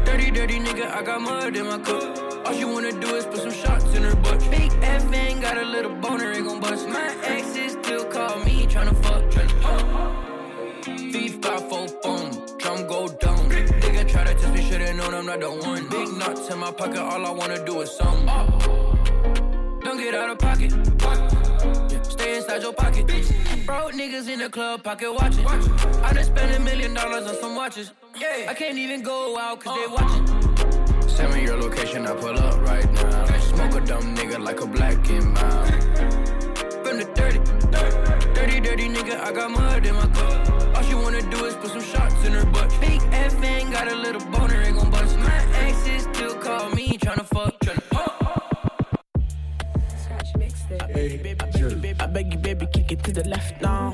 dirty, 0.05 0.29
dirty 0.29 0.59
nigga, 0.59 0.91
I 0.91 1.01
got 1.01 1.21
mud 1.21 1.57
in 1.57 1.65
my 1.65 1.79
cup. 1.79 2.45
All 2.45 2.53
she 2.53 2.65
wanna 2.65 2.91
do 2.91 3.15
is 3.15 3.25
put 3.25 3.37
some 3.37 3.51
shots 3.51 3.85
in 3.95 4.03
her 4.03 4.15
butt. 4.17 4.39
Big 4.51 4.71
F 4.83 5.11
ain't 5.13 5.41
got 5.41 5.57
a 5.57 5.65
little 5.65 5.95
boner, 5.95 6.31
ain't 6.31 6.45
gon' 6.45 6.59
bust. 6.59 6.87
My 6.87 7.15
exes 7.23 7.71
still 7.71 8.05
call 8.05 8.37
me, 8.43 8.67
tryna 8.67 8.95
fuck, 9.03 9.23
tryna 9.31 9.61
fuck. 9.63 10.85
Thief 10.85 11.41
got 11.41 11.67
four 11.69 11.87
boom, 12.03 12.29
drum 12.59 12.85
go 12.85 13.07
down. 13.07 13.30
Nigga 14.91 14.97
try 14.97 14.97
to 14.97 14.97
test 14.97 14.97
me, 14.97 14.97
should've 14.97 14.97
known 14.97 15.13
I'm 15.13 15.25
not 15.25 15.39
the 15.39 15.49
one. 15.49 15.89
Big 15.89 16.17
nuts 16.17 16.49
in 16.49 16.59
my 16.59 16.71
pocket, 16.71 16.99
all 16.99 17.25
I 17.25 17.31
wanna 17.31 17.65
do 17.65 17.81
is 17.81 17.91
some. 17.91 18.25
Don't 19.83 19.97
get 19.97 20.15
out 20.15 20.29
of 20.29 20.39
pocket. 20.39 20.71
Yeah, 21.91 22.01
Stay 22.03 22.37
inside 22.37 22.61
your 22.61 22.73
pocket. 22.73 23.07
Broke 23.65 23.93
niggas 23.93 24.29
in 24.29 24.39
the 24.39 24.49
club, 24.49 24.83
pocket 24.83 25.13
watching. 25.13 25.45
I 25.47 26.13
done 26.13 26.23
spent 26.23 26.55
a 26.55 26.59
million 26.59 26.93
dollars 26.93 27.27
on 27.27 27.35
some 27.35 27.55
watches. 27.55 27.91
I 28.15 28.53
can't 28.53 28.77
even 28.77 29.01
go 29.01 29.37
out 29.37 29.59
cause 29.59 29.77
they 29.77 29.87
watching. 29.87 31.09
Send 31.09 31.33
me 31.33 31.43
your 31.43 31.57
location, 31.57 32.07
I 32.07 32.13
pull 32.13 32.37
up 32.37 32.61
right 32.61 32.91
now. 32.91 33.25
Smoke 33.39 33.75
a 33.75 33.81
dumb 33.81 34.15
nigga 34.15 34.39
like 34.43 34.61
a 34.61 34.65
black 34.67 35.09
and 35.09 35.33
mild. 35.33 35.69
From 36.83 36.97
the 36.97 37.05
dirty, 37.15 37.39
dirty, 38.33 38.59
dirty 38.59 38.89
nigga, 38.89 39.19
I 39.19 39.31
got 39.31 39.51
mud 39.51 39.85
in 39.85 39.95
my 39.95 40.07
cup. 40.07 40.60
Is 41.43 41.55
put 41.55 41.71
some 41.71 41.81
shots 41.81 42.23
in 42.23 42.33
her 42.33 42.45
butt. 42.45 42.69
Big 42.79 43.01
F 43.11 43.43
ain't 43.43 43.71
got 43.71 43.87
a 43.87 43.95
little 43.95 44.21
boner, 44.29 44.61
ain't 44.61 44.77
gon' 44.77 44.91
bust. 44.91 45.17
My 45.17 45.43
exes 45.55 46.03
still 46.03 46.35
call 46.35 46.69
me, 46.69 46.99
tryna 46.99 47.25
fuck, 47.25 47.57
tryna 47.59 47.81
Baby, 50.93 51.17
baby, 51.17 51.95
I 51.99 52.05
beg 52.05 52.33
you, 52.33 52.39
baby, 52.39 52.67
kick 52.71 52.91
it 52.91 53.03
to 53.05 53.11
the 53.11 53.27
left 53.27 53.59
now. 53.59 53.91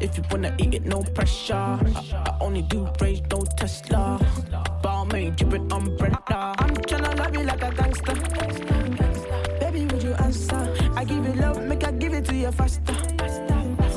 If, 0.00 0.10
if 0.10 0.16
you 0.16 0.24
wanna 0.30 0.54
eat 0.56 0.74
it, 0.74 0.86
no 0.86 1.02
pressure. 1.02 1.54
I, 1.54 1.78
I 2.26 2.36
only 2.40 2.62
do 2.62 2.88
range, 3.02 3.22
no 3.30 3.44
Tesla. 3.58 4.18
Balmain, 4.82 5.36
drippin' 5.36 5.70
umbrella. 5.70 6.54
I'm 6.58 6.74
tryna 6.88 7.18
love 7.18 7.34
you 7.36 7.42
like 7.42 7.62
a 7.62 7.70
gangster. 7.70 8.14
Baby, 9.60 9.84
would 9.92 10.02
you 10.02 10.14
answer? 10.14 10.74
I 10.96 11.04
give 11.04 11.22
you 11.22 11.34
love, 11.34 11.62
make 11.64 11.84
I 11.84 11.92
give 11.92 12.14
it 12.14 12.24
to 12.24 12.34
you 12.34 12.50
faster. 12.50 12.94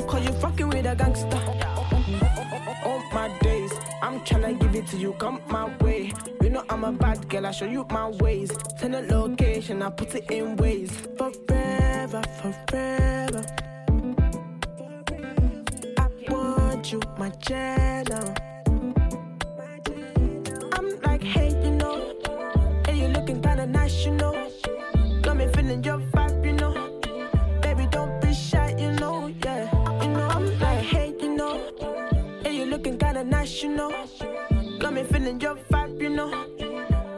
Cause 0.07 0.26
you 0.26 0.34
fucking 0.34 0.68
with 0.68 0.85
a 0.85 0.93
gangster. 0.95 1.70
Tryna 4.26 4.60
give 4.60 4.76
it 4.76 4.88
to 4.88 4.98
you, 4.98 5.14
come 5.14 5.41
my 5.48 5.76
way. 5.77 6.11
You 6.41 6.49
know 6.49 6.64
I'm 6.69 6.84
a 6.84 6.91
bad 6.91 7.27
girl, 7.30 7.45
I 7.45 7.52
show 7.52 7.65
you 7.65 7.85
my 7.89 8.10
ways. 8.10 8.52
Send 8.77 8.95
a 8.95 9.02
location, 9.02 9.81
I 9.81 9.89
put 9.89 10.15
it 10.15 10.30
in 10.31 10.56
ways. 10.57 10.91
Forever, 11.18 12.22
forever. 12.41 13.43
I 15.98 16.07
want 16.30 16.91
you, 16.91 16.99
my 17.18 17.30
channel. 17.30 18.34
I'm 20.73 20.99
like, 21.02 21.23
hey, 21.23 21.49
you 21.64 21.72
know. 21.72 22.15
Hey, 22.85 22.99
you 23.02 23.07
looking 23.07 23.41
kinda 23.41 23.65
nice, 23.68 24.06
you 24.06 24.11
know. 24.11 24.49
Got 25.22 25.38
me 25.38 25.48
feeling 25.48 25.84
your 25.84 25.99
vibe, 25.99 26.40
looking 32.81 32.97
kinda 32.97 33.23
nice, 33.23 33.61
you 33.61 33.69
know. 33.69 33.91
Got 34.79 34.93
me 34.93 35.03
feeling 35.03 35.39
your 35.39 35.55
vibe, 35.69 36.01
you 36.01 36.09
know. 36.09 36.31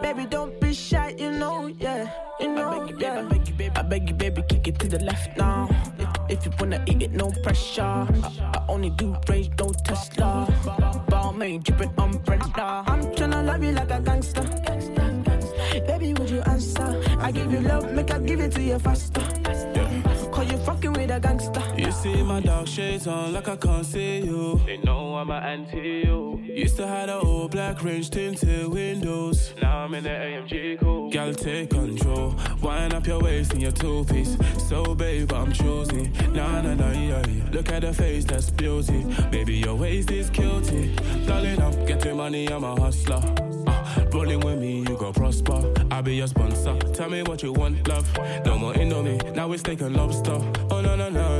Baby, 0.01 0.25
don't 0.25 0.59
be 0.59 0.73
shy, 0.73 1.15
you 1.17 1.31
know, 1.31 1.67
yeah, 1.79 2.09
you 2.39 2.49
know. 2.49 2.69
I 2.69 2.79
beg 2.79 2.89
you, 2.89 2.95
baby, 2.97 3.03
yeah. 3.05 3.19
I 3.19 3.23
beg 3.23 3.47
you, 3.47 3.55
baby, 3.55 3.75
I 3.77 3.81
beg 3.81 4.09
you, 4.09 4.15
baby, 4.15 4.41
kick 4.49 4.67
it 4.67 4.79
to 4.79 4.87
the 4.89 4.99
left 4.99 5.37
now. 5.37 5.69
If, 5.97 6.39
if 6.39 6.45
you 6.45 6.51
wanna 6.59 6.83
eat 6.85 7.01
it, 7.01 7.11
no 7.11 7.31
pressure. 7.43 7.81
I, 7.81 8.07
I 8.55 8.65
only 8.67 8.89
do 8.89 9.15
range, 9.29 9.51
no 9.57 9.71
Tesla. 9.85 10.47
Balmain, 11.07 11.63
dripping 11.63 11.93
umbrella. 11.97 12.83
I'm 12.85 13.03
tryna 13.15 13.45
love 13.45 13.63
you 13.63 13.71
like 13.71 13.91
a 13.91 14.01
gangster. 14.01 14.43
Baby, 15.87 16.13
would 16.13 16.29
you 16.29 16.41
answer? 16.41 17.01
I 17.19 17.31
give 17.31 17.49
you 17.53 17.61
love, 17.61 17.89
make 17.93 18.11
I 18.11 18.19
give 18.19 18.41
it 18.41 18.51
to 18.51 18.61
you 18.61 18.79
faster. 18.79 19.23
My 22.33 22.39
dark 22.39 22.67
shades 22.67 23.05
on 23.05 23.31
like 23.31 23.47
I 23.47 23.55
can't 23.55 23.85
see 23.85 24.21
you. 24.21 24.59
They 24.65 24.77
know 24.77 25.15
I'm 25.17 25.29
an 25.29 25.43
anti 25.43 26.01
you. 26.03 26.41
Used 26.41 26.77
to 26.77 26.87
have 26.87 27.07
the 27.07 27.19
old 27.19 27.51
black 27.51 27.83
range 27.83 28.09
tinted 28.09 28.67
windows. 28.69 29.53
Now 29.61 29.83
I'm 29.83 29.93
in 29.93 30.03
the 30.03 30.09
AMG 30.09 30.79
cool. 30.79 31.11
Gal, 31.11 31.33
take 31.35 31.69
control. 31.69 32.33
Wind 32.59 32.95
up 32.95 33.05
your 33.05 33.19
waist 33.19 33.53
in 33.53 33.61
your 33.61 33.71
two 33.71 34.03
piece. 34.05 34.35
So, 34.67 34.95
babe, 34.95 35.31
I'm 35.31 35.51
choosy. 35.51 36.09
Nah, 36.31 36.61
nah, 36.61 36.73
nah, 36.73 36.91
yeah, 36.91 37.21
yeah. 37.27 37.49
Look 37.51 37.71
at 37.71 37.81
the 37.81 37.93
face, 37.93 38.25
that's 38.25 38.49
beauty. 38.49 39.05
Baby, 39.29 39.57
your 39.57 39.75
waist 39.75 40.09
is 40.09 40.31
guilty. 40.31 40.95
Darling, 41.27 41.61
I'm 41.61 41.85
getting 41.85 42.17
money, 42.17 42.47
I'm 42.47 42.63
a 42.63 42.75
hustler. 42.79 43.21
Uh, 43.67 44.05
rolling 44.11 44.39
with 44.39 44.59
me, 44.59 44.79
you 44.79 44.97
go 44.97 45.13
prosper. 45.13 45.71
I'll 45.91 46.01
be 46.01 46.15
your 46.15 46.27
sponsor. 46.27 46.79
Tell 46.93 47.09
me 47.11 47.21
what 47.21 47.43
you 47.43 47.53
want, 47.53 47.87
love. 47.87 48.07
No 48.43 48.57
more 48.57 48.73
Indomie, 48.73 49.35
now 49.35 49.51
it's 49.51 49.61
steak 49.61 49.81
and 49.81 49.95
lobster. 49.95 50.39
Oh, 50.71 50.81
no, 50.81 50.95
no, 50.95 51.09
no. 51.09 51.32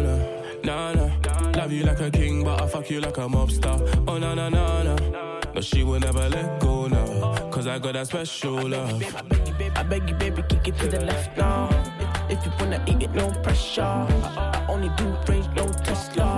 Nah, 0.64 0.94
nah. 0.94 1.10
Love 1.58 1.72
you 1.74 1.84
like 1.84 2.00
a 2.00 2.10
king, 2.10 2.44
but 2.44 2.62
I 2.62 2.68
fuck 2.68 2.90
you 2.90 3.02
like 3.02 3.18
a 3.18 3.28
mobster. 3.28 3.76
Oh, 4.08 4.18
no, 4.18 4.34
no, 4.34 4.50
no, 4.50 4.84
no. 4.84 5.40
No, 5.54 5.62
she 5.62 5.84
will 5.84 6.00
never 6.00 6.28
let 6.30 6.60
go 6.62 6.88
now. 6.88 7.50
Cause 7.52 7.68
I 7.68 7.80
got 7.80 7.94
that 7.94 8.08
special 8.08 8.70
love. 8.70 9.04
I 9.76 9.84
beg 9.84 10.10
you, 10.10 10.16
baby, 10.16 10.42
kick 10.50 10.70
it 10.70 10.78
to 10.80 10.88
the 10.88 11.02
left 11.02 11.38
now. 11.38 11.70
If, 12.30 12.40
if 12.40 12.46
you 12.46 12.52
wanna 12.60 12.84
eat 12.88 13.04
it, 13.04 13.12
no 13.14 13.30
pressure. 13.42 13.82
I, 13.82 14.66
I 14.66 14.66
only 14.70 14.90
do 14.98 15.16
range, 15.28 15.48
no 15.56 15.68
Tesla. 15.68 16.33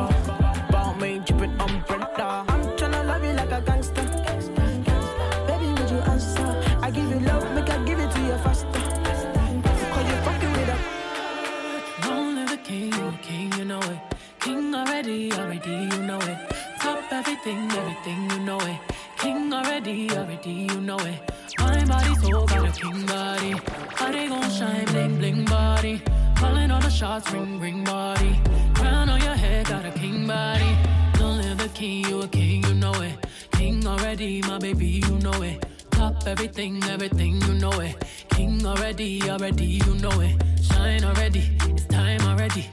Already, 15.34 15.72
you 15.92 16.02
know 16.04 16.20
it. 16.20 16.38
Top 16.82 17.12
everything, 17.12 17.72
everything, 17.72 18.30
you 18.32 18.40
know 18.40 18.60
it. 18.60 18.80
King 19.18 19.54
already, 19.54 20.12
already, 20.12 20.52
you 20.52 20.82
know 20.82 20.98
it. 20.98 21.20
My 21.58 21.86
body 21.86 22.16
so 22.16 22.46
got 22.46 22.68
a 22.68 22.72
king 22.72 23.06
body. 23.06 23.54
Body 24.00 24.28
gon' 24.28 24.50
shine, 24.50 24.86
bling, 24.86 25.18
bling 25.20 25.46
body. 25.46 26.02
Calling 26.36 26.70
all 26.70 26.82
the 26.82 26.90
shots, 26.90 27.32
ring, 27.32 27.60
ring 27.60 27.84
body. 27.84 28.40
Crown 28.74 29.10
on 29.10 29.22
your 29.22 29.36
head, 29.36 29.68
got 29.68 29.86
a 29.86 29.92
king 29.92 30.28
body. 30.28 30.72
Don't 31.14 31.38
live 31.38 31.58
the 31.60 31.70
king, 31.70 32.06
you 32.06 32.22
a 32.22 32.28
king, 32.28 32.64
you 32.66 32.74
know 32.74 32.94
it. 33.02 33.16
King 33.52 33.88
already, 33.88 34.42
my 34.42 34.58
baby, 34.58 35.02
you 35.08 35.18
know 35.20 35.42
it. 35.42 35.66
Top 35.92 36.28
everything, 36.28 36.84
everything, 36.96 37.42
you 37.44 37.54
know 37.54 37.80
it. 37.80 37.96
King 38.30 38.66
already, 38.66 39.22
already, 39.30 39.80
you 39.86 39.94
know 39.96 40.20
it. 40.20 40.36
Shine 40.62 41.06
already, 41.06 41.44
it's 41.70 41.86
time 41.86 42.22
already. 42.22 42.66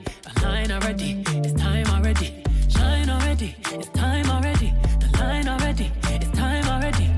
Align 0.43 0.73
already, 0.73 1.23
it's 1.27 1.53
time 1.53 1.87
already. 1.87 2.43
Shine 2.69 3.09
already, 3.11 3.55
it's 3.71 3.89
time 3.91 4.29
already. 4.31 4.73
The 5.01 5.19
line 5.19 5.49
already, 5.49 5.91
it's 6.05 6.31
time 6.39 6.65
already. 6.67 7.09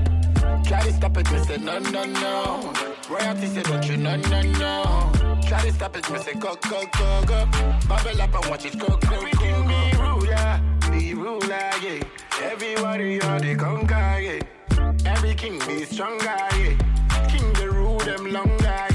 Try 0.67 0.81
to 0.83 0.93
stop 0.93 1.17
it, 1.17 1.31
me 1.31 1.39
say 1.39 1.57
no, 1.57 1.79
no, 1.79 2.03
no. 2.05 2.73
Royalty 3.09 3.47
say 3.47 3.63
don't 3.63 3.87
you, 3.87 3.97
no, 3.97 4.15
no, 4.15 4.41
no. 4.41 5.11
Try 5.47 5.61
to 5.61 5.71
stop 5.73 5.95
it, 5.97 6.09
me 6.11 6.19
say 6.19 6.33
go, 6.33 6.55
go, 6.69 6.85
go, 6.97 7.23
go. 7.25 7.45
Bubble 7.87 8.21
up 8.21 8.35
and 8.35 8.45
watch 8.49 8.65
it 8.65 8.77
go, 8.77 8.87
go, 8.87 8.97
go, 8.97 9.31
go. 9.31 9.63
Me 9.63 9.91
ruler, 9.99 10.61
the 10.91 11.13
ruler, 11.15 11.71
yeah. 11.81 12.03
Everybody 12.41 13.21
on 13.21 13.41
the 13.41 13.55
conquer, 13.55 14.19
yeah. 14.21 14.41
Every 15.05 15.33
king 15.35 15.59
be 15.67 15.85
stronger, 15.85 16.25
yeah. 16.25 17.27
King 17.27 17.53
the 17.53 17.69
rule 17.71 17.99
them 17.99 18.31
longer, 18.31 18.87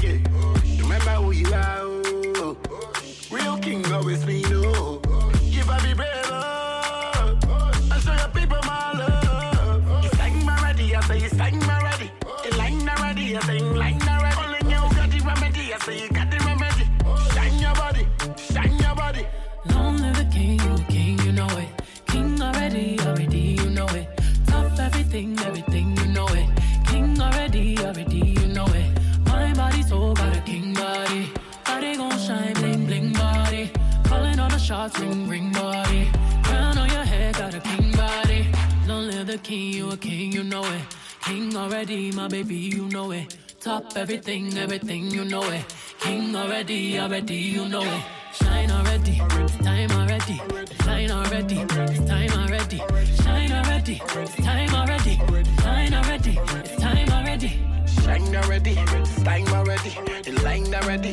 Everything, 25.13 25.39
everything, 25.45 25.97
you 25.97 26.05
know 26.13 26.27
it. 26.27 26.47
King 26.87 27.19
already, 27.19 27.77
already, 27.79 28.17
you 28.39 28.47
know 28.47 28.65
it. 28.67 28.97
My 29.25 29.53
body 29.53 29.83
so 29.83 30.13
got 30.13 30.37
a 30.37 30.39
king 30.41 30.73
body. 30.73 31.29
Body 31.65 31.97
gon' 31.97 32.17
shine, 32.17 32.53
bling, 32.53 32.85
bling 32.85 33.11
body. 33.11 33.71
Calling 34.05 34.39
all 34.39 34.49
the 34.49 34.57
shots, 34.57 34.97
ring, 34.99 35.27
ring 35.27 35.51
body. 35.51 36.09
Crown 36.43 36.77
on 36.77 36.89
your 36.89 37.03
head, 37.03 37.35
got 37.35 37.53
a 37.53 37.59
king 37.59 37.91
body. 37.91 38.47
Long 38.87 39.07
live 39.07 39.27
the 39.27 39.37
king, 39.39 39.73
you 39.73 39.91
a 39.91 39.97
king, 39.97 40.31
you 40.31 40.43
know 40.43 40.63
it. 40.63 40.81
King 41.23 41.57
already, 41.57 42.11
my 42.13 42.29
baby, 42.29 42.55
you 42.55 42.87
know 42.87 43.11
it. 43.11 43.35
Top 43.59 43.97
everything, 43.97 44.57
everything, 44.57 45.11
you 45.11 45.25
know 45.25 45.43
it. 45.43 45.65
King 45.99 46.33
already, 46.33 46.97
already, 46.97 47.35
you 47.35 47.67
know 47.67 47.83
it. 47.83 48.20
Shine 48.33 48.71
already, 48.71 49.17
time 49.63 49.91
already. 49.91 50.41
Shine 50.83 51.11
already, 51.11 51.65
time 52.05 52.31
already. 52.31 52.77
Shine 53.23 53.51
already, 53.51 53.95
time 54.37 54.73
already. 54.73 55.15
Shine 55.61 55.93
already, 55.93 56.35
time 56.79 57.09
already. 57.09 57.59
Shine 58.03 58.35
already, 58.35 58.75
time 59.23 59.47
already. 59.47 59.89
The 60.23 60.39
line 60.43 60.73
already, 60.73 61.11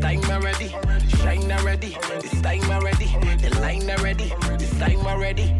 time 0.00 0.24
already. 0.30 0.68
Shine 1.18 1.52
already, 1.52 1.96
it's 2.24 2.40
time 2.42 2.70
already. 2.70 3.06
The 3.38 3.58
line 3.60 3.90
already, 3.90 4.32
it's 4.62 4.78
time 4.78 5.06
already. 5.06 5.54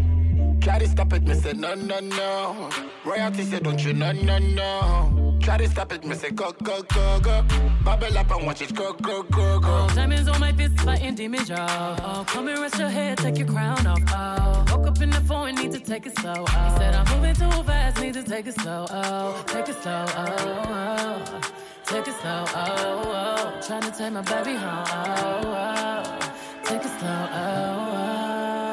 Try 0.61 0.79
to 0.79 0.89
stop 0.89 1.13
it, 1.15 1.23
me 1.23 1.35
say 1.35 1.53
no, 1.55 1.75
no, 1.75 2.01
no. 2.01 2.71
Royalty 3.05 3.45
say 3.45 3.61
don't 3.61 3.83
you, 3.83 3.95
no, 3.95 4.13
no, 4.13 4.39
no. 4.39 5.28
Try 5.49 5.57
to 5.57 5.69
stop 5.71 5.93
it, 5.95 6.05
me 6.05 6.15
say 6.15 6.31
go, 6.31 6.53
go, 6.63 6.83
go, 6.83 7.21
go. 7.21 7.43
Bubble 7.83 8.19
up 8.19 8.31
and 8.33 8.45
watch 8.47 8.61
it 8.61 8.75
go, 8.75 8.93
go, 8.93 9.23
go, 9.23 9.59
go. 9.59 9.87
Oh, 9.89 9.95
diamonds 9.95 10.29
on 10.29 10.39
my 10.39 10.53
fist, 10.53 10.79
fighting 10.81 11.15
demons, 11.15 11.51
oh, 11.51 11.55
y'all. 11.55 12.01
Oh, 12.03 12.25
come 12.27 12.49
and 12.49 12.59
rest 12.61 12.79
your 12.79 12.91
head, 12.91 13.17
take 13.17 13.39
your 13.39 13.47
crown 13.47 13.87
off. 13.87 13.99
Oh, 14.09 14.77
woke 14.77 14.89
up 14.89 15.01
in 15.01 15.09
the 15.09 15.23
phone, 15.23 15.55
need 15.55 15.73
to 15.73 15.81
take 15.81 16.05
it 16.05 16.19
slow. 16.19 16.35
Oh, 16.37 16.45
he 16.45 16.77
said 16.77 16.95
I'm 16.95 17.17
moving 17.17 17.35
too 17.35 17.63
fast, 17.63 17.99
need 17.99 18.13
to 18.13 18.23
take 18.23 18.47
it 18.47 18.61
slow. 18.61 18.85
Oh, 18.91 19.43
take 19.47 19.71
it 19.71 19.83
slow. 19.83 20.05
Oh, 20.19 20.37
oh. 20.69 21.41
take 21.87 22.09
it 22.09 22.15
slow. 22.21 22.45
Oh, 22.49 23.03
oh. 23.07 23.61
trying 23.67 23.91
to 23.91 23.91
take 23.91 24.13
my 24.13 24.21
baby 24.21 24.55
home. 24.55 24.85
Oh, 24.87 25.41
oh. 25.47 26.63
take 26.65 26.85
it 26.85 27.01
slow. 27.01 27.29
Oh, 27.33 28.03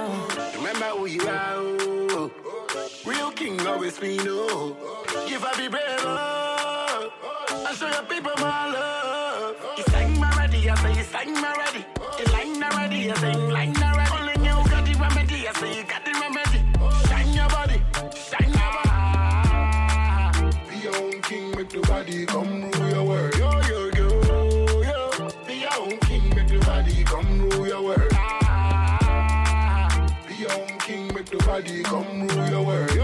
oh. 0.10 0.52
Remember 0.58 0.88
who 0.88 1.06
you 1.06 1.22
are, 1.22 1.54
oh. 1.56 2.32
Real 3.06 3.32
king 3.32 3.66
always 3.66 3.98
be 3.98 4.18
no. 4.18 4.76
Give 5.26 5.42
up 5.42 5.56
be 5.56 5.70
brave, 5.70 5.84
oh. 6.00 6.45
Show 7.76 7.88
your 7.90 8.04
people 8.04 8.32
my 8.38 8.70
love. 8.72 9.56
You 9.78 9.84
sang 9.92 10.20
my 10.20 10.30
ready, 10.38 10.70
I 10.70 10.76
say 10.76 10.94
you 10.96 11.04
sang 11.04 11.34
my 11.34 11.54
ready. 11.58 11.86
You 12.20 12.26
line 12.32 12.64
already, 12.64 13.12
I 13.12 13.14
say 13.16 13.32
you 13.34 13.52
line 13.52 13.76
already. 13.76 14.12
Only 14.16 14.34
you 14.48 14.56
got 14.70 14.86
the 14.86 14.94
remedy, 14.94 15.48
I 15.48 15.54
say 15.54 15.78
you 15.78 15.84
got 15.84 16.06
the 16.06 16.12
remedy. 16.22 16.60
Shine 17.08 17.34
your 17.34 17.50
body, 17.50 17.82
shine 18.16 18.54
your 18.60 18.72
body. 18.76 18.90
Be 20.70 20.76
your 20.84 20.96
own 20.96 21.22
king, 21.22 21.52
make 21.52 21.70
the 21.70 21.82
body 21.82 22.26
come 22.26 22.72
rule 22.72 22.90
your 22.90 23.04
world. 23.04 23.36
Yo, 23.36 23.50
yo, 23.70 23.80
yo, 24.00 24.08
yo. 24.82 25.30
Be 25.46 25.56
your 25.56 25.76
own 25.82 25.98
king, 26.08 26.30
make 26.36 26.48
the 26.48 26.60
body 26.66 27.04
come 27.04 27.50
rule 27.50 27.68
your 27.68 27.82
world. 27.82 28.10
Be 30.28 30.34
your 30.36 30.54
own 30.54 30.78
king, 30.80 31.14
make 31.14 31.26
the 31.26 31.38
body 31.46 31.84
come 31.84 32.28
rule 32.28 32.50
your 32.50 32.64
world. 32.66 32.95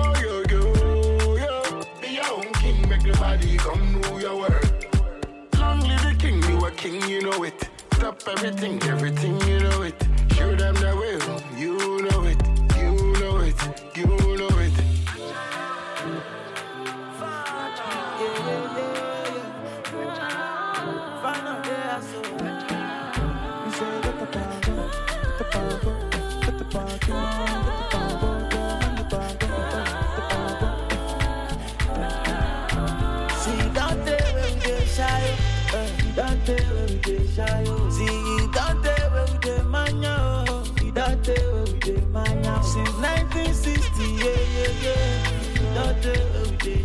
King, 6.82 7.08
you 7.08 7.22
know 7.22 7.44
it. 7.44 7.70
Stop 7.94 8.28
everything, 8.28 8.82
everything, 8.84 9.40
you 9.48 9.60
know 9.60 9.84
it. 9.84 9.96
Show 10.34 10.56
them 10.56 10.74
the 10.76 10.96
will, 10.96 11.60
you 11.60 12.02
know 12.02 12.11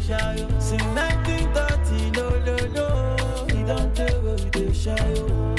shine. 0.07 0.61
Since 0.61 0.83
1930, 0.83 2.11
no, 2.13 2.29
no, 2.47 2.57
no. 2.77 3.47
We 3.55 3.63
don't 3.65 3.95
tell 3.95 4.23
where 4.23 4.35
we 4.37 4.51
dey 4.51 4.73
shine, 4.73 5.17
yo. 5.17 5.55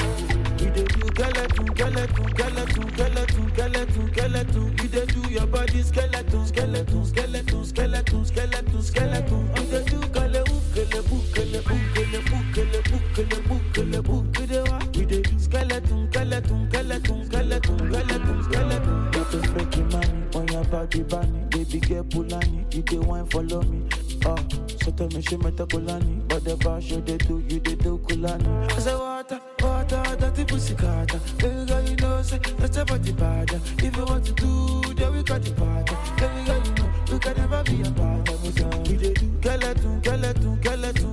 We 0.58 0.66
dey 0.70 0.84
do 0.84 1.06
skeleton, 1.08 1.66
skeleton, 1.76 2.28
skeleton, 2.30 2.88
skeleton, 2.94 3.50
skeleton, 3.54 4.08
skeleton. 4.12 4.76
We 4.76 4.88
dey 4.88 5.06
do 5.06 5.20
your 5.30 5.46
body 5.46 5.82
skeleton, 5.82 6.46
skeleton, 6.46 7.04
skeleton, 7.06 7.64
skeleton, 7.64 8.24
skeleton, 8.24 8.82
skeleton. 8.82 9.52
We 9.54 9.62
dey 9.66 9.84
do 9.84 10.00
kale 10.14 10.44
hook, 10.46 10.64
kale 10.74 11.02
book, 11.02 11.24
kale 11.34 11.60
book, 11.62 11.84
kale 11.94 12.20
book, 12.22 12.44
kale 12.54 12.82
book, 12.82 13.02
kale 13.14 13.40
book, 13.48 13.62
kale 13.74 14.02
book. 14.02 14.24
We 14.38 14.46
dey 14.46 14.60
what? 14.62 14.96
We 14.96 15.04
dey 15.04 15.22
do 15.22 15.38
skeleton, 15.38 16.08
skeleton, 16.12 16.68
skeleton, 16.70 17.26
skeleton, 17.26 17.78
skeleton, 17.92 18.42
skeleton. 18.44 19.10
Get 19.10 19.34
a 19.34 19.42
freaky 19.48 19.82
man 19.82 20.28
on 20.34 20.48
your 20.48 20.64
body, 20.64 21.02
bunny. 21.02 21.38
Baby 21.50 21.80
girl, 21.80 22.04
pull 22.04 22.34
on 22.34 22.40
me. 22.56 22.64
You 22.72 22.82
dey 22.82 22.98
wine, 22.98 23.26
follow 23.26 23.62
me. 23.62 23.82
Oh, 24.26 24.36
so 24.82 24.90
tell 24.92 25.08
me 25.08 25.22
she 25.22 25.36
met 25.36 25.58
a 25.60 25.66
Kulani, 25.66 26.26
but 26.28 26.44
the 26.44 26.56
bar 26.56 26.80
show 26.80 27.00
they 27.00 27.16
do, 27.18 27.38
you 27.48 27.60
they 27.60 27.74
do 27.76 27.98
Kulani. 27.98 28.72
I 28.72 28.78
say 28.78 28.94
water, 28.94 29.40
water, 29.60 30.02
dirty 30.18 30.44
pussy 30.44 30.74
carter. 30.74 31.20
Baby 31.38 31.64
girl, 31.66 31.82
you 31.88 31.96
know 31.96 32.22
say 32.22 32.38
that's 32.58 32.76
a 32.76 32.84
body 32.84 33.12
bad. 33.12 33.50
If 33.78 33.96
you 33.96 34.04
want 34.04 34.24
to 34.26 34.32
do, 34.32 34.94
then 34.94 35.12
we 35.14 35.22
got 35.22 35.42
the 35.42 35.52
party. 35.52 35.94
Baby 36.20 36.44
girl, 36.46 36.62
you 36.66 36.72
know 36.74 36.90
you 37.12 37.18
can 37.18 37.36
never 37.36 37.62
be 37.64 37.80
a 37.82 37.90
part 37.92 38.28
of 38.28 38.44
it. 38.44 38.88
We 38.88 38.96
dey 38.96 39.14
do 39.14 39.30
skeleton, 39.40 40.02
skeleton, 40.02 40.58
skeleton, 40.62 40.62
skeleton, 40.62 41.07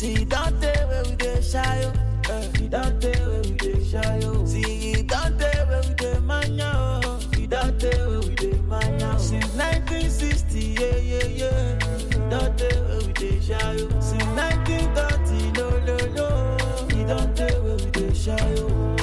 See, 0.00 0.24
don't 0.24 0.58
tell 0.62 0.88
where 0.88 1.02
we 1.04 1.14
dey 1.16 1.42
shy, 1.42 1.84
oh. 1.84 1.92
Eh, 2.32 2.48
don't 2.70 3.00
tell 3.02 3.28
where 3.28 3.42
we 3.42 3.50
dey 3.50 3.84
shy, 3.84 4.20
oh. 4.24 4.46
See, 4.46 5.02
don't 5.02 5.38
tell 5.38 5.66
where 5.66 5.82
we 5.86 5.94
dey 5.94 6.18
mania, 6.20 6.72
oh. 7.04 7.20
You 7.36 7.46
don't 7.46 7.78
tell 7.78 8.08
where 8.10 8.20
we 8.20 8.34
dey 8.34 8.58
mania, 8.66 9.12
oh. 9.14 9.18
Since 9.18 9.52
1960, 9.54 10.58
yeah, 10.58 10.96
yeah, 10.96 11.26
yeah. 11.40 11.78
Don't 12.30 12.56
tell 12.56 12.84
where 12.88 13.00
we 13.06 13.12
dey 13.12 13.40
shy, 13.40 13.58
oh. 13.60 14.00
Since 14.00 14.24
1930, 14.24 15.52
no, 15.60 15.68
no, 15.84 15.96
no. 16.16 16.96
You 16.96 17.06
don't 17.06 17.36
tell 17.36 17.62
where 17.62 17.76
we 17.76 17.90
dey 17.90 18.14
shy, 18.14 18.38
oh. 18.56 18.96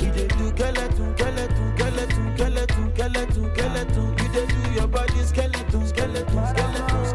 We 0.00 0.10
dey 0.10 0.26
do 0.26 0.48
skeleton, 0.56 1.14
skeleton, 1.18 1.76
skeleton, 1.78 2.36
skeleton, 2.36 2.92
skeleton, 2.96 3.54
skeleton. 3.54 4.18
You 4.18 4.28
dey 4.34 4.46
do 4.46 4.72
your 4.74 4.88
body 4.88 5.22
skeleton, 5.22 5.86
skeleton, 5.86 6.46
skeleton, 6.48 7.06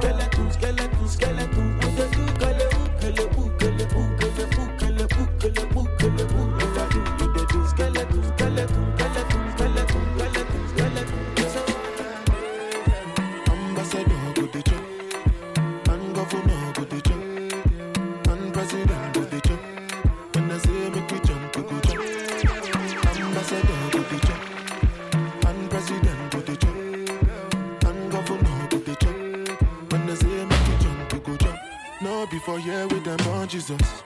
Jesus. 33.57 33.96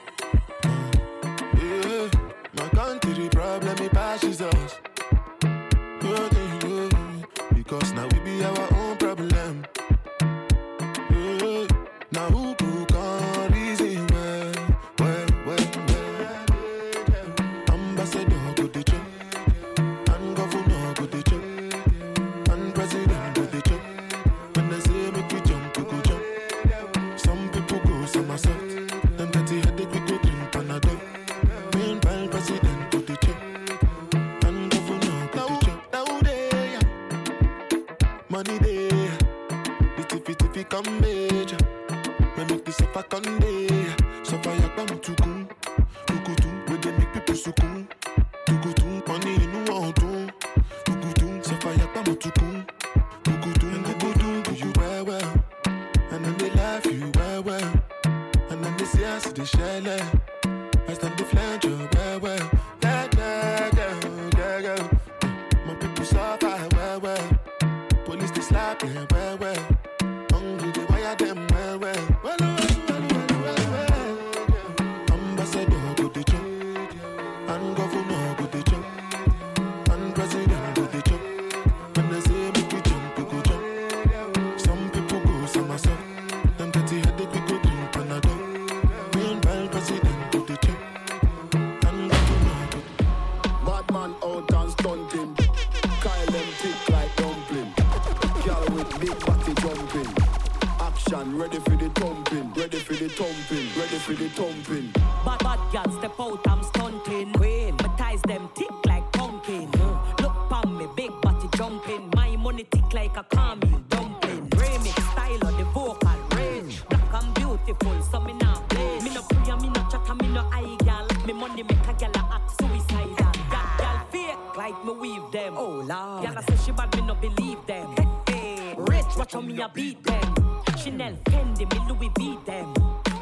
Lord, 125.91 126.23
gal 126.23 126.37
a 126.37 126.43
say 126.43 126.65
she 126.65 126.71
bad, 126.71 126.95
me 126.95 127.01
no 127.01 127.15
believe 127.15 127.65
them. 127.65 127.95
Hey, 127.97 128.33
hey. 128.33 128.75
Rich, 128.77 129.17
watch 129.17 129.33
how 129.33 129.41
me 129.41 129.61
a 129.61 129.69
beat 129.69 130.03
them. 130.03 130.35
Chanel, 130.77 131.15
Fendi, 131.25 131.65
me 131.71 131.79
Louis 131.87 132.11
V 132.17 132.37
them. 132.45 132.73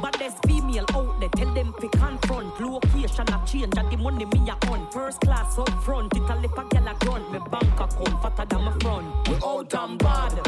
But 0.02 0.16
there's 0.18 0.34
female 0.48 0.86
out 0.94 1.20
there, 1.20 1.30
tell 1.30 1.54
them 1.54 1.74
fi 1.80 1.88
confront. 1.88 2.60
Location 2.60 3.28
a 3.34 3.46
change, 3.46 3.78
and 3.78 3.92
the 3.92 3.98
money 3.98 4.26
me 4.26 4.50
a 4.50 4.72
on. 4.72 4.90
First 4.92 5.22
class 5.22 5.58
up 5.58 5.70
front, 5.84 6.16
it 6.16 6.30
a 6.30 6.36
lip 6.36 6.58
a 6.58 6.64
gal 6.70 6.88
a 6.88 6.96
grunt. 7.00 7.32
Me 7.32 7.40
bank 7.52 7.80
account 7.80 8.22
fatter 8.22 8.46
than 8.46 8.64
my 8.64 8.72
front. 8.80 9.28
We 9.28 9.36
out 9.44 9.74
and 9.74 10.00
bad. 10.00 10.40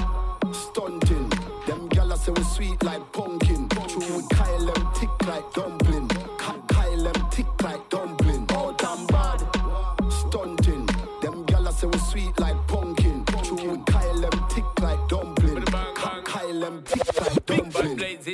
Stunting. 0.54 1.30
Them 1.68 1.90
gyal 1.90 2.14
a 2.14 2.18
say 2.18 2.32
we 2.32 2.44
sweet 2.44 2.84
like 2.84 3.12
pumpkin. 3.12 3.68
True 3.70 4.18
we 4.18 4.24
Kyle 4.30 4.66
them 4.66 4.94
thick 4.96 5.28
like 5.28 5.54
dumpling. 5.54 6.08
Kyle 6.38 7.04
them 7.04 7.30
thick 7.32 7.62
like 7.62 7.90
dumpling. 7.90 8.11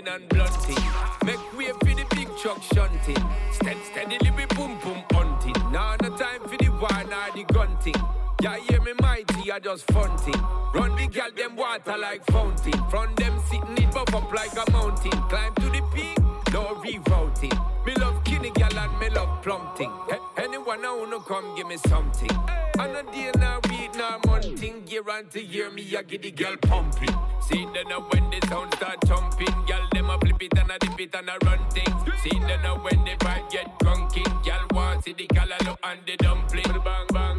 Wine 0.07 0.21
and 0.21 0.29
blunting. 0.29 0.75
Make 1.25 1.57
way 1.57 1.67
for 1.67 1.95
the 1.95 2.05
big 2.15 2.29
truck 2.37 2.61
shunting. 2.73 3.23
Steady, 3.51 3.79
steadily 3.91 4.31
we 4.31 4.45
boom 4.55 4.79
boom 4.79 5.03
hunting. 5.11 5.55
Now 5.71 5.95
no 6.01 6.09
time 6.17 6.41
for 6.41 6.57
the 6.57 6.69
wine 6.69 7.13
or 7.13 7.35
the 7.35 7.43
gunting. 7.53 7.95
Yeah, 8.41 8.57
hear 8.57 8.81
me 8.81 8.93
mighty, 9.01 9.51
I 9.51 9.59
just 9.59 9.89
funting. 9.91 10.41
Run 10.73 10.95
the 10.95 11.07
gal 11.07 11.31
them 11.35 11.55
water 11.55 11.97
like 11.97 12.23
fountain. 12.25 12.79
From 12.89 13.13
them 13.15 13.39
sitting 13.49 13.83
it 13.83 13.93
buff 13.93 14.13
up 14.13 14.31
like 14.31 14.53
a 14.53 14.71
mountain. 14.71 15.11
Climb 15.29 15.53
to 15.55 15.65
the 15.65 15.81
peak, 15.93 16.19
no 16.53 16.75
rerouting. 16.83 17.85
Me 17.85 17.93
love 17.95 18.23
kinny 18.23 18.51
gal 18.51 18.77
and 18.77 18.99
me 18.99 19.09
love 19.09 19.41
plumping. 19.41 19.91
Hey, 20.09 20.43
anyone 20.43 20.85
I 20.85 20.95
wanna 20.95 21.19
come 21.21 21.55
give 21.55 21.67
me 21.67 21.77
something. 21.77 22.29
And 22.79 22.95
a 22.95 23.03
day 23.11 23.31
now 23.37 23.59
week 23.69 23.95
now 23.95 24.19
on 24.27 24.41
to 24.41 25.43
year 25.43 25.69
me 25.71 25.95
I 25.97 26.03
get 26.03 26.21
the 26.21 26.31
girl 26.31 26.55
pumping. 26.57 27.15
See 27.41 27.65
then 27.73 27.87
now 27.89 28.01
when 28.09 28.29
the 28.29 28.45
sound 28.47 28.73
start 28.75 28.97
jumping, 29.05 29.53
gal 29.65 29.87
flip 30.37 30.53
it 30.53 30.59
and 30.59 30.71
a 30.71 30.79
dip 30.79 30.99
it 30.99 31.15
and 31.15 31.29
a 31.29 31.45
run 31.45 31.59
things. 31.69 32.21
See 32.23 32.39
then 32.39 32.61
now 32.61 32.77
when 32.77 33.03
the 33.03 33.15
vibe 33.19 33.51
get 33.51 33.79
drunking, 33.79 34.43
gal 34.43 34.65
want 34.71 35.03
see 35.03 35.13
the 35.13 35.27
a 35.33 35.63
look 35.65 35.79
and 35.83 35.99
the 36.05 36.17
dumpling. 36.17 36.83
Bang 36.83 37.07
bang 37.13 37.36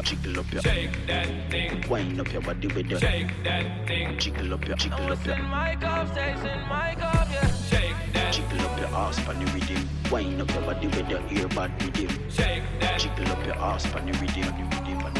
your, 0.00 0.16
jiggle 0.16 0.40
up 0.40 0.52
your. 0.52 0.62
Shake 0.62 1.06
that 1.06 1.50
thing. 1.50 1.84
Wind 1.88 2.20
up 2.20 2.32
your 2.32 2.42
body 2.42 2.68
with 2.68 2.86
your. 2.86 3.00
Shake 3.00 3.32
that 3.44 3.86
thing. 3.86 4.18
Jiggle 4.18 4.54
up 4.54 4.66
your, 4.66 4.76
jiggle 4.76 5.12
up 5.12 5.26
your. 5.26 5.36
my 5.38 5.76
cup, 5.76 6.12
stays 6.12 6.38
in 6.40 6.60
my 6.68 6.94
cup, 6.98 7.28
yeah. 7.30 7.46
Shake 7.70 7.94
that. 8.12 8.32
Jiggle 8.32 8.60
up 8.60 8.78
your 8.78 8.88
ass 8.88 9.28
on 9.28 9.44
the 9.44 9.50
rhythm. 9.52 9.88
Wind 10.10 10.40
up 10.40 10.50
your 10.54 10.62
body 10.62 10.86
with 10.86 11.08
your 11.08 11.20
earbud 11.20 11.80
rhythm. 11.80 12.30
Shake 12.30 12.62
that. 12.80 12.98
Jiggle 12.98 13.32
up 13.32 13.46
your 13.46 13.56
ass 13.56 13.94
on 13.94 14.06
the 14.06 14.12
rhythm, 14.18 14.44
on 14.44 14.70
the 14.70 14.76
rhythm, 14.76 14.98
on 14.98 15.14
the 15.14 15.19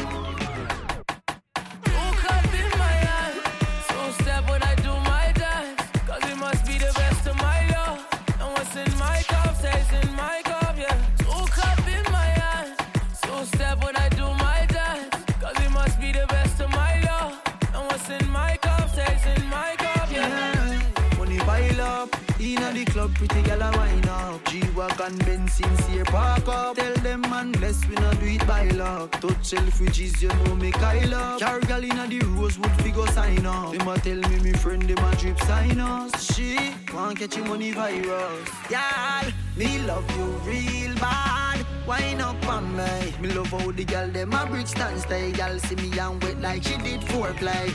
Club, 23.01 23.15
pretty 23.15 23.41
gal 23.43 23.61
a 23.61 23.77
wine 23.77 24.09
up. 24.09 24.45
G-Wagon, 24.45 25.17
Benz, 25.19 25.53
sincere 25.53 26.05
park 26.05 26.47
up. 26.47 26.75
Tell 26.75 26.93
them 26.95 27.21
man, 27.21 27.51
bless 27.53 27.85
we 27.87 27.95
not 27.95 28.19
do 28.19 28.25
it 28.27 28.45
by 28.47 28.67
luck. 28.69 29.11
Touch 29.21 29.43
Selfridges, 29.51 30.21
you 30.21 30.29
know 30.29 30.55
me 30.55 30.71
Kyle 30.71 31.15
up. 31.15 31.39
Carry 31.39 31.61
gal 31.61 31.83
inna 31.83 32.07
the 32.07 32.19
Rosewood, 32.19 32.71
figure 32.81 33.07
sign 33.07 33.45
up. 33.45 33.73
Them 33.73 33.87
a 33.87 33.97
tell 33.99 34.21
me 34.29 34.39
me 34.39 34.53
friend, 34.53 34.83
them 34.83 35.03
a 35.03 35.15
drip 35.15 35.39
sign 35.39 35.79
us. 35.79 36.33
She 36.33 36.73
want 36.93 37.19
catch 37.19 37.37
your 37.37 37.45
money 37.47 37.71
virus. 37.71 38.49
Y'all, 38.69 39.31
me 39.57 39.79
love 39.79 40.09
you 40.17 40.25
real 40.49 40.95
bad. 40.95 41.65
Wine 41.87 42.21
up 42.21 42.47
on 42.47 42.75
me. 42.75 43.13
Me 43.19 43.29
love 43.33 43.47
how 43.47 43.71
the 43.71 43.85
gal 43.85 44.07
them 44.09 44.33
a 44.33 44.45
bridge 44.45 44.67
stand 44.67 44.99
stay. 44.99 45.31
Gal 45.31 45.57
see 45.59 45.75
me 45.75 45.97
and 45.99 46.23
wet 46.23 46.39
like 46.41 46.63
she 46.63 46.77
did 46.77 47.01
foreplay. 47.01 47.69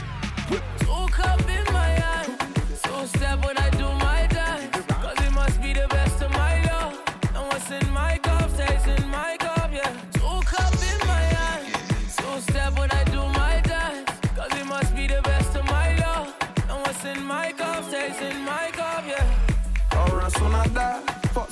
Hook 0.87 1.19
up 1.19 1.41
in 1.41 1.73
my 1.73 1.89
hand. 2.03 2.37
So 2.85 3.05
step 3.05 3.45
when 3.45 3.57
I 3.57 3.69
do 3.71 3.87
my 4.05 4.06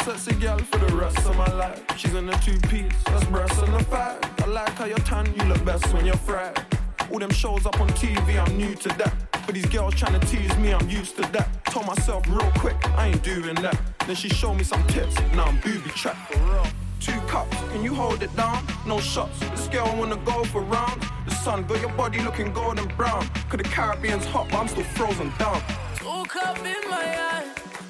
sexy 0.05 0.35
girl 0.35 0.59
for 0.59 0.77
the 0.77 0.95
rest 0.95 1.17
of 1.25 1.35
my 1.35 1.51
life. 1.53 1.81
She's 1.97 2.13
in 2.13 2.29
a 2.29 2.37
two 2.37 2.59
piece, 2.69 2.93
that's 3.05 3.25
breasts 3.25 3.57
and 3.57 3.73
a 3.73 3.83
fat. 3.85 4.39
I 4.43 4.45
like 4.45 4.69
how 4.69 4.85
you're 4.85 4.99
tan, 4.99 5.25
you 5.35 5.43
look 5.45 5.65
best 5.65 5.91
when 5.91 6.05
you're 6.05 6.15
fried. 6.15 6.63
All 7.11 7.17
them 7.17 7.31
shows 7.31 7.65
up 7.65 7.81
on 7.81 7.89
TV, 7.89 8.39
I'm 8.39 8.55
new 8.55 8.75
to 8.75 8.89
that. 8.99 9.13
But 9.31 9.55
these 9.55 9.65
girls 9.65 9.95
trying 9.95 10.19
to 10.19 10.27
tease 10.27 10.55
me, 10.57 10.75
I'm 10.75 10.87
used 10.87 11.15
to 11.15 11.23
that. 11.31 11.47
Told 11.65 11.87
myself 11.87 12.23
real 12.27 12.51
quick, 12.59 12.77
I 12.95 13.07
ain't 13.07 13.23
doing 13.23 13.55
that. 13.55 13.81
Then 14.05 14.15
she 14.15 14.29
showed 14.29 14.53
me 14.53 14.63
some 14.63 14.85
tips, 14.85 15.15
now 15.33 15.45
I'm 15.45 15.59
booby 15.61 15.89
trapped 15.89 16.31
for 16.31 16.39
real. 16.51 16.67
Two 16.99 17.19
cups, 17.21 17.57
can 17.71 17.81
you 17.83 17.95
hold 17.95 18.21
it 18.21 18.35
down? 18.35 18.63
No 18.85 18.99
shots, 18.99 19.39
this 19.39 19.67
girl 19.69 19.91
wanna 19.97 20.17
go 20.17 20.43
for 20.43 20.61
round. 20.61 21.01
The 21.27 21.33
sun 21.33 21.63
got 21.63 21.81
your 21.81 21.93
body 21.93 22.19
looking 22.19 22.53
golden 22.53 22.87
brown. 22.95 23.27
Cause 23.49 23.57
the 23.57 23.63
Caribbean's 23.63 24.25
hot, 24.25 24.49
but 24.51 24.59
I'm 24.59 24.67
still 24.67 24.83
frozen 24.83 25.33
down. 25.39 25.63
Two 25.97 26.09
up 26.41 26.59
in 26.59 26.89
my 26.91 27.03
hand. 27.03 27.49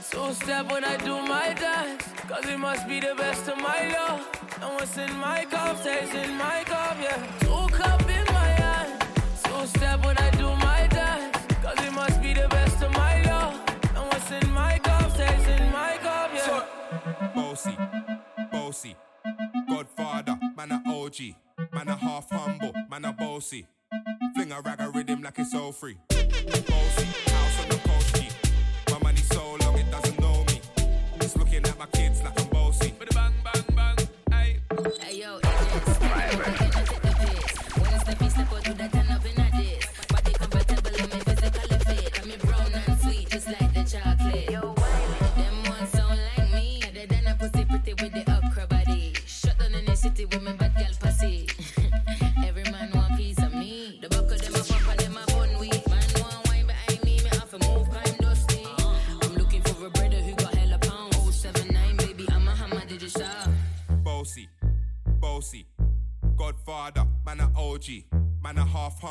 two 0.10 0.34
step 0.34 0.72
when 0.72 0.86
I 0.86 0.96
do 0.96 1.22
my 1.28 1.54
dance. 1.54 2.05
Cause 2.28 2.46
it 2.48 2.58
must 2.58 2.88
be 2.88 3.00
the 3.00 3.14
best 3.16 3.48
of 3.48 3.58
my 3.58 3.88
love. 3.94 4.28
And 4.62 4.74
what's 4.76 4.98
in 4.98 5.14
my 5.18 5.46
cup 5.46 5.78
stays 5.78 6.14
in 6.14 6.36
my 6.36 6.64
cup, 6.66 6.98
yeah. 7.00 7.18
Two 7.40 7.68
cup 7.74 8.02
in 8.10 8.26
my 8.34 8.50
hand. 8.62 9.04
So 9.36 9.66
step 9.66 10.04
when 10.04 10.18
I 10.18 10.32
do 10.32 10.48
my 10.56 10.88
dance. 10.88 11.38
Cause 11.62 11.80
it 11.86 11.94
must 11.94 12.22
be 12.22 12.34
the 12.34 12.48
best 12.48 12.82
of 12.82 12.92
my 12.94 13.22
love. 13.22 13.54
And 13.96 14.06
what's 14.10 14.32
in 14.32 14.50
my 14.52 14.80
cup 14.80 15.12
stays 15.12 15.48
in 15.48 15.72
my 15.72 15.98
cup, 16.02 16.32
yeah. 16.34 17.32
Bossy, 17.36 17.78
bossy, 18.52 18.96
Godfather, 19.70 20.40
man 20.58 20.72
a 20.72 20.82
OG, 20.88 21.20
man 21.74 21.88
a 21.90 21.96
half 21.96 22.30
humble, 22.32 22.74
man 22.90 23.06
a 23.06 23.14
bossy. 23.14 23.68
Fling 24.34 24.52
a 24.52 24.62
rag 24.62 24.82
a 24.82 24.90
rhythm 24.90 25.22
like 25.22 25.38
it's 25.38 25.54
all 25.54 25.72
free. 25.72 25.98
Bossy, 26.10 27.08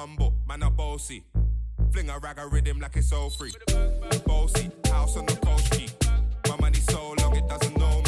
humble, 0.05 0.35
man 0.47 0.63
a 0.63 0.71
bossy. 0.71 1.25
Fling 1.91 2.11
a 2.11 2.19
rag 2.19 2.39
a 2.39 2.47
rhythm 2.47 2.79
like 2.79 2.95
it's 2.97 3.11
all 3.11 3.31
free. 3.31 3.53
Bossy, 4.27 4.71
house 4.91 5.17
on 5.17 5.25
the 5.25 5.37
coast 5.37 5.73
G. 5.73 5.89
My 6.47 6.57
money 6.61 6.79
so 6.79 7.15
long 7.21 7.35
it 7.35 7.49
doesn't 7.49 7.75
know 7.79 8.03
me. 8.03 8.04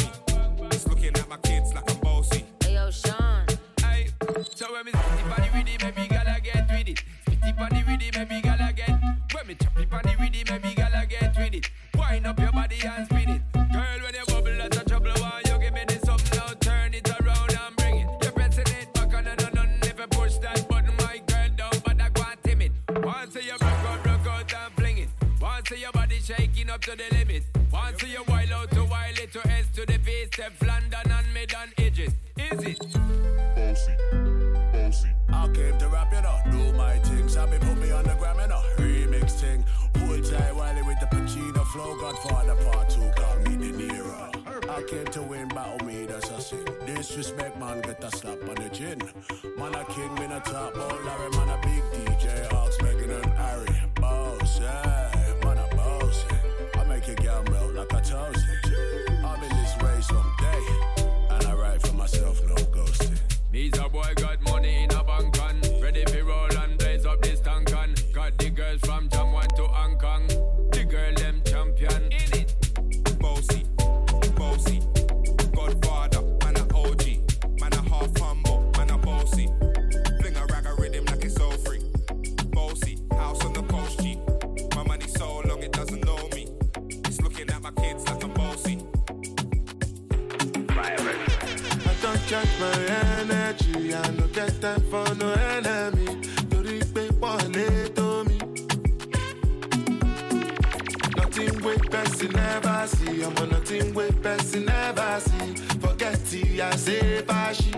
Never 102.87 102.95
see, 102.95 103.23
ọmọ 103.23 103.51
nothing 103.51 103.93
wey 103.93 104.11
person 104.23 104.65
never 104.65 105.19
see. 105.19 105.53
Forget 105.79 106.33
it, 106.33 106.61
I 106.61 106.75
say 106.75 107.21
fashi. 107.27 107.73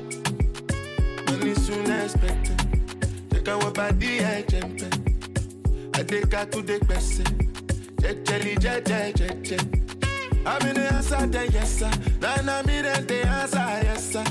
Money 1.27 1.53
soon 1.56 1.91
expected. 1.91 2.57
Jẹ́ 3.31 3.41
káwọn 3.45 3.73
bá 3.77 3.88
dí 3.99 4.11
ẹ̀jẹ̀ 4.19 4.64
ń 4.65 4.69
pẹ́. 4.80 4.91
Adéka 5.99 6.41
tún 6.52 6.64
dé 6.68 6.76
gbẹ̀sẹ̀. 6.80 7.26
Jẹ́jẹ́lì 8.02 8.53
jẹ́jẹ́ 8.64 9.14
jẹ́jẹ́. 9.19 9.61
I'm 10.45 10.65
in 10.68 10.73
the 10.76 10.94
answer, 10.94 11.27
then 11.27 11.52
yes 11.52 11.69
sir. 11.80 11.91
Then 12.22 12.48
I'm 12.49 12.69
in 12.69 12.84
the 13.07 13.19
answer, 13.27 13.68
yes 13.88 14.11
sir. 14.11 14.23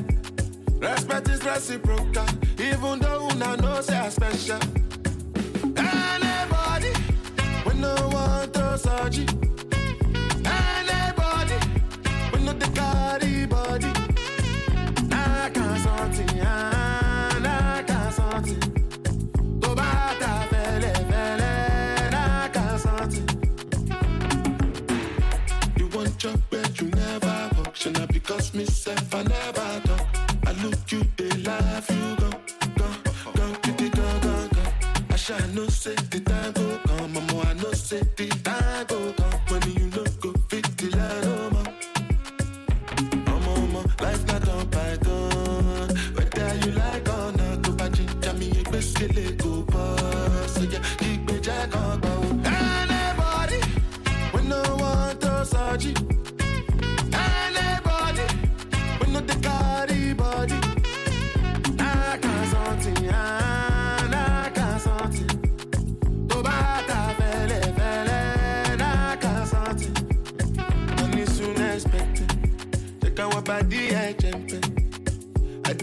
Respect 0.81 1.29
is 1.29 1.43
reciprocal, 1.45 2.27
even 2.59 2.99
though 3.01 3.29
una 3.31 3.57
know 3.57 3.81
say 3.83 3.99
I 3.99 4.09
special. 4.09 4.61
Anybody, 5.77 6.93
we 7.67 7.73
no 7.75 7.95
want 8.15 8.55
to 8.55 8.79
surgery. 8.79 9.27
We 13.23 13.47
body. 13.47 13.93
I 15.13 15.51
can't 15.55 15.81
something, 15.81 16.41
I 16.41 17.85
can't 17.87 18.15
something. 18.15 18.61
To 19.61 19.75
bata 19.75 20.33
fele 20.51 20.93
fele, 21.11 21.53
I 22.15 22.49
can't. 22.53 22.81
You 25.79 25.87
want 25.89 26.25
where 26.51 26.67
you 26.81 26.89
never 26.91 27.51
should 27.75 27.99
not 27.99 28.09
because 28.13 28.55
I. 28.55 29.97
I 30.47 30.53
look 30.63 30.93
you, 30.93 31.03
they 31.17 31.31
laugh, 31.43 31.91
you 31.91 32.17
go, 32.17 32.31
go, 32.77 32.89
go, 33.35 33.55
kitty. 33.63 33.91
I 35.11 35.17
shall 35.17 35.49
no 35.49 35.67
say 35.69 35.95
the 35.95 36.21
time 36.21 36.53
go 36.53 36.79
come, 36.87 37.13
mama, 37.13 37.43
I 37.49 37.53
know 37.55 37.73
say 37.73 38.01
the 38.17 38.29
time 38.45 38.87
go 38.87 39.08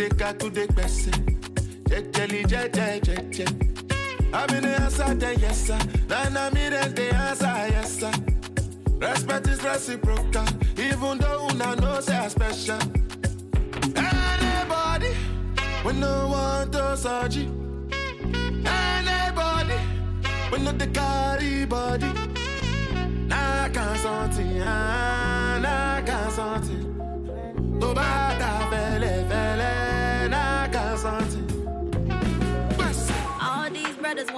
To 0.10 0.50
the 0.52 0.68
gbese. 0.68 1.12
Jejeli 1.90 2.46
jeje 2.46 3.02
jeje. 3.02 3.46
I'm 4.32 4.50
in 4.56 4.64
the 4.64 4.82
answer, 4.82 5.16
then 5.16 5.40
yes 5.40 5.66
sir. 5.66 5.80
Then 6.08 6.38
I'm 6.38 6.56
in 6.56 6.94
the 6.94 7.16
answer, 7.16 7.46
yes 7.46 8.00
sir. 8.00 8.12
Respect 9.00 9.48
is 9.48 9.64
reciprocal, 9.64 10.46
even 10.78 11.18
though 11.18 11.48
una 11.50 11.76
know 11.78 12.00
say 12.02 12.18
I 12.18 12.28
special. 12.28 12.80
Anybody, 13.96 15.12
we 15.84 15.94
no 15.94 16.28
want 16.30 16.72
to 16.74 16.96
surgery. 16.98 17.50
Anybody, 18.64 19.80
we 20.52 20.60
no 20.60 20.72
the 20.72 20.88
carry 20.94 21.66
body. 21.66 22.12
Nah, 23.28 23.70
can't 23.70 24.00
something, 24.00 24.62
ah, 24.62 25.60
nah, 25.62 26.06
can't. 26.06 26.45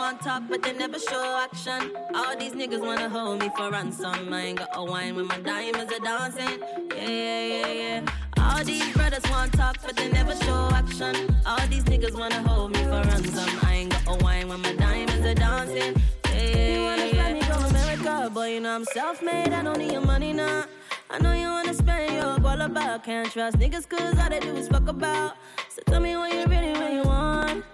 Want 0.07 0.21
talk, 0.21 0.43
but 0.49 0.63
they 0.63 0.71
never 0.71 0.97
show 0.97 1.37
action. 1.45 1.91
All 2.15 2.33
these 2.37 2.53
niggas 2.53 2.79
wanna 2.79 3.09
hold 3.09 3.41
me 3.41 3.49
for 3.57 3.69
ransom. 3.69 4.33
I 4.33 4.41
ain't 4.47 4.59
got 4.59 4.69
a 4.73 4.83
wine 4.83 5.15
when 5.17 5.27
my 5.27 5.39
diamonds 5.39 5.91
are 5.91 5.99
dancing. 5.99 6.61
Yeah, 6.95 7.09
yeah, 7.09 7.67
yeah, 7.67 7.81
yeah. 7.81 8.01
All 8.39 8.63
these 8.63 8.87
brothers 8.93 9.25
want 9.29 9.51
talk, 9.51 9.75
but 9.85 9.97
they 9.97 10.09
never 10.09 10.33
show 10.45 10.69
action. 10.71 11.15
All 11.45 11.67
these 11.67 11.83
niggas 11.91 12.17
wanna 12.17 12.41
hold 12.47 12.71
me 12.71 12.81
for 12.83 13.01
ransom. 13.09 13.49
I 13.63 13.73
ain't 13.79 13.91
got 13.91 14.03
a 14.13 14.23
wine 14.23 14.47
when 14.47 14.61
my 14.61 14.73
diamonds 14.75 15.25
are 15.31 15.39
dancing. 15.47 15.93
Yeah, 16.31 16.55
yeah, 16.55 16.73
you 16.73 16.81
wanna 16.87 17.07
fly 17.09 17.33
me 17.33 17.41
go 17.41 17.57
America, 17.71 18.29
boy, 18.33 18.53
you 18.53 18.61
know 18.61 18.75
I'm 18.75 18.85
self-made. 18.85 19.51
I 19.59 19.61
don't 19.61 19.77
need 19.77 19.91
your 19.91 20.05
money 20.13 20.31
now. 20.31 20.63
I 21.09 21.19
know 21.19 21.33
you 21.33 21.49
wanna 21.57 21.73
spend 21.73 22.13
your 22.13 22.47
all 22.51 22.61
about. 22.61 23.03
Can't 23.03 23.29
trust 23.29 23.59
niggas 23.59 23.89
cause 23.89 24.17
all 24.17 24.29
they 24.29 24.39
do 24.39 24.55
is 24.55 24.69
fuck 24.69 24.87
about. 24.87 25.35
So 25.73 25.81
tell 25.85 25.99
me 25.99 26.15
what 26.15 26.31
you 26.33 26.45
really, 26.45 26.73
really 26.79 27.01
want. 27.01 27.65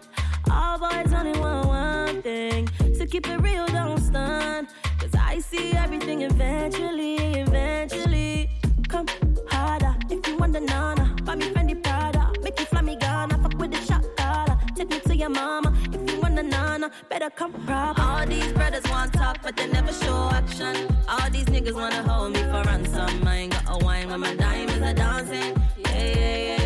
All 0.54 0.78
boys 0.78 1.12
only 1.14 1.38
want 1.40 1.68
one 1.68 2.22
thing. 2.22 2.70
So 2.98 3.06
keep 3.06 3.28
it 3.28 3.40
real, 3.42 3.66
don't 3.68 4.00
stun. 4.00 4.68
Cause 5.00 5.16
I 5.18 5.40
see 5.40 5.72
everything 5.74 6.22
eventually, 6.22 7.16
eventually. 7.46 8.50
Come 8.88 9.08
harder 9.48 9.96
if 10.10 10.28
you 10.28 10.38
want 10.38 10.54
the 10.54 10.60
nana. 10.62 11.16
Buy 11.24 11.36
me 11.36 11.48
Fendi 11.54 11.76
Prada. 11.84 12.32
Make 12.44 12.60
you 12.60 12.66
fly 12.66 12.82
me 12.82 12.96
Ghana. 12.96 13.38
Fuck 13.42 13.58
with 13.58 13.72
the 13.72 13.82
shot 13.82 14.06
caller. 14.16 14.58
Take 14.76 14.90
me 14.92 15.00
to 15.00 15.16
your 15.16 15.30
mama. 15.30 15.74
If 15.92 16.02
you 16.12 16.22
want 16.22 16.36
the 16.36 16.44
nana, 16.44 16.92
better 17.10 17.30
come 17.32 17.54
proper. 17.66 18.02
All 18.02 18.26
these 18.28 18.52
brothers 18.54 18.86
want 18.92 19.14
talk, 19.14 19.38
but 19.42 19.56
they 19.58 19.68
never 19.68 19.92
show 19.92 20.30
action. 20.32 20.76
All 21.10 21.30
these 21.32 21.46
niggas 21.46 21.74
wanna 21.74 22.04
hold 22.04 22.34
me 22.34 22.42
for 22.52 22.62
ransom. 22.70 23.28
I 23.28 23.36
ain't 23.38 23.54
got 23.54 23.64
a 23.70 23.84
wine 23.84 24.08
when 24.10 24.20
my 24.20 24.36
diamonds 24.36 24.84
are 24.90 24.94
dancing. 24.94 25.56
Yeah, 25.78 25.98
yeah, 25.98 26.38
yeah. 26.58 26.63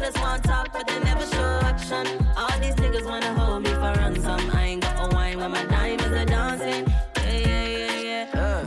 All 0.00 0.06
these 0.06 0.14
brothers 0.14 0.22
want 0.22 0.44
talk, 0.44 0.72
but 0.72 0.86
they 0.86 0.98
never 1.00 1.26
show 1.26 1.60
action. 1.62 2.06
All 2.36 2.58
these 2.58 2.74
niggas 2.76 3.04
wanna 3.04 3.34
hold 3.34 3.62
me 3.62 3.70
for 3.70 3.92
ransom. 4.00 4.50
I 4.50 4.64
ain't 4.64 4.82
got 4.82 5.12
a 5.12 5.14
wine 5.14 5.38
when 5.38 5.50
my 5.50 5.64
diamonds 5.66 6.04
are 6.04 6.24
dancing. 6.24 6.86
Yeah, 7.16 7.32
yeah, 7.32 7.76
yeah, 7.76 8.26
yeah. 8.32 8.40
Uh, 8.40 8.66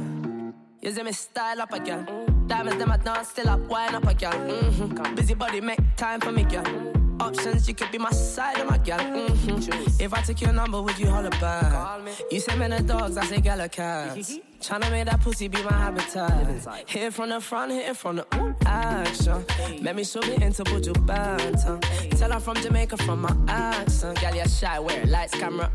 You 0.82 0.92
see 0.92 1.02
me 1.02 1.12
style 1.12 1.62
up 1.62 1.74
again. 1.74 2.06
Diamonds 2.46 2.78
them 2.78 2.92
at 2.92 3.04
dance 3.04 3.30
still 3.30 3.50
up, 3.50 3.62
wine 3.62 3.96
up 3.96 4.08
again. 4.08 4.34
Mm-hmm. 4.34 5.16
Busy 5.16 5.34
body 5.34 5.60
make 5.60 5.80
time 5.96 6.20
for 6.22 6.32
me, 6.32 6.44
girl. 6.44 6.94
Options, 7.20 7.68
you 7.68 7.74
could 7.74 7.90
be 7.92 7.98
my 7.98 8.12
side 8.12 8.60
of 8.60 8.70
my 8.70 8.78
girl. 8.78 9.00
Mm-hmm. 9.00 10.04
If 10.04 10.14
I 10.14 10.22
take 10.22 10.42
your 10.42 10.54
number, 10.54 10.82
would 10.82 11.00
you 11.00 11.08
holler 11.08 11.32
back? 11.32 12.00
You 12.32 12.40
say 12.40 12.56
men 12.58 12.72
the 12.72 12.84
dogs, 12.84 13.18
I 13.18 13.26
say 13.26 13.42
gala 13.42 13.70
cats. 13.70 14.38
Tryna 14.64 14.92
make 14.92 15.06
that 15.08 15.20
pussy 15.20 15.50
be 15.50 15.62
my 15.62 15.74
habitat. 15.74 16.90
Hit 16.90 17.14
from 17.14 17.30
the 17.30 17.42
front, 17.42 17.74
hit 17.74 17.98
from 17.98 18.16
the 18.16 18.26
ooh, 18.36 18.56
action. 18.66 19.44
Make 19.82 19.96
me 19.98 20.06
show 20.06 20.22
me 20.22 20.36
into 20.36 20.64
Buju 20.64 20.94
Banton. 21.06 21.82
Tell 22.18 22.32
her 22.32 22.40
from 22.40 22.56
Jamaica 22.56 22.96
from 22.96 23.24
my 23.24 23.36
accent. 23.50 24.22
Gal, 24.22 24.34
you 24.34 24.48
shy, 24.48 24.80
wear 24.80 25.06
lights, 25.06 25.34
camera. 25.34 25.70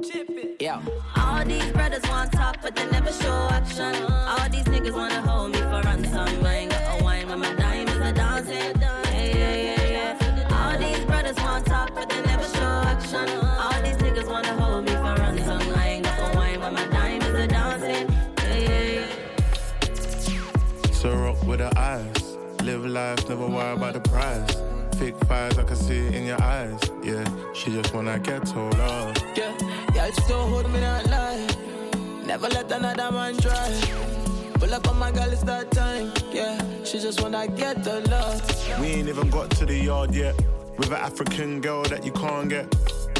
yeah. 0.60 0.80
All 1.14 1.44
these 1.44 1.70
brothers 1.72 2.02
want 2.08 2.32
talk, 2.32 2.56
but 2.62 2.74
they 2.74 2.90
never 2.90 3.12
show 3.12 3.48
action. 3.50 3.94
All 4.10 4.48
these 4.48 4.64
niggas 4.64 4.94
wanna 4.94 5.20
hold 5.20 5.52
me 5.52 5.58
for 5.58 5.82
ransom. 5.84 6.46
I 6.46 6.54
ain't 6.54 6.70
got 6.70 7.00
a 7.00 7.04
wine 7.04 7.28
when 7.28 7.40
my 7.40 7.52
diamonds 7.52 8.00
are 8.00 8.12
dancing. 8.12 8.80
Yeah, 8.80 9.02
yeah, 9.12 9.56
yeah, 9.56 10.16
yeah. 10.16 10.70
All 10.72 10.78
these 10.78 11.04
brothers 11.04 11.36
want 11.36 11.66
talk, 11.66 11.94
but 11.94 12.08
they 12.08 12.22
never 12.22 12.44
show 12.44 12.82
action. 12.86 13.28
All 13.28 13.82
these 13.82 13.98
niggas 13.98 14.26
wanna 14.26 14.54
hold 14.54 14.73
the 21.70 21.78
eyes, 21.78 22.36
live 22.62 22.84
life, 22.84 23.26
never 23.28 23.46
worry 23.46 23.72
about 23.72 23.94
the 23.94 24.00
price. 24.00 24.54
Thick 24.98 25.16
fires, 25.24 25.56
I 25.56 25.62
can 25.62 25.76
see 25.76 25.98
it 26.06 26.14
in 26.14 26.26
your 26.26 26.42
eyes. 26.42 26.78
Yeah, 27.02 27.24
she 27.54 27.70
just 27.70 27.94
wanna 27.94 28.18
get 28.18 28.44
told 28.46 28.78
off. 28.80 29.16
Yeah, 29.34 29.52
yeah, 29.94 30.10
still 30.10 30.46
hold 30.46 30.70
me 30.70 30.80
that 30.80 31.08
lie. 31.08 31.46
Never 32.26 32.48
let 32.48 32.70
another 32.70 33.10
man 33.10 33.38
try. 33.38 33.70
Pull 34.60 34.74
up 34.74 34.86
on 34.88 34.98
my 34.98 35.10
girl, 35.10 35.32
it's 35.32 35.42
that 35.44 35.70
time. 35.70 36.12
Yeah, 36.32 36.58
she 36.84 36.98
just 36.98 37.22
wanna 37.22 37.48
get 37.48 37.82
the 37.82 38.00
love. 38.10 38.80
We 38.80 38.88
ain't 38.88 39.08
even 39.08 39.30
got 39.30 39.50
to 39.52 39.64
the 39.64 39.78
yard 39.78 40.14
yet. 40.14 40.34
With 40.76 40.90
an 40.90 41.00
African 41.10 41.62
girl 41.62 41.84
that 41.84 42.04
you 42.04 42.12
can't 42.12 42.50
get. 42.50 42.66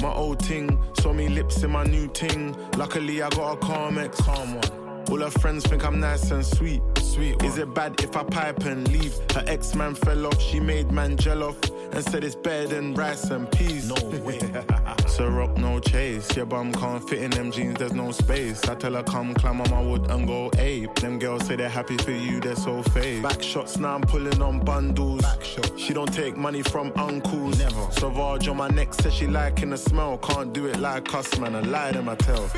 My 0.02 0.12
old 0.12 0.40
ting, 0.40 0.78
saw 1.00 1.12
me 1.14 1.28
lips 1.28 1.62
in 1.62 1.70
my 1.70 1.84
new 1.84 2.08
ting. 2.08 2.54
Luckily, 2.76 3.22
I 3.22 3.30
got 3.30 3.52
a 3.54 3.56
calm 3.56 3.96
ex. 3.96 4.20
Calm 4.20 4.56
one. 4.56 4.83
All 5.10 5.20
her 5.20 5.30
friends 5.30 5.64
think 5.66 5.84
I'm 5.84 6.00
nice 6.00 6.30
and 6.30 6.44
sweet. 6.44 6.82
Sweet. 6.98 7.42
Is 7.42 7.58
it 7.58 7.72
bad 7.74 8.00
if 8.02 8.16
I 8.16 8.24
pipe 8.24 8.64
and 8.64 8.86
leave? 8.88 9.14
Her 9.32 9.44
ex 9.46 9.74
man 9.74 9.94
fell 9.94 10.26
off, 10.26 10.40
she 10.40 10.58
made 10.60 10.90
man 10.90 11.16
gel 11.16 11.42
off 11.44 11.56
and 11.92 12.04
said 12.04 12.24
it's 12.24 12.34
better 12.34 12.66
than 12.66 12.94
rice 12.94 13.30
and 13.30 13.50
peas. 13.52 13.88
No 13.88 13.94
way. 14.24 14.40
so 15.06 15.28
rock 15.28 15.56
no 15.56 15.78
chase. 15.78 16.34
Your 16.36 16.46
bum 16.46 16.72
can't 16.72 17.08
fit 17.08 17.22
in 17.22 17.30
them 17.30 17.52
jeans, 17.52 17.78
there's 17.78 17.92
no 17.92 18.10
space. 18.10 18.66
I 18.68 18.74
tell 18.74 18.94
her 18.94 19.02
come 19.02 19.34
climb 19.34 19.60
on 19.60 19.70
my 19.70 19.80
wood 19.80 20.10
and 20.10 20.26
go 20.26 20.50
ape. 20.58 20.94
Them 20.96 21.18
girls 21.18 21.46
say 21.46 21.56
they're 21.56 21.68
happy 21.68 21.96
for 21.98 22.10
you, 22.10 22.40
they're 22.40 22.56
so 22.56 22.82
fake. 22.82 23.22
Back 23.22 23.42
shots 23.42 23.78
now 23.78 23.94
I'm 23.94 24.02
pulling 24.02 24.42
on 24.42 24.60
bundles. 24.60 25.24
She 25.76 25.92
don't 25.92 26.12
take 26.12 26.36
money 26.36 26.62
from 26.62 26.92
uncles. 26.96 27.58
Never. 27.58 27.92
Savage 27.92 28.48
on 28.48 28.56
my 28.56 28.68
neck 28.68 28.94
says 28.94 29.14
she 29.14 29.26
liking 29.26 29.70
the 29.70 29.78
smell. 29.78 30.18
Can't 30.18 30.52
do 30.52 30.66
it 30.66 30.80
like 30.80 31.14
us, 31.14 31.38
man. 31.38 31.54
I 31.54 31.60
lie 31.60 31.92
them 31.92 32.08
I 32.08 32.16
tell. 32.16 32.50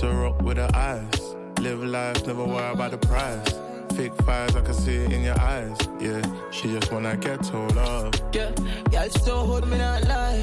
So 0.00 0.10
rock 0.12 0.40
with 0.40 0.56
her 0.56 0.70
eyes. 0.72 1.34
Live 1.60 1.84
life, 1.84 2.26
never 2.26 2.42
worry 2.42 2.72
about 2.72 2.92
the 2.92 2.96
price. 2.96 3.52
Fake 3.94 4.14
fires, 4.22 4.56
I 4.56 4.62
can 4.62 4.72
see 4.72 4.94
it 4.94 5.12
in 5.12 5.22
your 5.22 5.38
eyes. 5.38 5.76
Yeah, 6.00 6.22
she 6.50 6.68
just 6.68 6.90
wanna 6.90 7.18
get 7.18 7.42
told 7.42 7.76
off. 7.76 8.14
Yeah, 8.32 8.50
yeah, 8.90 9.08
still 9.08 9.44
hold 9.44 9.68
me 9.68 9.76
that 9.76 10.08
lie. 10.08 10.42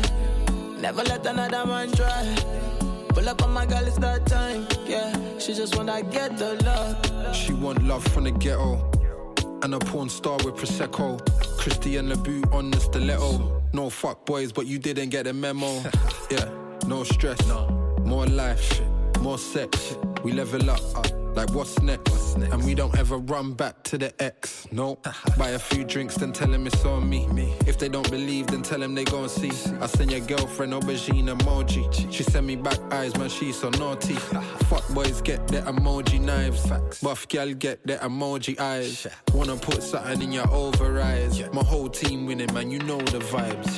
Never 0.79 1.01
let 1.05 1.25
another 1.25 1.65
man 1.65 1.91
try. 1.91 2.35
Pull 3.09 3.27
up 3.27 3.41
on 3.41 3.51
my 3.51 3.65
girl, 3.65 3.83
it's 3.83 3.97
that 3.97 4.27
time. 4.27 4.67
Yeah, 4.85 5.11
she 5.39 5.55
just 5.55 5.75
wanna 5.75 6.03
get 6.03 6.37
the 6.37 6.53
love. 6.63 7.35
She 7.35 7.51
want 7.53 7.83
love 7.83 8.03
from 8.09 8.25
the 8.25 8.31
ghetto. 8.33 8.91
And 9.63 9.73
a 9.73 9.79
porn 9.79 10.09
star 10.09 10.37
with 10.45 10.53
Prosecco. 10.53 11.17
Christian 11.57 12.09
LeBoot 12.09 12.53
on 12.53 12.69
the 12.69 12.79
stiletto. 12.79 13.63
No 13.73 13.89
fuck 13.89 14.23
boys, 14.23 14.51
but 14.51 14.67
you 14.67 14.77
didn't 14.77 15.09
get 15.09 15.23
the 15.23 15.33
memo. 15.33 15.81
yeah, 16.29 16.47
no 16.85 17.03
stress. 17.03 17.43
no. 17.47 17.73
More 18.05 18.27
life, 18.27 18.61
more 19.27 19.37
sex. 19.37 19.97
We 20.23 20.31
level 20.31 20.69
up. 20.69 20.79
Uh, 20.95 21.03
like 21.35 21.51
what's 21.51 21.81
next? 21.81 22.35
And 22.35 22.63
we 22.63 22.73
don't 22.73 22.97
ever 22.97 23.17
run 23.17 23.55
back 23.55 23.83
to 23.89 23.97
the 23.97 24.09
ex. 24.23 24.65
No. 24.71 24.99
Uh-huh. 25.03 25.31
Buy 25.37 25.49
a 25.49 25.59
few 25.59 25.83
drinks, 25.83 26.15
then 26.15 26.31
tell 26.31 26.47
them 26.47 26.65
it's 26.65 26.85
on 26.85 27.09
me. 27.09 27.27
If 27.67 27.77
they 27.77 27.89
don't 27.89 28.09
believe, 28.09 28.47
then 28.47 28.61
tell 28.61 28.79
them 28.79 28.95
they 28.95 29.03
gon' 29.03 29.27
see. 29.27 29.51
I 29.81 29.87
send 29.87 30.11
your 30.11 30.21
girlfriend 30.21 30.71
aubergine 30.71 31.27
emoji. 31.35 31.83
She 32.09 32.23
send 32.23 32.47
me 32.47 32.55
back 32.55 32.79
eyes, 32.93 33.17
man, 33.17 33.27
she 33.27 33.51
so 33.51 33.69
naughty. 33.71 34.15
Uh-huh. 34.15 34.41
Fuck 34.69 34.87
boys 34.95 35.21
get 35.21 35.45
their 35.49 35.63
emoji 35.63 36.21
knives. 36.21 36.63
Buff 37.01 37.27
gal 37.27 37.53
get 37.53 37.85
their 37.85 37.99
emoji 37.99 38.57
eyes. 38.61 39.07
Wanna 39.33 39.57
put 39.57 39.83
something 39.83 40.21
in 40.21 40.31
your 40.31 40.49
over 40.51 41.01
eyes. 41.01 41.43
My 41.51 41.65
whole 41.65 41.89
team 41.89 42.27
winning, 42.27 42.53
man, 42.53 42.71
you 42.71 42.79
know 42.79 42.99
the 43.15 43.19
vibes. 43.19 43.73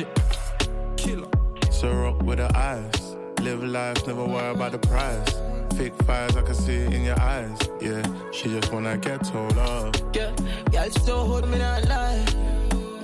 Killer. 0.96 1.32
So 1.72 1.92
rock 1.92 2.22
with 2.22 2.38
the 2.38 2.56
eyes. 2.56 3.09
Live 3.42 3.64
life, 3.64 4.06
never 4.06 4.26
worry 4.26 4.52
about 4.52 4.74
the 4.74 4.80
price. 4.80 5.36
Thick 5.72 5.94
fires, 6.04 6.36
I 6.36 6.42
can 6.42 6.54
see 6.54 6.76
it 6.76 6.94
in 6.94 7.04
your 7.06 7.20
eyes. 7.20 7.58
Yeah, 7.80 8.04
she 8.32 8.50
just 8.50 8.72
wanna 8.72 8.98
get 8.98 9.24
told 9.24 9.58
off. 9.58 9.96
Yeah, 10.14 10.32
yeah, 10.74 10.90
still 10.90 11.26
hold 11.26 11.48
me 11.50 11.58
that 11.58 11.88
lie. 11.88 12.26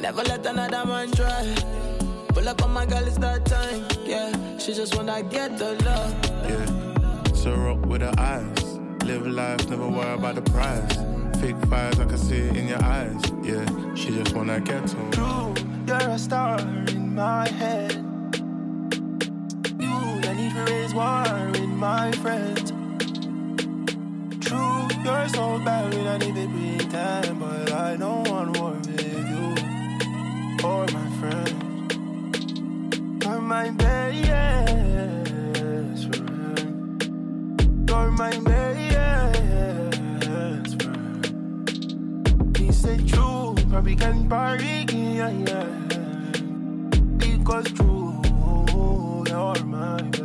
Never 0.02 0.24
let 0.24 0.46
another 0.46 0.86
man 0.86 1.10
try. 1.12 1.56
Pull 2.28 2.50
up 2.50 2.62
on 2.64 2.74
my 2.74 2.86
girl, 2.86 3.08
it's 3.08 3.18
that 3.20 3.46
time. 3.46 3.86
Yeah, 4.04 4.58
she 4.58 4.74
just 4.74 4.96
wanna 4.98 5.24
get 5.24 5.58
the 5.58 5.82
love. 5.86 6.14
Yeah, 6.50 7.34
so 7.34 7.56
rock 7.56 7.86
with 7.86 8.02
her 8.02 8.14
eyes. 8.18 8.64
Live 9.06 9.26
life, 9.26 9.70
never 9.70 9.88
worry 9.88 10.14
about 10.14 10.36
the 10.36 10.42
price. 10.42 10.98
Thick 11.40 11.56
fires, 11.70 11.98
I 12.00 12.06
can 12.06 12.18
see 12.18 12.40
it 12.40 12.58
in 12.58 12.68
your 12.68 12.84
eyes. 12.84 13.22
Yeah, 13.42 13.66
she 13.96 14.10
just 14.10 14.36
wanna 14.36 14.60
get 14.60 14.86
told 14.86 15.14
True, 15.14 15.54
you're 15.88 16.10
a 16.10 16.20
star 16.20 16.60
in 16.60 17.16
my 17.16 17.48
head. 17.48 18.05
You, 20.56 20.62
I 20.62 20.64
need 20.64 20.70
raise 20.70 20.94
war 20.94 21.26
in 21.56 21.76
my 21.76 22.12
friends. 22.14 22.72
True, 24.46 24.88
you're 25.04 25.28
so 25.30 25.60
bad, 25.60 25.94
we 25.94 26.04
don't 26.04 26.20
need 26.20 26.36
to 26.36 26.48
pretend, 26.48 27.40
but 27.40 27.72
I 27.74 27.98
don't 27.98 28.28
want 28.30 28.58
war 28.58 28.72
with 28.72 29.02
you 29.30 29.56
or 30.64 30.86
my 30.94 31.10
friends. 31.20 31.52
You're 33.26 33.42
my 33.42 33.70
best 33.72 34.16
friend. 36.08 37.04
You're 37.90 38.12
my 38.12 38.32
best 40.22 40.82
friend. 40.82 42.58
He 42.58 42.72
said 42.72 43.08
true, 43.08 43.56
probably 43.70 43.96
can 43.96 44.30
party, 44.30 44.86
yeah, 44.90 45.30
yeah. 45.30 45.68
Because 47.18 47.72
true, 47.74 48.22
you're 49.28 49.64
my 49.66 50.02
best 50.02 50.25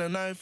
Starts 0.00 0.14
when 0.14 0.30
the 0.30 0.39